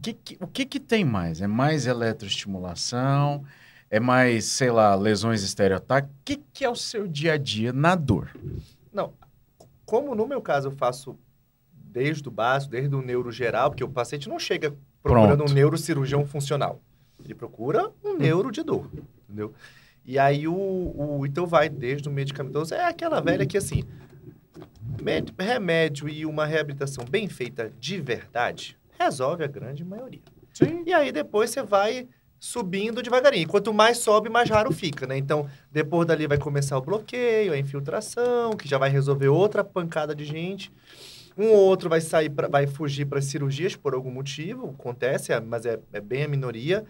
Que 0.01 0.13
que- 0.13 0.37
o 0.39 0.47
que 0.47 0.65
que 0.65 0.79
tem 0.79 1.03
mais? 1.05 1.41
É 1.41 1.47
mais 1.47 1.85
eletroestimulação? 1.87 3.43
É 3.89 3.99
mais, 3.99 4.45
sei 4.45 4.71
lá, 4.71 4.95
lesões 4.95 5.43
estereotáticas? 5.43 6.11
O 6.15 6.19
que 6.25 6.37
que 6.51 6.65
é 6.65 6.69
o 6.69 6.75
seu 6.75 7.07
dia 7.07 7.33
a 7.33 7.37
dia 7.37 7.71
na 7.71 7.95
dor? 7.95 8.29
Não, 8.91 9.13
como 9.85 10.15
no 10.15 10.27
meu 10.27 10.41
caso 10.41 10.67
eu 10.69 10.71
faço 10.71 11.15
desde 11.73 12.27
o 12.27 12.31
básico, 12.31 12.71
desde 12.71 12.93
o 12.95 13.01
neuro 13.01 13.31
geral, 13.31 13.69
porque 13.69 13.83
o 13.83 13.87
paciente 13.89 14.27
não 14.27 14.39
chega 14.39 14.73
procurando 15.01 15.37
Pronto. 15.37 15.51
um 15.51 15.53
neurocirurgião 15.53 16.25
funcional. 16.25 16.81
Ele 17.23 17.35
procura 17.35 17.91
um 18.03 18.17
neuro 18.17 18.51
de 18.51 18.63
dor, 18.63 18.89
entendeu? 19.29 19.53
E 20.03 20.17
aí 20.19 20.47
o, 20.47 20.53
o 20.55 21.25
então 21.25 21.45
vai 21.45 21.69
desde 21.69 22.09
o 22.09 22.11
medicamentoso, 22.11 22.73
é 22.73 22.83
aquela 22.83 23.21
velha 23.21 23.45
que 23.45 23.57
assim, 23.57 23.83
med- 25.03 25.33
remédio 25.37 26.07
e 26.07 26.25
uma 26.25 26.45
reabilitação 26.45 27.03
bem 27.05 27.27
feita 27.27 27.71
de 27.79 27.99
verdade 27.99 28.77
resolve 28.99 29.43
a 29.43 29.47
grande 29.47 29.83
maioria. 29.83 30.21
Sim. 30.53 30.83
E 30.85 30.93
aí 30.93 31.11
depois 31.11 31.49
você 31.49 31.61
vai 31.63 32.07
subindo 32.39 33.01
devagarinho. 33.01 33.47
Quanto 33.47 33.73
mais 33.73 33.97
sobe, 33.97 34.29
mais 34.29 34.49
raro 34.49 34.71
fica, 34.71 35.07
né? 35.07 35.17
Então, 35.17 35.49
depois 35.71 36.07
dali 36.07 36.27
vai 36.27 36.37
começar 36.37 36.77
o 36.77 36.81
bloqueio, 36.81 37.53
a 37.53 37.57
infiltração, 37.57 38.51
que 38.51 38.67
já 38.67 38.77
vai 38.77 38.89
resolver 38.89 39.29
outra 39.29 39.63
pancada 39.63 40.13
de 40.15 40.25
gente. 40.25 40.71
Um 41.37 41.47
ou 41.47 41.57
outro 41.57 41.89
vai 41.89 41.99
sair, 42.01 42.29
pra, 42.29 42.47
vai 42.47 42.67
fugir 42.67 43.05
para 43.05 43.21
cirurgias 43.21 43.75
por 43.75 43.93
algum 43.93 44.11
motivo, 44.11 44.75
acontece, 44.77 45.31
é- 45.33 45.39
mas 45.39 45.65
é, 45.65 45.79
é 45.91 45.99
bem 45.99 46.23
a 46.23 46.27
minoria. 46.27 46.85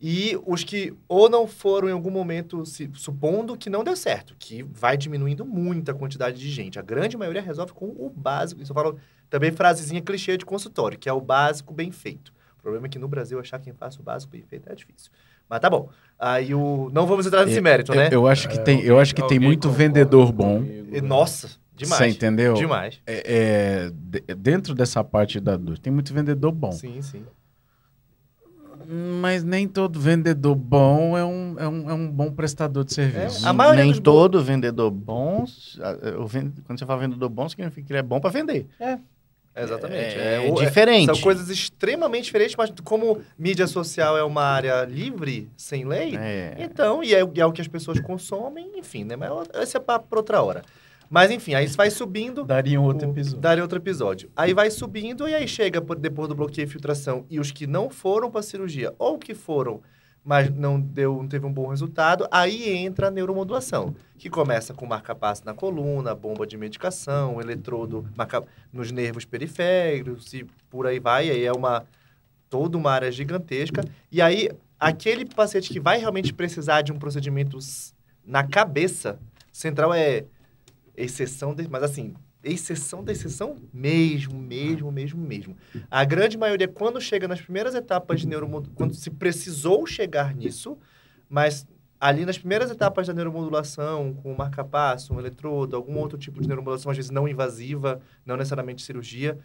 E 0.00 0.38
os 0.46 0.62
que 0.62 0.94
ou 1.08 1.28
não 1.28 1.46
foram 1.46 1.88
em 1.88 1.92
algum 1.92 2.10
momento, 2.10 2.64
se- 2.64 2.88
supondo 2.94 3.56
que 3.56 3.68
não 3.68 3.82
deu 3.82 3.96
certo, 3.96 4.36
que 4.38 4.62
vai 4.62 4.96
diminuindo 4.96 5.44
muito 5.44 5.90
a 5.90 5.94
quantidade 5.94 6.38
de 6.38 6.48
gente. 6.50 6.78
A 6.78 6.82
grande 6.82 7.16
maioria 7.16 7.42
resolve 7.42 7.72
com 7.72 7.86
o 7.86 8.08
básico. 8.14 8.62
Isso 8.62 8.70
eu 8.70 8.74
falo 8.74 8.96
também 9.28 9.50
frasezinha 9.50 10.00
clichê 10.00 10.36
de 10.36 10.44
consultório, 10.46 10.96
que 10.98 11.08
é 11.08 11.12
o 11.12 11.20
básico 11.20 11.74
bem 11.74 11.90
feito. 11.90 12.32
O 12.58 12.62
problema 12.62 12.86
é 12.86 12.88
que 12.90 12.98
no 12.98 13.08
Brasil 13.08 13.40
achar 13.40 13.58
quem 13.58 13.72
faça 13.72 14.00
o 14.00 14.02
básico 14.04 14.30
bem 14.32 14.42
feito 14.42 14.70
é 14.70 14.74
difícil. 14.74 15.10
Mas 15.48 15.60
tá 15.60 15.68
bom. 15.70 15.88
Aí 16.18 16.54
o. 16.54 16.90
Não 16.92 17.06
vamos 17.06 17.26
entrar 17.26 17.44
nesse 17.46 17.60
mérito, 17.60 17.92
né? 17.94 18.08
Eu, 18.08 18.12
eu 18.22 18.26
acho 18.28 18.48
que 18.48 18.58
tem, 18.58 18.80
eu 18.82 18.98
acho 19.00 19.14
que 19.14 19.26
tem 19.26 19.38
muito 19.40 19.70
vendedor 19.70 20.30
bom. 20.30 20.58
comigo, 20.60 20.88
E, 20.96 21.00
né? 21.00 21.08
nossa, 21.08 21.50
demais. 21.74 21.98
Você 21.98 22.08
entendeu? 22.10 22.54
Demais. 22.54 23.00
É, 23.06 23.86
é, 23.86 23.90
de- 23.90 24.34
dentro 24.36 24.74
dessa 24.74 25.02
parte 25.02 25.40
da 25.40 25.56
dor, 25.56 25.78
tem 25.78 25.92
muito 25.92 26.12
vendedor 26.12 26.52
bom. 26.52 26.70
Sim, 26.72 27.00
sim. 27.00 27.24
Mas 28.90 29.44
nem 29.44 29.68
todo 29.68 30.00
vendedor 30.00 30.54
bom 30.54 31.16
é 31.16 31.22
um, 31.22 31.56
é 31.58 31.68
um, 31.68 31.90
é 31.90 31.92
um 31.92 32.10
bom 32.10 32.30
prestador 32.32 32.84
de 32.84 32.94
serviço. 32.94 33.46
A 33.46 33.52
maioria 33.52 33.84
Nem 33.84 34.00
todo 34.00 34.42
vendedor 34.42 34.90
bom, 34.90 35.44
quando 36.66 36.78
você 36.78 36.86
fala 36.86 37.00
vendedor 37.00 37.28
bom, 37.28 37.46
significa 37.50 37.86
que 37.86 37.92
ele 37.92 37.98
é 37.98 38.02
bom 38.02 38.18
para 38.18 38.30
vender. 38.30 38.66
Exatamente. 39.54 40.16
É, 40.16 40.50
o- 40.50 40.54
diferente. 40.54 41.06
São 41.06 41.20
coisas 41.20 41.50
extremamente 41.50 42.24
diferentes, 42.24 42.56
mas 42.56 42.72
como 42.82 43.20
mídia 43.38 43.66
social 43.66 44.16
é 44.16 44.22
uma 44.22 44.42
área 44.42 44.84
livre, 44.84 45.50
sem 45.56 45.84
lei, 45.84 46.16
É. 46.16 46.54
então, 46.58 47.02
e 47.02 47.12
é, 47.14 47.20
e 47.34 47.40
é 47.40 47.44
o 47.44 47.52
que 47.52 47.60
as 47.60 47.68
pessoas 47.68 48.00
consomem, 48.00 48.70
enfim, 48.78 49.04
né? 49.04 49.16
Mas 49.16 49.30
esse 49.62 49.76
é 49.76 49.80
papo 49.80 50.06
para 50.08 50.18
outra 50.18 50.40
hora. 50.42 50.62
Mas 51.10 51.30
enfim, 51.30 51.54
aí 51.54 51.66
vai 51.68 51.90
subindo. 51.90 52.44
Daria 52.44 52.80
um 52.80 52.84
outro 52.84 53.08
o- 53.08 53.10
episódio. 53.10 53.40
Daria 53.40 53.62
outro 53.64 53.78
episódio. 53.78 54.30
Aí 54.36 54.52
vai 54.52 54.70
subindo 54.70 55.28
e 55.28 55.34
aí 55.34 55.48
chega 55.48 55.80
por- 55.80 55.96
depois 55.98 56.28
do 56.28 56.34
bloqueio 56.34 56.66
e 56.66 56.68
filtração 56.70 57.24
e 57.30 57.40
os 57.40 57.50
que 57.50 57.66
não 57.66 57.88
foram 57.88 58.30
para 58.30 58.42
cirurgia 58.42 58.94
ou 58.98 59.18
que 59.18 59.34
foram, 59.34 59.80
mas 60.22 60.50
não 60.54 60.78
deu, 60.78 61.16
não 61.16 61.26
teve 61.28 61.46
um 61.46 61.52
bom 61.52 61.68
resultado, 61.68 62.28
aí 62.30 62.68
entra 62.76 63.08
a 63.08 63.10
neuromodulação, 63.10 63.94
que 64.18 64.28
começa 64.28 64.74
com 64.74 64.84
marca-passo 64.84 65.42
na 65.46 65.54
coluna, 65.54 66.14
bomba 66.14 66.46
de 66.46 66.58
medicação, 66.58 67.40
eletrodo 67.40 68.06
marca, 68.14 68.44
nos 68.70 68.92
nervos 68.92 69.24
periféricos 69.24 70.34
e 70.34 70.44
por 70.68 70.86
aí 70.86 70.98
vai, 70.98 71.30
aí 71.30 71.44
é 71.44 71.52
uma 71.52 71.86
toda 72.50 72.76
uma 72.76 72.90
área 72.90 73.10
gigantesca. 73.10 73.82
E 74.12 74.20
aí 74.20 74.50
aquele 74.78 75.24
paciente 75.24 75.70
que 75.70 75.80
vai 75.80 75.98
realmente 75.98 76.32
precisar 76.34 76.82
de 76.82 76.92
um 76.92 76.98
procedimento 76.98 77.58
na 78.26 78.42
cabeça 78.46 79.18
central 79.50 79.94
é 79.94 80.24
exceção, 81.02 81.54
de, 81.54 81.68
mas 81.68 81.82
assim, 81.82 82.14
exceção 82.42 83.02
da 83.02 83.12
exceção 83.12 83.56
mesmo, 83.72 84.38
mesmo, 84.38 84.90
mesmo, 84.90 85.20
mesmo. 85.20 85.56
A 85.90 86.04
grande 86.04 86.36
maioria, 86.36 86.68
quando 86.68 87.00
chega 87.00 87.26
nas 87.26 87.40
primeiras 87.40 87.74
etapas 87.74 88.20
de 88.20 88.26
neuromodulação, 88.26 88.74
quando 88.74 88.94
se 88.94 89.10
precisou 89.10 89.86
chegar 89.86 90.34
nisso, 90.34 90.78
mas 91.28 91.66
ali 92.00 92.24
nas 92.24 92.38
primeiras 92.38 92.70
etapas 92.70 93.06
da 93.06 93.12
neuromodulação, 93.12 94.14
com 94.14 94.32
um 94.32 94.36
marca-passo, 94.36 95.12
um 95.14 95.18
eletrodo, 95.18 95.74
algum 95.74 95.96
outro 95.98 96.16
tipo 96.16 96.40
de 96.40 96.46
neuromodulação, 96.46 96.90
às 96.90 96.96
vezes 96.96 97.10
não 97.10 97.26
invasiva, 97.26 98.00
não 98.24 98.36
necessariamente 98.36 98.82
cirurgia, 98.82 99.38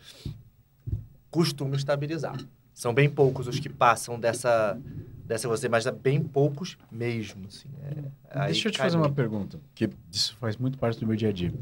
costuma 1.32 1.76
estabilizar. 1.76 2.38
São 2.74 2.94
bem 2.94 3.10
poucos 3.10 3.48
os 3.48 3.60
que 3.60 3.70
passam 3.70 4.20
dessa, 4.20 4.80
dessa 5.26 5.48
você, 5.48 5.68
mas 5.70 5.86
bem 5.88 6.22
poucos 6.22 6.78
mesmo. 6.92 7.48
Assim, 7.48 7.70
é, 8.30 8.46
Deixa 8.46 8.68
eu 8.68 8.72
te 8.72 8.78
fazer 8.78 8.98
uma 8.98 9.12
pergunta, 9.12 9.60
que 9.74 9.90
isso 10.12 10.36
faz 10.38 10.58
muito 10.58 10.78
parte 10.78 11.00
do 11.00 11.08
meu 11.08 11.16
dia 11.16 11.30
a 11.30 11.32
dia. 11.32 11.54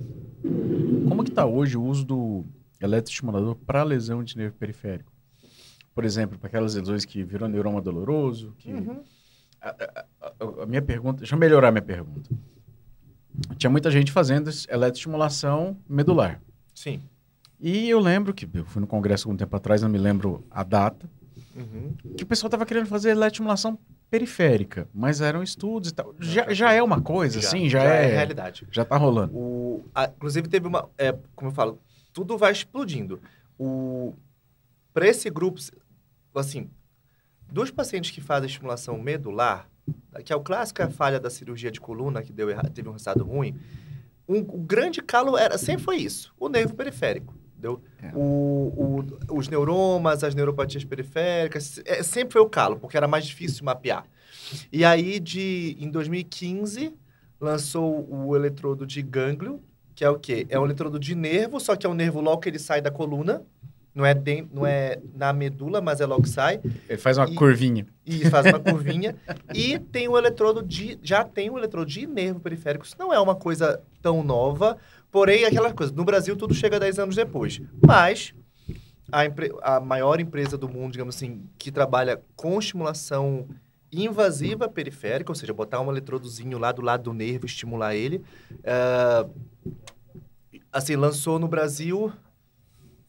Como 1.07 1.23
que 1.23 1.31
tá 1.31 1.45
hoje 1.45 1.77
o 1.77 1.83
uso 1.83 2.03
do 2.05 2.45
eletroestimulador 2.81 3.55
para 3.55 3.83
lesão 3.83 4.23
de 4.23 4.35
nervo 4.37 4.55
periférico? 4.57 5.11
Por 5.93 6.05
exemplo, 6.05 6.37
para 6.39 6.47
aquelas 6.47 6.73
lesões 6.75 7.03
que 7.05 7.23
virou 7.23 7.47
neuroma 7.49 7.81
doloroso, 7.81 8.53
que... 8.57 8.71
Uhum. 8.73 9.03
A, 9.61 9.69
a- 9.69 10.05
a- 10.21 10.63
a 10.63 10.65
minha 10.65 10.81
pergunta, 10.81 11.19
deixa 11.19 11.35
eu 11.35 11.39
melhorar 11.39 11.67
a 11.67 11.71
minha 11.71 11.81
pergunta. 11.83 12.29
Tinha 13.57 13.69
muita 13.69 13.91
gente 13.91 14.11
fazendo 14.11 14.49
es- 14.49 14.67
eletroestimulação 14.69 15.77
medular. 15.87 16.41
Sim. 16.73 17.01
E 17.59 17.87
eu 17.89 17.99
lembro 17.99 18.33
que, 18.33 18.49
eu 18.51 18.65
fui 18.65 18.79
no 18.81 18.87
congresso 18.87 19.27
algum 19.27 19.37
tempo 19.37 19.55
atrás, 19.55 19.81
não 19.83 19.89
me 19.89 19.99
lembro 19.99 20.43
a 20.49 20.63
data, 20.63 21.07
Uhum. 21.55 21.93
que 22.17 22.23
o 22.23 22.27
pessoal 22.27 22.47
estava 22.47 22.65
querendo 22.65 22.85
fazer 22.87 23.09
eletroestimulação 23.11 23.77
periférica, 24.09 24.87
mas 24.93 25.21
eram 25.21 25.41
estudos 25.41 25.89
e 25.89 25.93
tal. 25.93 26.13
Já, 26.19 26.53
já 26.53 26.73
é 26.73 26.81
uma 26.83 27.01
coisa, 27.01 27.39
assim, 27.39 27.69
já, 27.69 27.83
é, 27.83 28.07
realidade. 28.07 28.67
já 28.71 28.83
tá 28.85 28.97
rolando. 28.97 29.33
O, 29.35 29.85
a- 29.95 30.05
inclusive, 30.07 30.47
teve 30.47 30.67
uma. 30.67 30.89
É, 30.97 31.13
como 31.35 31.49
eu 31.49 31.55
falo, 31.55 31.79
tudo 32.13 32.37
vai 32.37 32.51
explodindo. 32.51 33.21
O, 33.57 34.13
para 34.93 35.07
esse 35.07 35.29
grupo, 35.29 35.59
assim, 36.35 36.69
dos 37.49 37.71
pacientes 37.71 38.11
que 38.11 38.19
fazem 38.21 38.47
estimulação 38.49 38.97
medular, 38.97 39.69
que 40.25 40.31
é 40.33 40.35
o 40.35 40.41
clássico 40.41 40.81
é 40.81 40.85
a 40.85 40.89
falha 40.89 41.19
da 41.19 41.29
cirurgia 41.29 41.71
de 41.71 41.79
coluna, 41.79 42.21
que 42.21 42.33
deu 42.33 42.49
errado, 42.49 42.69
teve 42.71 42.89
um 42.89 42.93
resultado 42.93 43.23
ruim, 43.23 43.55
um, 44.27 44.39
o 44.39 44.57
grande 44.59 45.01
calo 45.01 45.37
era, 45.37 45.57
sempre 45.57 45.83
foi 45.83 45.97
isso: 45.97 46.33
o 46.39 46.49
nervo 46.49 46.73
periférico. 46.75 47.33
Entendeu? 47.61 47.81
É. 48.01 48.11
O, 48.15 49.05
o- 49.29 49.37
os 49.37 49.47
neuromas, 49.47 50.23
as 50.23 50.33
neuropatias 50.33 50.83
periféricas, 50.83 51.79
é, 51.85 52.01
sempre 52.01 52.33
foi 52.33 52.41
o 52.41 52.49
calo, 52.49 52.77
porque 52.77 52.97
era 52.97 53.07
mais 53.07 53.25
difícil 53.25 53.63
mapear. 53.63 54.03
E 54.71 54.83
aí, 54.83 55.19
de, 55.19 55.77
em 55.79 55.89
2015, 55.91 56.93
lançou 57.39 58.07
o 58.09 58.35
eletrodo 58.35 58.85
de 58.85 59.01
gânglio, 59.01 59.61
que 59.95 60.03
é 60.03 60.09
o 60.09 60.17
quê? 60.17 60.45
É 60.49 60.59
um 60.59 60.65
eletrodo 60.65 60.99
de 60.99 61.13
nervo, 61.15 61.59
só 61.59 61.75
que 61.75 61.85
é 61.85 61.89
um 61.89 61.93
nervo 61.93 62.19
logo 62.21 62.41
que 62.41 62.49
ele 62.49 62.59
sai 62.59 62.81
da 62.81 62.89
coluna. 62.91 63.43
Não 63.93 64.05
é, 64.05 64.15
não 64.53 64.65
é 64.65 64.99
na 65.13 65.33
medula, 65.33 65.81
mas 65.81 65.99
é 65.99 66.05
logo 66.05 66.21
que 66.23 66.29
sai. 66.29 66.61
Ele 66.87 66.97
faz 66.97 67.17
uma 67.17 67.27
E- 67.29 67.35
curvinha. 67.35 67.85
E 68.05 68.23
faz 68.29 68.45
uma 68.45 68.57
curvinha. 68.59 69.17
e 69.53 69.77
tem 69.77 70.07
o 70.07 70.17
eletrodo 70.17 70.63
de. 70.63 70.97
Já 71.03 71.25
tem 71.25 71.49
o 71.49 71.57
eletrodo 71.57 71.85
de 71.91 72.07
nervo 72.07 72.39
periférico. 72.39 72.85
Isso 72.85 72.95
não 72.97 73.13
é 73.13 73.19
uma 73.19 73.35
coisa 73.35 73.81
tão 74.01 74.23
nova. 74.23 74.77
Porém, 75.11 75.45
aquela 75.45 75.73
coisa. 75.73 75.93
No 75.93 76.05
Brasil, 76.05 76.35
tudo 76.35 76.53
chega 76.53 76.79
10 76.79 76.97
anos 76.99 77.15
depois. 77.15 77.61
Mas 77.85 78.33
a, 79.11 79.25
empre- 79.25 79.51
a 79.61 79.79
maior 79.79 80.19
empresa 80.21 80.57
do 80.57 80.69
mundo, 80.69 80.93
digamos 80.93 81.15
assim, 81.15 81.43
que 81.57 81.71
trabalha 81.71 82.21
com 82.35 82.57
estimulação 82.57 83.47
invasiva 83.91 84.69
periférica, 84.69 85.31
ou 85.31 85.35
seja, 85.35 85.53
botar 85.53 85.81
um 85.81 85.91
eletrodozinho 85.91 86.57
lá 86.57 86.71
do 86.71 86.81
lado 86.81 87.03
do 87.03 87.13
nervo, 87.13 87.45
estimular 87.45 87.93
ele. 87.93 88.21
Ah, 88.65 89.27
assim, 90.71 90.95
lançou 90.95 91.37
no 91.37 91.47
Brasil, 91.47 92.11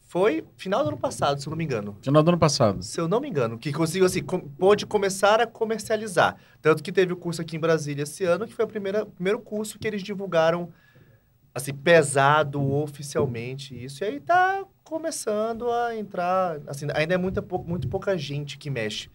foi 0.07 0.43
final 0.57 0.83
do 0.83 0.89
ano 0.89 0.97
passado, 0.97 1.39
se 1.41 1.47
eu 1.47 1.51
não 1.51 1.57
me 1.57 1.63
engano. 1.63 1.97
Final 2.01 2.21
do 2.21 2.29
ano 2.31 2.37
passado. 2.37 2.83
Se 2.83 2.99
eu 2.99 3.07
não 3.07 3.21
me 3.21 3.29
engano, 3.29 3.57
que 3.57 3.71
conseguiu, 3.71 4.05
assim, 4.05 4.21
com, 4.21 4.39
pôde 4.39 4.85
começar 4.85 5.39
a 5.39 5.47
comercializar. 5.47 6.35
Tanto 6.61 6.83
que 6.83 6.91
teve 6.91 7.13
o 7.13 7.17
curso 7.17 7.41
aqui 7.41 7.55
em 7.55 7.59
Brasília 7.59 8.03
esse 8.03 8.25
ano, 8.25 8.45
que 8.45 8.53
foi 8.53 8.65
o 8.65 8.67
primeiro 8.67 9.39
curso 9.39 9.79
que 9.79 9.87
eles 9.87 10.03
divulgaram, 10.03 10.69
assim, 11.53 11.73
pesado 11.73 12.61
oficialmente 12.73 13.73
isso. 13.83 14.03
E 14.03 14.07
aí 14.07 14.19
tá 14.19 14.63
começando 14.83 15.69
a 15.71 15.95
entrar, 15.95 16.59
assim, 16.67 16.87
ainda 16.93 17.13
é 17.13 17.17
muita, 17.17 17.43
muito 17.65 17.87
pouca 17.87 18.17
gente 18.17 18.57
que 18.57 18.69
mexe. 18.69 19.09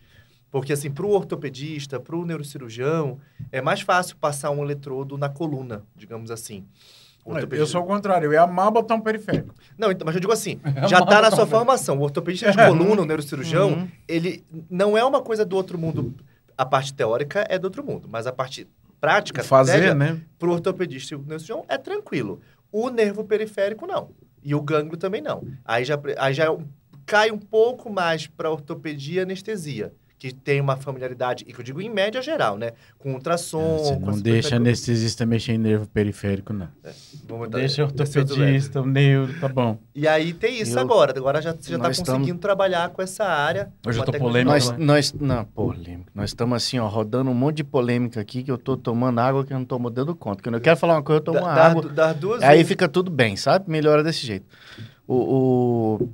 Porque, 0.50 0.72
assim, 0.72 0.90
para 0.90 1.04
o 1.04 1.10
ortopedista, 1.10 2.00
para 2.00 2.16
o 2.16 2.24
neurocirurgião, 2.24 3.18
é 3.52 3.60
mais 3.60 3.82
fácil 3.82 4.16
passar 4.16 4.50
um 4.50 4.62
eletrodo 4.64 5.18
na 5.18 5.28
coluna, 5.28 5.82
digamos 5.94 6.30
assim. 6.30 6.64
Eu 7.50 7.66
sou 7.66 7.82
o 7.82 7.86
contrário, 7.86 8.26
eu 8.28 8.32
ia 8.32 8.40
amar 8.40 8.70
botar 8.70 8.94
um 8.94 9.00
periférico. 9.02 9.54
Não, 9.76 9.90
então, 9.90 10.06
mas 10.06 10.14
eu 10.14 10.20
digo 10.20 10.32
assim, 10.32 10.58
É 10.74 10.88
já 10.88 11.00
está 11.00 11.20
na 11.20 11.28
sua 11.30 11.46
forma. 11.46 11.58
formação. 11.66 11.98
O 11.98 12.02
ortopedista 12.02 12.50
de 12.50 12.56
coluna, 12.56 13.02
o 13.02 13.04
neurocirurgião, 13.04 13.72
Uhum. 13.72 13.88
ele 14.08 14.42
não 14.70 14.96
é 14.96 15.04
uma 15.04 15.20
coisa 15.20 15.44
do 15.44 15.54
outro 15.54 15.76
mundo. 15.78 16.14
A 16.56 16.64
parte 16.64 16.94
teórica 16.94 17.44
é 17.50 17.58
do 17.58 17.64
outro 17.66 17.84
mundo, 17.84 18.08
mas 18.10 18.26
a 18.26 18.32
parte 18.32 18.66
prática, 19.00 19.42
Fazer, 19.42 19.94
né? 19.94 20.20
para 20.38 20.48
o 20.48 20.52
ortopedista 20.52 21.14
e 21.14 21.16
o 21.16 21.20
neurocirurgião 21.20 21.64
é 21.68 21.78
tranquilo. 21.78 22.40
O 22.70 22.90
nervo 22.90 23.24
periférico, 23.24 23.86
não. 23.86 24.10
E 24.42 24.54
o 24.54 24.60
gânglio 24.60 24.96
também 24.96 25.20
não. 25.20 25.42
Aí 25.64 25.84
já, 25.84 25.98
aí 26.18 26.34
já 26.34 26.46
cai 27.06 27.30
um 27.30 27.38
pouco 27.38 27.90
mais 27.90 28.26
para 28.26 28.50
ortopedia 28.50 29.20
e 29.20 29.22
anestesia, 29.22 29.92
que 30.18 30.34
tem 30.34 30.60
uma 30.60 30.76
familiaridade, 30.76 31.44
e 31.46 31.52
que 31.52 31.60
eu 31.60 31.64
digo 31.64 31.80
em 31.80 31.88
média 31.88 32.20
geral, 32.20 32.58
né? 32.58 32.72
Com 32.98 33.12
ultrassom, 33.14 33.78
Você 33.78 33.94
com 33.94 34.06
não 34.06 34.20
deixa 34.20 34.56
anestesista 34.56 35.24
mexer 35.24 35.52
em 35.52 35.58
nervo 35.58 35.86
periférico, 35.86 36.52
não. 36.52 36.68
Deixa 37.50 37.84
o 37.84 37.86
lado. 37.86 38.00
ortopedista, 38.00 38.80
o 38.82 38.86
neuro, 38.86 39.32
tá 39.38 39.46
bom. 39.48 39.78
E 39.94 40.08
aí 40.08 40.32
tem 40.32 40.60
isso 40.60 40.76
Eu- 40.76 40.82
agora. 40.82 41.12
Agora 41.16 41.40
já, 41.40 41.52
você 41.52 41.70
já 41.70 41.76
estamos- 41.90 41.98
conseguindo 42.00 42.38
trabalhar 42.40 42.88
com 42.90 43.00
essa 43.00 43.24
área. 43.24 43.72
Hoje 43.86 43.98
eu 43.98 44.02
uma 44.02 44.06
tô 44.12 44.18
polêmico, 44.18 44.52
nova. 44.58 44.72
Nós, 44.78 45.12
nós, 45.12 45.12
não, 45.20 45.44
polêmica. 45.44 46.10
Nós 46.14 46.30
estamos 46.30 46.56
assim, 46.56 46.78
ó, 46.80 46.88
rodando 46.88 47.30
um 47.30 47.34
monte 47.34 47.58
de 47.58 47.64
polêmica 47.64 48.20
aqui 48.20 48.42
que 48.42 48.50
eu 48.50 48.58
tô 48.58 48.76
tomando 48.76 49.20
água 49.20 49.44
que 49.44 49.52
eu 49.52 49.58
não 49.58 49.64
tô 49.64 49.78
dando 49.90 50.14
conta. 50.16 50.42
Quando 50.42 50.56
eu 50.56 50.60
quero 50.60 50.76
falar 50.76 50.94
uma 50.94 51.02
coisa, 51.02 51.18
eu 51.20 51.24
tomo 51.24 51.40
Da- 51.40 51.66
água. 51.66 51.82
dar 51.90 52.12
duas 52.12 52.42
Aí 52.42 52.56
vezes- 52.56 52.66
fica 52.68 52.88
tudo 52.88 53.08
bem, 53.10 53.36
sabe? 53.36 53.70
Melhora 53.70 54.02
desse 54.02 54.26
jeito. 54.26 54.46
O, 55.06 55.14
o, 56.02 56.08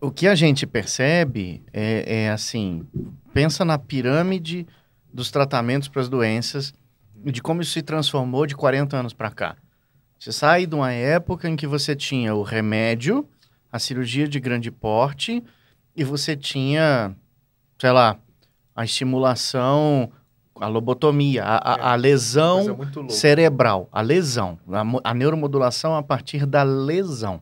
o 0.00 0.10
que 0.10 0.26
a 0.26 0.34
gente 0.34 0.66
percebe 0.66 1.62
é, 1.72 2.24
é 2.24 2.30
assim: 2.30 2.86
pensa 3.32 3.64
na 3.64 3.78
pirâmide 3.78 4.66
dos 5.12 5.30
tratamentos 5.30 5.88
para 5.88 6.02
as 6.02 6.08
doenças 6.08 6.72
e 7.24 7.32
de 7.32 7.42
como 7.42 7.60
isso 7.62 7.72
se 7.72 7.82
transformou 7.82 8.46
de 8.46 8.54
40 8.56 8.96
anos 8.96 9.12
para 9.12 9.30
cá. 9.30 9.56
Você 10.18 10.32
sai 10.32 10.66
de 10.66 10.74
uma 10.74 10.92
época 10.92 11.48
em 11.48 11.56
que 11.56 11.66
você 11.66 11.94
tinha 11.94 12.34
o 12.34 12.42
remédio, 12.42 13.26
a 13.70 13.78
cirurgia 13.78 14.26
de 14.28 14.40
grande 14.40 14.70
porte, 14.70 15.42
e 15.94 16.02
você 16.04 16.36
tinha, 16.36 17.14
sei 17.78 17.90
lá, 17.92 18.16
a 18.74 18.84
estimulação, 18.84 20.10
a 20.60 20.66
lobotomia, 20.66 21.44
a, 21.44 21.56
a- 21.56 21.92
a 21.92 21.94
lesão 21.94 22.56
coisa 22.56 22.74
muito 22.74 23.00
louca. 23.00 23.14
cerebral, 23.14 23.88
a 23.92 24.00
lesão, 24.00 24.58
a, 25.02 25.10
a 25.10 25.14
neuromodulação 25.14 25.94
a 25.96 26.02
partir 26.02 26.44
da 26.46 26.62
lesão, 26.64 27.40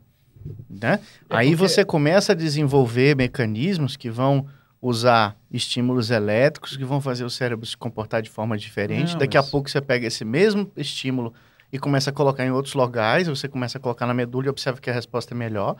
né? 0.69 1.01
É 1.31 1.37
Aí 1.37 1.51
porque- 1.51 1.69
você 1.69 1.85
começa 1.85 2.33
a 2.33 2.35
desenvolver 2.35 3.17
mecanismos 3.17 3.97
que 3.97 4.11
vão 4.11 4.47
usar 4.81 5.37
estímulos 5.51 6.11
elétricos 6.11 6.77
que 6.77 6.85
vão 6.85 7.01
fazer 7.01 7.25
o 7.25 7.31
cérebro 7.31 7.67
se 7.67 7.77
comportar 7.77 8.23
de 8.23 8.31
forma 8.31 8.57
diferente. 8.57 9.13
Não, 9.13 9.19
Daqui 9.21 9.37
a 9.37 9.43
mas- 9.43 9.51
pouco 9.51 9.69
você 9.71 9.81
pega 9.81 10.07
esse 10.07 10.25
mesmo 10.25 10.71
estímulo 10.77 11.33
e 11.73 11.79
começa 11.79 12.11
a 12.11 12.13
colocar 12.13 12.45
em 12.45 12.51
outros 12.51 12.75
locais, 12.75 13.27
você 13.27 13.49
começa 13.49 13.79
a 13.79 13.81
colocar 13.81 14.07
na 14.07 14.15
medula 14.15 14.47
e 14.47 14.49
observa 14.49 14.81
que 14.81 14.89
a 14.91 14.93
resposta 14.93 15.35
é 15.35 15.37
melhor. 15.37 15.77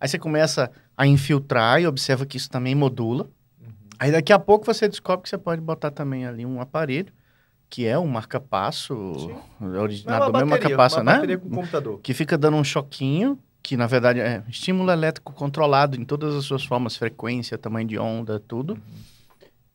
Aí 0.00 0.08
você 0.08 0.18
começa 0.18 0.70
a 0.96 1.06
infiltrar 1.06 1.80
e 1.80 1.86
observa 1.86 2.24
que 2.26 2.36
isso 2.36 2.48
também 2.50 2.74
modula. 2.74 3.28
Aí 3.98 4.10
daqui 4.10 4.32
a 4.32 4.38
pouco 4.38 4.64
você 4.64 4.88
descobre 4.88 5.22
que 5.24 5.28
você 5.28 5.36
pode 5.38 5.60
botar 5.60 5.90
também 5.90 6.26
ali 6.26 6.44
um 6.46 6.60
aparelho, 6.60 7.12
que 7.68 7.86
é 7.86 7.98
um 7.98 8.06
marca-passo, 8.06 8.94
originado 9.78 10.26
do 10.26 10.32
mesmo 10.32 10.48
marca-passo, 10.48 11.02
né? 11.04 11.36
com 11.36 11.50
computador. 11.50 12.00
Que 12.02 12.14
fica 12.14 12.36
dando 12.38 12.56
um 12.56 12.64
choquinho, 12.64 13.38
que 13.70 13.76
na 13.76 13.86
verdade 13.86 14.18
é 14.18 14.42
estímulo 14.48 14.90
elétrico 14.90 15.32
controlado 15.32 15.96
em 15.96 16.04
todas 16.04 16.34
as 16.34 16.44
suas 16.44 16.64
formas, 16.64 16.96
frequência, 16.96 17.56
tamanho 17.56 17.86
de 17.86 17.96
onda, 17.96 18.40
tudo. 18.40 18.76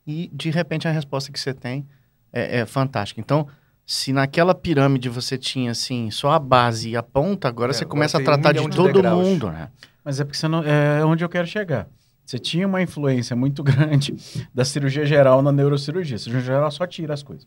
E 0.06 0.28
de 0.34 0.50
repente 0.50 0.86
a 0.86 0.90
resposta 0.90 1.32
que 1.32 1.40
você 1.40 1.54
tem 1.54 1.86
é, 2.30 2.58
é 2.58 2.66
fantástica. 2.66 3.22
Então, 3.22 3.48
se 3.86 4.12
naquela 4.12 4.54
pirâmide 4.54 5.08
você 5.08 5.38
tinha 5.38 5.70
assim 5.70 6.10
só 6.10 6.32
a 6.32 6.38
base 6.38 6.90
e 6.90 6.94
a 6.96 7.02
ponta, 7.02 7.48
agora 7.48 7.70
É, 7.70 7.72
você 7.72 7.86
começa 7.86 8.18
a 8.18 8.20
tem 8.20 8.28
um 8.28 8.32
tratar 8.34 8.52
de 8.52 8.60
de 8.68 8.76
todo 8.76 8.92
degraus. 8.92 9.26
mundo, 9.26 9.50
né? 9.50 9.70
Mas 10.04 10.20
é 10.20 10.24
porque 10.24 10.36
você 10.36 10.46
não. 10.46 10.62
É 10.62 11.02
onde 11.02 11.24
eu 11.24 11.28
quero 11.30 11.46
chegar. 11.46 11.88
Você 12.22 12.38
tinha 12.38 12.66
uma 12.68 12.82
influência 12.82 13.34
muito 13.34 13.62
grande 13.64 14.14
da 14.52 14.66
cirurgia 14.66 15.06
geral 15.06 15.40
na 15.40 15.50
neurocirurgia. 15.50 16.16
A 16.16 16.18
cirurgia 16.18 16.52
geral 16.52 16.70
só 16.70 16.86
tira 16.86 17.14
as 17.14 17.22
coisas. 17.22 17.46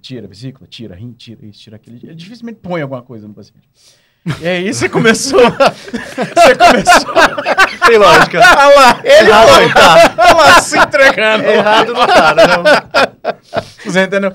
Tira 0.00 0.26
a 0.26 0.28
vesícula, 0.28 0.66
tira 0.66 0.96
rim, 0.96 1.12
tira 1.12 1.46
isso, 1.46 1.60
tira 1.60 1.76
aquilo. 1.76 1.96
Ele 2.02 2.12
dificilmente 2.16 2.58
põe 2.60 2.82
alguma 2.82 3.02
coisa 3.02 3.28
no 3.28 3.32
paciente. 3.34 3.68
E 4.40 4.48
aí 4.48 4.74
você 4.74 4.88
começou. 4.88 5.40
você 5.50 6.54
começou. 6.56 7.14
Tem 7.86 7.98
lógica. 7.98 8.40
Ah 8.56 8.68
lá, 8.68 9.00
ele 9.04 9.28
Errado 9.30 9.48
foi. 9.48 9.64
não 9.66 9.72
tá. 9.72 10.08
Tá 10.08 10.34
lá 10.34 10.60
se 10.60 10.78
entregando. 10.78 11.44
Errado 11.44 11.92
não 11.92 12.06
tá, 12.06 12.34
não. 12.34 13.36
Você 13.84 14.02
entendeu? 14.02 14.32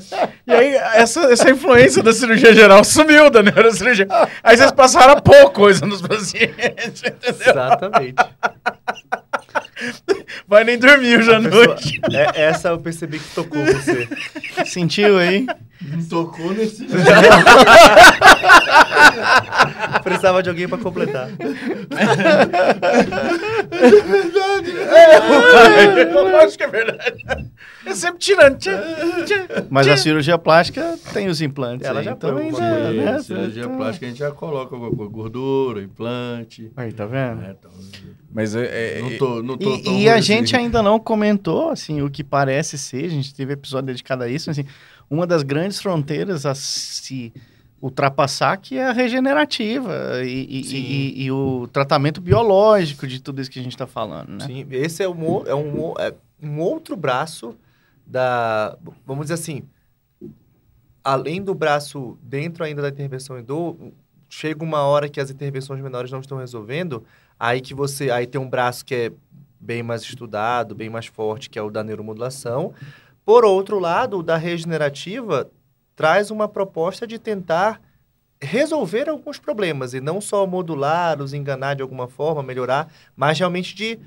E 0.47 0.53
aí, 0.53 0.75
essa, 0.93 1.21
essa 1.31 1.49
influência 1.49 2.01
da 2.03 2.13
cirurgia 2.13 2.53
geral 2.53 2.83
sumiu 2.83 3.29
da 3.29 3.43
neurocirurgia. 3.43 4.07
Aí 4.43 4.55
vocês 4.57 4.71
passaram 4.71 5.13
a 5.13 5.21
pôr 5.21 5.49
coisa 5.51 5.85
nos 5.85 6.01
pacientes, 6.01 7.01
entendeu? 7.03 7.51
Exatamente. 7.51 8.15
Vai 10.47 10.63
nem 10.63 10.77
dormir 10.77 11.17
hoje 11.19 11.33
à 11.33 11.39
noite. 11.39 11.99
É, 12.13 12.43
essa 12.43 12.69
eu 12.69 12.79
percebi 12.79 13.19
que 13.19 13.27
tocou 13.33 13.63
você. 13.65 14.07
Sentiu 14.65 15.17
aí? 15.93 16.03
Tocou 16.05 16.51
nesse. 16.53 16.85
Precisava 20.03 20.41
de 20.43 20.49
alguém 20.49 20.67
pra 20.67 20.77
completar. 20.77 21.29
Eu 26.11 26.37
acho 26.39 26.57
que 26.57 26.63
é 26.63 26.67
verdade. 26.67 27.25
É 27.85 27.93
sempre 27.95 28.19
tirando. 28.19 28.57
Tchê, 28.57 28.71
tchê. 29.25 29.45
Mas 29.69 29.87
a 29.87 29.97
cirurgia 29.97 30.37
plástica 30.37 30.97
tem 31.13 31.27
os 31.27 31.41
implantes. 31.41 31.87
Ela 31.87 31.99
aí, 31.99 32.05
já 32.05 32.11
então 32.11 32.33
põe 32.33 32.45
alguma 32.45 32.59
Sim, 32.91 32.97
né? 32.97 33.19
cirurgia 33.19 33.63
Então- 33.63 33.77
plástica 33.77 34.05
a 34.05 34.09
gente 34.09 34.19
já 34.19 34.31
coloca 34.31 34.75
alguma 34.75 34.95
coisa, 34.95 35.11
gordura, 35.11 35.81
implante. 35.81 36.71
Aí, 36.77 36.91
tá 36.91 37.05
vendo? 37.05 37.41
né, 37.41 37.55
então, 37.59 37.71
Mas 38.33 38.55
é, 38.55 38.99
é- 38.99 39.01
não 39.01 39.17
tô, 39.17 39.43
não 39.43 39.57
tô 39.57 39.77
tão 39.77 39.93
E, 39.93 40.03
e 40.03 40.09
a 40.09 40.21
gente 40.21 40.55
ainda 40.55 40.81
não 40.81 40.99
comentou, 40.99 41.69
assim, 41.69 42.01
o 42.01 42.09
que 42.09 42.23
parece 42.23 42.77
ser, 42.77 43.05
a 43.05 43.09
gente 43.09 43.33
teve 43.33 43.53
episódio 43.53 43.87
dedicado 43.87 44.23
a 44.23 44.29
isso, 44.29 44.49
assim, 44.49 44.65
uma 45.11 45.27
das 45.27 45.43
grandes 45.43 45.79
fronteiras 45.81 46.45
a 46.45 46.55
se 46.55 47.31
ultrapassar 47.81 48.57
que 48.57 48.77
é 48.77 48.85
a 48.87 48.91
regenerativa 48.91 50.23
e, 50.23 50.45
e- 50.45 50.61
e- 50.77 51.23
e 51.25 51.31
o 51.31 51.67
tratamento 51.71 52.21
biológico 52.21 53.05
de 53.05 53.21
tudo 53.21 53.41
isso 53.41 53.51
que 53.51 53.59
a 53.59 53.63
gente 53.63 53.73
está 53.73 53.85
falando, 53.87 54.29
né? 54.29 54.45
Sim, 54.47 54.65
esse 54.71 55.03
é 55.03 55.09
um, 55.09 55.45
é, 55.45 55.53
um, 55.55 55.93
é 55.99 56.13
um 56.41 56.59
outro 56.59 56.95
braço 56.95 57.55
da. 58.07 58.77
Vamos 59.05 59.25
dizer 59.25 59.33
assim. 59.35 59.63
Além 61.03 61.41
do 61.41 61.55
braço 61.55 62.17
dentro 62.21 62.63
ainda 62.63 62.81
da 62.83 62.89
intervenção 62.89 63.39
em 63.39 63.43
dor, 63.43 63.75
chega 64.29 64.63
uma 64.63 64.81
hora 64.81 65.09
que 65.09 65.19
as 65.19 65.31
intervenções 65.31 65.81
menores 65.81 66.11
não 66.11 66.19
estão 66.19 66.37
resolvendo, 66.37 67.03
aí 67.39 67.59
que 67.59 67.73
você. 67.73 68.11
Aí 68.11 68.27
tem 68.27 68.39
um 68.39 68.47
braço 68.47 68.85
que 68.85 68.93
é 68.93 69.11
bem 69.59 69.81
mais 69.81 70.03
estudado, 70.03 70.75
bem 70.75 70.89
mais 70.91 71.07
forte, 71.07 71.49
que 71.49 71.57
é 71.57 71.61
o 71.61 71.71
da 71.71 71.83
neuromodulação. 71.83 72.73
Por 73.25 73.45
outro 73.45 73.79
lado, 73.79 74.19
o 74.19 74.23
da 74.23 74.37
regenerativa 74.37 75.49
traz 75.95 76.31
uma 76.31 76.47
proposta 76.47 77.05
de 77.05 77.19
tentar 77.19 77.81
resolver 78.41 79.07
alguns 79.07 79.37
problemas 79.37 79.93
e 79.93 80.01
não 80.01 80.19
só 80.19 80.47
modular, 80.47 81.21
os 81.21 81.31
enganar 81.31 81.75
de 81.75 81.83
alguma 81.83 82.07
forma, 82.07 82.41
melhorar, 82.41 82.91
mas 83.15 83.37
realmente 83.37 83.75
de 83.75 83.99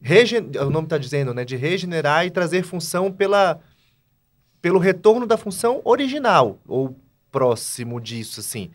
regen... 0.00 0.50
o 0.58 0.70
nome 0.70 0.86
está 0.86 0.96
dizendo, 0.96 1.34
né, 1.34 1.44
de 1.44 1.56
regenerar 1.56 2.24
e 2.24 2.30
trazer 2.30 2.62
função 2.62 3.12
pela 3.12 3.60
pelo 4.62 4.78
retorno 4.78 5.26
da 5.26 5.36
função 5.36 5.82
original 5.84 6.58
ou 6.68 6.96
próximo 7.32 8.00
disso, 8.00 8.38
assim. 8.38 8.70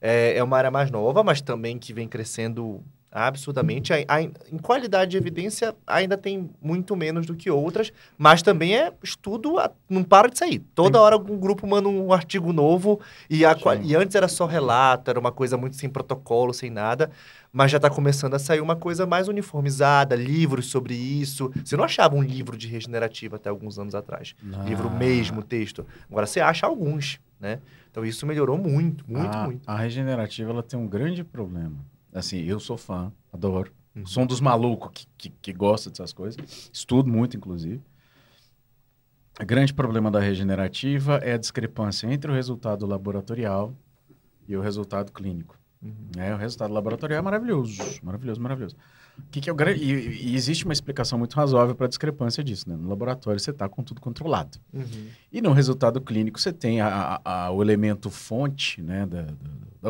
É, 0.00 0.36
é 0.36 0.42
uma 0.42 0.56
área 0.56 0.70
mais 0.70 0.88
nova, 0.90 1.24
mas 1.24 1.40
também 1.40 1.78
que 1.78 1.92
vem 1.92 2.06
crescendo 2.06 2.80
Absurdamente. 3.12 3.92
A- 3.92 3.98
a- 4.08 4.22
em 4.22 4.58
qualidade 4.60 5.10
de 5.12 5.16
evidência, 5.18 5.74
ainda 5.86 6.16
tem 6.16 6.48
muito 6.62 6.96
menos 6.96 7.26
do 7.26 7.34
que 7.36 7.50
outras, 7.50 7.92
mas 8.16 8.40
também 8.42 8.74
é 8.74 8.92
estudo, 9.02 9.58
a- 9.58 9.70
não 9.88 10.02
para 10.02 10.28
de 10.28 10.38
sair. 10.38 10.60
Toda 10.74 10.98
hora 11.00 11.16
um 11.18 11.36
grupo 11.38 11.66
manda 11.66 11.88
um 11.88 12.12
artigo 12.12 12.52
novo, 12.52 13.00
e, 13.28 13.44
a 13.44 13.54
Sim. 13.54 13.82
e 13.84 13.94
antes 13.94 14.14
era 14.16 14.28
só 14.28 14.46
relato, 14.46 15.10
era 15.10 15.20
uma 15.20 15.30
coisa 15.30 15.56
muito 15.58 15.76
sem 15.76 15.90
protocolo, 15.90 16.54
sem 16.54 16.70
nada, 16.70 17.10
mas 17.52 17.70
já 17.70 17.76
está 17.76 17.90
começando 17.90 18.32
a 18.34 18.38
sair 18.38 18.62
uma 18.62 18.74
coisa 18.76 19.04
mais 19.06 19.28
uniformizada, 19.28 20.16
livros 20.16 20.66
sobre 20.66 20.94
isso. 20.94 21.52
Você 21.62 21.76
não 21.76 21.84
achava 21.84 22.16
um 22.16 22.22
livro 22.22 22.56
de 22.56 22.66
regenerativa 22.66 23.36
até 23.36 23.50
alguns 23.50 23.78
anos 23.78 23.94
atrás. 23.94 24.34
Livro 24.64 24.88
Ah. 24.88 24.98
mesmo, 24.98 25.42
texto. 25.42 25.84
Agora 26.10 26.26
você 26.26 26.40
acha 26.40 26.66
alguns, 26.66 27.20
né? 27.38 27.58
Então 27.90 28.06
isso 28.06 28.26
melhorou 28.26 28.56
muito, 28.56 29.04
muito, 29.06 29.36
a, 29.36 29.44
muito. 29.44 29.60
A 29.68 29.76
regenerativa 29.76 30.50
ela 30.50 30.62
tem 30.62 30.78
um 30.80 30.86
grande 30.86 31.22
problema. 31.22 31.76
Assim, 32.12 32.38
eu 32.42 32.60
sou 32.60 32.76
fã, 32.76 33.12
adoro. 33.32 33.72
Uhum. 33.94 34.06
Sou 34.06 34.22
um 34.22 34.26
dos 34.26 34.40
malucos 34.40 34.90
que, 34.92 35.06
que, 35.18 35.30
que 35.40 35.52
gosta 35.52 35.90
dessas 35.90 36.12
coisas. 36.12 36.70
Estudo 36.72 37.10
muito, 37.10 37.36
inclusive. 37.36 37.80
O 39.40 39.44
grande 39.46 39.72
problema 39.72 40.10
da 40.10 40.20
regenerativa 40.20 41.16
é 41.18 41.32
a 41.34 41.38
discrepância 41.38 42.06
entre 42.12 42.30
o 42.30 42.34
resultado 42.34 42.86
laboratorial 42.86 43.74
e 44.46 44.56
o 44.56 44.60
resultado 44.60 45.10
clínico. 45.12 45.58
Uhum. 45.82 45.94
É, 46.16 46.32
o 46.34 46.36
resultado 46.36 46.72
laboratorial 46.72 47.18
é 47.18 47.22
maravilhoso, 47.22 47.82
maravilhoso, 48.02 48.40
maravilhoso. 48.40 48.76
Que, 49.30 49.40
que 49.40 49.50
é 49.50 49.52
o. 49.52 49.56
E, 49.70 50.30
e 50.30 50.36
existe 50.36 50.64
uma 50.64 50.72
explicação 50.72 51.18
muito 51.18 51.34
razoável 51.34 51.74
para 51.74 51.86
a 51.86 51.88
discrepância 51.88 52.42
disso. 52.42 52.68
Né? 52.68 52.76
No 52.76 52.88
laboratório 52.88 53.38
você 53.40 53.50
está 53.50 53.68
com 53.68 53.82
tudo 53.82 54.00
controlado. 54.00 54.58
Uhum. 54.72 55.08
E 55.30 55.40
no 55.42 55.52
resultado 55.52 56.00
clínico 56.00 56.40
você 56.40 56.52
tem 56.52 56.80
a- 56.80 57.20
a- 57.24 57.46
a- 57.46 57.50
o 57.50 57.62
elemento 57.62 58.10
fonte, 58.10 58.80
né, 58.80 59.04
da, 59.06 59.22
da- 59.22 59.32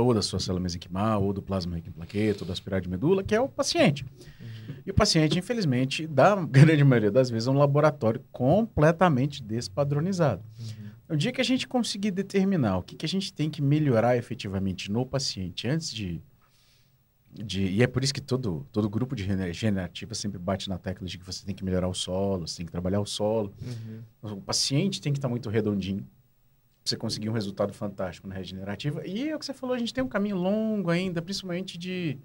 ou 0.01 0.15
da 0.15 0.23
sua 0.23 0.41
célula 0.41 0.63
mesenquimal, 0.63 1.23
ou 1.23 1.33
do 1.33 1.43
plasma 1.43 1.77
rico 1.77 1.89
em 1.89 1.93
plaqueta, 1.93 2.45
ou 2.45 2.47
da 2.47 2.53
aspiral 2.53 2.81
de 2.81 2.89
medula, 2.89 3.23
que 3.23 3.35
é 3.35 3.41
o 3.41 3.49
paciente. 3.49 4.05
E 4.87 4.91
o 4.91 4.95
paciente, 4.95 5.39
infelizmente, 5.39 6.07
da 6.07 6.37
grande 6.47 6.83
maioria 6.85 7.11
das 7.11 7.29
vezes, 7.29 7.47
é 7.47 7.51
um 7.51 7.59
laboratório 7.59 8.25
completamente 8.33 9.43
despadronizado. 9.43 10.43
No 11.09 11.17
dia 11.17 11.31
que 11.31 11.41
a 11.41 11.45
gente 11.45 11.69
conseguir 11.69 12.11
determinar 12.11 12.79
o 12.79 12.83
que, 12.83 12.97
que 12.97 13.05
a 13.05 13.09
gente 13.09 13.35
tem 13.35 13.51
que 13.51 13.61
melhorar 13.61 14.17
efetivamente 14.17 14.91
no 14.91 15.05
paciente 15.05 15.69
antes 15.69 15.93
de, 15.93 16.23
de... 17.31 17.65
E 17.65 17.83
é 17.83 17.87
por 17.87 18.03
isso 18.03 18.15
que 18.15 18.21
todo, 18.21 18.67
todo 18.73 18.89
grupo 18.89 19.15
de 19.15 19.23
regenerativa 19.23 20.15
sempre 20.15 20.39
bate 20.39 20.71
na 20.71 20.79
tecla 20.79 21.07
de 21.07 21.19
que 21.19 21.27
você 21.27 21.45
tem 21.45 21.55
que 21.55 21.63
melhorar 21.63 21.89
o 21.89 21.93
solo, 21.93 22.49
você 22.49 22.59
tem 22.59 22.67
que 22.67 22.73
trabalhar 22.73 23.01
o 23.01 23.05
solo. 23.05 23.53
Uhum. 24.23 24.39
O 24.39 24.41
paciente 24.41 25.03
tem 25.03 25.13
que 25.13 25.19
estar 25.19 25.29
muito 25.29 25.51
redondinho 25.51 26.07
você 26.85 26.97
conseguir 26.97 27.29
um 27.29 27.33
resultado 27.33 27.73
fantástico 27.73 28.27
na 28.27 28.35
regenerativa. 28.35 29.07
E 29.07 29.29
é 29.29 29.37
o 29.37 29.39
que 29.39 29.47
você 29.47 29.55
falou, 29.55 29.75
a 29.75 29.79
gente 29.79 29.95
tem 29.95 30.03
um 30.03 30.09
caminho 30.09 30.37
longo 30.37 30.91
ainda, 30.91 31.23
principalmente 31.23 31.79
de 31.79 32.19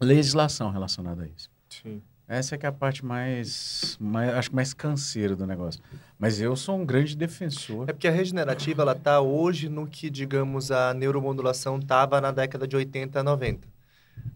legislação 0.00 0.70
relacionada 0.70 1.22
a 1.22 1.26
isso. 1.26 1.50
Sim. 1.68 2.02
Essa 2.26 2.54
é 2.54 2.58
que 2.58 2.64
é 2.64 2.68
a 2.68 2.72
parte 2.72 3.04
mais, 3.04 3.98
mais 4.00 4.30
acho 4.34 4.48
que 4.48 4.56
mais 4.56 4.72
canseira 4.72 5.36
do 5.36 5.46
negócio. 5.46 5.80
Mas 6.18 6.40
eu 6.40 6.56
sou 6.56 6.78
um 6.78 6.84
grande 6.84 7.14
defensor. 7.14 7.84
É 7.86 7.92
porque 7.92 8.08
a 8.08 8.10
regenerativa, 8.10 8.80
ela 8.80 8.94
tá 8.94 9.20
hoje 9.20 9.68
no 9.68 9.86
que, 9.86 10.08
digamos, 10.08 10.70
a 10.70 10.94
neuromodulação 10.94 11.78
tava 11.78 12.20
na 12.22 12.30
década 12.32 12.66
de 12.66 12.74
80, 12.74 13.22
90. 13.22 13.68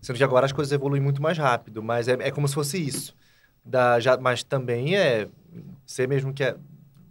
Sendo 0.03 0.17
que 0.17 0.25
agora 0.25 0.45
as 0.45 0.53
coisas 0.53 0.71
evoluem 0.71 1.01
muito 1.01 1.23
mais 1.23 1.39
rápido, 1.39 1.83
mas 1.83 2.09
é, 2.09 2.13
é 2.21 2.31
como 2.31 2.47
se 2.47 2.55
fosse 2.55 2.79
isso. 2.79 3.17
Da, 3.65 3.99
já, 3.99 4.19
mas 4.19 4.43
também 4.43 4.95
é... 4.95 5.27
Você 5.87 6.07
mesmo 6.07 6.35
que 6.35 6.45
é- 6.45 6.57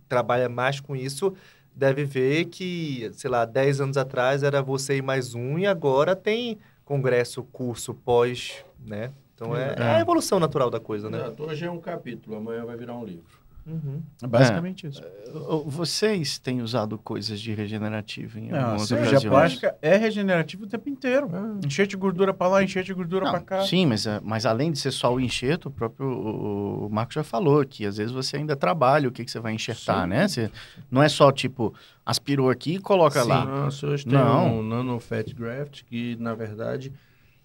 trabalha 0.07 0.47
mais 0.47 0.79
com 0.79 0.95
isso, 0.95 1.33
deve 1.77 2.03
ver 2.03 2.45
que, 2.45 3.09
sei 3.13 3.29
lá, 3.29 3.45
10 3.45 3.81
anos 3.81 3.97
atrás 3.97 4.41
era 4.41 4.63
você 4.63 4.97
e 4.97 5.01
mais 5.01 5.35
um, 5.35 5.59
e 5.59 5.67
agora 5.67 6.15
tem 6.15 6.57
congresso, 6.83 7.43
curso, 7.43 7.93
pós, 7.93 8.65
né? 8.83 9.11
Então 9.35 9.55
é, 9.55 9.75
é 9.77 9.83
a 9.83 9.99
evolução 9.99 10.39
natural 10.39 10.71
da 10.71 10.79
coisa, 10.79 11.07
né? 11.07 11.19
Exato. 11.19 11.43
Hoje 11.43 11.65
é 11.65 11.69
um 11.69 11.79
capítulo, 11.79 12.35
amanhã 12.37 12.65
vai 12.65 12.75
virar 12.75 12.95
um 12.95 13.05
livro. 13.05 13.39
Uhum. 13.67 14.01
É 14.23 14.27
basicamente 14.27 14.87
isso. 14.87 15.01
Ô, 15.33 15.63
Vocês 15.69 16.39
têm 16.39 16.61
usado 16.61 16.97
coisas 16.97 17.39
de 17.41 17.53
regenerativo 17.53 18.39
em 18.39 18.47
Não, 18.49 18.57
a 18.57 18.63
algumas 18.63 18.87
cirurgia 18.87 19.09
ocasiões? 19.11 19.29
plástica 19.33 19.75
é 19.81 19.97
regenerativa 19.97 20.63
o 20.63 20.67
tempo 20.67 20.87
inteiro. 20.87 21.29
Enchete 21.65 21.89
de 21.89 21.97
gordura 21.97 22.33
pra 22.33 22.47
lá, 22.47 22.63
enchete 22.63 22.87
de 22.87 22.93
gordura 22.93 23.25
Não, 23.25 23.31
pra 23.31 23.41
cá. 23.41 23.61
Sim, 23.65 23.85
mas, 23.87 24.05
é- 24.07 24.21
mas 24.23 24.45
além 24.45 24.71
de 24.71 24.79
ser 24.79 24.91
só 24.91 25.13
o 25.13 25.19
enxerto, 25.19 25.65
o 25.67 25.71
próprio 25.71 26.07
o, 26.07 26.89
Marco 26.89 27.11
já 27.13 27.23
falou 27.23 27.65
que 27.65 27.85
às 27.85 27.97
vezes 27.97 28.13
você 28.13 28.37
ainda 28.37 28.55
trabalha 28.55 29.09
o 29.09 29.11
que, 29.11 29.25
que 29.25 29.29
você 29.31 29.39
vai 29.39 29.53
enxertar, 29.53 30.03
Sim. 30.03 30.09
né? 30.11 30.27
Você, 30.29 30.49
não 30.89 31.03
é 31.03 31.09
só 31.09 31.29
tipo, 31.31 31.73
aspirou 32.05 32.49
aqui 32.49 32.75
e 32.75 32.79
coloca 32.79 33.21
Sim. 33.21 33.29
lá. 33.29 33.45
Nossa, 33.45 33.85
hoje 33.85 34.05
tem 34.05 34.13
Não. 34.17 34.59
um 34.59 34.63
nanofat 34.63 35.33
graft 35.35 35.83
que, 35.83 36.15
na 36.21 36.33
verdade, 36.33 36.93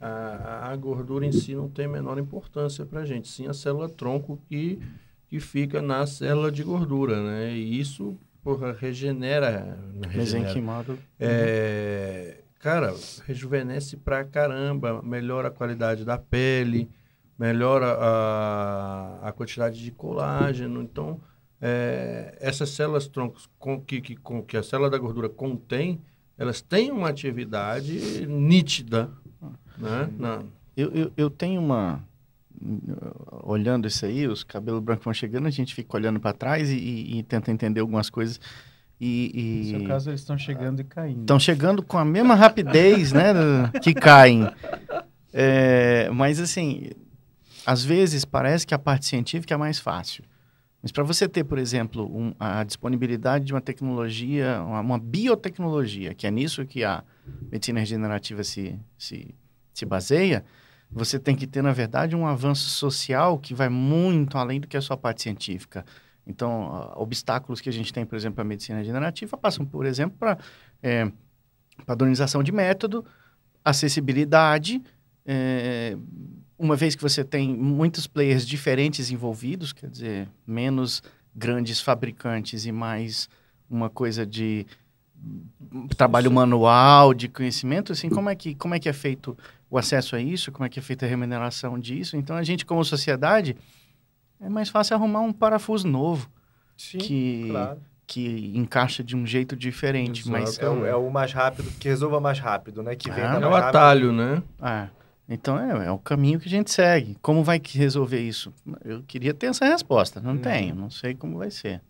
a, 0.00 0.70
a 0.70 0.76
gordura 0.76 1.26
em 1.26 1.32
si 1.32 1.54
não 1.54 1.68
tem 1.68 1.86
a 1.86 1.88
menor 1.88 2.16
importância 2.18 2.86
para 2.86 3.00
a 3.00 3.04
gente. 3.04 3.28
Sim, 3.28 3.48
a 3.48 3.52
célula 3.52 3.88
tronco 3.88 4.38
que, 4.48 4.78
que 5.32 5.40
fica 5.40 5.80
na 5.80 6.06
célula 6.06 6.52
de 6.52 6.62
gordura, 6.62 7.22
né? 7.22 7.54
E 7.54 7.80
isso, 7.80 8.18
porra, 8.44 8.70
regenera. 8.78 9.78
regenera. 10.10 10.50
É, 11.18 12.40
cara, 12.58 12.94
rejuvenesce 13.26 13.96
pra 13.96 14.24
caramba, 14.24 15.00
melhora 15.02 15.48
a 15.48 15.50
qualidade 15.50 16.04
da 16.04 16.18
pele, 16.18 16.86
melhora 17.38 17.96
a, 17.98 19.20
a 19.28 19.32
quantidade 19.32 19.82
de 19.82 19.90
colágeno. 19.90 20.82
Então, 20.82 21.18
é, 21.58 22.36
essas 22.38 22.68
células 22.68 23.08
troncos 23.08 23.48
com, 23.58 23.80
que, 23.80 24.02
que, 24.02 24.14
com, 24.16 24.42
que 24.42 24.58
a 24.58 24.62
célula 24.62 24.90
da 24.90 24.98
gordura 24.98 25.30
contém, 25.30 25.98
elas 26.36 26.60
têm 26.60 26.90
uma 26.92 27.08
atividade 27.08 28.26
nítida. 28.26 29.08
Né? 29.78 30.10
Na- 30.18 30.42
Eu, 30.76 30.90
eu, 30.92 31.12
eu 31.16 31.30
tenho 31.30 31.58
uma. 31.58 32.04
Olhando 33.42 33.86
isso 33.88 34.04
aí, 34.06 34.26
os 34.26 34.44
cabelos 34.44 34.80
brancos 34.82 35.04
vão 35.04 35.14
chegando, 35.14 35.46
a 35.46 35.50
gente 35.50 35.74
fica 35.74 35.96
olhando 35.96 36.20
para 36.20 36.32
trás 36.32 36.70
e, 36.70 36.76
e- 36.76 37.18
e 37.18 37.22
tenta 37.22 37.50
entender 37.50 37.80
algumas 37.80 38.08
coisas. 38.10 38.40
E. 39.00 39.62
No 39.72 39.78
seu 39.80 39.88
caso, 39.88 40.10
eles 40.10 40.20
estão 40.20 40.38
chegando 40.38 40.80
e 40.80 40.84
caindo. 40.84 41.20
Estão 41.22 41.38
chegando 41.40 41.82
com 41.82 41.98
a 41.98 42.04
mesma 42.04 42.34
rapidez, 42.36 43.12
né? 43.12 43.32
Que 43.82 43.92
caem. 43.92 44.48
É, 45.32 46.08
mas 46.10 46.38
assim, 46.38 46.90
às 47.66 47.84
vezes 47.84 48.24
parece 48.24 48.66
que 48.66 48.74
a 48.74 48.78
parte 48.78 49.06
científica 49.06 49.54
é 49.54 49.56
mais 49.56 49.78
fácil. 49.78 50.22
Mas 50.82 50.90
para 50.92 51.04
você 51.04 51.28
ter, 51.28 51.44
por 51.44 51.58
exemplo, 51.58 52.04
um- 52.14 52.34
a 52.38 52.62
disponibilidade 52.64 53.44
de 53.44 53.52
uma 53.52 53.60
tecnologia, 53.60 54.60
uma, 54.64 54.80
uma 54.80 54.98
biotecnologia, 54.98 56.12
que 56.14 56.26
é 56.26 56.30
nisso 56.30 56.64
que 56.66 56.82
a 56.84 57.02
medicina 57.50 57.80
regenerativa 57.80 58.42
se, 58.44 58.78
se, 58.98 59.34
se 59.72 59.84
baseia, 59.86 60.44
você 60.92 61.18
tem 61.18 61.34
que 61.34 61.46
ter, 61.46 61.62
na 61.62 61.72
verdade, 61.72 62.14
um 62.14 62.26
avanço 62.26 62.68
social 62.68 63.38
que 63.38 63.54
vai 63.54 63.68
muito 63.68 64.36
além 64.36 64.60
do 64.60 64.68
que 64.68 64.76
a 64.76 64.80
sua 64.80 64.96
parte 64.96 65.22
científica. 65.22 65.84
Então, 66.26 66.92
obstáculos 66.94 67.60
que 67.60 67.68
a 67.68 67.72
gente 67.72 67.92
tem, 67.92 68.04
por 68.04 68.14
exemplo, 68.14 68.36
para 68.36 68.42
a 68.42 68.46
medicina 68.46 68.78
regenerativa 68.78 69.36
passam, 69.36 69.64
por 69.64 69.86
exemplo, 69.86 70.16
para 70.18 70.38
é, 70.82 71.10
padronização 71.86 72.42
de 72.42 72.52
método, 72.52 73.04
acessibilidade, 73.64 74.82
é, 75.26 75.96
uma 76.58 76.76
vez 76.76 76.94
que 76.94 77.02
você 77.02 77.24
tem 77.24 77.48
muitos 77.56 78.06
players 78.06 78.46
diferentes 78.46 79.10
envolvidos, 79.10 79.72
quer 79.72 79.90
dizer, 79.90 80.28
menos 80.46 81.02
grandes 81.34 81.80
fabricantes 81.80 82.66
e 82.66 82.72
mais 82.72 83.28
uma 83.68 83.88
coisa 83.88 84.26
de 84.26 84.66
trabalho 85.96 86.30
manual, 86.30 87.14
de 87.14 87.28
conhecimento, 87.28 87.92
assim, 87.92 88.08
como 88.08 88.28
é 88.28 88.34
que 88.34 88.54
como 88.54 88.74
é 88.74 88.78
que 88.78 88.88
é 88.88 88.92
feito 88.92 89.36
o 89.72 89.78
acesso 89.78 90.14
a 90.14 90.20
isso, 90.20 90.52
como 90.52 90.66
é 90.66 90.68
que 90.68 90.78
é 90.78 90.82
feita 90.82 91.06
a 91.06 91.08
remuneração 91.08 91.78
disso? 91.78 92.14
Então 92.16 92.36
a 92.36 92.42
gente 92.42 92.66
como 92.66 92.84
sociedade 92.84 93.56
é 94.38 94.46
mais 94.48 94.68
fácil 94.68 94.94
arrumar 94.94 95.20
um 95.22 95.32
parafuso 95.32 95.88
novo 95.88 96.28
Sim, 96.76 96.98
que 96.98 97.48
claro. 97.50 97.80
que 98.06 98.52
encaixa 98.54 99.02
de 99.02 99.16
um 99.16 99.24
jeito 99.26 99.56
diferente, 99.56 100.28
mas 100.28 100.58
É 100.58 100.68
o, 100.68 100.84
é 100.84 100.94
o 100.94 101.08
mais 101.10 101.32
rápido, 101.32 101.70
que 101.80 101.88
resolva 101.88 102.20
mais 102.20 102.38
rápido, 102.38 102.82
né? 102.82 102.94
Que 102.94 103.10
Ah, 103.10 103.16
é 103.16 103.20
É 103.20 103.24
o 103.46 103.50
rápido. 103.50 103.54
atalho, 103.54 104.12
né? 104.12 104.42
É. 104.60 104.88
Então 105.26 105.58
é, 105.58 105.86
é 105.86 105.90
o 105.90 105.98
caminho 105.98 106.38
que 106.38 106.48
a 106.48 106.50
gente 106.50 106.70
segue. 106.70 107.16
Como 107.22 107.42
vai 107.42 107.58
que 107.58 107.78
resolver 107.78 108.20
isso? 108.20 108.52
Eu 108.84 109.02
queria 109.04 109.32
ter 109.32 109.46
essa 109.46 109.64
resposta. 109.64 110.20
Não 110.20 110.32
Uhum. 110.32 110.38
tenho, 110.38 110.74
não 110.74 110.90
sei 110.90 111.14
como 111.14 111.38
vai 111.38 111.50
ser. 111.50 111.80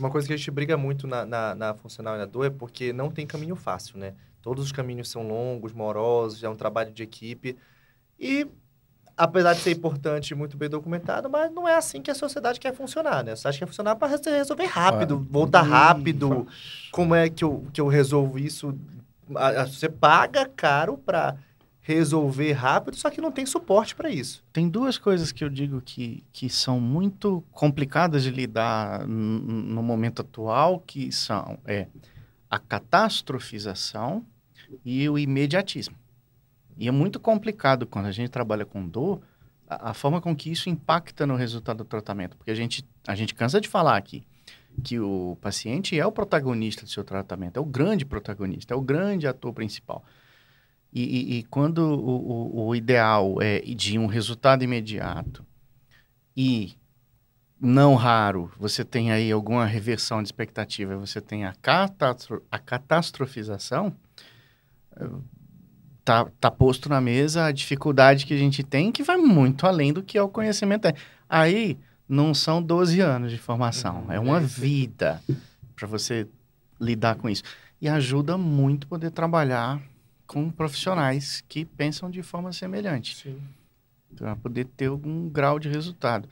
Uma 0.00 0.10
coisa 0.10 0.26
que 0.26 0.32
a 0.32 0.36
gente 0.36 0.50
briga 0.50 0.76
muito 0.76 1.06
na, 1.06 1.24
na, 1.24 1.54
na 1.54 1.74
funcional 1.74 2.16
e 2.16 2.18
na 2.18 2.24
dor 2.24 2.46
é 2.46 2.50
porque 2.50 2.92
não 2.92 3.10
tem 3.10 3.24
caminho 3.26 3.54
fácil, 3.54 3.98
né? 3.98 4.14
Todos 4.42 4.64
os 4.64 4.72
caminhos 4.72 5.08
são 5.08 5.26
longos, 5.26 5.72
morosos, 5.72 6.42
é 6.42 6.48
um 6.48 6.56
trabalho 6.56 6.92
de 6.92 7.02
equipe. 7.02 7.56
E, 8.18 8.46
apesar 9.16 9.54
de 9.54 9.60
ser 9.60 9.70
importante 9.70 10.32
e 10.32 10.34
muito 10.34 10.56
bem 10.56 10.68
documentado, 10.68 11.30
mas 11.30 11.50
não 11.52 11.68
é 11.68 11.76
assim 11.76 12.02
que 12.02 12.10
a 12.10 12.14
sociedade 12.14 12.58
quer 12.58 12.74
funcionar, 12.74 13.22
né? 13.22 13.32
A 13.32 13.36
sociedade 13.36 13.60
quer 13.60 13.66
funcionar 13.66 13.94
para 13.94 14.08
resolver 14.08 14.66
rápido, 14.66 15.26
voltar 15.30 15.62
rápido. 15.62 16.46
Como 16.90 17.14
é 17.14 17.30
que 17.30 17.44
eu, 17.44 17.64
que 17.72 17.80
eu 17.80 17.86
resolvo 17.86 18.36
isso? 18.36 18.76
Você 19.68 19.88
paga 19.88 20.44
caro 20.44 20.98
para 20.98 21.36
resolver 21.80 22.52
rápido, 22.52 22.96
só 22.96 23.10
que 23.10 23.20
não 23.20 23.30
tem 23.30 23.46
suporte 23.46 23.94
para 23.94 24.10
isso. 24.10 24.42
Tem 24.52 24.68
duas 24.68 24.98
coisas 24.98 25.30
que 25.30 25.44
eu 25.44 25.48
digo 25.48 25.80
que, 25.80 26.24
que 26.32 26.48
são 26.48 26.80
muito 26.80 27.44
complicadas 27.52 28.24
de 28.24 28.30
lidar 28.30 29.06
no 29.06 29.82
momento 29.82 30.22
atual, 30.22 30.80
que 30.80 31.10
são 31.10 31.58
é, 31.64 31.86
a 32.48 32.58
catastrofização 32.58 34.24
e 34.84 35.08
o 35.08 35.18
imediatismo. 35.18 35.96
E 36.76 36.88
é 36.88 36.90
muito 36.90 37.20
complicado 37.20 37.86
quando 37.86 38.06
a 38.06 38.12
gente 38.12 38.30
trabalha 38.30 38.64
com 38.64 38.86
dor, 38.86 39.20
a, 39.68 39.90
a 39.90 39.94
forma 39.94 40.20
com 40.20 40.34
que 40.34 40.50
isso 40.50 40.68
impacta 40.68 41.26
no 41.26 41.36
resultado 41.36 41.78
do 41.78 41.84
tratamento. 41.84 42.36
Porque 42.36 42.50
a 42.50 42.54
gente, 42.54 42.84
a 43.06 43.14
gente 43.14 43.34
cansa 43.34 43.60
de 43.60 43.68
falar 43.68 43.96
aqui 43.96 44.24
que 44.82 44.98
o 44.98 45.36
paciente 45.40 45.98
é 45.98 46.06
o 46.06 46.12
protagonista 46.12 46.82
do 46.82 46.90
seu 46.90 47.04
tratamento, 47.04 47.58
é 47.58 47.60
o 47.60 47.64
grande 47.64 48.06
protagonista, 48.06 48.72
é 48.72 48.76
o 48.76 48.80
grande 48.80 49.26
ator 49.26 49.52
principal. 49.52 50.02
E, 50.92 51.02
e, 51.02 51.38
e 51.38 51.42
quando 51.44 51.78
o, 51.78 52.64
o, 52.64 52.66
o 52.68 52.74
ideal 52.74 53.40
é 53.40 53.60
de 53.60 53.98
um 53.98 54.06
resultado 54.06 54.62
imediato 54.62 55.44
e 56.36 56.74
não 57.60 57.94
raro, 57.94 58.50
você 58.58 58.84
tem 58.84 59.12
aí 59.12 59.30
alguma 59.30 59.64
reversão 59.64 60.22
de 60.22 60.28
expectativa, 60.28 60.96
você 60.96 61.20
tem 61.20 61.44
a, 61.44 61.54
catastro 61.54 62.42
a 62.50 62.58
catastrofização, 62.58 63.94
tá, 66.04 66.26
tá 66.40 66.50
posto 66.50 66.88
na 66.88 67.00
mesa 67.00 67.46
a 67.46 67.52
dificuldade 67.52 68.26
que 68.26 68.34
a 68.34 68.38
gente 68.38 68.62
tem, 68.62 68.92
que 68.92 69.02
vai 69.02 69.16
muito 69.16 69.66
além 69.66 69.92
do 69.92 70.02
que 70.02 70.18
é 70.18 70.22
o 70.22 70.28
conhecimento. 70.28 70.88
Aí 71.28 71.78
não 72.08 72.34
são 72.34 72.62
12 72.62 73.00
anos 73.00 73.30
de 73.30 73.38
formação, 73.38 74.04
uhum, 74.04 74.12
é 74.12 74.20
uma 74.20 74.38
é 74.38 74.40
vida 74.40 75.22
para 75.74 75.86
você 75.86 76.28
lidar 76.80 77.16
com 77.16 77.28
isso. 77.28 77.42
E 77.80 77.88
ajuda 77.88 78.36
muito 78.36 78.86
poder 78.86 79.10
trabalhar 79.10 79.82
com 80.26 80.50
profissionais 80.50 81.42
que 81.48 81.64
pensam 81.64 82.10
de 82.10 82.22
forma 82.22 82.52
semelhante. 82.52 83.16
Sim. 83.16 83.40
Para 84.16 84.36
poder 84.36 84.66
ter 84.66 84.86
algum 84.86 85.28
grau 85.28 85.58
de 85.58 85.68
resultado. 85.68 86.28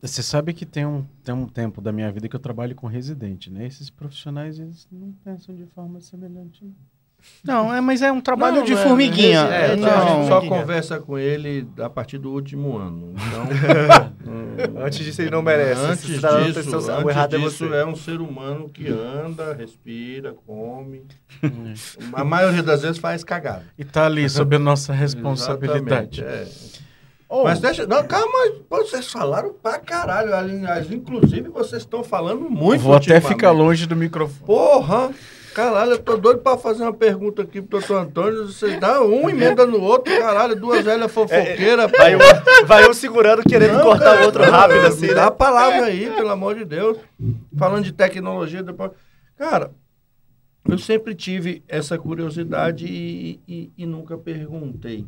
Você 0.00 0.22
sabe 0.22 0.52
que 0.52 0.66
tem 0.66 0.84
um, 0.84 1.04
tem 1.22 1.34
um 1.34 1.48
tempo 1.48 1.80
da 1.80 1.90
minha 1.90 2.12
vida 2.12 2.28
que 2.28 2.36
eu 2.36 2.40
trabalho 2.40 2.74
com 2.74 2.86
residente, 2.86 3.50
né? 3.50 3.66
Esses 3.66 3.88
profissionais, 3.88 4.58
eles 4.58 4.86
não 4.92 5.12
pensam 5.24 5.54
de 5.54 5.64
forma 5.66 6.00
semelhante. 6.00 6.64
Não, 6.64 6.74
é, 7.74 7.80
mas 7.80 8.00
é 8.00 8.10
um 8.10 8.20
trabalho 8.20 8.56
não, 8.56 8.64
de 8.64 8.72
é, 8.72 8.76
formiguinha. 8.76 9.40
É, 9.40 9.72
é, 9.72 9.76
não, 9.76 9.88
a 9.88 10.16
gente 10.16 10.28
só 10.28 10.40
conversa 10.40 10.98
com 10.98 11.18
ele 11.18 11.68
a 11.78 11.90
partir 11.90 12.16
do 12.16 12.30
último 12.30 12.78
ano. 12.78 13.14
Então, 13.14 14.80
antes 14.82 15.00
disso 15.00 15.20
ele 15.20 15.30
não 15.30 15.42
merece. 15.42 15.80
Antes 15.80 16.06
disso, 16.06 16.20
tá 16.22 16.30
antes 16.36 16.66
o 16.66 17.10
errado 17.10 17.38
disso 17.38 17.72
é, 17.74 17.80
é, 17.80 17.86
um 17.86 17.94
ser 17.94 18.20
humano 18.20 18.68
que 18.70 18.88
anda, 18.88 19.52
respira, 19.52 20.34
come. 20.46 21.02
a 22.14 22.24
maioria 22.24 22.62
das 22.62 22.80
vezes 22.80 22.98
faz 22.98 23.22
cagada. 23.22 23.64
E 23.78 23.84
tá 23.84 24.06
ali 24.06 24.28
sob 24.28 24.56
a 24.56 24.58
nossa 24.58 24.92
responsabilidade. 24.94 26.24
é. 26.24 26.46
Oh. 27.28 27.42
Mas 27.42 27.58
deixa. 27.58 27.84
Não, 27.86 28.06
calma, 28.06 28.52
vocês 28.70 29.10
falaram 29.10 29.52
pra 29.60 29.78
caralho. 29.78 30.30
Inclusive, 30.94 31.48
vocês 31.48 31.82
estão 31.82 32.04
falando 32.04 32.48
muito. 32.48 32.80
Vou 32.82 32.94
até 32.94 33.20
ficar 33.20 33.50
longe 33.50 33.86
do 33.86 33.96
microfone. 33.96 34.46
Porra! 34.46 35.10
Caralho, 35.54 35.92
eu 35.92 36.02
tô 36.02 36.16
doido 36.16 36.40
pra 36.40 36.58
fazer 36.58 36.82
uma 36.82 36.92
pergunta 36.92 37.42
aqui 37.42 37.62
pro 37.62 37.78
doutor 37.78 38.00
Antônio. 38.00 38.48
Vocês 38.48 38.78
dão 38.80 39.08
um 39.08 39.30
emenda 39.30 39.64
no 39.64 39.80
outro, 39.80 40.12
caralho, 40.18 40.56
duas 40.56 40.84
velhas 40.84 41.12
fofoqueiras. 41.12 41.92
É, 41.92 41.96
vai, 41.96 42.16
um, 42.16 42.18
vai 42.66 42.90
um 42.90 42.92
segurando, 42.92 43.44
querendo 43.44 43.74
Não, 43.74 43.84
cortar 43.84 44.16
cara, 44.16 44.22
o 44.22 44.24
outro 44.24 44.42
rápido, 44.42 44.84
assim. 44.84 45.06
Dá 45.06 45.14
né? 45.14 45.22
a 45.22 45.30
palavra 45.30 45.84
aí, 45.84 46.10
pelo 46.10 46.30
amor 46.30 46.56
de 46.56 46.64
Deus. 46.64 46.98
Falando 47.56 47.84
de 47.84 47.92
tecnologia, 47.92 48.64
depois. 48.64 48.90
Cara, 49.36 49.70
eu 50.68 50.76
sempre 50.76 51.14
tive 51.14 51.62
essa 51.68 51.96
curiosidade 51.96 52.86
e, 52.86 53.40
e, 53.46 53.72
e 53.78 53.86
nunca 53.86 54.18
perguntei, 54.18 55.06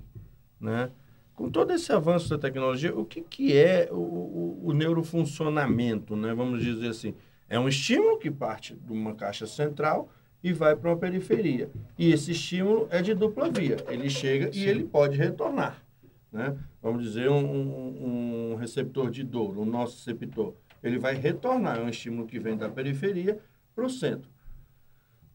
né? 0.60 0.90
Com 1.34 1.50
todo 1.50 1.72
esse 1.72 1.92
avanço 1.92 2.30
da 2.30 2.38
tecnologia, 2.38 2.96
o 2.96 3.04
que, 3.04 3.20
que 3.20 3.56
é 3.56 3.88
o, 3.90 3.96
o, 3.96 4.60
o 4.66 4.72
neurofuncionamento, 4.72 6.14
né? 6.14 6.32
Vamos 6.32 6.62
dizer 6.62 6.88
assim. 6.88 7.14
É 7.48 7.58
um 7.58 7.68
estímulo 7.68 8.18
que 8.18 8.30
parte 8.30 8.74
de 8.74 8.92
uma 8.92 9.14
caixa 9.14 9.46
central 9.46 10.08
e 10.42 10.52
vai 10.52 10.76
para 10.76 10.90
uma 10.90 10.96
periferia. 10.96 11.68
E 11.98 12.12
esse 12.12 12.32
estímulo 12.32 12.86
é 12.90 13.02
de 13.02 13.14
dupla 13.14 13.50
via. 13.50 13.76
Ele 13.88 14.08
chega 14.08 14.52
Sim. 14.52 14.60
e 14.60 14.68
ele 14.68 14.84
pode 14.84 15.16
retornar. 15.16 15.82
Né? 16.30 16.56
Vamos 16.82 17.02
dizer, 17.02 17.30
um, 17.30 17.44
um, 17.44 18.52
um 18.52 18.56
receptor 18.56 19.10
de 19.10 19.24
dor, 19.24 19.56
o 19.58 19.64
nosso 19.64 19.96
receptor. 19.96 20.54
Ele 20.82 20.98
vai 20.98 21.14
retornar. 21.14 21.78
É 21.78 21.82
um 21.82 21.88
estímulo 21.88 22.26
que 22.26 22.38
vem 22.38 22.56
da 22.56 22.68
periferia 22.68 23.38
para 23.74 23.86
o 23.86 23.90
centro. 23.90 24.28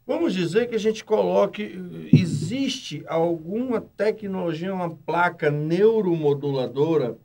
Vamos 0.06 0.34
dizer 0.34 0.68
que 0.68 0.76
a 0.76 0.80
gente 0.80 1.04
coloque. 1.04 1.76
Existe 2.12 3.04
alguma 3.08 3.82
tecnologia, 3.82 4.74
uma 4.74 4.90
placa 4.90 5.50
neuromoduladora? 5.50 7.18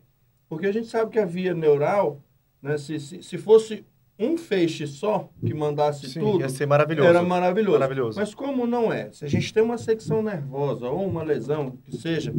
Porque 0.48 0.66
a 0.66 0.72
gente 0.72 0.86
sabe 0.86 1.10
que 1.10 1.18
a 1.18 1.24
via 1.24 1.54
neural, 1.54 2.22
né, 2.62 2.78
se, 2.78 3.00
se, 3.00 3.22
se 3.22 3.38
fosse 3.38 3.84
um 4.18 4.36
feixe 4.38 4.86
só 4.86 5.28
que 5.44 5.52
mandasse 5.52 6.08
Sim, 6.08 6.20
tudo. 6.20 6.40
Ia 6.40 6.48
ser 6.48 6.66
maravilhoso. 6.66 7.08
Era 7.08 7.22
maravilhoso. 7.22 7.78
maravilhoso. 7.78 8.18
Mas 8.18 8.34
como 8.34 8.66
não 8.66 8.92
é? 8.92 9.10
Se 9.12 9.24
a 9.24 9.28
gente 9.28 9.52
tem 9.52 9.62
uma 9.62 9.78
secção 9.78 10.22
nervosa 10.22 10.88
ou 10.88 11.06
uma 11.06 11.22
lesão, 11.22 11.78
que 11.84 11.96
seja, 11.96 12.32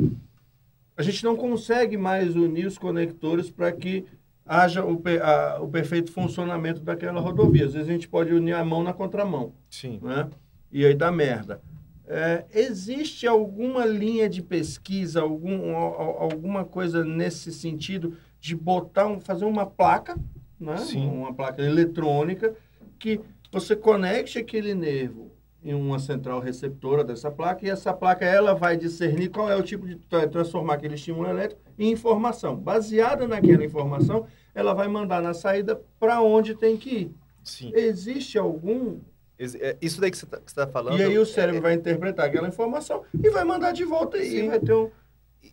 a 0.96 1.04
gente 1.04 1.24
não 1.24 1.36
consegue 1.36 1.98
mais 1.98 2.36
unir 2.36 2.66
os 2.66 2.78
conectores 2.78 3.52
para 3.52 3.72
que 3.72 4.06
haja 4.46 4.84
o, 4.84 5.02
a, 5.22 5.62
o 5.62 5.68
perfeito 5.68 6.12
funcionamento 6.12 6.82
daquela 6.82 7.20
rodovia. 7.22 7.66
Às 7.66 7.74
vezes 7.74 7.90
a 7.90 7.92
gente 7.92 8.08
pode 8.08 8.34
unir 8.34 8.54
a 8.54 8.66
mão 8.66 8.84
na 8.84 8.94
contramão. 8.94 9.54
Sim. 9.70 10.00
Né? 10.02 10.28
E 10.72 10.86
aí 10.86 10.96
dá 10.96 11.12
merda. 11.12 11.62
É, 12.10 12.46
existe 12.54 13.28
alguma 13.28 13.86
linha 13.86 14.30
de 14.30 14.42
pesquisa, 14.42 15.22
algum, 15.22 15.76
alguma 15.76 16.64
coisa 16.64 17.04
nesse 17.04 17.52
sentido 17.52 18.16
de 18.40 18.56
botar, 18.56 19.08
um, 19.08 19.20
fazer 19.20 19.44
uma 19.44 19.66
placa, 19.66 20.18
né? 20.60 20.76
uma 20.96 21.34
placa 21.34 21.62
eletrônica, 21.62 22.56
que 23.00 23.20
você 23.52 23.76
conecte 23.76 24.40
aquele 24.40 24.74
nervo 24.74 25.32
em 25.64 25.74
uma 25.74 26.00
central 26.00 26.40
receptora 26.40 27.04
dessa 27.04 27.32
placa 27.32 27.66
e 27.66 27.70
essa 27.70 27.94
placa 27.94 28.24
ela 28.24 28.54
vai 28.54 28.78
discernir 28.78 29.30
qual 29.30 29.50
é 29.50 29.56
o 29.56 29.64
tipo 29.64 29.88
de 29.88 29.96
transformar 30.32 30.76
aquele 30.76 30.96
estímulo 30.96 31.28
elétrico 31.28 31.62
em 31.78 31.92
informação. 31.92 32.56
Baseada 32.56 33.28
naquela 33.28 33.66
informação, 33.66 34.28
ela 34.54 34.74
vai 34.74 34.88
mandar 34.88 35.22
na 35.22 35.34
saída 35.34 35.82
para 36.00 36.22
onde 36.22 36.56
tem 36.56 36.78
que 36.78 36.90
ir. 36.90 37.12
Sim. 37.44 37.72
Existe 37.74 38.38
algum 38.38 39.00
é, 39.40 39.78
isso 39.82 40.02
daí 40.02 40.10
que 40.10 40.18
você 40.18 40.26
está 40.26 40.66
tá 40.66 40.68
falando. 40.68 41.00
E 41.00 41.04
aí 41.04 41.18
o 41.18 41.26
cérebro 41.26 41.60
é, 41.60 41.62
vai 41.62 41.74
interpretar 41.76 42.26
aquela 42.26 42.48
informação 42.48 43.04
e 43.14 43.30
vai 43.30 43.44
mandar 43.44 43.72
de 43.72 43.84
volta 43.84 44.18
sim. 44.18 44.46
e 44.46 44.48
vai 44.48 44.60
ter 44.60 44.74
um. 44.74 44.90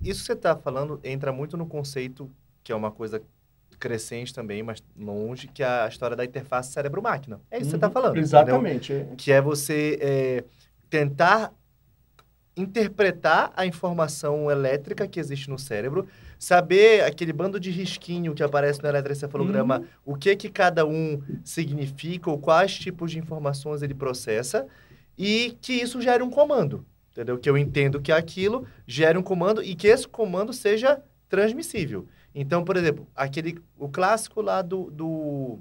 Isso 0.02 0.20
que 0.20 0.26
você 0.26 0.32
está 0.32 0.56
falando 0.56 0.98
entra 1.05 1.32
muito 1.32 1.56
no 1.56 1.66
conceito, 1.66 2.31
que 2.62 2.72
é 2.72 2.74
uma 2.74 2.90
coisa 2.90 3.22
crescente 3.76 4.32
também, 4.32 4.62
mas 4.62 4.82
longe, 4.98 5.48
que 5.48 5.62
é 5.62 5.66
a 5.66 5.88
história 5.88 6.16
da 6.16 6.24
interface 6.24 6.72
cérebro-máquina. 6.72 7.40
É 7.51 7.56
isso 7.56 7.66
que 7.66 7.70
você 7.70 7.76
está 7.76 7.86
uhum. 7.88 7.92
falando. 7.92 8.16
Exatamente. 8.16 8.92
Entendeu? 8.92 9.14
Que 9.16 9.32
é 9.32 9.40
você 9.40 9.98
é, 10.01 10.44
tentar 10.88 11.52
interpretar 12.56 13.52
a 13.56 13.66
informação 13.66 14.51
elétrica 14.51 15.09
que 15.09 15.18
existe 15.18 15.51
no 15.51 15.59
cérebro, 15.59 16.06
saber 16.38 17.02
aquele 17.02 17.32
bando 17.32 17.59
de 17.59 17.70
risquinho 17.70 18.34
que 18.34 18.42
aparece 18.42 18.82
no 18.82 18.88
eletroencefalograma, 18.88 19.80
uhum. 19.80 19.86
o 20.05 20.16
que 20.16 20.36
que 20.36 20.48
cada 20.48 20.86
um 20.86 21.20
significa, 21.44 22.30
ou 22.30 22.38
quais 22.38 22.74
tipos 22.74 23.10
de 23.10 23.18
informações 23.18 23.82
ele 23.82 23.94
processa, 23.94 24.66
e 25.18 25.56
que 25.60 25.72
isso 25.72 26.01
gere 26.01 26.22
um 26.22 26.30
comando, 26.30 26.84
entendeu? 27.12 27.38
Que 27.38 27.48
eu 27.48 27.59
entendo 27.59 28.01
que 28.01 28.12
aquilo 28.12 28.66
gere 28.86 29.18
um 29.18 29.22
comando 29.22 29.62
e 29.62 29.74
que 29.74 29.86
esse 29.86 30.06
comando 30.06 30.52
seja 30.52 31.01
transmissível. 31.28 32.06
Então, 32.35 32.65
por 32.65 32.77
exemplo, 32.77 33.06
aquele, 33.15 33.62
o 33.78 33.89
clássico 33.89 34.43
lá 34.43 34.61
do, 34.61 34.90
do 34.90 35.61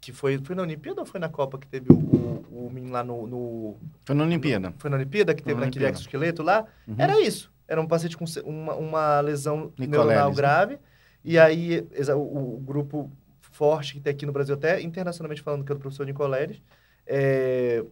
que 0.00 0.12
foi, 0.12 0.38
foi 0.38 0.54
na 0.54 0.62
Olimpíada 0.62 1.00
ou 1.00 1.06
foi 1.06 1.18
na 1.18 1.28
Copa 1.28 1.58
que 1.58 1.66
teve 1.66 1.92
o, 1.92 1.96
o, 1.96 2.66
o 2.66 2.70
menino 2.70 2.92
lá 2.92 3.02
no, 3.02 3.26
no, 3.26 3.76
Foi 4.04 4.14
na 4.14 4.24
Olimpíada. 4.24 4.70
No, 4.70 4.74
foi 4.78 4.90
na 4.90 4.96
Olimpíada 4.96 5.34
que 5.34 5.42
teve 5.42 5.60
na 5.60 5.66
naquele 5.66 5.86
exoesqueleto 5.86 6.42
lá? 6.42 6.66
Uhum. 6.86 6.96
Era 6.98 7.20
isso. 7.20 7.50
Era 7.66 7.80
um 7.80 7.86
paciente 7.86 8.16
com 8.16 8.24
uma, 8.44 8.74
uma 8.74 9.20
lesão 9.20 9.72
neuronal 9.78 10.30
né? 10.30 10.36
grave. 10.36 10.78
E 11.24 11.38
aí 11.38 11.86
o, 12.14 12.56
o, 12.56 12.60
grupo 12.60 13.10
forte 13.40 13.94
que 13.94 14.00
tem 14.00 14.12
aqui 14.12 14.26
no 14.26 14.32
Brasil, 14.32 14.54
até 14.54 14.80
internacionalmente 14.80 15.42
falando, 15.42 15.64
que 15.64 15.72
é 15.72 15.74
do 15.74 15.80
professor 15.80 16.06
Nicoleles, 16.06 16.62
é, 17.06 17.84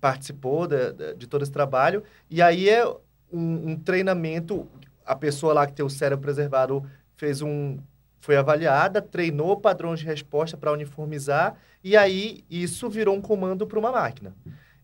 participou 0.00 0.66
de, 0.66 0.92
de, 0.92 1.14
de, 1.14 1.26
todo 1.26 1.42
esse 1.42 1.52
trabalho. 1.52 2.02
E 2.28 2.42
aí 2.42 2.68
é 2.68 2.86
um, 3.32 3.70
um 3.70 3.76
treinamento 3.76 4.68
a 5.04 5.14
pessoa 5.14 5.52
lá 5.52 5.66
que 5.66 5.72
tem 5.72 5.84
o 5.84 5.90
cérebro 5.90 6.22
preservado 6.22 6.84
fez 7.16 7.42
um 7.42 7.78
foi 8.20 8.36
avaliada, 8.36 9.02
treinou 9.02 9.60
padrões 9.60 10.00
de 10.00 10.06
resposta 10.06 10.56
para 10.56 10.72
uniformizar 10.72 11.56
e 11.82 11.94
aí 11.94 12.42
isso 12.48 12.88
virou 12.88 13.14
um 13.14 13.20
comando 13.20 13.66
para 13.66 13.78
uma 13.78 13.92
máquina. 13.92 14.34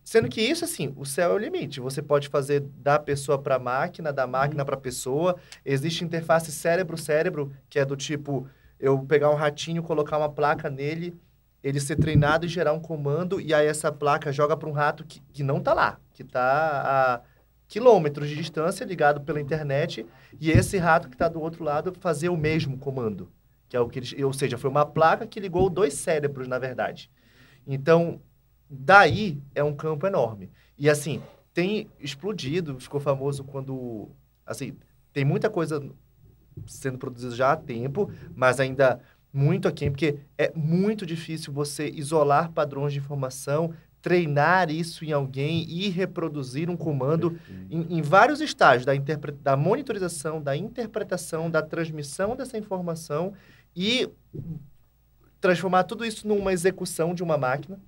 Sendo 0.05 0.29
que 0.29 0.41
isso, 0.43 0.65
assim, 0.65 0.93
o 0.97 1.07
céu 1.07 1.31
é 1.31 1.35
o 1.35 1.39
limite. 1.39 1.81
Você 1.81 2.03
pode 2.03 2.29
fazer 2.29 2.61
da 2.61 2.99
pessoa 2.99 3.39
para 3.39 3.57
a 3.57 3.59
máquina, 3.59 4.13
da 4.13 4.27
máquina 4.27 4.65
para 4.65 4.75
a 4.75 4.81
pessoa. 4.81 5.37
Existe 5.65 6.05
interface 6.05 6.51
cérebro-cérebro, 6.51 7.53
que 7.69 7.79
é 7.79 7.85
do 7.85 7.97
tipo, 7.97 8.47
eu 8.79 8.99
pegar 8.99 9.31
um 9.31 9.35
ratinho, 9.35 9.83
colocar 9.83 10.19
uma 10.19 10.29
placa 10.29 10.69
nele, 10.69 11.15
ele 11.63 11.79
ser 11.79 11.97
treinado 11.97 12.45
e 12.45 12.49
gerar 12.49 12.73
um 12.73 12.81
comando, 12.81 13.41
e 13.41 13.53
aí 13.53 13.67
essa 13.67 13.93
placa 13.93 14.33
joga 14.33 14.57
para 14.57 14.69
um 14.69 14.73
rato 14.73 15.05
que, 15.05 15.21
que 15.33 15.43
não 15.43 15.59
está 15.59 15.75
lá, 15.75 15.99
que 16.13 16.23
está 16.23 16.43
a 16.85 17.21
quilômetros 17.71 18.29
de 18.29 18.35
distância, 18.35 18.85
ligado 18.85 19.21
pela 19.21 19.41
internet, 19.41 20.05
e 20.41 20.51
esse 20.51 20.77
rato 20.77 21.09
que 21.09 21.15
está 21.15 21.29
do 21.29 21.41
outro 21.41 21.63
lado 21.63 21.95
fazer 22.01 22.29
o 22.29 22.37
mesmo 22.37 22.77
comando. 22.77 23.31
Que 23.69 23.77
é 23.77 23.81
o 23.81 23.89
que 23.89 24.01
eles, 24.01 24.13
ou 24.25 24.33
seja, 24.33 24.59
foi 24.59 24.69
uma 24.69 24.85
placa 24.85 25.25
que 25.25 25.39
ligou 25.39 25.71
dois 25.71 25.95
cérebros, 25.95 26.49
na 26.49 26.59
verdade. 26.59 27.09
Então, 27.65 28.21
daí 28.69 29.41
é 29.55 29.63
um 29.63 29.73
campo 29.73 30.05
enorme. 30.05 30.51
E 30.77 30.91
assim, 30.91 31.23
tem 31.55 31.89
explodido, 32.01 32.81
ficou 32.81 32.99
famoso 32.99 33.45
quando, 33.45 34.11
assim, 34.45 34.77
tem 35.13 35.25
muita 35.25 35.49
coisa 35.49 35.81
sendo 36.67 36.99
produzida 36.99 37.37
já 37.37 37.53
há 37.53 37.57
tempo, 37.57 38.11
mas 38.35 38.59
ainda 38.59 39.01
muito 39.33 39.69
aquém, 39.69 39.93
porque 39.93 40.19
é 40.37 40.53
muito 40.57 41.07
difícil 41.07 41.53
você 41.53 41.89
isolar 41.89 42.51
padrões 42.51 42.93
de 42.93 42.99
informação, 42.99 43.73
treinar 44.03 44.71
isso 44.71 45.05
em 45.05 45.13
alguém 45.13 45.65
e 45.69 45.89
reproduzir 45.89 46.71
um 46.71 46.77
comando 46.77 47.39
em, 47.71 47.99
em 47.99 48.03
vários 48.03 48.41
estágios 48.41 48.87
da, 48.87 48.93
da 49.43 49.57
monitorização, 49.57 50.41
da 50.43 50.57
interpretação, 50.57 51.51
da 51.51 51.63
transmissão 51.63 52.35
dessa 52.35 52.57
informação 52.57 53.35
e 53.77 54.09
transformar 55.41 55.85
tudo 55.85 56.05
isso 56.05 56.27
numa 56.27 56.53
execução 56.53 57.15
de 57.15 57.23
uma 57.23 57.37
máquina. 57.39 57.79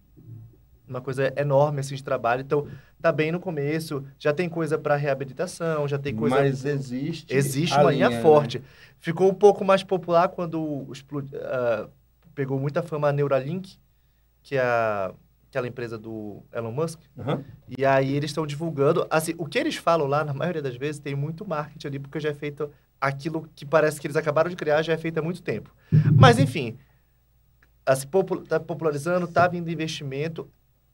Uma 0.87 1.01
coisa 1.01 1.33
enorme 1.37 1.81
assim 1.81 1.95
de 1.95 2.05
trabalho. 2.05 2.43
Então, 2.43 2.67
tá 3.01 3.11
bem 3.11 3.33
no 3.33 3.41
começo, 3.41 4.05
já 4.19 4.33
tem 4.33 4.49
coisa 4.49 4.77
para 4.77 4.95
reabilitação, 4.97 5.89
já 5.89 5.99
tem 5.99 6.15
coisa 6.15 6.37
Mas 6.37 6.65
existe. 6.65 7.35
Existe 7.35 7.79
uma 7.79 7.91
linha 7.91 8.11
né? 8.11 8.21
forte. 8.21 8.63
Ficou 8.99 9.31
um 9.31 9.35
pouco 9.35 9.65
mais 9.65 9.83
popular 9.83 10.29
quando 10.29 10.87
explodi- 10.93 11.35
ah, 11.37 11.89
pegou 12.35 12.59
muita 12.61 12.83
fama 12.83 13.09
a 13.09 13.13
Neuralink, 13.13 13.79
que 14.43 14.57
é 14.57 14.61
a- 14.61 15.15
aquela 15.53 15.69
empresa 15.69 15.99
do 15.99 16.43
Elon 16.51 16.73
Musk. 16.73 16.99
Aham. 17.19 17.45
E 17.77 17.85
aí 17.85 18.15
eles 18.17 18.31
estão 18.31 18.47
divulgando. 18.47 19.07
Assim, 19.11 19.35
o 19.37 19.45
que 19.45 19.59
eles 19.59 19.77
falam 19.77 20.07
lá, 20.07 20.25
na 20.25 20.33
maioria 20.33 20.63
das 20.63 20.77
vezes, 20.77 20.99
tem 20.99 21.15
muito 21.15 21.47
marketing 21.47 21.87
ali, 21.89 21.99
porque 21.99 22.19
já 22.19 22.31
é 22.31 22.35
feito 22.35 22.71
aquilo 22.99 23.47
que 23.55 23.67
parece 23.67 24.01
que 24.01 24.07
eles 24.07 24.17
acabaram 24.17 24.49
de 24.49 24.57
criar, 24.57 24.81
já 24.83 24.95
é 24.95 24.97
feito 24.97 25.19
há 25.19 25.23
muito 25.23 25.43
tempo. 25.43 25.71
Mas, 26.17 26.39
enfim, 26.39 26.79
assim, 27.85 28.07
popu- 28.07 28.41
tá 28.41 28.59
popularizando, 28.59 29.27
tá 29.27 29.47
vindo 29.47 29.71
investimento. 29.71 30.49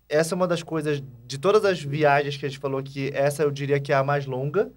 Essa 0.08 0.34
é 0.34 0.36
uma 0.36 0.48
das 0.48 0.62
coisas, 0.62 1.00
de 1.26 1.38
todas 1.38 1.64
as 1.64 1.80
viagens 1.80 2.36
que 2.36 2.44
a 2.44 2.48
gente 2.48 2.58
falou 2.58 2.80
aqui, 2.80 3.10
essa 3.14 3.44
eu 3.44 3.50
diria 3.52 3.78
que 3.78 3.92
é 3.92 3.96
a 3.96 4.02
mais 4.02 4.26
longa. 4.26 4.72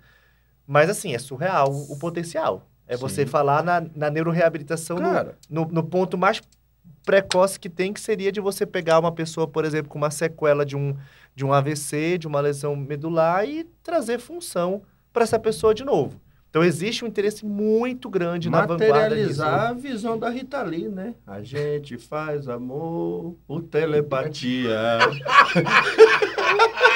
Mas, 0.68 0.90
assim, 0.92 1.16
é 1.16 1.18
surreal 1.20 1.72
o 1.72 1.98
potencial. 1.98 2.68
É 2.88 2.96
você 2.98 3.26
falar 3.26 3.64
na, 3.64 3.82
na 3.96 4.10
neuroreabilitação 4.12 4.98
no- 5.50 5.66
no, 5.66 5.66
no 5.72 5.84
ponto 5.84 6.18
mais 6.18 6.40
precoce 7.12 7.60
que 7.60 7.68
tem, 7.68 7.92
que 7.92 8.00
seria 8.00 8.32
de 8.32 8.40
você 8.40 8.66
pegar 8.66 8.98
uma 8.98 9.12
pessoa, 9.12 9.46
por 9.46 9.66
exemplo, 9.66 9.90
com 9.90 9.98
uma 9.98 10.10
sequela 10.10 10.66
de 10.66 10.78
um, 10.78 10.96
de 11.36 11.44
um 11.44 11.52
AVC, 11.52 12.18
de 12.18 12.26
uma 12.26 12.40
lesão 12.40 12.74
medular 12.74 13.46
e 13.46 13.66
trazer 13.84 14.18
função 14.18 14.82
para 15.12 15.24
essa 15.24 15.38
pessoa 15.38 15.74
de 15.76 15.84
novo. 15.84 16.22
Então, 16.50 16.64
existe 16.64 17.04
um 17.04 17.08
interesse 17.10 17.46
muito 17.46 18.10
grande 18.10 18.50
na 18.50 18.62
vanguarda 18.62 19.16
disso. 19.16 19.40
materializar 19.42 19.70
a 19.70 19.74
visão 19.74 20.18
da 20.18 20.30
Rita 20.30 20.62
Lee, 20.64 20.88
né? 20.88 21.16
A 21.28 21.42
gente 21.44 21.98
faz 21.98 22.48
amor 22.48 23.36
por 23.46 23.62
telepatia. 23.62 24.72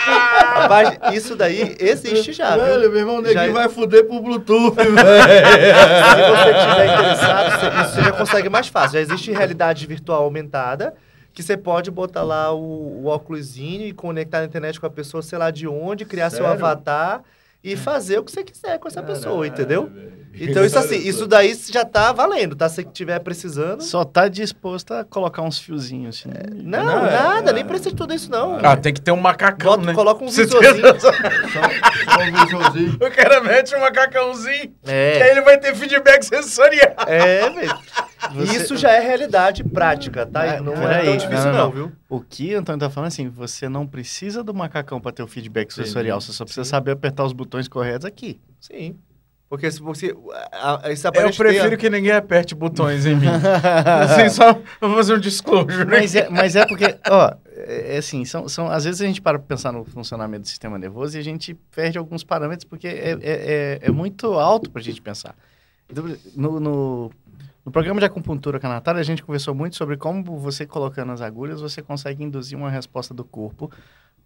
Rapaz, 0.05 0.97
isso 1.13 1.35
daí 1.35 1.75
existe 1.79 2.33
já, 2.33 2.55
viu? 2.55 2.65
Velho, 2.65 2.89
meu 2.91 2.99
irmão, 2.99 3.25
Já- 3.25 3.33
neguinho 3.33 3.53
vai 3.53 3.67
fuder 3.69 4.05
pro 4.05 4.21
Bluetooth, 4.21 4.75
velho. 4.75 4.95
Se 4.97 6.21
você 6.29 6.51
estiver 6.57 6.85
interessado, 6.93 7.51
você- 7.59 7.81
isso 7.81 7.95
você 7.95 8.01
já 8.03 8.11
consegue 8.11 8.49
mais 8.49 8.67
fácil. 8.67 8.93
Já 8.93 8.99
existe 9.01 9.31
realidade 9.31 9.85
virtual 9.87 10.23
aumentada, 10.23 10.93
que 11.33 11.43
você 11.43 11.57
pode 11.57 11.91
botar 11.91 12.23
lá 12.23 12.53
o, 12.53 13.03
o 13.03 13.07
óculosinho 13.07 13.85
e 13.87 13.91
conectar 13.93 14.39
na 14.39 14.45
internet 14.45 14.79
com 14.79 14.85
a 14.85 14.89
pessoa, 14.89 15.21
sei 15.21 15.37
lá 15.37 15.51
de 15.51 15.67
onde, 15.67 16.05
criar 16.05 16.29
seu 16.29 16.45
Sério? 16.45 16.53
avatar 16.53 17.21
e 17.65 17.75
fazer 17.75 18.19
o 18.19 18.23
que 18.23 18.31
você 18.31 18.43
quiser 18.43 18.77
com 18.79 18.87
essa 18.87 19.01
pessoa, 19.03 19.33
Caralho, 19.43 19.47
entendeu? 19.47 19.87
velho. 19.87 20.15
Então, 20.37 20.65
isso 20.65 20.77
assim, 20.77 20.97
isso 20.97 21.25
daí 21.25 21.57
já 21.71 21.85
tá 21.85 22.11
valendo, 22.11 22.57
tá? 22.57 22.67
Se 22.67 22.75
você 22.75 22.81
estiver 22.81 23.17
precisando. 23.19 23.81
Só 23.81 24.03
tá 24.03 24.27
disposto 24.27 24.93
a 24.93 25.05
colocar 25.05 25.41
uns 25.41 25.57
fiozinhos 25.57 26.17
assim. 26.19 26.29
Não, 26.61 26.83
Não, 26.83 27.05
é- 27.07 27.11
nada, 27.11 27.51
é- 27.51 27.53
nem 27.53 27.63
precisa 27.65 27.91
de 27.91 27.95
tudo 27.95 28.13
isso, 28.13 28.29
não. 28.29 28.57
Ah, 28.61 28.75
tem 28.75 28.93
que 28.93 28.99
ter 28.99 29.11
um 29.11 29.15
macacão, 29.15 29.71
Bota, 29.77 29.85
né? 29.85 29.93
Coloca 29.93 30.21
um 30.21 30.27
visorzinho. 30.27 30.83
Só, 30.99 31.09
só 31.13 32.19
um 32.21 32.43
visualzinho. 32.45 32.97
O 33.01 33.11
cara 33.11 33.39
mete 33.39 33.73
um 33.75 33.79
macacãozinho, 33.79 34.73
que 34.83 34.91
aí 34.91 35.21
É, 35.21 35.31
ele 35.31 35.41
vai 35.41 35.57
ter 35.57 35.73
feedback 35.73 36.23
sensorial. 36.23 36.93
é, 37.07 37.49
velho. 37.49 37.77
Você- 38.33 38.57
Isso 38.57 38.77
já 38.77 38.91
é 38.91 38.99
realidade 38.99 39.63
prática, 39.63 40.25
tá? 40.25 40.57
Ah, 40.57 40.61
não 40.61 40.73
é 40.73 40.75
peraí, 40.79 41.05
tão 41.05 41.17
difícil, 41.17 41.45
não, 41.45 41.51
não, 41.53 41.65
não. 41.65 41.71
viu? 41.71 41.91
O 42.09 42.19
que 42.21 42.55
o 42.55 42.59
Antônio 42.59 42.79
tá 42.79 42.89
falando 42.89 43.07
assim, 43.07 43.27
você 43.29 43.67
não 43.69 43.85
precisa 43.87 44.43
do 44.43 44.53
macacão 44.53 44.99
para 45.01 45.11
ter 45.11 45.23
o 45.23 45.27
feedback 45.27 45.71
sensorial, 45.73 46.19
você 46.21 46.31
só 46.33 46.43
precisa 46.45 46.63
saber 46.65 46.91
apertar 46.91 47.23
os 47.25 47.33
botões 47.33 47.67
corretos 47.67 48.05
aqui. 48.05 48.39
Sim. 48.59 48.95
Porque 49.47 49.69
se 49.69 49.79
você. 49.79 50.13
a- 50.51 50.81
a- 50.87 50.91
Esse 50.91 51.05
Eu 51.07 51.11
prefiro 51.11 51.77
que 51.77 51.87
ninguém 51.87 52.11
aperte 52.11 52.55
botões 52.55 53.05
em 53.05 53.15
mim. 53.15 53.27
assim, 54.01 54.27
só 54.29 54.55
pra 54.55 54.89
fazer 54.95 55.13
um 55.13 55.19
disclosure. 55.19 55.85
Mas 55.85 56.15
é, 56.15 56.27
mas 56.29 56.55
é 56.55 56.65
porque, 56.65 56.97
ó, 57.07 57.31
é 57.55 57.93
é 57.95 57.97
assim, 57.97 58.25
são, 58.25 58.49
são, 58.49 58.67
às 58.69 58.83
vezes 58.85 59.01
a 59.01 59.05
gente 59.05 59.21
para 59.21 59.37
pra 59.37 59.47
pensar 59.47 59.71
no 59.71 59.85
funcionamento 59.85 60.41
do 60.41 60.47
sistema 60.47 60.79
nervoso 60.79 61.15
e 61.15 61.19
a 61.19 61.23
gente 61.23 61.53
perde 61.75 61.95
alguns 61.97 62.23
parâmetros 62.23 62.65
porque 62.65 62.87
é, 62.87 63.11
é, 63.11 63.19
é, 63.21 63.79
é 63.83 63.91
muito 63.91 64.33
alto 64.33 64.69
pra 64.71 64.81
gente 64.81 64.99
pensar. 64.99 65.35
Então, 65.87 66.03
No, 66.35 66.59
no, 66.59 67.11
no 67.65 67.71
programa 67.71 67.99
de 67.99 68.05
acupuntura 68.05 68.59
com 68.59 68.67
a 68.67 68.69
Natália, 68.69 69.01
a 69.01 69.03
gente 69.03 69.23
conversou 69.23 69.55
muito 69.55 69.75
sobre 69.75 69.97
como 69.97 70.37
você 70.37 70.65
colocando 70.65 71.11
as 71.11 71.21
agulhas, 71.21 71.59
você 71.61 71.81
consegue 71.81 72.23
induzir 72.23 72.57
uma 72.57 72.69
resposta 72.69 73.13
do 73.13 73.23
corpo, 73.23 73.71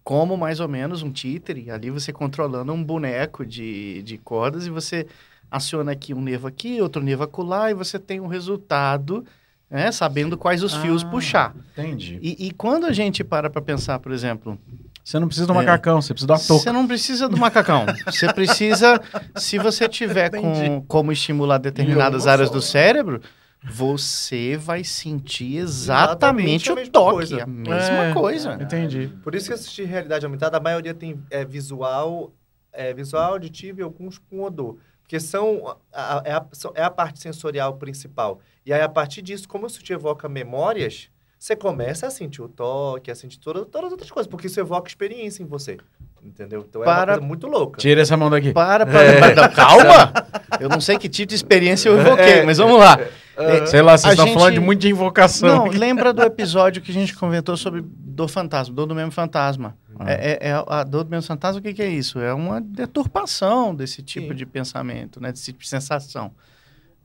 como 0.04 0.36
mais 0.36 0.60
ou 0.60 0.68
menos 0.68 1.02
um 1.02 1.10
títere, 1.10 1.70
ali 1.70 1.90
você 1.90 2.12
controlando 2.12 2.72
um 2.72 2.82
boneco 2.82 3.44
de, 3.46 4.02
de 4.02 4.18
cordas 4.18 4.66
e 4.66 4.70
você 4.70 5.06
aciona 5.50 5.92
aqui 5.92 6.12
um 6.14 6.20
nervo 6.20 6.46
aqui, 6.46 6.80
outro 6.80 7.02
nervo 7.02 7.24
acolá 7.24 7.70
e 7.70 7.74
você 7.74 7.98
tem 7.98 8.20
um 8.20 8.26
resultado, 8.26 9.24
né, 9.68 9.90
sabendo 9.90 10.36
quais 10.36 10.62
os 10.62 10.74
fios 10.76 11.02
Ah. 11.02 11.08
puxar. 11.08 11.56
Entendi. 11.72 12.18
E, 12.22 12.46
e 12.46 12.50
quando 12.52 12.86
a 12.86 12.92
gente 12.92 13.24
para 13.24 13.48
para 13.48 13.62
pensar, 13.62 13.98
por 13.98 14.12
exemplo, 14.12 14.58
Você 15.02 15.18
não 15.18 15.26
precisa 15.26 15.46
do 15.46 15.52
É. 15.52 15.56
macacão, 15.56 16.00
você 16.00 16.12
precisa 16.12 16.26
da 16.28 16.38
touca. 16.38 16.62
você 16.62 16.72
não 16.72 16.86
precisa 16.86 17.28
do 17.28 17.36
macacão. 17.36 17.86
Você 18.06 18.32
precisa, 18.32 19.00
se 19.36 19.58
você 19.58 19.88
tiver 19.88 20.30
com, 20.30 20.82
como 20.86 21.10
estimular 21.12 21.58
determinadas 21.58 22.26
áreas 22.26 22.50
do 22.50 22.60
cérebro, 22.62 23.20
você 23.62 24.56
vai 24.56 24.82
sentir 24.84 25.56
Exatamente 25.56 26.68
exatamente, 26.68 26.70
a 26.70 26.72
o 26.72 26.76
mesma 26.76 26.92
toque, 26.92 27.12
coisa. 27.16 27.42
a 27.42 27.46
mesma 27.46 28.04
É. 28.06 28.12
coisa. 28.14 28.58
Entendi. 28.60 29.12
Por 29.22 29.34
isso 29.34 29.48
que 29.48 29.54
assistir 29.54 29.84
realidade 29.84 30.24
aumentada, 30.24 30.56
a 30.56 30.60
maioria 30.60 30.94
tem 30.94 31.20
é, 31.30 31.44
visual, 31.44 32.32
é, 32.72 32.92
visual, 32.94 33.32
auditivo 33.32 33.80
e 33.80 33.82
alguns 33.82 34.18
com 34.18 34.42
odor. 34.42 34.78
Porque 35.02 35.18
são 35.20 35.76
a, 35.92 36.18
a- 36.18 36.22
é, 36.24 36.32
a, 36.32 36.46
é 36.74 36.82
a 36.84 36.90
parte 36.90 37.20
sensorial 37.20 37.74
principal. 37.74 38.40
E 38.64 38.72
aí, 38.72 38.80
a 38.80 38.88
partir 38.88 39.22
disso, 39.22 39.48
como 39.48 39.66
isso 39.66 39.82
te 39.82 39.92
evoca 39.92 40.28
memórias, 40.28 41.10
você 41.40 41.56
começa 41.56 42.06
a 42.06 42.10
sentir 42.10 42.42
o 42.42 42.48
toque, 42.48 43.10
a 43.10 43.14
sentir 43.14 43.38
toda, 43.38 43.64
todas 43.64 43.86
as 43.86 43.92
outras 43.92 44.10
coisas, 44.10 44.30
porque 44.30 44.46
isso 44.46 44.60
evoca 44.60 44.88
experiência 44.88 45.42
em 45.42 45.46
você. 45.46 45.78
Entendeu? 46.22 46.66
Então 46.68 46.82
é 46.82 46.86
uma 46.86 46.94
Para- 46.94 47.12
coisa 47.14 47.26
muito 47.26 47.46
louca. 47.46 47.80
Tira 47.80 48.02
essa 48.02 48.14
mão 48.14 48.28
daqui. 48.28 48.52
Para, 48.52 48.84
para, 48.84 49.18
para, 49.18 49.34
não, 49.34 49.48
calma! 49.54 50.12
Eu 50.60 50.68
não 50.68 50.78
sei 50.78 50.98
que 50.98 51.08
tipo 51.08 51.30
de 51.30 51.34
experiência 51.34 51.88
eu 51.88 51.98
evoquei, 51.98 52.42
mas 52.44 52.58
vamos 52.58 52.78
lá. 52.78 52.98
É, 53.38 53.64
Sei 53.64 53.80
lá, 53.80 53.96
vocês 53.96 54.12
estão 54.12 54.26
gente- 54.26 54.34
falando 54.36 54.52
de 54.52 54.60
muito 54.60 54.80
de 54.80 54.90
invocação. 54.90 55.48
Não, 55.48 55.64
lembra 55.68 56.12
do 56.12 56.20
episódio 56.22 56.82
que 56.82 56.90
a 56.90 56.94
gente 56.94 57.16
comentou 57.16 57.56
sobre 57.56 57.82
dor 57.82 58.28
fantasma, 58.28 58.74
dor 58.74 58.84
do 58.84 58.94
mesmo 58.94 59.10
fantasma. 59.10 59.74
Ah. 59.98 60.10
É, 60.12 60.32
é- 60.42 60.48
é 60.50 60.64
a 60.66 60.84
dor 60.84 61.04
do 61.04 61.10
mesmo 61.10 61.26
fantasma, 61.26 61.58
o 61.58 61.62
que, 61.62 61.72
que 61.72 61.80
é 61.82 61.88
isso? 61.88 62.18
É 62.20 62.34
uma 62.34 62.60
deturpação 62.60 63.74
desse 63.74 64.02
tipo 64.02 64.28
Sim. 64.28 64.34
de 64.34 64.44
pensamento, 64.44 65.18
né? 65.22 65.32
Desse 65.32 65.46
tipo 65.46 65.60
de 65.60 65.68
sensação. 65.68 66.32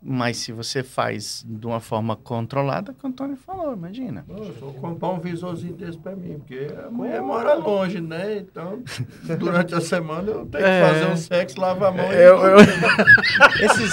Mas 0.08 0.38
se 0.38 0.52
você 0.52 0.84
faz 0.84 1.44
de 1.48 1.66
uma 1.66 1.80
forma 1.80 2.16
controlada, 2.16 2.94
que 2.94 3.04
o 3.04 3.10
Antônio 3.10 3.36
falou, 3.38 3.74
imagina. 3.74 4.24
Eu 4.30 4.54
vou 4.62 4.72
comprar 4.76 5.10
um 5.10 5.20
visorzinho 5.20 5.74
desse 5.74 5.98
pra 5.98 6.16
mim, 6.16 6.36
porque 6.38 6.68
a 6.86 6.92
mulher 6.92 7.20
mora 7.24 7.56
longe, 7.56 8.00
né? 8.00 8.38
Então, 8.38 8.84
durante 9.40 9.74
a 9.74 9.82
semana 9.82 10.30
eu 10.30 10.46
tenho 10.46 10.64
É. 10.64 10.82
que 10.82 10.94
fazer 10.94 11.12
um 11.12 11.18
sexo, 11.18 11.60
lavar 11.60 11.90
a 11.90 11.92
mão 11.92 12.06
e... 12.14 12.16
Eu- 12.16 12.38
eu- 12.38 12.58
Esses... 13.66 13.92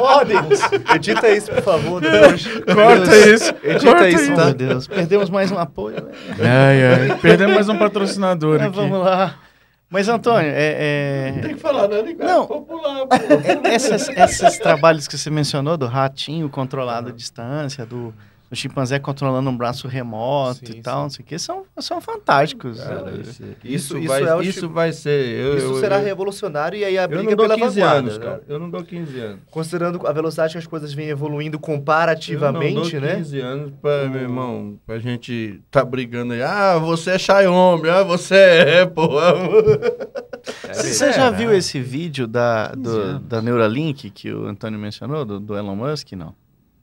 Ordens! 0.00 0.60
Edita 0.94 1.28
isso, 1.28 1.50
por 1.52 1.62
favor, 1.62 2.00
depois. 2.00 2.46
Corta 2.46 3.16
isso. 3.28 3.54
Edita 3.62 3.84
corta 3.92 4.08
isso, 4.08 4.34
tá? 4.34 4.44
meu 4.46 4.54
Deus, 4.54 4.86
perdemos 4.86 5.30
mais 5.30 5.50
um 5.52 5.58
apoio. 5.58 5.96
né? 6.02 6.12
Ai, 6.40 7.10
ai. 7.10 7.18
Perdemos 7.18 7.54
mais 7.54 7.68
um 7.68 7.76
patrocinador 7.78 8.58
Mas 8.58 8.68
aqui. 8.68 8.76
vamos 8.76 8.98
lá. 9.00 9.34
Mas, 9.88 10.08
Antônio, 10.08 10.50
é- 10.52 11.32
é- 11.36 11.40
Tem 11.42 11.54
que 11.54 11.60
falar 11.60 11.86
nada 11.88 12.10
igual 12.10 12.28
Não. 12.28 12.46
popular, 12.46 13.06
pô. 13.06 13.14
É- 13.68 13.74
Essas, 13.74 14.08
esses 14.08 14.58
trabalhos 14.58 15.06
que 15.06 15.16
você 15.16 15.30
mencionou, 15.30 15.76
do 15.76 15.86
ratinho 15.86 16.48
controlado 16.48 17.10
à 17.10 17.12
distância, 17.12 17.86
do, 17.86 18.12
do 18.56 18.60
chimpanzé 18.60 18.98
controlando 18.98 19.48
um 19.50 19.56
braço 19.56 19.86
remoto 19.86 20.66
Sim, 20.66 20.78
e 20.78 20.82
tal, 20.82 21.02
não 21.02 21.10
sei 21.10 21.22
o 21.22 21.26
que, 21.26 21.38
são, 21.38 21.64
são 21.78 22.00
fantásticos. 22.00 22.80
Cara, 22.80 23.10
isso, 23.20 23.30
Isso- 23.30 23.42
isso, 23.64 23.98
isso 23.98 24.08
vai, 24.08 24.22
é 24.22 24.34
o 24.34 24.42
isso 24.42 24.68
vai 24.68 24.92
ser... 24.92 25.28
Eu, 25.28 25.56
Isso 25.58 25.66
eu- 25.66 25.80
será 25.80 25.98
eu, 25.98 26.04
revolucionário 26.04 26.78
e 26.78 26.84
aí 26.84 26.98
a 26.98 27.02
eu 27.02 27.08
briga 27.08 27.22
não 27.24 27.36
dou 27.36 27.46
pela 27.48 27.58
15 27.58 27.80
vanguarda. 27.80 27.98
anos, 27.98 28.18
né? 28.18 28.24
cara. 28.24 28.42
Eu 28.48 28.58
não 28.58 28.70
dou 28.70 28.82
15 28.82 29.20
anos. 29.20 29.40
Considerando 29.50 30.06
a 30.06 30.12
velocidade 30.12 30.52
que 30.52 30.58
as 30.58 30.66
coisas 30.66 30.92
vêm 30.94 31.08
evoluindo 31.08 31.56
Eu 31.56 31.60
comparativamente, 31.60 32.74
não 32.74 32.82
dou 32.82 33.00
né? 33.00 33.16
15 33.16 33.40
anos 33.40 33.72
pra, 33.80 34.08
meu 34.08 34.20
irmão, 34.22 34.78
pra 34.86 34.98
gente 34.98 35.60
tá 35.70 35.84
brigando 35.84 36.32
aí. 36.32 36.42
Ah, 36.42 36.78
você 36.78 37.10
é 37.12 37.18
Xiaomi, 37.18 37.88
ah, 37.88 38.02
você 38.02 38.34
é, 38.34 38.86
pô. 38.86 39.08
Você 40.72 40.94
você 40.94 41.12
já 41.12 41.30
viu 41.30 41.52
esse 41.52 41.80
vídeo 41.80 42.26
da, 42.26 42.72
15 42.74 42.82
do, 42.82 43.18
da 43.20 43.42
Neuralink 43.42 44.10
que 44.10 44.32
o 44.32 44.46
Antônio 44.46 44.78
mencionou, 44.78 45.24
do, 45.24 45.40
do 45.40 45.56
Elon 45.56 45.74
Musk? 45.76 46.12
Não. 46.12 46.34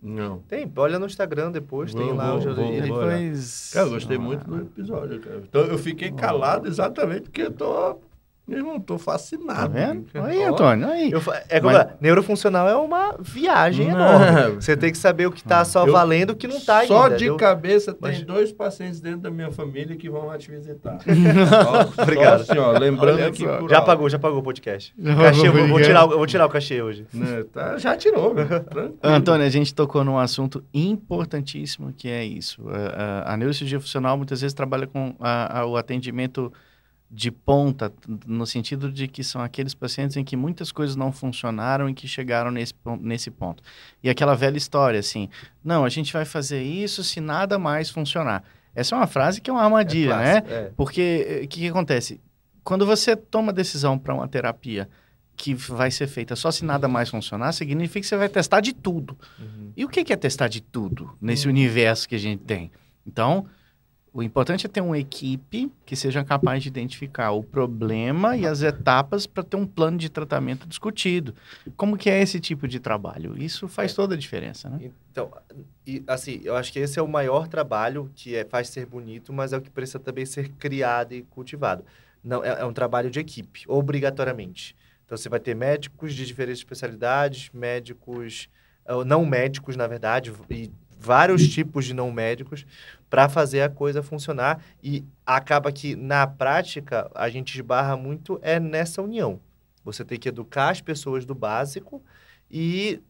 Não. 0.03 0.39
Tem, 0.49 0.69
olha 0.75 0.99
no 0.99 1.05
Instagram 1.05 1.49
depois, 1.51 1.93
tem 1.93 2.05
Vou- 2.07 2.13
lá. 2.15 2.31
vou- 2.31 2.37
os- 2.39 2.43
vou- 2.55 2.73
ele- 2.73 2.87
vou- 2.89 2.99
Depois... 2.99 3.71
Cara, 3.73 3.85
eu 3.87 3.91
gostei 3.91 4.17
muito 4.17 4.45
do 4.45 4.61
episódio, 4.61 5.19
cara. 5.21 5.41
Então 5.47 5.61
eu 5.61 5.77
fiquei 5.77 6.11
calado 6.11 6.67
exatamente 6.67 7.21
porque 7.23 7.43
eu 7.43 7.51
tô. 7.51 7.97
Eu 8.45 8.61
não 8.61 8.77
tô 8.77 8.95
Tá 8.97 9.03
fascinado. 9.03 9.73
vendo? 9.73 10.05
Aí, 10.15 10.43
Antônio, 10.43 10.85
aí. 10.87 11.09
Eu 11.11 11.21
é 11.49 11.61
como 11.61 11.71
Mas- 11.73 11.87
neurofuncional 12.01 12.67
é 12.67 12.75
uma 12.75 13.15
viagem 13.19 13.87
Não. 13.87 13.95
enorme. 13.95 14.55
Você 14.55 14.75
tem 14.77 14.91
que 14.91 14.97
saber 14.97 15.27
o 15.27 15.31
que 15.31 15.41
tá 15.41 15.63
só 15.63 15.87
Eu- 15.87 15.93
valendo 15.93 16.31
o 16.31 16.35
que 16.35 16.45
não 16.45 16.59
tá 16.59 16.85
Só 16.85 17.03
ainda. 17.05 17.15
de 17.17 17.25
Eu- 17.25 17.37
cabeça 17.37 17.93
tem 17.93 17.99
Mas- 18.01 18.21
dois 18.23 18.51
pacientes 18.51 18.99
dentro 18.99 19.21
da 19.21 19.31
minha 19.31 19.49
família 19.49 19.95
que 19.95 20.09
vão 20.09 20.25
lá 20.25 20.37
te 20.37 20.51
visitar. 20.51 20.97
Obrigado. 21.97 22.43
Só 22.45 22.51
assim, 22.51 22.59
ó, 22.61 22.71
lembrando 22.77 23.15
Olha 23.15 23.27
aqui 23.27 23.45
só. 23.45 23.57
por 23.59 23.69
Já 23.69 23.81
pagou, 23.81 24.09
já 24.09 24.19
pagou 24.19 24.39
o 24.39 24.43
podcast. 24.43 24.93
Já 24.97 25.15
Cachê, 25.15 25.49
vou, 25.49 25.67
vou 25.67 25.81
tirar, 25.81 26.05
vou 26.05 26.27
tirar 26.27 26.45
o 26.45 26.49
cachê 26.49 26.81
hoje. 26.81 27.05
né, 27.13 27.45
tá, 27.51 27.77
já 27.77 27.95
tirou, 27.95 28.33
meu, 28.33 28.45
tranquilo. 28.59 28.97
Antônio, 29.01 29.45
a 29.45 29.49
gente 29.49 29.73
tocou 29.73 30.03
num 30.03 30.17
assunto 30.17 30.63
importantíssimo 30.73 31.93
que 31.95 32.09
é 32.09 32.23
isso. 32.25 32.61
A, 32.69 33.29
a, 33.31 33.33
a 33.33 33.37
neurocirurgia 33.37 33.79
funcional 33.79 34.17
muitas 34.17 34.41
vezes 34.41 34.53
trabalha 34.53 34.87
com 34.87 35.15
a- 35.19 35.59
a- 35.61 35.65
o 35.65 35.77
atendimento 35.77 36.51
de 37.15 37.29
ponta, 37.29 37.93
no 38.25 38.43
sentido 38.47 38.91
de 38.91 39.07
que 39.07 39.23
são 39.23 39.39
aqueles 39.39 39.75
pacientes 39.75 40.17
em 40.17 40.23
que 40.23 40.35
muitas 40.35 40.71
coisas 40.71 40.95
não 40.95 41.11
funcionaram 41.11 41.87
e 41.87 41.93
que 41.93 42.07
chegaram 42.07 42.49
nesse, 42.49 42.73
nesse 42.99 43.29
ponto. 43.29 43.61
E 44.01 44.09
aquela 44.09 44.33
velha 44.33 44.57
história, 44.57 44.99
assim, 44.99 45.29
não, 45.63 45.85
a 45.85 45.89
gente 45.89 46.11
vai 46.11 46.25
fazer 46.25 46.63
isso 46.63 47.03
se 47.03 47.21
nada 47.21 47.59
mais 47.59 47.91
funcionar. 47.91 48.43
Essa 48.73 48.95
é 48.95 48.97
uma 48.97 49.05
frase 49.05 49.39
que 49.39 49.51
é 49.51 49.53
uma 49.53 49.61
armadilha, 49.61 50.17
né? 50.17 50.41
clássico, 50.41 50.53
é. 50.53 50.71
Porque 50.75 51.25
eh, 51.29 51.45
o 51.45 51.47
que, 51.47 51.59
que 51.59 51.67
acontece? 51.67 52.19
Quando 52.63 52.83
você 52.83 53.15
toma 53.15 53.51
a 53.51 53.53
decisão 53.53 53.99
para 53.99 54.15
uma 54.15 54.27
terapia 54.27 54.89
que 55.37 55.53
vai 55.53 55.91
ser 55.91 56.07
feita 56.07 56.35
só 56.35 56.49
se 56.49 56.65
nada 56.65 56.87
mais 56.87 57.09
funcionar, 57.09 57.51
significa 57.51 57.99
que 58.01 58.07
você 58.07 58.17
vai 58.17 58.29
testar 58.29 58.59
de 58.59 58.73
tudo. 58.73 59.15
Uhum. 59.37 59.71
E 59.77 59.85
o 59.85 59.89
que 59.89 60.03
que 60.03 60.13
é 60.13 60.15
testar 60.15 60.47
de 60.47 60.61
tudo 60.61 61.15
nesse 61.21 61.47
universo 61.47 62.09
que 62.09 62.15
a 62.15 62.19
gente 62.19 62.43
tem? 62.43 62.71
Então, 63.05 63.45
o 64.13 64.21
importante 64.21 64.65
é 64.67 64.69
ter 64.69 64.79
uma 64.81 64.97
equipe 64.99 65.71
que 65.85 65.95
seja 65.95 66.23
capaz 66.23 66.61
de 66.61 66.69
identificar 66.69 67.31
o 67.31 67.41
problema 67.41 68.37
e 68.37 68.45
as 68.45 68.61
etapas 68.61 69.25
para 69.25 69.41
ter 69.43 69.57
um 69.57 69.65
plano 69.65 69.97
de 69.97 70.07
tratamento 70.07 70.67
discutido. 70.67 71.33
Como 71.75 71.97
que 71.97 72.09
é 72.11 72.21
esse 72.21 72.39
tipo 72.39 72.67
de 72.67 72.79
trabalho? 72.79 73.35
Isso 73.41 73.67
faz 73.67 73.91
É. 73.91 73.95
toda 73.95 74.13
a 74.13 74.17
diferença, 74.17 74.69
né? 74.69 74.91
Então, 75.11 75.31
e, 75.87 76.03
assim, 76.05 76.39
eu 76.43 76.55
acho 76.55 76.71
que 76.71 76.77
esse 76.77 76.99
é 76.99 77.01
o 77.01 77.07
maior 77.07 77.47
trabalho 77.47 78.11
que 78.15 78.35
é, 78.35 78.45
faz 78.45 78.69
ser 78.69 78.85
bonito, 78.85 79.33
mas 79.33 79.51
é 79.51 79.57
o 79.57 79.61
que 79.61 79.69
precisa 79.71 79.99
também 79.99 80.25
ser 80.27 80.49
criado 80.59 81.13
e 81.13 81.23
cultivado. 81.23 81.83
Não, 82.23 82.43
é, 82.45 82.61
é 82.61 82.65
um 82.65 82.73
trabalho 82.73 83.09
de 83.09 83.19
equipe, 83.19 83.63
obrigatoriamente. 83.67 84.75
Então, 85.05 85.17
você 85.17 85.27
vai 85.27 85.39
ter 85.39 85.55
médicos 85.55 86.13
de 86.13 86.23
diferentes 86.25 86.59
especialidades, 86.59 87.49
médicos, 87.53 88.47
não 89.05 89.25
médicos, 89.25 89.75
na 89.75 89.87
verdade, 89.87 90.31
e 90.49 90.69
vários 91.03 91.47
tipos 91.49 91.85
de 91.85 91.93
não 91.93 92.11
médicos 92.11 92.65
para 93.09 93.27
fazer 93.27 93.61
a 93.61 93.69
coisa 93.69 94.01
funcionar. 94.01 94.63
E 94.81 95.03
acaba 95.25 95.71
que, 95.71 95.95
na 95.95 96.25
prática, 96.25 97.11
a 97.13 97.29
gente 97.29 97.53
esbarra 97.53 97.97
muito 97.97 98.39
é 98.41 98.59
nessa 98.59 99.01
união. 99.01 99.39
Você 99.83 100.05
tem 100.05 100.17
que 100.17 100.29
educar 100.29 100.69
as 100.69 100.81
pessoas 100.81 101.25
do 101.25 101.35
básico 101.35 102.01
e 102.49 103.01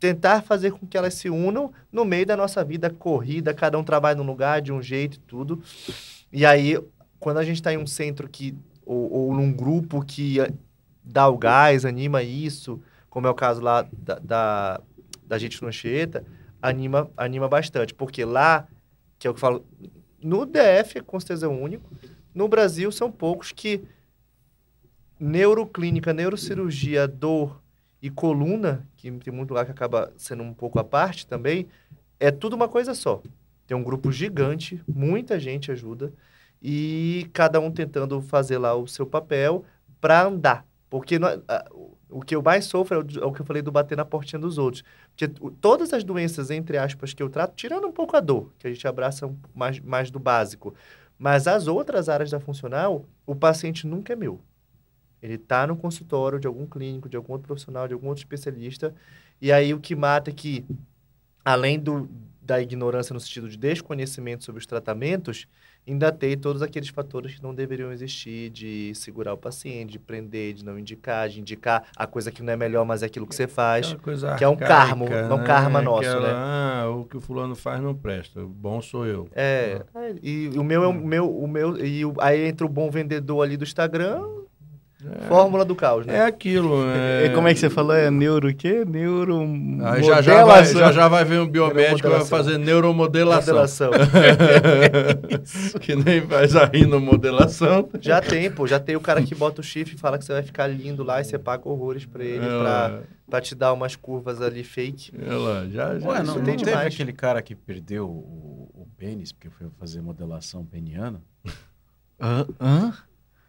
tentar 0.00 0.42
fazer 0.42 0.72
com 0.72 0.86
que 0.86 0.96
elas 0.96 1.14
se 1.14 1.28
unam 1.28 1.72
no 1.92 2.04
meio 2.04 2.26
da 2.26 2.36
nossa 2.36 2.64
vida 2.64 2.90
corrida, 2.90 3.54
cada 3.54 3.78
um 3.78 3.84
trabalha 3.84 4.16
num 4.16 4.26
lugar, 4.26 4.60
de 4.60 4.72
um 4.72 4.82
jeito 4.82 5.16
e 5.16 5.20
tudo. 5.20 5.62
E 6.32 6.44
aí, 6.44 6.78
quando 7.20 7.38
a 7.38 7.44
gente 7.44 7.56
está 7.56 7.72
em 7.72 7.78
um 7.78 7.86
centro 7.86 8.28
que, 8.28 8.54
ou, 8.84 9.12
ou 9.12 9.34
num 9.34 9.52
grupo 9.52 10.04
que 10.04 10.38
dá 11.02 11.28
o 11.28 11.38
gás, 11.38 11.84
anima 11.84 12.22
isso, 12.22 12.80
como 13.08 13.26
é 13.26 13.30
o 13.30 13.34
caso 13.34 13.60
lá 13.60 13.86
da, 13.92 14.18
da, 14.18 14.80
da 15.26 15.38
gente 15.38 15.60
no 15.62 15.68
Anchieta, 15.68 16.24
anima, 16.64 17.10
anima 17.16 17.48
bastante. 17.48 17.94
Porque 17.94 18.24
lá, 18.24 18.66
que 19.18 19.26
é 19.26 19.30
o 19.30 19.34
que 19.34 19.38
eu 19.38 19.40
falo, 19.40 19.66
no 20.22 20.46
DF, 20.46 21.00
com 21.02 21.20
certeza 21.20 21.46
é 21.46 21.48
o 21.48 21.52
único, 21.52 21.88
no 22.34 22.48
Brasil 22.48 22.90
são 22.90 23.12
poucos 23.12 23.52
que 23.52 23.82
neuroclínica, 25.20 26.12
neurocirurgia, 26.12 27.06
dor 27.06 27.62
e 28.02 28.10
coluna, 28.10 28.86
que 28.96 29.10
tem 29.10 29.32
muito 29.32 29.50
lugar 29.50 29.64
que 29.64 29.70
acaba 29.70 30.12
sendo 30.16 30.42
um 30.42 30.52
pouco 30.52 30.78
à 30.78 30.84
parte 30.84 31.26
também, 31.26 31.66
é 32.18 32.30
tudo 32.30 32.54
uma 32.56 32.68
coisa 32.68 32.94
só. 32.94 33.22
Tem 33.66 33.76
um 33.76 33.82
grupo 33.82 34.10
gigante, 34.10 34.82
muita 34.86 35.38
gente 35.38 35.70
ajuda, 35.70 36.12
e 36.60 37.28
cada 37.32 37.60
um 37.60 37.70
tentando 37.70 38.20
fazer 38.20 38.58
lá 38.58 38.74
o 38.74 38.86
seu 38.86 39.06
papel 39.06 39.64
para 40.00 40.22
andar. 40.22 40.66
Porque 40.90 41.18
nó- 41.18 41.38
a- 41.48 41.70
o 42.14 42.20
que 42.20 42.36
eu 42.36 42.40
mais 42.40 42.66
sofro 42.66 42.94
é 42.94 42.98
o, 42.98 43.24
é 43.24 43.26
o 43.26 43.32
que 43.32 43.40
eu 43.40 43.44
falei 43.44 43.60
do 43.60 43.72
bater 43.72 43.96
na 43.96 44.04
portinha 44.04 44.38
dos 44.38 44.56
outros. 44.56 44.84
Porque 45.08 45.26
todas 45.60 45.92
as 45.92 46.04
doenças, 46.04 46.48
entre 46.48 46.78
aspas, 46.78 47.12
que 47.12 47.20
eu 47.20 47.28
trato, 47.28 47.56
tirando 47.56 47.88
um 47.88 47.92
pouco 47.92 48.16
a 48.16 48.20
dor, 48.20 48.52
que 48.56 48.68
a 48.68 48.70
gente 48.70 48.86
abraça 48.86 49.28
mais, 49.52 49.80
mais 49.80 50.12
do 50.12 50.20
básico, 50.20 50.72
mas 51.18 51.48
as 51.48 51.66
outras 51.66 52.08
áreas 52.08 52.30
da 52.30 52.38
funcional, 52.38 53.04
o 53.26 53.34
paciente 53.34 53.84
nunca 53.84 54.12
é 54.12 54.16
meu. 54.16 54.40
Ele 55.20 55.34
está 55.34 55.66
no 55.66 55.76
consultório 55.76 56.38
de 56.38 56.46
algum 56.46 56.66
clínico, 56.66 57.08
de 57.08 57.16
algum 57.16 57.32
outro 57.32 57.48
profissional, 57.48 57.88
de 57.88 57.94
algum 57.94 58.06
outro 58.06 58.22
especialista. 58.22 58.94
E 59.40 59.50
aí 59.50 59.74
o 59.74 59.80
que 59.80 59.96
mata 59.96 60.30
é 60.30 60.32
que, 60.32 60.64
além 61.44 61.80
do, 61.80 62.08
da 62.40 62.60
ignorância 62.60 63.12
no 63.12 63.18
sentido 63.18 63.48
de 63.48 63.56
desconhecimento 63.56 64.44
sobre 64.44 64.60
os 64.60 64.66
tratamentos, 64.66 65.48
ainda 65.86 66.10
tem 66.12 66.36
todos 66.36 66.62
aqueles 66.62 66.88
fatores 66.88 67.34
que 67.34 67.42
não 67.42 67.54
deveriam 67.54 67.92
existir, 67.92 68.50
de 68.50 68.94
segurar 68.94 69.34
o 69.34 69.36
paciente, 69.36 69.92
de 69.92 69.98
prender, 69.98 70.54
de 70.54 70.64
não 70.64 70.78
indicar, 70.78 71.28
de 71.28 71.40
indicar 71.40 71.84
a 71.96 72.06
coisa 72.06 72.30
que 72.30 72.42
não 72.42 72.52
é 72.52 72.56
melhor, 72.56 72.84
mas 72.84 73.02
é 73.02 73.06
aquilo 73.06 73.26
que 73.26 73.34
você 73.34 73.46
faz. 73.46 73.88
Que 74.38 74.44
é 74.44 74.48
um 74.48 74.56
karma, 74.56 75.04
é 75.06 75.34
um 75.34 75.44
karma 75.44 75.82
nosso, 75.82 76.08
Aquela, 76.08 76.28
né? 76.28 76.34
Ah, 76.36 76.88
o 76.90 77.04
que 77.04 77.16
o 77.16 77.20
fulano 77.20 77.54
faz 77.54 77.80
não 77.82 77.94
presta, 77.94 78.40
o 78.40 78.48
bom 78.48 78.80
sou 78.80 79.06
eu. 79.06 79.28
É, 79.34 79.82
e 80.22 80.50
o 80.56 80.64
meu 80.64 80.82
é 80.84 80.86
o 80.88 80.92
meu, 80.92 81.30
o 81.30 81.46
meu 81.48 81.76
e 81.84 82.04
o- 82.04 82.14
aí 82.20 82.46
entra 82.48 82.64
o 82.66 82.68
bom 82.68 82.90
vendedor 82.90 83.42
ali 83.42 83.56
do 83.56 83.64
Instagram, 83.64 84.22
fórmula 85.28 85.64
do 85.64 85.74
caos, 85.74 86.06
né? 86.06 86.16
É 86.16 86.24
aquilo, 86.24 86.84
né? 86.86 87.26
E 87.26 87.30
como 87.30 87.48
é 87.48 87.54
que 87.54 87.60
você 87.60 87.70
falou? 87.70 87.94
É 87.94 88.10
neuro 88.10 88.48
o 88.48 88.54
quê? 88.54 88.84
Neuro... 88.84 89.40
Aí 89.82 90.02
já, 90.02 90.22
já, 90.22 90.44
vai, 90.44 90.64
já 90.64 90.92
já 90.92 91.08
vai 91.08 91.24
vir 91.24 91.40
um 91.40 91.46
biomédico 91.46 92.06
e 92.06 92.10
vai 92.10 92.20
Neuromodelação. 92.20 92.38
fazer 92.38 92.58
neuromodelação. 92.58 93.54
Modelação. 93.54 93.90
que 95.80 95.94
nem 95.96 96.22
faz 96.26 96.56
a 96.56 96.64
rinomodelação. 96.64 97.88
Já 98.00 98.20
tem, 98.20 98.50
pô. 98.50 98.66
Já 98.66 98.80
tem 98.80 98.96
o 98.96 99.00
cara 99.00 99.22
que 99.22 99.34
bota 99.34 99.60
o 99.60 99.64
chifre 99.64 99.94
e 99.94 99.98
fala 99.98 100.18
que 100.18 100.24
você 100.24 100.32
vai 100.32 100.42
ficar 100.42 100.66
lindo 100.66 101.02
lá 101.02 101.20
e 101.20 101.24
você 101.24 101.38
paga 101.38 101.68
horrores 101.68 102.06
pra 102.06 102.24
ele, 102.24 102.46
pra, 102.46 103.00
pra 103.28 103.40
te 103.40 103.54
dar 103.54 103.72
umas 103.72 103.96
curvas 103.96 104.40
ali 104.40 104.64
fake. 104.64 105.12
Ela, 105.20 105.68
já, 105.70 105.98
já, 105.98 106.08
Ué, 106.08 106.22
não, 106.22 106.34
tem 106.42 106.56
não 106.56 106.64
teve 106.64 106.72
aquele 106.72 107.12
cara 107.12 107.42
que 107.42 107.54
perdeu 107.54 108.08
o, 108.08 108.70
o 108.74 108.88
pênis 108.96 109.32
porque 109.32 109.50
foi 109.50 109.68
fazer 109.78 110.00
modelação 110.00 110.64
peniana? 110.64 111.20
Hã? 112.20 112.46
Hã? 112.60 112.92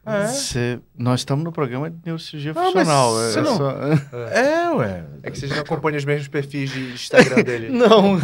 É. 0.05 0.27
Cê- 0.27 0.79
nós 0.97 1.21
estamos 1.21 1.43
no 1.43 1.51
programa 1.51 1.89
de 1.89 1.97
neurocirurgia 2.05 2.51
Ah, 2.55 2.61
mas 2.63 2.73
funcional. 2.73 3.21
é- 3.23 3.31
você 3.31 3.39
é 3.39 3.41
não- 3.41 3.57
só- 3.57 3.71
É, 4.31 4.69
ué. 4.75 5.03
É 5.23 5.31
que 5.31 5.39
vocês 5.39 5.51
não 5.51 5.59
acompanham 5.61 5.97
os 5.97 6.05
mesmos 6.05 6.27
perfis 6.27 6.69
de 6.69 6.79
Instagram 6.93 7.41
dele. 7.43 7.69
Não. 7.69 8.19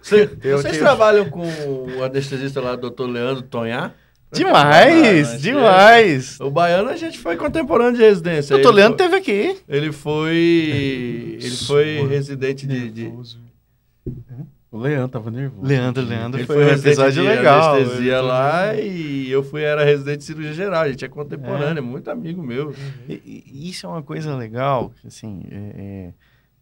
Cê- 0.00 0.30
Eu 0.44 0.58
vocês 0.58 0.78
trabalham 0.78 1.28
com 1.28 1.42
o 1.42 2.04
anestesista 2.04 2.60
lá, 2.60 2.76
doutor 2.76 3.06
Leandro 3.08 3.42
Tonhar? 3.42 3.92
Demais, 4.32 5.34
Ah, 5.34 5.36
demais. 5.38 6.40
O 6.40 6.50
baiano 6.50 6.90
a 6.90 6.96
gente 6.96 7.18
foi 7.18 7.36
contemporâneo 7.36 7.94
de 7.96 8.02
residência. 8.04 8.60
Tô 8.60 8.68
Ele 8.70 8.76
lendo, 8.82 8.96
foi- 8.96 9.06
teve 9.06 9.16
aqui. 9.16 9.56
Ele 9.68 9.92
foi. 9.92 11.38
Ele 11.40 11.56
foi 11.66 12.06
residente 12.08 12.66
de. 12.66 12.90
de- 12.90 13.12
O 14.70 14.78
Leandro 14.78 15.08
tava 15.08 15.30
nervoso. 15.30 15.66
Leandro, 15.66 16.04
Leandro, 16.04 16.40
ele 16.40 16.46
foi, 16.46 16.56
foi 16.56 16.64
um 16.66 16.76
episódio 16.76 17.22
de 17.22 17.28
legal. 17.28 17.74
anestesia 17.76 18.20
lá 18.20 18.74
e 18.74 19.30
eu 19.30 19.42
fui, 19.42 19.62
era 19.62 19.84
residente 19.84 20.18
de 20.18 20.24
cirurgia 20.24 20.52
geral. 20.52 20.82
A 20.82 20.90
gente 20.90 21.04
é 21.04 21.08
contemporâneo, 21.08 21.78
é 21.78 21.80
muito 21.80 22.10
amigo 22.10 22.42
meu. 22.42 22.74
E- 23.08 23.44
e 23.46 23.70
Isso 23.70 23.86
é 23.86 23.88
uma 23.88 24.02
coisa 24.02 24.34
legal, 24.36 24.92
assim, 25.06 25.42
é- 25.50 26.12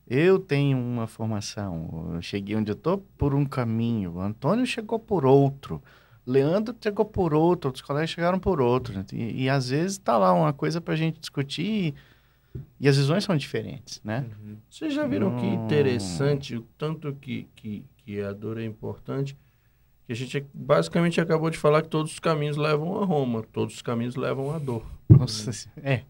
é, 0.08 0.16
eu 0.26 0.38
tenho 0.38 0.76
uma 0.78 1.06
formação, 1.06 2.12
eu 2.14 2.20
cheguei 2.22 2.54
onde 2.54 2.70
eu 2.70 2.76
tô 2.76 2.98
por 2.98 3.34
um 3.34 3.44
caminho, 3.44 4.12
o 4.16 4.20
Antônio 4.20 4.66
chegou 4.66 4.98
por 4.98 5.24
outro, 5.24 5.82
Leandro 6.26 6.74
chegou 6.80 7.06
por 7.06 7.32
outro, 7.34 7.68
outros 7.68 7.82
colegas 7.82 8.10
chegaram 8.10 8.38
por 8.38 8.60
outro, 8.60 8.94
né? 8.94 9.04
e, 9.12 9.44
e 9.44 9.48
às 9.48 9.70
vezes 9.70 9.96
tá 9.98 10.16
lá 10.18 10.32
uma 10.34 10.52
coisa 10.52 10.78
pra 10.80 10.94
gente 10.94 11.18
discutir 11.18 11.94
e, 12.54 12.60
e 12.80 12.86
as 12.88 12.96
visões 12.98 13.24
são 13.24 13.34
diferentes, 13.36 14.00
né? 14.04 14.26
Vocês 14.70 14.92
já 14.94 15.06
viram 15.06 15.34
que 15.36 15.46
Hum. 15.46 15.54
interessante 15.54 16.54
o 16.56 16.62
tanto 16.78 17.12
que, 17.20 17.46
que, 17.56 17.82
que 18.04 18.20
a 18.20 18.32
dor 18.32 18.58
é 18.58 18.64
importante? 18.64 19.36
Que 20.06 20.12
a 20.12 20.16
gente 20.16 20.44
basicamente 20.52 21.20
acabou 21.20 21.48
de 21.50 21.56
falar 21.58 21.82
que 21.82 21.88
todos 21.88 22.12
os 22.12 22.18
caminhos 22.18 22.56
levam 22.56 23.00
a 23.02 23.04
Roma, 23.06 23.42
todos 23.52 23.74
os 23.76 23.82
caminhos 23.82 24.16
levam 24.16 24.54
a 24.54 24.58
dor. 24.58 24.84
Nossa, 25.08 25.50
é. 25.82 26.02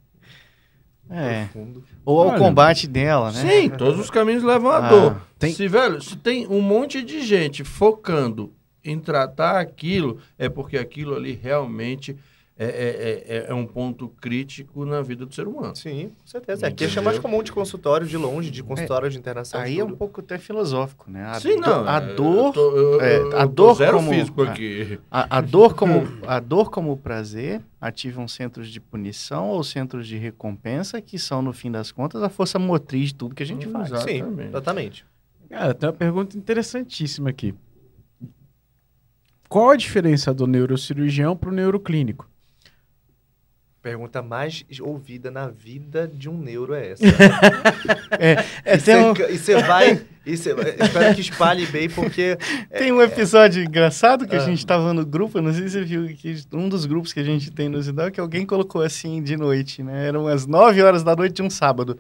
É. 1.11 1.45
Profundo. 1.45 1.85
Ou 2.05 2.23
ao 2.23 2.29
Olha. 2.31 2.39
combate 2.39 2.87
dela, 2.89 3.31
né? 3.31 3.41
Sim, 3.41 3.71
todos 3.71 4.01
os 4.01 4.11
caminhos 4.11 4.43
levam 4.43 4.71
a 4.71 4.79
Ah, 4.79 4.89
dor. 4.89 5.21
tem- 5.39 5.53
Se, 5.53 5.69
velho, 5.69 6.01
se 6.01 6.17
tem 6.17 6.47
um 6.47 6.61
monte 6.63 7.03
de 7.05 7.21
gente 7.23 7.63
focando 7.63 8.53
em 8.83 8.99
tratar 8.99 9.61
aquilo, 9.61 10.19
é 10.39 10.49
porque 10.49 10.79
aquilo 10.79 11.15
ali 11.15 11.33
realmente 11.33 12.17
é, 12.57 12.67
é, 12.67 13.37
é, 13.39 13.47
é 13.49 13.55
um 13.55 13.67
ponto 13.67 14.09
crítico 14.21 14.85
na 14.85 15.03
vida 15.03 15.27
do 15.27 15.35
ser 15.35 15.49
humano. 15.49 15.75
Sim, 15.75 16.11
com 16.21 16.27
certeza. 16.27 16.67
Aqui 16.69 16.85
é 16.85 16.87
Entendeu? 16.87 17.03
mais 17.03 17.19
comum 17.19 17.43
de 17.43 17.51
consultório 17.51 18.07
de 18.07 18.17
longe, 18.17 18.49
de 18.51 18.63
consultório 18.63 19.11
de 19.11 19.19
internação. 19.19 19.61
Aí 19.61 19.75
de 19.75 19.81
é 19.81 19.85
um 19.85 19.91
pouco 19.97 20.21
até 20.21 20.39
filosófico, 20.39 21.11
né? 21.11 21.25
A 21.25 21.41
Sim, 21.41 21.57
do- 21.57 21.61
não. 21.63 21.89
A 21.89 21.97
é, 21.97 22.15
dor, 22.15 22.47
eu 22.47 22.53
tô- 22.53 22.77
eu- 22.77 23.01
é, 23.01 23.17
eu- 23.19 23.37
a 23.37 23.41
eu 23.43 23.49
tô 23.49 23.55
dor 23.55 23.75
zero 23.75 23.97
como- 23.97 24.11
físico 24.11 24.45
é. 24.45 24.49
aqui. 24.49 25.01
a, 25.11 25.39
a 25.39 25.41
dor 25.41 25.75
como 25.75 25.95
a 26.29 26.39
dor 26.39 26.71
como 26.71 26.97
prazer 26.97 27.61
ativam 27.81 28.29
centros 28.29 28.69
de 28.69 28.81
punição 28.81 29.49
ou 29.49 29.65
centros 29.65 30.07
de 30.07 30.17
recompensa 30.17 31.01
que 31.03 31.19
são 31.19 31.43
no 31.43 31.53
fim 31.53 31.73
das 31.73 31.91
contas 31.91 32.23
a 32.23 32.29
força 32.29 32.59
motriz 32.59 33.09
de 33.09 33.17
tudo 33.17 33.35
que 33.35 33.43
a 33.43 33.47
gente 33.47 33.67
faz. 33.67 33.89
Exato. 33.89 34.05
Sim, 34.05 34.17
Exatamente. 34.19 34.49
exatamente. 34.49 35.07
Cara, 35.51 35.75
tem 35.75 35.89
uma 35.89 35.93
pergunta 35.93 36.37
interessantíssima 36.39 37.31
aqui. 37.31 37.53
Qual 39.49 39.71
a 39.71 39.77
diferença 39.77 40.33
do 40.33 40.47
neurocirurgião 40.47 41.37
para 41.37 41.51
o 41.51 41.53
neuroclínico? 41.53 42.29
Pergunta 43.85 44.23
mais 44.23 44.65
ouvida 44.81 45.31
na 45.31 45.49
vida 45.49 46.09
de 46.11 46.27
um 46.27 46.39
neuro 46.39 46.73
é 46.73 46.93
essa. 46.93 47.05
É, 48.19 48.43
e 48.77 48.79
tem, 48.79 48.97
um, 48.97 49.13
você 49.13 49.61
vai. 49.61 50.01
E 50.25 50.37
cê, 50.39 50.55
espero 50.83 51.15
que 51.15 51.21
espalhe 51.21 51.67
bem, 51.67 51.91
porque. 51.91 52.39
tem 52.79 52.91
um 52.93 53.03
episódio 53.03 53.63
engraçado 53.63 54.27
que 54.27 54.35
a 54.35 54.39
Ah. 54.39 54.45
gente 54.47 54.65
tava 54.65 54.95
no 54.95 55.05
grupo, 55.05 55.39
não 55.43 55.53
sei 55.53 55.65
se 55.65 55.71
você 55.73 55.85
viu, 55.85 56.07
que 56.17 56.35
um 56.55 56.67
dos 56.67 56.87
grupos 56.87 57.13
que 57.13 57.21
a 57.21 57.25
gente 57.25 57.51
tem 57.51 57.69
no 57.69 57.83
Zidal, 57.83 58.11
que 58.11 58.19
alguém 58.19 58.47
colocou 58.47 58.81
assim 58.81 59.23
de 59.23 59.37
noite, 59.37 59.83
né? 59.83 60.07
Eram 60.09 60.27
as 60.29 60.47
9 60.47 60.83
horas 60.83 61.03
da 61.03 61.15
noite 61.15 61.35
de 61.35 61.43
um 61.43 61.51
sábado. 61.51 61.99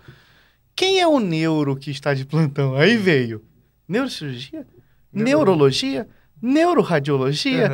Quem 0.74 1.00
é 1.02 1.06
o 1.06 1.20
neuro 1.20 1.76
que 1.76 1.90
está 1.90 2.14
de 2.14 2.24
plantão? 2.24 2.76
Aí 2.76 2.96
veio. 2.96 3.44
Neurocirurgia? 3.86 4.66
Neurologia? 5.12 6.08
Neuroradiologia? 6.40 7.70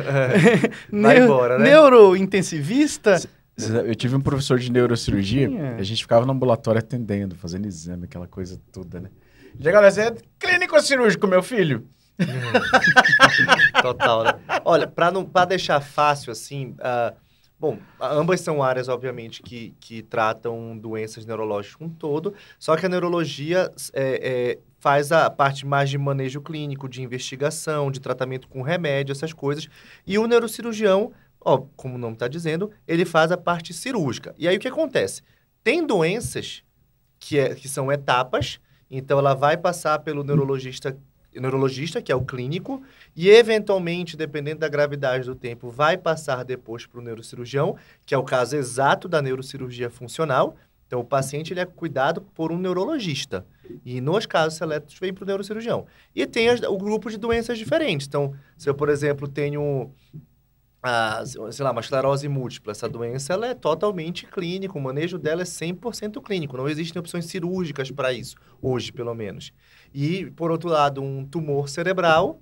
Vai 0.91 1.19
embora, 1.19 1.57
né? 1.57 1.69
Neurointensivista? 1.69 3.21
Eu 3.57 3.93
tive 3.95 4.15
um 4.15 4.21
professor 4.21 4.57
de 4.57 4.71
neurocirurgia, 4.71 5.49
é. 5.51 5.75
a 5.75 5.83
gente 5.83 6.01
ficava 6.01 6.25
no 6.25 6.31
ambulatório 6.31 6.79
atendendo, 6.79 7.35
fazendo 7.35 7.67
exame, 7.67 8.05
aquela 8.05 8.27
coisa 8.27 8.59
toda, 8.71 8.99
né? 8.99 9.09
Chegava 9.59 9.91
você 9.91 10.01
é 10.01 10.15
clínico 10.39 10.79
cirúrgico, 10.81 11.27
meu 11.27 11.43
filho. 11.43 11.87
Total, 13.81 14.23
né? 14.23 14.33
Olha, 14.63 14.87
para 14.87 15.11
não 15.11 15.25
para 15.25 15.45
deixar 15.45 15.81
fácil 15.81 16.31
assim, 16.31 16.75
ah, 16.79 17.13
bom, 17.59 17.77
ambas 17.99 18.41
são 18.41 18.63
áreas 18.63 18.87
obviamente 18.87 19.41
que, 19.41 19.75
que 19.79 20.01
tratam 20.01 20.77
doenças 20.77 21.25
neurológicas 21.25 21.75
como 21.75 21.89
um 21.89 21.93
todo, 21.93 22.33
só 22.57 22.75
que 22.75 22.85
a 22.85 22.89
neurologia 22.89 23.71
é, 23.93 24.19
é, 24.53 24.59
faz 24.79 25.11
a 25.11 25.29
parte 25.29 25.65
mais 25.65 25.89
de 25.89 25.97
manejo 25.97 26.41
clínico, 26.41 26.87
de 26.87 27.01
investigação, 27.01 27.91
de 27.91 27.99
tratamento 27.99 28.47
com 28.47 28.61
remédio, 28.61 29.11
essas 29.11 29.33
coisas, 29.33 29.67
e 30.05 30.17
o 30.17 30.27
neurocirurgião, 30.27 31.11
ó, 31.41 31.63
como 31.75 31.95
o 31.95 31.97
nome 31.97 32.13
está 32.13 32.27
dizendo, 32.27 32.71
ele 32.87 33.03
faz 33.05 33.31
a 33.31 33.37
parte 33.37 33.73
cirúrgica. 33.73 34.33
E 34.37 34.47
aí 34.47 34.55
o 34.55 34.59
que 34.59 34.67
acontece? 34.67 35.21
Tem 35.63 35.85
doenças 35.85 36.63
que, 37.19 37.37
é, 37.37 37.53
que 37.55 37.67
são 37.67 37.91
etapas, 37.91 38.59
então 38.89 39.19
ela 39.19 39.33
vai 39.33 39.57
passar 39.57 39.99
pelo 39.99 40.23
neurologista 40.23 40.97
neurologista, 41.33 42.01
que 42.01 42.11
é 42.11 42.15
o 42.15 42.25
clínico, 42.25 42.83
e 43.15 43.29
eventualmente, 43.29 44.17
dependendo 44.17 44.59
da 44.59 44.67
gravidade 44.67 45.25
do 45.25 45.33
tempo, 45.33 45.69
vai 45.69 45.97
passar 45.97 46.43
depois 46.43 46.85
para 46.85 46.99
o 46.99 47.01
neurocirurgião, 47.01 47.77
que 48.05 48.13
é 48.13 48.17
o 48.17 48.23
caso 48.23 48.57
exato 48.57 49.07
da 49.07 49.21
neurocirurgia 49.21 49.89
funcional. 49.89 50.57
Então, 50.85 50.99
o 50.99 51.05
paciente 51.05 51.53
ele 51.53 51.61
é 51.61 51.65
cuidado 51.65 52.19
por 52.21 52.51
um 52.51 52.57
neurologista. 52.57 53.45
E 53.85 54.01
nos 54.01 54.25
casos 54.25 54.57
seletos, 54.57 54.99
vem 54.99 55.13
para 55.13 55.23
o 55.23 55.25
neurocirurgião. 55.25 55.85
E 56.13 56.27
tem 56.27 56.49
as- 56.49 56.61
o 56.63 56.77
grupo 56.77 57.09
de 57.09 57.17
doenças 57.17 57.57
diferentes. 57.57 58.07
Então, 58.07 58.33
se 58.57 58.69
eu, 58.69 58.75
por 58.75 58.89
exemplo, 58.89 59.25
tenho 59.25 59.89
a, 60.81 61.23
sei 61.25 61.63
lá, 61.63 61.71
uma 61.71 61.81
esclerose 61.81 62.27
múltipla, 62.27 62.71
essa 62.71 62.89
doença 62.89 63.33
ela 63.33 63.47
é 63.47 63.53
totalmente 63.53 64.25
clínica, 64.25 64.77
o 64.77 64.81
manejo 64.81 65.17
dela 65.17 65.41
é 65.41 65.45
100% 65.45 66.21
clínico. 66.21 66.57
Não 66.57 66.67
existem 66.67 66.99
opções 66.99 67.25
cirúrgicas 67.25 67.91
para 67.91 68.11
isso, 68.11 68.35
hoje, 68.61 68.91
pelo 68.91 69.13
menos. 69.13 69.53
E, 69.93 70.25
por 70.31 70.49
outro 70.49 70.69
lado, 70.69 71.01
um 71.01 71.25
tumor 71.25 71.69
cerebral, 71.69 72.41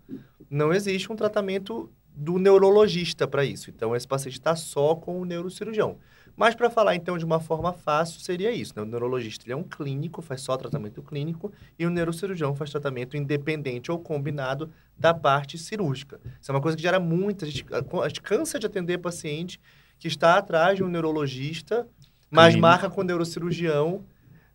não 0.49 0.73
existe 0.73 1.11
um 1.11 1.15
tratamento 1.15 1.91
do 2.15 2.37
neurologista 2.37 3.27
para 3.27 3.43
isso. 3.45 3.69
Então, 3.69 3.95
esse 3.95 4.07
paciente 4.07 4.33
está 4.33 4.55
só 4.55 4.95
com 4.95 5.19
o 5.21 5.25
neurocirurgião. 5.25 5.97
Mas, 6.39 6.55
para 6.55 6.69
falar, 6.69 6.95
então, 6.95 7.17
de 7.17 7.25
uma 7.25 7.41
forma 7.41 7.73
fácil, 7.73 8.21
seria 8.21 8.49
isso. 8.49 8.71
Né? 8.73 8.81
O 8.81 8.85
neurologista 8.85 9.43
ele 9.45 9.51
é 9.51 9.57
um 9.57 9.63
clínico, 9.63 10.21
faz 10.21 10.39
só 10.39 10.55
tratamento 10.55 11.01
clínico, 11.03 11.51
e 11.77 11.85
o 11.85 11.89
neurocirurgião 11.89 12.55
faz 12.55 12.71
tratamento 12.71 13.17
independente 13.17 13.91
ou 13.91 13.99
combinado 13.99 14.71
da 14.97 15.13
parte 15.13 15.57
cirúrgica. 15.57 16.17
Isso 16.41 16.49
é 16.49 16.55
uma 16.55 16.61
coisa 16.61 16.77
que 16.77 16.81
gera 16.81 16.97
muita... 16.97 17.45
A 17.45 17.49
gente, 17.49 17.65
a 17.71 18.07
gente 18.07 18.21
cansa 18.21 18.57
de 18.57 18.65
atender 18.65 18.99
paciente 18.99 19.59
que 19.99 20.07
está 20.07 20.37
atrás 20.37 20.77
de 20.77 20.83
um 20.83 20.87
neurologista, 20.87 21.85
mas 22.31 22.53
Clínico. 22.53 22.61
marca 22.61 22.89
com 22.89 23.01
o 23.01 23.03
neurocirurgião 23.03 24.01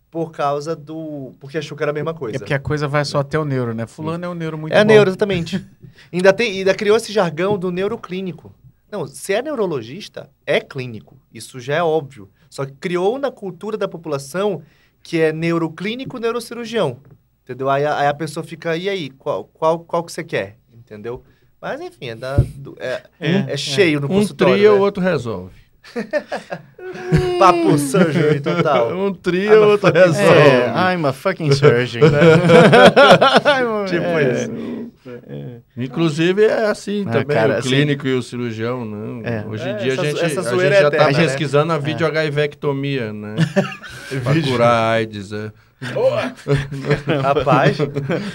por 0.09 0.31
causa 0.31 0.75
do... 0.75 1.33
porque 1.39 1.59
achou 1.59 1.77
que 1.77 1.83
era 1.83 1.91
a 1.91 1.93
mesma 1.93 2.15
coisa. 2.15 2.37
É 2.37 2.39
porque 2.39 2.53
a 2.55 2.59
coisa 2.59 2.87
vai 2.87 3.05
só 3.05 3.19
até 3.19 3.37
o 3.37 3.45
neuro, 3.45 3.75
né? 3.75 3.85
Fulano 3.85 4.25
é 4.25 4.29
um 4.29 4.33
neuro 4.33 4.57
muito 4.57 4.73
É 4.73 4.83
bom. 4.83 4.87
neuro, 4.91 5.11
exatamente. 5.11 5.63
ainda, 6.11 6.33
tem, 6.33 6.57
ainda 6.57 6.73
criou 6.73 6.97
esse 6.97 7.13
jargão 7.13 7.59
do 7.59 7.69
neuroclínico. 7.69 8.51
Não, 8.91 9.07
se 9.07 9.33
é 9.33 9.41
neurologista, 9.41 10.29
é 10.45 10.59
clínico. 10.61 11.17
Isso 11.33 11.59
já 11.59 11.75
é 11.75 11.83
óbvio. 11.83 12.29
Só 12.49 12.65
que 12.65 12.71
criou 12.73 13.17
na 13.19 13.31
cultura 13.31 13.77
da 13.77 13.87
população 13.87 14.61
que 15.03 15.19
é 15.19 15.33
neuroclínico 15.33 16.17
neurocirurgião. 16.19 16.97
Entendeu? 17.43 17.69
Aí, 17.69 17.85
a- 17.85 17.97
aí 17.99 18.07
a 18.07 18.13
pessoa 18.13 18.43
fica, 18.43 18.75
e 18.77 18.87
aí, 18.89 19.09
qual, 19.09 19.43
qual, 19.45 19.79
qual 19.79 20.03
que 20.03 20.11
você 20.11 20.23
quer? 20.23 20.57
Entendeu? 20.73 21.23
Mas 21.61 21.79
enfim, 21.81 22.09
é, 22.09 22.15
da- 22.15 22.37
do- 22.37 22.75
é, 22.79 23.03
É, 23.19 23.53
é 23.53 23.57
cheio 23.57 23.99
no 23.99 24.07
Um 24.07 24.09
consultório. 24.19 24.55
trio, 24.55 24.71
o 24.71 24.75
né? 24.75 24.81
outro 24.81 25.03
resolve. 25.03 25.53
Papo 27.39 27.77
surgery 27.77 28.39
total. 28.39 28.95
Um 28.97 29.13
trio, 29.13 29.63
o 29.63 29.67
outro 29.71 29.91
resolve. 29.91 30.21
É, 30.21 30.93
I'm 30.93 31.05
a 31.05 31.13
fucking 31.13 31.51
surgeon. 31.51 32.01
né? 32.09 32.19
Tipo 33.89 34.84
É. 35.27 35.57
Inclusive 35.77 36.43
é 36.43 36.65
assim 36.67 37.03
Ah, 37.07 37.11
também, 37.11 37.35
cara, 37.37 37.53
o 37.55 37.57
assim- 37.57 37.69
clínico 37.69 38.07
e 38.07 38.13
o 38.13 38.21
cirurgião, 38.23 38.85
né? 38.85 39.21
É. 39.43 39.45
Hoje 39.47 39.63
em 39.67 39.71
É, 39.71 39.75
dia 39.75 39.93
essa- 39.93 40.01
a 40.01 40.05
gente, 40.05 40.23
essa 40.23 40.39
a 40.39 40.43
gente 40.43 40.59
já 40.59 40.63
é 40.65 40.67
está 40.83 40.87
eterna, 40.87 41.11
né? 41.11 41.23
pesquisando 41.23 41.73
a 41.73 41.77
videoHIVectomia, 41.77 43.13
né? 43.13 43.35
pra 44.23 44.41
curar 44.41 44.69
a 44.71 44.91
AIDS. 44.91 45.31
É. 45.31 45.51
Rapaz, 47.21 47.77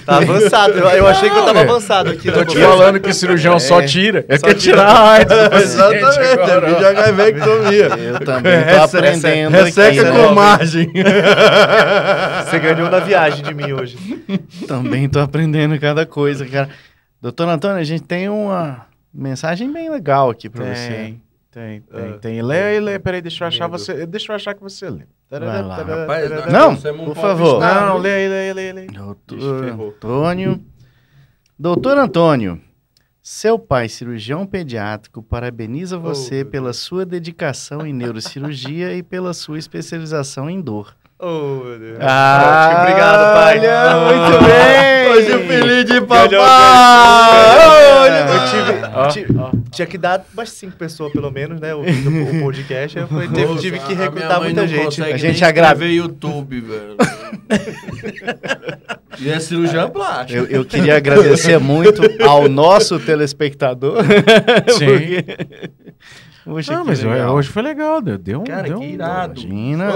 tá 0.04 0.18
avançado. 0.18 0.72
Eu, 0.74 0.88
eu 0.90 1.06
achei 1.06 1.30
que 1.30 1.36
eu 1.36 1.44
tava 1.44 1.60
avançado 1.60 2.10
aqui. 2.10 2.30
Tô 2.30 2.44
te 2.44 2.48
conversa. 2.54 2.68
falando 2.68 3.00
que 3.00 3.08
o 3.08 3.14
cirurgião 3.14 3.58
só 3.58 3.82
tira. 3.82 4.24
É 4.28 4.38
Só 4.38 4.46
que 4.48 4.54
tira. 4.54 4.76
tirar 4.76 4.86
a 4.88 5.10
AIDS 5.12 5.32
Exatamente, 5.62 6.18
é 6.18 6.60
videoHIVectomia. 6.60 7.86
Eu 7.98 8.20
também 8.20 8.64
tô 8.66 8.82
aprendendo 8.84 9.52
Resseca 9.52 9.88
aqui, 10.02 10.10
né? 10.10 10.26
com 10.26 10.34
margem. 10.34 10.92
Você 12.44 12.58
ganhou 12.58 12.90
na 12.90 12.98
viagem 13.00 13.42
de 13.42 13.54
mim 13.54 13.72
hoje. 13.72 13.96
Também 14.68 15.08
tô 15.08 15.18
aprendendo 15.20 15.78
cada 15.80 16.04
coisa, 16.04 16.46
cara. 16.46 16.68
Doutor 17.22 17.48
Antônio, 17.48 17.78
a 17.78 17.84
gente 17.84 18.02
tem 18.02 18.28
uma 18.28 18.86
mensagem 19.12 19.72
bem 19.72 19.90
legal 19.90 20.30
aqui 20.30 20.48
pra 20.48 20.64
você. 20.66 20.88
Tem, 20.88 21.22
tem, 21.51 21.81
tem, 21.81 22.10
Ah. 22.14 22.18
tem. 22.18 22.43
Lê 22.43 22.77
e 22.77 22.81
lê. 22.81 22.98
Peraí, 22.98 23.20
deixa 23.20 23.44
eu 23.44 23.48
achar 23.48 23.68
Medo. 23.68 23.78
você. 23.78 24.06
Deixa 24.06 24.31
eu 24.32 24.36
achar 24.36 24.55
que 24.55 24.62
você 24.62 24.89
lê. 24.89 25.02
Vai 25.31 25.40
lá. 25.62 25.77
Rapaz, 25.77 26.31
nós 26.31 26.52
Não, 26.52 26.68
trouxemos 26.70 27.01
um 27.01 27.05
por 27.06 27.16
favor. 27.16 27.60
Não, 27.60 27.98
lê 27.98 28.12
aí, 28.14 28.28
lê 28.28 28.35
aí, 28.48 28.52
lê 28.52 28.60
aí, 28.68 28.72
lê 28.72 28.81
aí. 28.82 28.86
Doutor. 28.89 29.64
Antônio. 29.64 30.60
Doutor 31.59 31.98
Antônio, 31.98 32.60
seu 33.22 33.59
pai, 33.59 33.89
cirurgião 33.89 34.47
pediátrico, 34.47 35.22
parabeniza 35.22 35.98
você 35.98 36.36
meu 36.43 36.47
pela 36.47 36.72
sua 36.72 37.05
dedicação 37.05 37.86
em 37.86 37.93
neurocirurgia 37.93 38.94
e 38.94 39.02
pela 39.02 39.35
sua 39.35 39.59
especialização 39.59 40.48
em 40.48 40.60
dor. 40.60 40.97
Oh, 41.22 41.62
meu 41.64 41.78
Deus. 41.78 41.98
Ah, 42.01 42.78
obrigado, 42.82 43.34
pai. 43.34 43.59
olha, 43.59 44.26
muito 44.26 44.44
bem. 44.44 45.10
Hoje 45.10 45.32
o 45.34 45.40
filhinho 45.47 45.84
de 45.84 46.01
papai! 46.01 46.30
Eu 49.05 49.09
tive, 49.12 49.38
ó. 49.38 49.51
tinha 49.70 49.86
que 49.86 49.98
dar 49.98 50.24
umas 50.32 50.51
cinco 50.51 50.76
pessoas, 50.76 51.12
pelo 51.12 51.30
menos, 51.30 51.60
né? 51.60 51.74
Ouvindo 51.74 52.38
o 52.38 52.40
podcast. 52.40 52.97
Eu 52.98 53.06
falei, 53.09 53.28
teve, 53.28 53.55
tive 53.56 53.78
que 53.80 53.92
recrutar 53.94 54.40
muita 54.40 54.66
gente. 54.66 55.02
A 55.02 55.16
gente 55.16 55.44
ver 55.74 55.90
YouTube, 55.90 56.60
velho. 56.60 56.97
e 59.18 59.28
é 59.30 59.38
cirurgião 59.40 59.90
plástico. 59.90 60.38
Eu, 60.38 60.47
eu 60.47 60.64
queria 60.64 60.97
agradecer 60.97 61.59
muito 61.59 62.01
ao 62.26 62.48
nosso 62.48 62.98
telespectador. 62.98 64.02
Sim. 64.78 64.86
porque- 64.86 66.72
Não, 66.72 66.82
que 66.82 66.88
mas 66.88 67.02
legal. 67.02 67.34
hoje 67.34 67.48
foi 67.51 67.62
legal. 67.62 68.01
Deu, 68.01 68.16
deu 68.16 68.40
um. 68.40 68.44
Cara, 68.44 68.62
deu 68.62 68.78
que 68.78 68.86
um- 68.86 68.88
irado. 68.90 69.40
Imagina. 69.40 69.92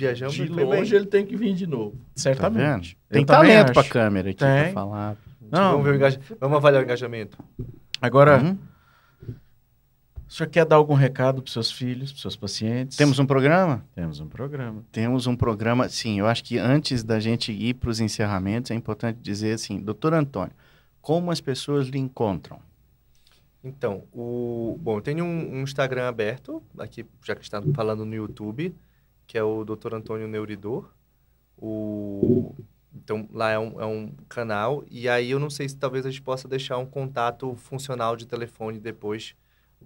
Viajamos 0.00 0.34
de 0.34 0.42
e 0.44 0.46
foi 0.48 0.56
bem. 0.56 0.64
longe 0.66 0.94
ele 0.94 1.06
tem 1.06 1.24
que 1.26 1.36
vir 1.36 1.54
de 1.54 1.66
novo. 1.66 1.92
Tá? 1.96 2.02
Certamente. 2.16 2.96
Tem 3.08 3.20
Eu 3.22 3.26
também 3.26 3.50
talento 3.56 3.78
acho. 3.80 3.90
câmera 3.90 4.30
aqui 4.30 4.38
Tem. 4.38 4.72
falar. 4.72 5.16
Não, 5.50 5.72
Vamos, 5.72 5.84
ver 5.84 5.92
o 5.92 5.96
engaja- 5.96 6.20
Vamos 6.40 6.56
avaliar 6.56 6.82
o 6.82 6.84
engajamento. 6.84 7.36
agora, 8.00 8.40
Hum? 8.42 8.56
o 10.28 10.32
senhor 10.32 10.48
quer 10.48 10.64
dar 10.64 10.76
algum 10.76 10.94
recado 10.94 11.42
pros 11.42 11.52
seus 11.52 11.72
filhos, 11.72 12.10
pros 12.12 12.22
seus 12.22 12.36
pacientes? 12.36 12.96
Temos 12.96 13.18
um 13.18 13.26
programa? 13.26 13.84
Temos 13.94 14.20
um 14.20 14.28
programa. 14.28 14.84
Temos 14.92 15.26
um 15.26 15.34
programa, 15.34 15.88
sim, 15.88 16.20
eu 16.20 16.26
acho 16.26 16.44
que 16.44 16.56
antes 16.56 17.02
da 17.02 17.18
gente 17.18 17.50
ir 17.52 17.74
para 17.74 17.90
os 17.90 17.98
encerramentos, 18.00 18.70
é 18.70 18.74
importante 18.74 19.18
dizer 19.20 19.54
assim, 19.54 19.80
doutor 19.80 20.14
Antônio, 20.14 20.52
como 21.00 21.30
as 21.32 21.40
pessoas 21.40 21.88
lhe 21.88 21.98
encontram? 21.98 22.60
Então, 23.62 24.04
o... 24.12 24.78
Bom, 24.80 24.98
eu 24.98 25.02
tenho 25.02 25.24
um, 25.24 25.56
um 25.58 25.62
Instagram 25.62 26.08
aberto, 26.08 26.62
aqui, 26.78 27.04
já 27.24 27.34
que 27.34 27.42
está 27.42 27.60
falando 27.74 28.04
no 28.06 28.14
YouTube, 28.14 28.74
que 29.30 29.38
é 29.38 29.44
o 29.44 29.64
Dr. 29.64 29.94
Antônio 29.94 30.26
Neuridor. 30.26 30.90
O... 31.56 32.52
Então, 32.92 33.28
lá 33.32 33.50
é 33.52 33.58
um, 33.58 33.80
é 33.80 33.86
um 33.86 34.12
canal. 34.28 34.82
E 34.90 35.08
aí, 35.08 35.30
eu 35.30 35.38
não 35.38 35.48
sei 35.48 35.68
se 35.68 35.76
talvez 35.76 36.04
a 36.04 36.10
gente 36.10 36.20
possa 36.22 36.48
deixar 36.48 36.78
um 36.78 36.84
contato 36.86 37.54
funcional 37.54 38.16
de 38.16 38.26
telefone 38.26 38.80
depois 38.80 39.36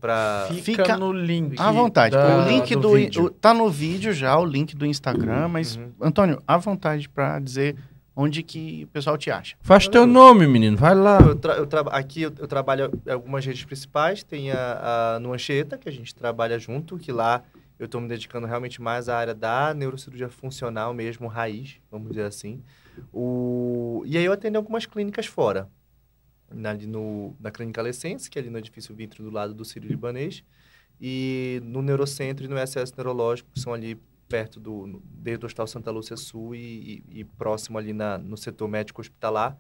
para... 0.01 0.47
Fica, 0.49 0.83
Fica 0.85 0.97
no 0.97 1.13
link. 1.13 1.61
À 1.61 1.71
vontade. 1.71 2.17
da- 2.17 2.39
o 2.47 2.49
link 2.49 2.75
do, 2.75 2.93
vídeo. 2.95 3.25
o- 3.27 3.31
tá 3.31 3.53
no 3.53 3.69
vídeo 3.69 4.15
já, 4.15 4.39
o 4.39 4.47
link 4.47 4.75
do 4.75 4.87
Instagram, 4.87 5.49
mas 5.49 5.77
Uhum. 5.77 5.93
Antônio, 6.01 6.43
à 6.47 6.57
vontade 6.57 7.07
para 7.07 7.39
dizer 7.39 7.77
onde 8.17 8.43
que 8.43 8.85
o 8.85 8.87
pessoal 8.89 9.19
te 9.19 9.31
acha. 9.31 9.57
Faz 9.61 9.87
teu 9.87 10.07
nome, 10.07 10.47
menino. 10.47 10.77
Vai 10.79 10.95
lá. 10.95 11.19
Eu 11.21 11.35
tra- 11.37 11.55
eu 11.57 11.67
tra- 11.67 11.81
aqui 11.91 12.23
eu, 12.23 12.33
eu 12.39 12.47
trabalho 12.49 12.91
em 13.07 13.11
algumas 13.11 13.45
redes 13.45 13.63
principais. 13.65 14.25
Tem 14.25 14.51
a, 14.51 15.17
a 15.17 15.21
no 15.21 15.35
Anchieta, 15.35 15.77
que 15.77 15.89
a 15.89 15.93
gente 15.93 16.15
trabalha 16.15 16.59
junto, 16.59 16.97
que 16.97 17.13
lá 17.13 17.43
eu 17.85 17.87
estou 17.87 18.01
me 18.01 18.09
dedicando 18.09 18.47
realmente 18.47 18.81
mais 18.81 19.09
à 19.09 19.17
área 19.17 19.35
da 19.35 19.73
neurocirurgia 19.75 20.29
funcional 20.29 20.93
mesmo, 20.95 21.27
raiz, 21.29 21.81
vamos 21.91 22.09
dizer 22.11 22.25
assim. 22.25 22.63
O, 23.13 24.03
e 24.07 24.17
aí 24.19 24.25
eu 24.25 24.33
atendo 24.33 24.59
algumas 24.59 24.87
clínicas 24.87 25.27
fora. 25.27 25.69
Na, 26.51 26.75
no, 26.75 27.35
na 27.41 27.51
Clínica 27.51 27.83
Lessense, 27.83 28.31
que 28.31 28.39
é 28.39 28.43
ali 28.43 28.51
no 28.51 28.59
edifício 28.59 28.95
Vitro, 28.95 29.25
do 29.25 29.31
lado 29.31 29.55
do 29.55 29.65
Sírio 29.65 29.89
Libanês. 29.89 30.45
E 31.01 31.61
no 31.65 31.83
Neurocentro 31.83 32.45
e 32.45 32.49
no 32.49 32.57
SS 32.57 32.93
Neurológico, 32.97 33.51
que 33.53 33.59
são 33.61 33.73
ali 33.75 33.97
perto 34.29 34.61
do... 34.61 35.03
Dentro 35.05 35.41
do 35.41 35.47
Hospital 35.47 35.67
Santa 35.67 35.91
Lúcia 35.91 36.17
Sul 36.17 36.55
e, 36.55 37.03
e- 37.11 37.21
e 37.21 37.25
próximo 37.25 37.77
ali 37.79 37.93
na, 37.93 38.19
no 38.19 38.37
setor 38.37 38.69
médico 38.69 39.01
hospitalar. 39.01 39.59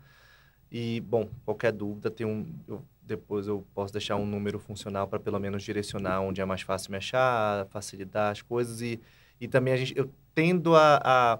E, 0.70 1.01
bom, 1.01 1.28
qualquer 1.44 1.72
dúvida, 1.72 2.10
tem 2.10 2.26
um, 2.26 2.46
eu- 2.68 2.84
depois 3.06 3.47
eu 3.47 3.66
posso 3.74 3.93
deixar 3.93 4.16
um 4.16 4.26
número 4.26 4.59
funcional 4.59 5.06
para 5.06 5.20
pelo 5.20 5.39
menos 5.39 5.62
direcionar 5.62 6.20
onde 6.20 6.40
é 6.40 6.44
mais 6.44 6.62
fácil 6.62 6.90
me 6.90 6.97
achar, 6.97 7.66
facilitar 7.66 8.32
as 8.32 8.43
coisas. 8.43 8.81
E, 8.81 9.01
e 9.40 9.47
também 9.47 9.74
a 9.74 9.76
gente, 9.76 9.97
eu 9.97 10.10
tendo 10.35 10.74
a, 10.74 11.01
a 11.05 11.39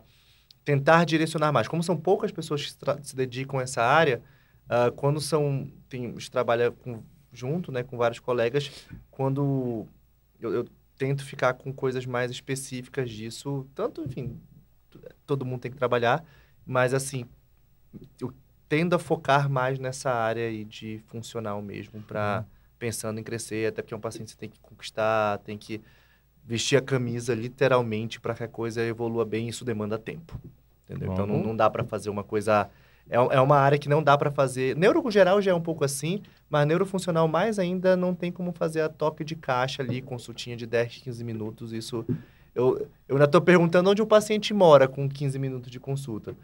tentar 0.65 1.05
direcionar 1.05 1.53
mais. 1.53 1.69
Como 1.69 1.83
são 1.83 1.97
poucas 1.97 2.33
pessoas 2.33 2.65
que 2.65 2.73
se, 3.03 3.17
dedicam 3.17 3.59
a 3.59 3.63
essa 3.63 3.83
área, 3.83 4.23
ah, 4.69 4.91
quando 4.95 5.21
são. 5.21 5.71
Tem, 5.89 6.07
a 6.07 6.11
gente 6.11 6.31
trabalha 6.31 6.71
com, 6.71 7.03
junto 7.33 7.73
né, 7.73 7.83
com 7.83 7.97
vários 7.97 8.21
colegas, 8.21 8.71
quando 9.11 9.87
eu, 10.41 10.53
eu 10.53 10.69
tento 10.97 11.25
ficar 11.25 11.55
com 11.55 11.73
coisas 11.73 12.07
mais 12.07 12.31
específicas 12.31 13.11
disso, 13.11 13.67
tanto, 13.75 14.03
enfim, 14.03 14.41
todo 15.27 15.45
mundo 15.45 15.61
tem 15.61 15.71
que 15.71 15.77
trabalhar, 15.77 16.25
mas 16.65 16.95
assim, 16.95 17.27
eu 18.21 18.33
tendo 18.75 18.97
a 18.97 18.99
focar 18.99 19.49
mais 19.49 19.79
nessa 19.79 20.11
área 20.11 20.49
aí 20.49 20.65
de 20.65 21.01
funcional 21.07 21.63
mesmo, 21.63 22.03
para 22.03 22.45
pensando 22.77 23.21
em 23.21 23.23
crescer, 23.23 23.69
até 23.69 23.81
porque 23.81 23.95
é 23.95 23.97
um 23.97 24.01
paciente 24.01 24.25
que 24.27 24.31
você 24.33 24.37
tem 24.37 24.49
que 24.49 24.59
conquistar, 24.59 25.39
tem 25.39 25.57
que 25.57 25.81
vestir 26.45 26.77
a 26.77 26.83
camisa 26.83 27.33
literalmente 27.37 28.21
para 28.21 28.35
que 28.35 28.43
a 28.43 28.49
coisa 28.49 28.83
evolua 28.83 29.25
bem, 29.25 29.49
isso 29.49 29.65
demanda 29.65 29.97
tempo. 29.97 30.41
Entendeu? 30.85 31.13
Então 31.13 31.25
não, 31.25 31.37
Bom. 31.37 31.47
não 31.49 31.57
dá 31.57 31.71
para 31.71 31.85
fazer 31.85 32.11
uma 32.11 32.25
coisa. 32.25 32.69
É, 33.09 33.15
é 33.15 33.41
uma 33.41 33.59
área 33.59 33.79
que 33.79 33.89
não 33.89 34.03
dá 34.03 34.19
para 34.19 34.33
fazer. 34.33 34.77
Neuro 34.77 35.09
geral 35.09 35.41
já 35.41 35.53
é 35.53 35.55
um 35.55 35.61
pouco 35.61 35.85
assim, 35.85 36.21
mas 36.51 36.67
neurofuncional 36.67 37.29
mais 37.29 37.61
ainda 37.61 37.97
não 37.97 38.13
tem 38.13 38.33
como 38.33 38.51
fazer 38.51 38.81
a 38.81 38.89
toque 38.89 39.23
de 39.23 39.37
caixa 39.37 39.85
ali, 39.85 40.03
consultinha 40.03 40.57
de 40.57 40.67
10, 40.67 40.99
15 40.99 41.23
minutos. 41.23 41.73
Isso. 41.73 42.05
Eu, 42.53 42.89
eu 43.09 43.15
ainda 43.17 43.25
estou 43.25 43.41
perguntando 43.41 43.89
onde 43.89 44.03
o 44.03 44.07
paciente 44.07 44.53
mora 44.53 44.89
com 44.89 45.09
15 45.09 45.39
minutos 45.39 45.71
de 45.71 45.79
consulta. 45.79 46.35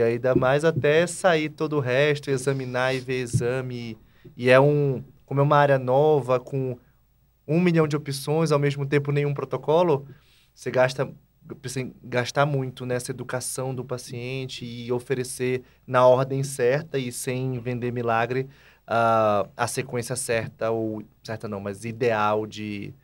E 0.00 0.18
dá 0.18 0.34
mais 0.34 0.64
até 0.64 1.06
sair 1.06 1.50
todo 1.50 1.76
o 1.76 1.80
resto, 1.80 2.30
examinar 2.30 2.94
e 2.94 3.00
ver 3.00 3.20
exame. 3.20 3.98
E 4.34 4.48
é 4.48 4.58
um. 4.58 5.04
Como 5.26 5.40
é 5.40 5.42
uma 5.42 5.58
área 5.58 5.78
nova, 5.78 6.40
com 6.40 6.78
um 7.46 7.60
milhão 7.60 7.86
de 7.86 7.94
opções, 7.94 8.52
ao 8.52 8.58
mesmo 8.58 8.86
tempo 8.86 9.12
nenhum 9.12 9.34
protocolo, 9.34 10.06
você 10.54 10.70
gasta 10.70 11.12
precisa 11.60 11.90
gastar 12.02 12.46
muito 12.46 12.86
nessa 12.86 13.10
educação 13.10 13.74
do 13.74 13.84
paciente 13.84 14.64
e 14.64 14.90
oferecer 14.90 15.62
na 15.86 16.06
ordem 16.06 16.42
certa 16.42 16.98
e 16.98 17.12
sem 17.12 17.58
vender 17.58 17.92
milagre 17.92 18.48
a 18.86 19.46
a 19.54 19.66
sequência 19.66 20.16
certa 20.16 20.70
ou 20.70 21.02
certa 21.22 21.48
não, 21.48 21.60
mas 21.60 21.84
ideal 21.84 22.46
de 22.46 22.94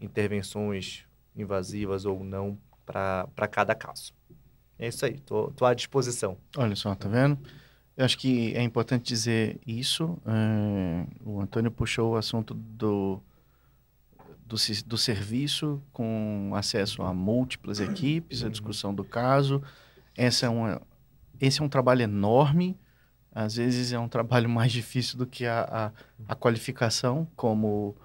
intervenções 0.00 1.04
invasivas 1.36 2.06
ou 2.06 2.24
não 2.24 2.58
para 2.86 3.48
cada 3.50 3.74
caso. 3.74 4.17
É 4.78 4.88
isso 4.88 5.04
aí, 5.04 5.18
tô, 5.18 5.50
tô 5.50 5.64
à 5.64 5.74
disposição. 5.74 6.36
Olha 6.56 6.76
só, 6.76 6.94
tá 6.94 7.08
vendo? 7.08 7.38
Eu 7.96 8.04
acho 8.04 8.16
que 8.16 8.54
é 8.54 8.62
importante 8.62 9.04
dizer 9.08 9.58
isso. 9.66 10.16
é, 10.24 11.04
o 11.24 11.40
Antônio 11.40 11.70
puxou 11.70 12.12
o 12.12 12.16
assunto 12.16 12.54
do, 12.54 13.20
do, 14.46 14.56
do 14.86 14.96
serviço 14.96 15.82
com 15.92 16.52
acesso 16.54 17.02
a 17.02 17.12
múltiplas 17.12 17.80
equipes, 17.80 18.44
a 18.44 18.48
discussão 18.48 18.94
do 18.94 19.02
caso. 19.02 19.60
Essa 20.16 20.46
é 20.46 20.48
uma, 20.48 20.80
esse 21.40 21.60
é 21.60 21.64
um 21.64 21.68
trabalho 21.68 22.02
enorme. 22.02 22.78
Às 23.32 23.56
vezes 23.56 23.92
é 23.92 23.98
um 23.98 24.08
trabalho 24.08 24.48
mais 24.50 24.70
difícil 24.70 25.18
do 25.18 25.26
que 25.26 25.44
a, 25.44 25.92
a, 26.28 26.32
a 26.32 26.34
qualificação 26.36 27.26
como, 27.34 27.96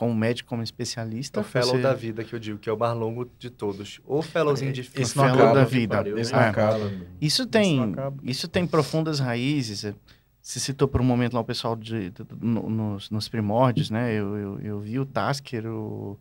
como 0.00 0.14
médico, 0.14 0.48
como 0.48 0.62
É 0.62 0.64
especialista. 0.64 1.40
o 1.40 1.44
fellow 1.44 1.72
Você- 1.76 1.82
da 1.82 1.92
vida 1.92 2.24
que 2.24 2.34
eu 2.34 2.38
digo, 2.38 2.58
que 2.58 2.70
é 2.70 2.72
o 2.72 2.78
mais 2.78 2.96
longo 2.96 3.30
de 3.38 3.50
todos. 3.50 4.00
O 4.06 4.22
fellowzinho 4.22 4.72
de 4.72 4.80
Esse 4.80 5.12
Fellow 5.12 5.34
acaba. 5.34 5.54
da 5.56 5.64
vida. 5.64 5.96
Pariu, 5.98 6.16
Esse 6.16 6.34
É. 6.34 6.38
acaba. 6.38 6.78
Isso 7.20 7.42
Isso 7.42 7.46
tem, 7.46 7.82
acaba. 7.92 8.16
isso 8.22 8.48
tem 8.48 8.66
profundas 8.66 9.20
raízes. 9.20 9.84
é, 9.84 9.94
Se 10.40 10.58
citou 10.58 10.88
por 10.88 11.02
um 11.02 11.04
momento 11.04 11.34
lá 11.34 11.40
o 11.40 11.44
pessoal 11.44 11.76
de, 11.76 12.08
de- 12.08 12.24
no- 12.40 12.70
nos, 12.70 13.10
nos 13.10 13.28
primórdios, 13.28 13.90
né? 13.90 14.10
Eu, 14.14 14.36
eu, 14.38 14.60
eu 14.60 14.80
vi 14.80 14.98
o 14.98 15.04
Tasker 15.04 15.66
o- 15.66 16.18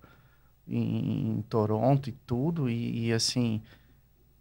em, 0.68 1.38
em 1.38 1.42
Toronto 1.44 2.10
e 2.10 2.12
tudo, 2.28 2.70
e, 2.70 3.08
e, 3.08 3.14
assim, 3.14 3.62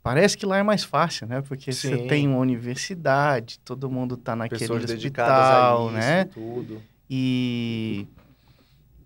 parece 0.03 0.37
que 0.37 0.45
lá 0.45 0.59
é 0.59 0.65
mais 0.65 0.83
fácil, 0.83 1.29
né? 1.29 1.43
Porque 1.43 1.71
você 1.73 1.97
Sim. 1.97 2.07
tem 2.09 2.27
uma 2.27 2.39
universidade, 2.39 3.61
todo 3.65 3.89
mundo 3.89 4.17
tá 4.17 4.35
naquele 4.35 4.59
pessoas 4.59 4.83
hospital, 4.83 5.87
a 5.87 5.91
isso, 5.93 5.97
né? 6.01 6.25
tudo. 6.25 6.83
E, 7.09 8.05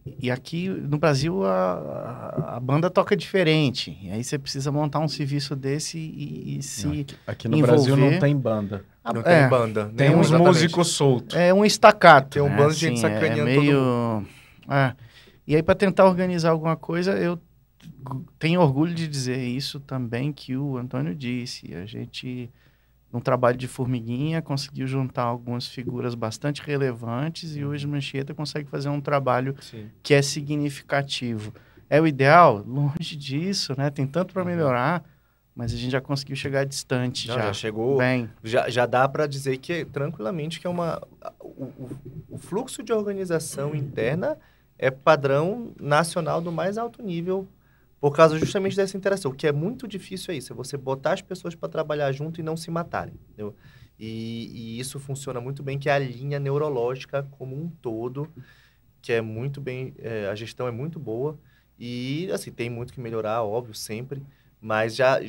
e 0.05 0.31
aqui 0.31 0.69
no 0.69 0.99
Brasil 0.99 1.45
a, 1.45 2.57
a, 2.57 2.61
banda 2.61 2.91
toca 2.91 3.17
diferente. 3.17 3.97
E 4.03 4.11
aí 4.11 4.25
você 4.25 4.37
precisa 4.37 4.73
montar 4.73 4.99
um 4.99 5.07
serviço 5.07 5.55
desse 5.55 5.97
e, 5.97 6.59
e 6.59 6.63
se. 6.63 6.89
Aqui, 7.03 7.17
aqui 7.27 7.49
no 7.49 7.57
envolver- 7.57 7.77
Brasil 7.77 7.97
não 7.97 8.19
tem 8.19 8.37
banda. 8.37 8.85
Ah, 9.05 9.13
Não 9.13 9.21
é, 9.23 9.41
tem 9.41 9.49
banda. 9.49 9.93
Tem 9.97 10.09
nenhum, 10.09 10.21
uns 10.21 10.27
exatamente. 10.29 10.55
músicos 10.55 10.89
soltos. 10.89 11.37
É 11.37 11.53
um 11.53 11.65
estacato. 11.65 12.31
Tem 12.31 12.43
um 12.43 12.49
né? 12.49 12.57
bando 12.57 12.75
de 12.75 12.81
gente 12.81 13.05
Assim, 13.05 13.15
sacaneando 13.15 13.51
é 13.51 13.55
todo 13.55 13.65
meio... 13.65 14.27
É. 14.69 14.95
E 15.47 15.57
aí, 15.57 15.63
para 15.63 15.75
tentar 15.75 16.07
organizar 16.07 16.51
alguma 16.51 16.77
coisa, 16.77 17.13
eu 17.13 17.39
tenho 18.39 18.61
orgulho 18.61 18.95
de 18.95 19.09
dizer 19.09 19.39
isso 19.39 19.81
também 19.81 20.33
que 20.33 20.57
o 20.57 20.77
Antônio 20.77 21.15
disse. 21.15 21.75
A 21.75 21.85
gente, 21.85 22.49
num 23.13 23.21
trabalho 23.21 23.59
de 23.59 23.69
formiguinha, 23.69 24.41
conseguiu 24.41 24.87
juntar 24.87 25.25
algumas 25.25 25.67
figuras 25.67 26.15
bastante 26.15 26.63
relevantes 26.63 27.55
e 27.57 27.65
hoje 27.65 27.87
Mancheta 27.87 28.33
consegue 28.35 28.69
fazer 28.71 28.89
um 28.89 29.01
trabalho 29.01 29.55
Sim. 29.61 29.91
que 30.03 30.15
é 30.15 30.23
significativo. 30.23 31.53
É 31.91 32.01
o 32.01 32.07
ideal? 32.07 32.65
Longe 32.67 33.15
disso, 33.17 33.75
né? 33.77 33.91
Tem 33.91 34.07
tanto 34.07 34.33
para 34.33 34.45
melhorar, 34.45 35.05
mas 35.55 35.75
a 35.75 35.77
gente 35.77 35.91
já 35.93 36.01
conseguiu 36.01 36.35
chegar 36.37 36.65
distante 36.65 37.29
Não, 37.29 37.35
já. 37.35 37.43
já 37.43 37.53
chegou. 37.53 37.99
Bem, 37.99 38.31
Já, 38.43 38.71
já 38.71 38.87
dá 38.87 39.07
para 39.07 39.27
dizer 39.27 39.59
que 39.59 39.85
tranquilamente 39.85 40.59
que 40.59 40.67
é 40.67 40.71
uma 40.71 41.03
o, 41.39 41.65
o- 41.65 41.91
o 42.31 42.39
fluxo 42.39 42.83
de 42.83 42.93
organização 42.95 43.75
interna 43.75 44.39
é 44.79 44.91
padrão 44.91 45.73
nacional 45.79 46.41
do 46.41 46.51
mais 46.51 46.79
alto 46.79 47.03
nível 47.03 47.47
por 48.03 48.17
causa 48.17 48.37
justamente 48.37 48.75
dessa 48.75 48.97
interação. 48.97 49.31
O 49.31 49.35
que 49.35 49.47
é 49.47 49.53
muito 49.53 49.87
difícil 49.87 50.35
é 50.35 50.37
isso, 50.37 50.53
é 50.53 50.57
você 50.57 50.77
botar 50.77 51.13
as 51.13 51.23
pessoas 51.23 51.55
para 51.55 51.69
trabalhar 51.69 52.11
junto 52.11 52.41
e 52.41 52.43
não 52.43 52.57
se 52.57 52.69
matarem. 52.69 53.15
Entendeu? 53.29 53.55
E, 53.97 54.51
e 54.53 54.81
isso 54.81 54.99
funciona 54.99 55.41
muito 55.41 55.63
bem, 55.63 55.79
que 55.79 55.89
é 55.89 55.93
a 55.93 56.01
linha 56.01 56.41
neurológica 56.41 57.23
como 57.39 57.55
um 57.55 57.69
todo, 57.69 58.29
que 59.01 59.13
é 59.13 59.21
muito 59.21 59.61
bem, 59.61 59.95
é, 60.01 60.27
a 60.27 60.35
gestão 60.35 60.67
é 60.67 60.73
muito 60.73 60.99
boa 60.99 61.39
e 61.79 62.29
assim 62.33 62.51
tem 62.51 62.69
muito 62.69 62.93
que 62.93 63.01
melhorar, 63.01 63.45
óbvio, 63.45 63.73
sempre, 63.73 64.21
mas 64.61 64.97
já 64.97 65.21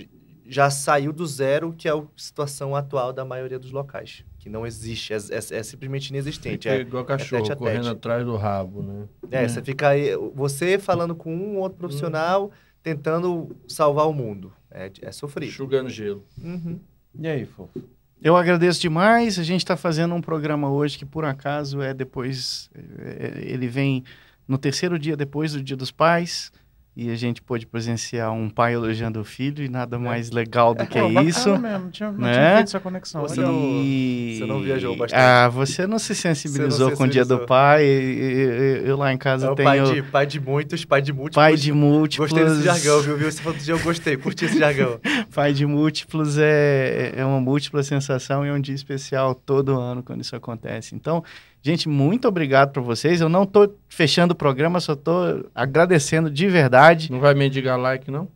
já 0.45 0.69
saiu 0.69 1.13
do 1.13 1.25
zero, 1.27 1.73
que 1.73 1.87
é 1.87 1.91
a 1.91 2.03
situação 2.17 2.75
atual 2.75 3.13
da 3.13 3.23
maioria 3.23 3.59
dos 3.59 3.71
locais, 3.71 4.25
que 4.44 4.49
não 4.49 4.68
existe, 4.68 5.14
é, 5.14 5.15
é- 5.18 5.57
é 5.60 5.64
simplesmente 5.64 6.10
inexistente. 6.10 6.64
Fica 6.64 6.76
É, 6.76 6.82
igual 6.82 7.06
cachorro, 7.06 7.41
tete 7.44 7.53
a 7.53 7.56
correndo 7.56 7.88
atrás 7.90 8.26
do 8.26 8.36
rabo, 8.36 8.84
né? 8.84 9.06
é, 9.32 9.48
você 9.48 9.61
fica 9.61 9.88
aí, 9.88 10.10
você 10.36 10.78
falando 10.78 11.15
com 11.15 11.34
um 11.34 11.57
outro 11.60 11.78
profissional, 11.78 12.52
tentando 12.84 13.56
salvar 13.70 14.06
o 14.10 14.14
mundo. 14.14 14.52
É, 14.70 14.91
é 15.02 15.11
sofrido. 15.14 15.48
Enxugando 15.49 15.90
gelo. 15.90 16.26
Uhum. 16.44 16.78
E 17.18 17.26
aí, 17.26 17.45
fofo? 17.45 17.82
Eu 18.22 18.36
agradeço 18.36 18.82
demais. 18.82 19.40
A 19.40 19.44
gente 19.44 19.61
está 19.61 19.78
fazendo 19.78 20.14
um 20.14 20.22
programa 20.22 20.70
hoje 20.70 20.98
que, 20.98 21.06
por 21.06 21.24
acaso, 21.24 21.82
é 21.82 21.94
depois. 21.94 22.70
é, 22.76 23.44
ele 23.45 23.68
vem 23.68 24.03
no 24.45 24.57
terceiro 24.57 24.99
dia 24.99 25.15
depois 25.15 25.53
do 25.53 25.64
Dia 25.64 25.78
dos 25.78 25.91
Pais. 25.91 26.52
E 26.95 27.10
a 27.10 27.15
gente 27.15 27.41
pôde 27.41 27.65
presenciar 27.65 28.32
um 28.32 28.48
pai 28.49 28.74
elogiando 28.76 29.20
o 29.20 29.24
filho 29.24 29.64
e 29.65 29.68
nada 29.68 29.98
mais 29.98 30.30
legal 30.30 30.76
do 30.76 30.86
que 30.86 30.99
Pô, 30.99 31.07
bacana 31.10 31.28
isso. 31.28 31.49
Mesmo, 31.57 31.80
não 31.86 31.90
tinha, 31.90 32.11
não 32.11 32.20
né? 32.20 32.32
tinha 32.34 32.56
feito 32.57 32.68
essa 32.68 32.80
conexão. 32.80 33.22
Você 33.22 33.40
Legal. 33.40 33.52
não- 33.52 33.82
E- 33.84 34.36
você 34.38 34.45
não 34.45 34.60
viajou 34.61 34.95
bastante. 34.95 35.20
Ah, 35.20 35.49
você 35.49 35.88
não 35.88 35.98
se 35.98 36.14
sensibilizou 36.14 36.91
se 36.91 36.95
com 36.95 37.03
o 37.06 37.07
dia 37.07 37.24
do 37.24 37.30
sensibilizou. 37.30 37.48
pai. 37.48 37.84
e- 37.84 37.88
e- 37.88 38.84
e- 38.86 38.90
Eu, 38.90 38.98
lá 38.98 39.11
em 39.11 39.18
casa 39.18 39.48
É 39.52 39.56
tenho 39.56 39.68
pai 39.68 39.82
de, 39.84 40.02
pai 40.03 40.26
de 40.28 40.40
muitos, 40.40 40.86
pai 40.86 41.02
de 41.02 41.11
múltiplos. 41.14 41.36
pai 41.36 41.56
de 41.56 41.72
múltiplos. 41.74 42.32
Gostei 42.32 42.48
desse 42.48 42.64
jargão, 42.64 43.02
viu? 43.02 43.18
viu? 43.18 43.32
Você 43.32 43.41
falou 43.41 43.57
do 43.57 43.64
dia, 43.64 43.74
eu 43.74 43.80
gostei, 43.80 44.15
curti 44.18 44.45
esse 44.45 44.60
jargão. 44.60 44.99
Pai 45.34 45.52
de 45.52 45.65
múltiplos 45.65 46.38
é, 46.38 47.14
é 47.15 47.26
uma 47.26 47.40
múltipla 47.41 47.82
sensação 47.82 48.45
e 48.45 48.49
é 48.49 48.53
um 48.53 48.61
dia 48.61 48.76
especial 48.76 49.34
todo 49.34 49.80
ano 49.80 50.03
quando 50.03 50.22
isso 50.22 50.36
acontece. 50.36 50.94
Então, 50.95 51.24
gente, 51.64 51.90
muito 51.90 52.27
obrigado 52.27 52.72
para 52.72 52.81
vocês. 52.81 53.22
Eu 53.22 53.30
não 53.30 53.45
tô 53.45 53.73
fechando 53.90 54.34
o 54.34 54.35
programa, 54.35 54.80
só 54.80 54.95
tô 54.95 55.49
agradecendo 55.56 56.30
de 56.30 56.48
verdade. 56.48 57.11
Não 57.11 57.19
vai 57.19 57.34
mendigar 57.34 57.80
like, 57.80 58.11
não? 58.11 58.27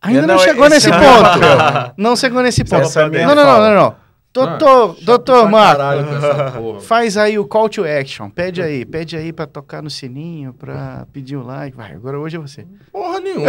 Ainda 0.00 0.20
É, 0.20 0.26
não, 0.26 0.34
não, 0.34 0.38
chegou 0.38 0.66
esse 0.66 0.74
nesse 0.74 0.90
é 0.90 0.92
ponto. 0.92 1.94
Não 1.96 2.16
chegou 2.16 2.42
nesse 2.42 2.64
ponto. 2.64 2.82
Essa 2.82 3.02
é 3.02 3.08
minha 3.08 3.26
Não, 3.26 3.34
não, 3.34 3.44
não, 3.44 3.60
não, 3.60 3.74
não. 3.74 4.05
Doutor, 4.44 4.96
Ah, 5.00 5.04
doutor 5.04 5.40
pra 5.42 5.50
Marco, 5.50 5.76
caralho 5.78 6.04
com 6.06 6.16
essa 6.16 6.50
porra. 6.58 6.80
faz 6.80 7.16
aí 7.16 7.38
o 7.38 7.44
call 7.46 7.68
to 7.68 7.84
action. 7.84 8.28
Pede 8.28 8.60
aí, 8.60 8.84
pede 8.84 9.16
aí 9.16 9.32
para 9.32 9.46
tocar 9.46 9.82
no 9.82 9.88
sininho, 9.90 10.52
para 10.52 11.06
pedir 11.12 11.36
o 11.36 11.42
like. 11.42 11.76
Vai, 11.76 11.92
agora 11.92 12.18
hoje 12.18 12.36
é 12.36 12.40
você. 12.40 12.66
Porra 12.92 13.20
nenhuma. 13.20 13.46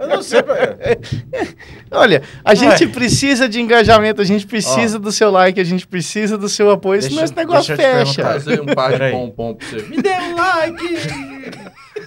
Eu 0.00 0.08
não 0.08 0.22
sei. 0.22 0.40
Olha, 1.90 2.22
a 2.44 2.54
gente 2.54 2.86
precisa 2.88 3.48
de 3.48 3.60
engajamento, 3.60 4.20
a 4.20 4.24
gente 4.24 4.46
precisa 4.46 4.98
do 4.98 5.12
seu 5.12 5.30
like, 5.30 5.60
a 5.60 5.64
gente 5.64 5.86
precisa 5.86 6.36
do 6.38 6.48
seu 6.48 6.70
apoio, 6.70 7.02
senão 7.02 7.22
esse 7.22 7.36
negócio 7.36 7.76
deixa 7.76 7.90
eu 8.00 8.04
te 8.04 8.06
fecha. 8.14 8.22
perguntar. 8.22 8.32
Fazer 8.40 8.60
um 8.60 8.66
par 8.74 8.92
de 8.98 9.10
pompom 9.10 9.54
pra 9.54 9.66
você. 9.68 9.82
Me 9.88 10.02
dê 10.02 10.10
um 10.10 10.36
like! 10.36 11.52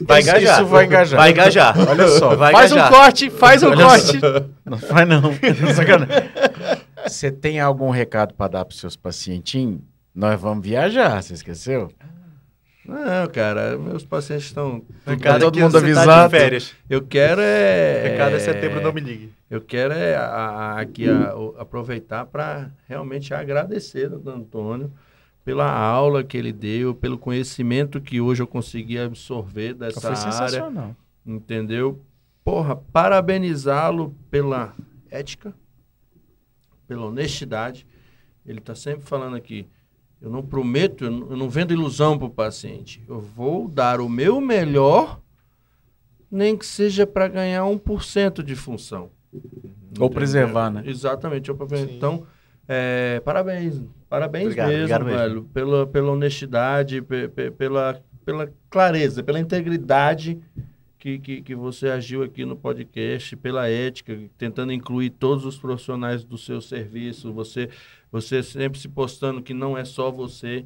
Vai 0.02 0.20
Isso- 0.20 0.30
engajar. 0.30 0.56
Isso 0.62 0.66
vai 0.66 0.86
engajar. 0.86 1.20
Vai 1.20 1.32
engajar. 1.32 1.90
Olha 1.90 2.08
só. 2.10 2.36
Vai 2.36 2.52
faz 2.52 2.72
engajar. 2.72 2.92
um 2.92 2.96
corte, 2.96 3.30
faz 3.30 3.64
um 3.64 3.68
Olha 3.70 3.86
corte. 3.86 4.20
Não 4.66 4.78
faz 4.78 5.08
não. 5.08 5.22
Sacanagem. 5.74 6.30
Você 7.08 7.32
tem 7.32 7.60
algum 7.60 7.90
recado 7.90 8.34
para 8.34 8.52
dar 8.52 8.66
para 8.66 8.76
seus 8.76 8.96
pacientinhos? 8.96 9.80
Nós 10.14 10.40
vamos 10.40 10.66
viajar, 10.66 11.22
você 11.22 11.34
esqueceu? 11.34 11.92
Não, 12.86 13.28
cara, 13.34 13.78
meus 13.78 14.06
pacientes 14.06 14.46
estão. 14.46 14.84
Recado 15.06 15.40
todo 15.42 15.56
que 15.56 15.62
mundo 15.62 15.72
tá 15.72 15.80
avisado. 15.80 16.24
de 16.34 16.38
férias. 16.40 16.76
Eu 16.90 17.02
quero 17.02 17.42
é. 17.42 18.10
Recado 18.12 18.36
é 18.36 18.40
setembro, 18.40 18.80
não 18.82 18.94
me 18.94 19.02
ligue. 19.02 19.34
Eu 19.50 19.60
quero 19.60 19.94
é 19.94 20.16
a- 20.16 20.22
a- 20.28 20.80
aqui 20.82 21.10
a- 21.10 21.36
o- 21.36 21.56
aproveitar 21.58 22.26
para 22.28 22.70
realmente 22.88 23.34
agradecer 23.34 24.12
ao 24.14 24.34
Antônio 24.34 24.92
pela 25.44 25.68
aula 25.70 26.24
que 26.24 26.38
ele 26.38 26.54
deu, 26.54 26.94
pelo 26.94 27.18
conhecimento 27.18 28.00
que 28.00 28.22
hoje 28.22 28.44
eu 28.44 28.48
consegui 28.48 29.00
absorver 29.00 29.74
dessa 29.74 30.00
Foi 30.02 30.10
área, 30.12 30.22
sensacional. 30.22 30.96
entendeu? 31.26 32.00
Porra, 32.44 32.76
parabenizá-lo 32.76 34.16
pela 34.30 34.74
ética, 35.10 35.54
pela 36.88 37.06
honestidade. 37.06 37.86
Ele 38.46 38.60
está 38.60 38.76
sempre 38.76 39.06
falando 39.06 39.36
aqui. 39.36 39.68
Eu 40.22 40.30
não 40.30 40.42
prometo, 40.44 41.06
eu 41.06 41.12
não, 41.12 41.30
eu 41.32 41.38
não 41.38 41.50
vendo 41.50 41.74
ilusão 41.74 42.18
para 42.18 42.28
o 42.28 42.30
paciente. 42.30 43.04
Eu 43.08 43.20
vou 43.20 43.68
dar 43.68 44.00
o 44.00 44.08
meu 44.10 44.40
melhor, 44.40 45.20
nem 46.32 46.58
que 46.58 46.66
seja 46.66 47.06
para 47.06 47.28
ganhar 47.28 47.64
1% 47.64 48.42
de 48.44 48.56
função. 48.56 49.10
Ou 50.00 50.10
preservar, 50.10 50.70
né? 50.72 50.84
Exatamente. 50.86 51.52
Então, 51.92 52.26
é, 52.68 53.20
parabéns. 53.24 53.82
Parabéns 54.10 54.46
Obrigado, 54.46 54.68
mesmo, 54.70 54.82
obrigado 54.84 55.06
mesmo. 55.06 55.20
velho. 55.20 55.44
Pela, 55.54 55.88
pela 55.88 56.12
honestidade, 56.12 57.02
pe- 57.02 57.28
pe- 57.28 57.52
pela, 57.52 58.02
pela 58.24 58.52
clareza, 58.70 59.22
pela 59.24 59.40
integridade 59.40 60.40
que, 61.06 61.20
que, 61.20 61.42
que 61.44 61.54
você 61.54 61.90
agiu 61.90 62.24
aqui 62.24 62.44
no 62.46 62.56
podcast, 62.56 63.36
pela 63.36 63.70
ética, 63.70 64.18
tentando 64.40 64.74
incluir 64.74 65.12
todos 65.12 65.46
os 65.46 65.56
profissionais 65.56 66.24
do 66.24 66.36
seu 66.36 66.60
serviço. 66.60 67.32
Você, 67.32 67.70
você 68.12 68.42
sempre 68.42 68.80
se 68.80 68.88
postando 68.90 69.40
que 69.44 69.54
não 69.54 69.78
é 69.78 69.86
só 69.86 70.10
você. 70.10 70.66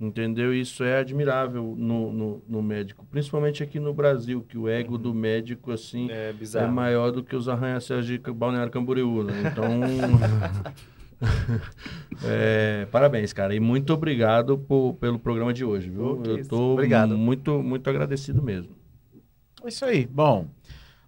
Entendeu? 0.00 0.54
Isso 0.54 0.82
é 0.82 1.00
admirável 1.00 1.74
no, 1.76 2.10
no, 2.10 2.42
no 2.48 2.62
médico, 2.62 3.06
principalmente 3.10 3.62
aqui 3.62 3.78
no 3.78 3.92
Brasil, 3.92 4.40
que 4.48 4.56
o 4.56 4.66
ego 4.66 4.96
do 4.96 5.12
médico, 5.12 5.70
assim, 5.70 6.08
É 6.10 6.32
é 6.54 6.66
maior 6.66 7.12
do 7.12 7.22
que 7.22 7.36
os 7.36 7.46
arranha-céus 7.46 8.06
de 8.06 8.16
Balneário 8.16 8.72
Camboriú, 8.72 9.22
né? 9.22 9.34
Então, 9.52 9.68
é, 12.24 12.86
parabéns, 12.90 13.34
cara, 13.34 13.54
e 13.54 13.60
muito 13.60 13.92
obrigado 13.92 14.56
por- 14.56 14.94
pelo 14.94 15.18
programa 15.18 15.52
de 15.52 15.62
hoje, 15.62 15.90
viu? 15.90 16.22
Eu 16.24 16.38
Obrigado. 16.72 17.18
muito, 17.18 17.62
muito 17.62 17.90
agradecido 17.90 18.40
mesmo. 18.42 18.82
É 19.64 19.68
isso 19.68 19.84
aí. 19.84 20.06
Bom, 20.06 20.46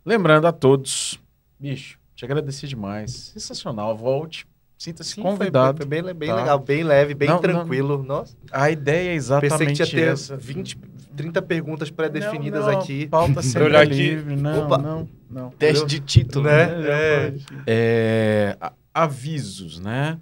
lembrando 0.04 0.46
a 0.46 0.52
todos, 0.52 1.20
bicho, 1.58 1.98
te 2.14 2.24
agradeci 2.24 2.66
demais. 2.66 3.10
Sensacional. 3.34 3.96
Volte. 3.96 4.46
Sinta-se 4.78 5.10
Sim, 5.14 5.22
foi- 5.22 5.30
convidado. 5.32 5.78
Foi, 5.78 5.86
bem, 5.86 6.02
bem 6.14 6.28
tá? 6.28 6.34
legal, 6.36 6.58
bem 6.58 6.82
leve, 6.82 7.14
bem 7.14 7.28
Não, 7.28 7.36
não- 7.36 7.42
tranquilo. 7.42 8.02
Nossa, 8.02 8.36
A 8.52 8.70
ideia 8.70 9.10
é 9.10 9.14
exatamente 9.14 9.50
pensei 9.58 9.66
que 9.68 9.72
tinha 9.90 10.04
ter 10.06 10.12
essa. 10.12 10.36
20, 10.36 10.76
30 11.16 11.40
perguntas 11.40 11.90
pré-definidas 11.90 12.66
Não, 12.66 12.72
não, 12.72 12.78
aqui. 12.80 13.06
Pauta 13.08 13.40
sempre 13.42 13.64
olhar 13.68 13.82
aqui. 13.82 13.94
livre. 13.94 14.36
Não, 14.36 14.66
Opa. 14.66 14.76
não, 14.78 15.08
não. 15.30 15.50
Teste 15.50 15.86
de 15.86 16.00
título, 16.00 16.44
Né? 16.44 16.66
né? 16.66 16.88
É. 16.88 17.34
É, 17.66 18.58
avisos, 18.92 19.80
né? 19.80 20.18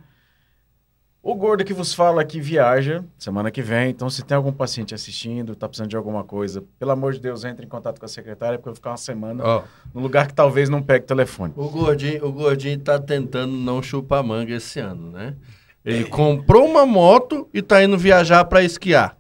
O 1.27 1.35
gordo 1.35 1.65
que 1.65 1.73
vos 1.73 1.95
fala 1.95 2.21
aqui 2.21 2.39
viaja 2.39 3.03
semana 3.19 3.51
que 3.51 3.63
vem, 3.63 3.89
então 3.89 4.11
se 4.11 4.23
tem 4.23 4.37
algum 4.37 4.53
paciente 4.53 4.95
assistindo, 4.95 5.57
tá 5.57 5.67
precisando 5.67 5.89
de 5.89 5.97
alguma 5.97 6.23
coisa, 6.23 6.63
pelo 6.79 6.91
amor 6.91 7.15
de 7.15 7.21
Deus, 7.21 7.45
entre 7.47 7.65
em 7.65 7.69
contato 7.69 7.99
com 7.99 8.05
a 8.05 8.09
secretária, 8.09 8.59
porque 8.59 8.69
eu 8.69 8.73
vou 8.73 8.77
ficar 8.77 8.91
uma 8.91 8.99
semana 8.99 9.43
Ó, 9.43 9.63
num 9.95 10.03
lugar 10.03 10.27
que 10.27 10.35
talvez 10.35 10.69
não 10.69 10.83
pegue 10.83 11.07
telefone. 11.07 11.55
o 11.57 11.67
gordinho, 11.71 12.27
o 12.27 12.31
gordinho 12.31 12.79
tá 12.79 12.99
tentando 12.99 13.55
não 13.57 13.83
chupar 13.83 14.23
manga 14.23 14.55
esse 14.55 14.79
ano, 14.81 15.11
né? 15.13 15.35
Ele 15.83 16.05
comprou 16.05 16.67
uma 16.69 16.85
moto 16.85 17.49
e 17.55 17.63
tá 17.63 17.83
indo 17.83 17.97
viajar 17.97 18.45
para 18.45 18.63
esquiar. 18.63 19.17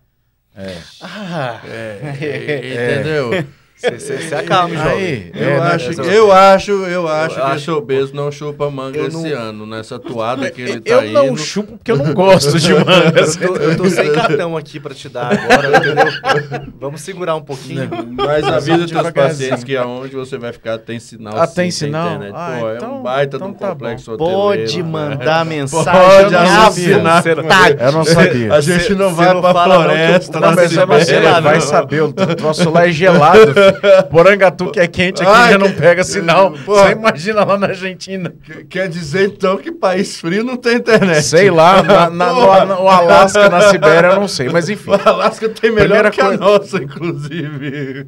Ah, 1.00 1.62
É, 1.64 3.00
entendeu? 3.00 3.46
Você 3.76 4.34
acalme, 4.34 4.76
jovem. 4.76 4.92
Aí, 4.92 5.32
Eu, 5.34 5.42
É, 5.48 5.60
né, 5.60 5.66
acho, 5.66 5.92
eu 6.02 6.32
acho, 6.32 6.70
eu 6.72 7.06
acho 7.08 7.34
que 7.34 7.40
acho- 7.42 7.56
esse 7.56 7.70
obeso 7.70 8.14
não 8.14 8.30
chupa 8.32 8.70
manga 8.70 8.98
Eu 8.98 9.08
esse 9.08 9.16
não- 9.16 9.38
ano, 9.38 9.66
nessa 9.66 9.98
toada 9.98 10.50
que 10.50 10.62
ele 10.62 10.80
tá 10.80 10.90
eu 10.90 11.10
não 11.12 11.26
indo. 11.28 11.36
chupo 11.38 11.76
porque 11.76 11.90
eu 11.92 11.96
não 11.98 12.14
gosto 12.14 12.58
de 12.58 12.72
manga. 12.72 13.20
Eu 13.20 13.48
tô, 13.48 13.56
eu 13.56 13.76
tô 13.76 13.90
sem 13.90 14.10
cartão 14.12 14.56
aqui 14.56 14.80
pra 14.80 14.94
te 14.94 15.08
dar 15.08 15.32
agora, 15.32 15.76
entendeu? 15.76 16.72
Vamos 16.80 17.00
segurar 17.02 17.34
um 17.34 17.42
pouquinho. 17.42 17.90
Mas 18.10 18.44
avisa 18.44 18.86
teus 18.86 19.10
pacientes 19.10 19.64
que 19.64 19.76
aonde 19.76 20.14
você 20.14 20.38
vai 20.38 20.52
ficar 20.52 20.78
tem 20.78 20.98
sinal. 20.98 21.34
Ah, 21.36 21.46
sim, 21.46 21.54
tem 21.54 21.70
sinal? 21.70 22.06
internet. 22.14 22.34
Ah, 22.34 22.56
Pô, 22.60 22.68
é 22.70 22.76
então- 22.76 22.98
um 22.98 23.02
baita 23.02 23.36
então 23.36 23.48
de 23.50 23.54
um 23.54 23.58
tá 23.58 23.68
complexo 23.70 24.16
Pode 24.16 24.62
hoteleiro, 24.62 24.84
mandar 24.86 25.44
né? 25.44 25.56
mensagem 25.56 25.92
Pode 25.92 26.34
assinar. 26.34 27.22
vontade. 27.22 27.76
Eu 27.80 27.92
não 27.92 28.04
sabia. 28.04 28.54
A 28.54 28.60
gente 28.60 28.94
não 28.94 29.14
vai 29.14 29.34
não 29.34 29.40
pra 29.42 29.52
não 29.52 29.82
floresta, 29.82 30.40
Não, 30.40 30.54
mas 30.54 30.72
eu 30.74 30.86
não 30.86 31.00
Sibéria, 31.00 31.40
vai 31.40 31.54
não. 31.54 31.60
saber, 31.60 32.02
o 32.02 32.12
troço 32.12 32.70
lá 32.70 32.86
é 32.88 32.92
gelado. 32.92 33.63
Porangatu 34.10 34.70
que 34.70 34.80
é 34.80 34.86
quente 34.86 35.22
aqui 35.22 35.30
Ai, 35.32 35.52
já 35.52 35.58
não 35.58 35.72
pega 35.72 36.02
sinal. 36.04 36.52
Pô. 36.64 36.74
Você 36.74 36.92
imagina 36.92 37.44
lá 37.44 37.56
na 37.58 37.68
Argentina. 37.68 38.30
Qu- 38.30 38.64
Quer 38.66 38.88
dizer 38.88 39.28
então 39.28 39.56
que 39.56 39.70
país 39.72 40.20
frio 40.20 40.42
não 40.44 40.56
tem 40.56 40.76
internet. 40.76 41.22
Sei 41.22 41.50
lá, 41.50 41.82
na, 41.84 42.10
na- 42.10 42.34
Porra. 42.34 42.64
no, 42.64 42.82
no 42.82 42.88
Alasca, 42.88 43.48
na 43.48 43.60
Sibéria, 43.70 44.08
eu 44.08 44.16
não 44.20 44.28
sei, 44.28 44.48
mas 44.48 44.68
enfim. 44.68 44.90
O 44.90 45.08
Alasca 45.08 45.48
tem 45.48 45.70
melhor 45.70 45.84
Primeira 45.86 46.10
que 46.10 46.20
a 46.20 46.24
coisa- 46.26 46.40
nossa, 46.44 46.76
inclusive. 46.82 48.06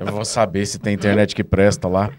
Eu 0.00 0.06
vou 0.12 0.24
saber 0.24 0.66
se 0.66 0.78
tem 0.78 0.94
internet 0.94 1.34
que 1.34 1.44
presta 1.44 1.88
lá. 1.88 2.10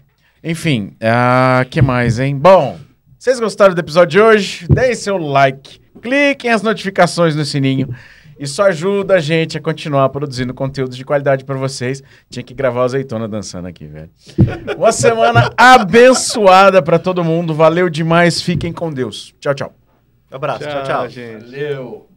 Enfim, 0.42 0.94
ah, 1.02 1.64
que 1.68 1.82
mais, 1.82 2.18
hein? 2.18 2.36
Bom, 2.36 2.78
vocês 3.18 3.38
gostaram 3.38 3.74
do 3.74 3.78
episódio 3.80 4.08
de 4.10 4.20
hoje? 4.20 4.66
Deem 4.70 4.94
seu 4.94 5.18
like, 5.18 5.78
cliquem 6.00 6.50
as 6.50 6.62
notificações 6.62 7.36
no 7.36 7.44
sininho. 7.44 7.88
Isso 8.40 8.62
ajuda 8.62 9.16
a 9.16 9.20
gente 9.20 9.58
a 9.58 9.60
continuar 9.60 10.08
produzindo 10.08 10.54
conteúdo 10.54 10.96
de 10.96 11.04
qualidade 11.04 11.44
para 11.44 11.56
vocês. 11.56 12.02
Tinha 12.30 12.42
que 12.42 12.54
gravar 12.54 12.80
o 12.80 12.84
azeitona 12.84 13.28
dançando 13.28 13.68
aqui, 13.68 13.86
velho. 13.86 14.08
Uma 14.78 14.92
semana 14.92 15.50
abençoada 15.54 16.80
para 16.80 16.98
todo 16.98 17.22
mundo. 17.22 17.52
Valeu 17.52 17.90
demais. 17.90 18.40
Fiquem 18.40 18.72
com 18.72 18.90
Deus. 18.90 19.34
Tchau, 19.38 19.54
tchau. 19.54 19.74
Um 20.32 20.36
abraço, 20.36 20.60
tchau, 20.60 20.82
tchau. 20.84 21.08
gente. 21.10 21.44
Valeu. 21.44 22.09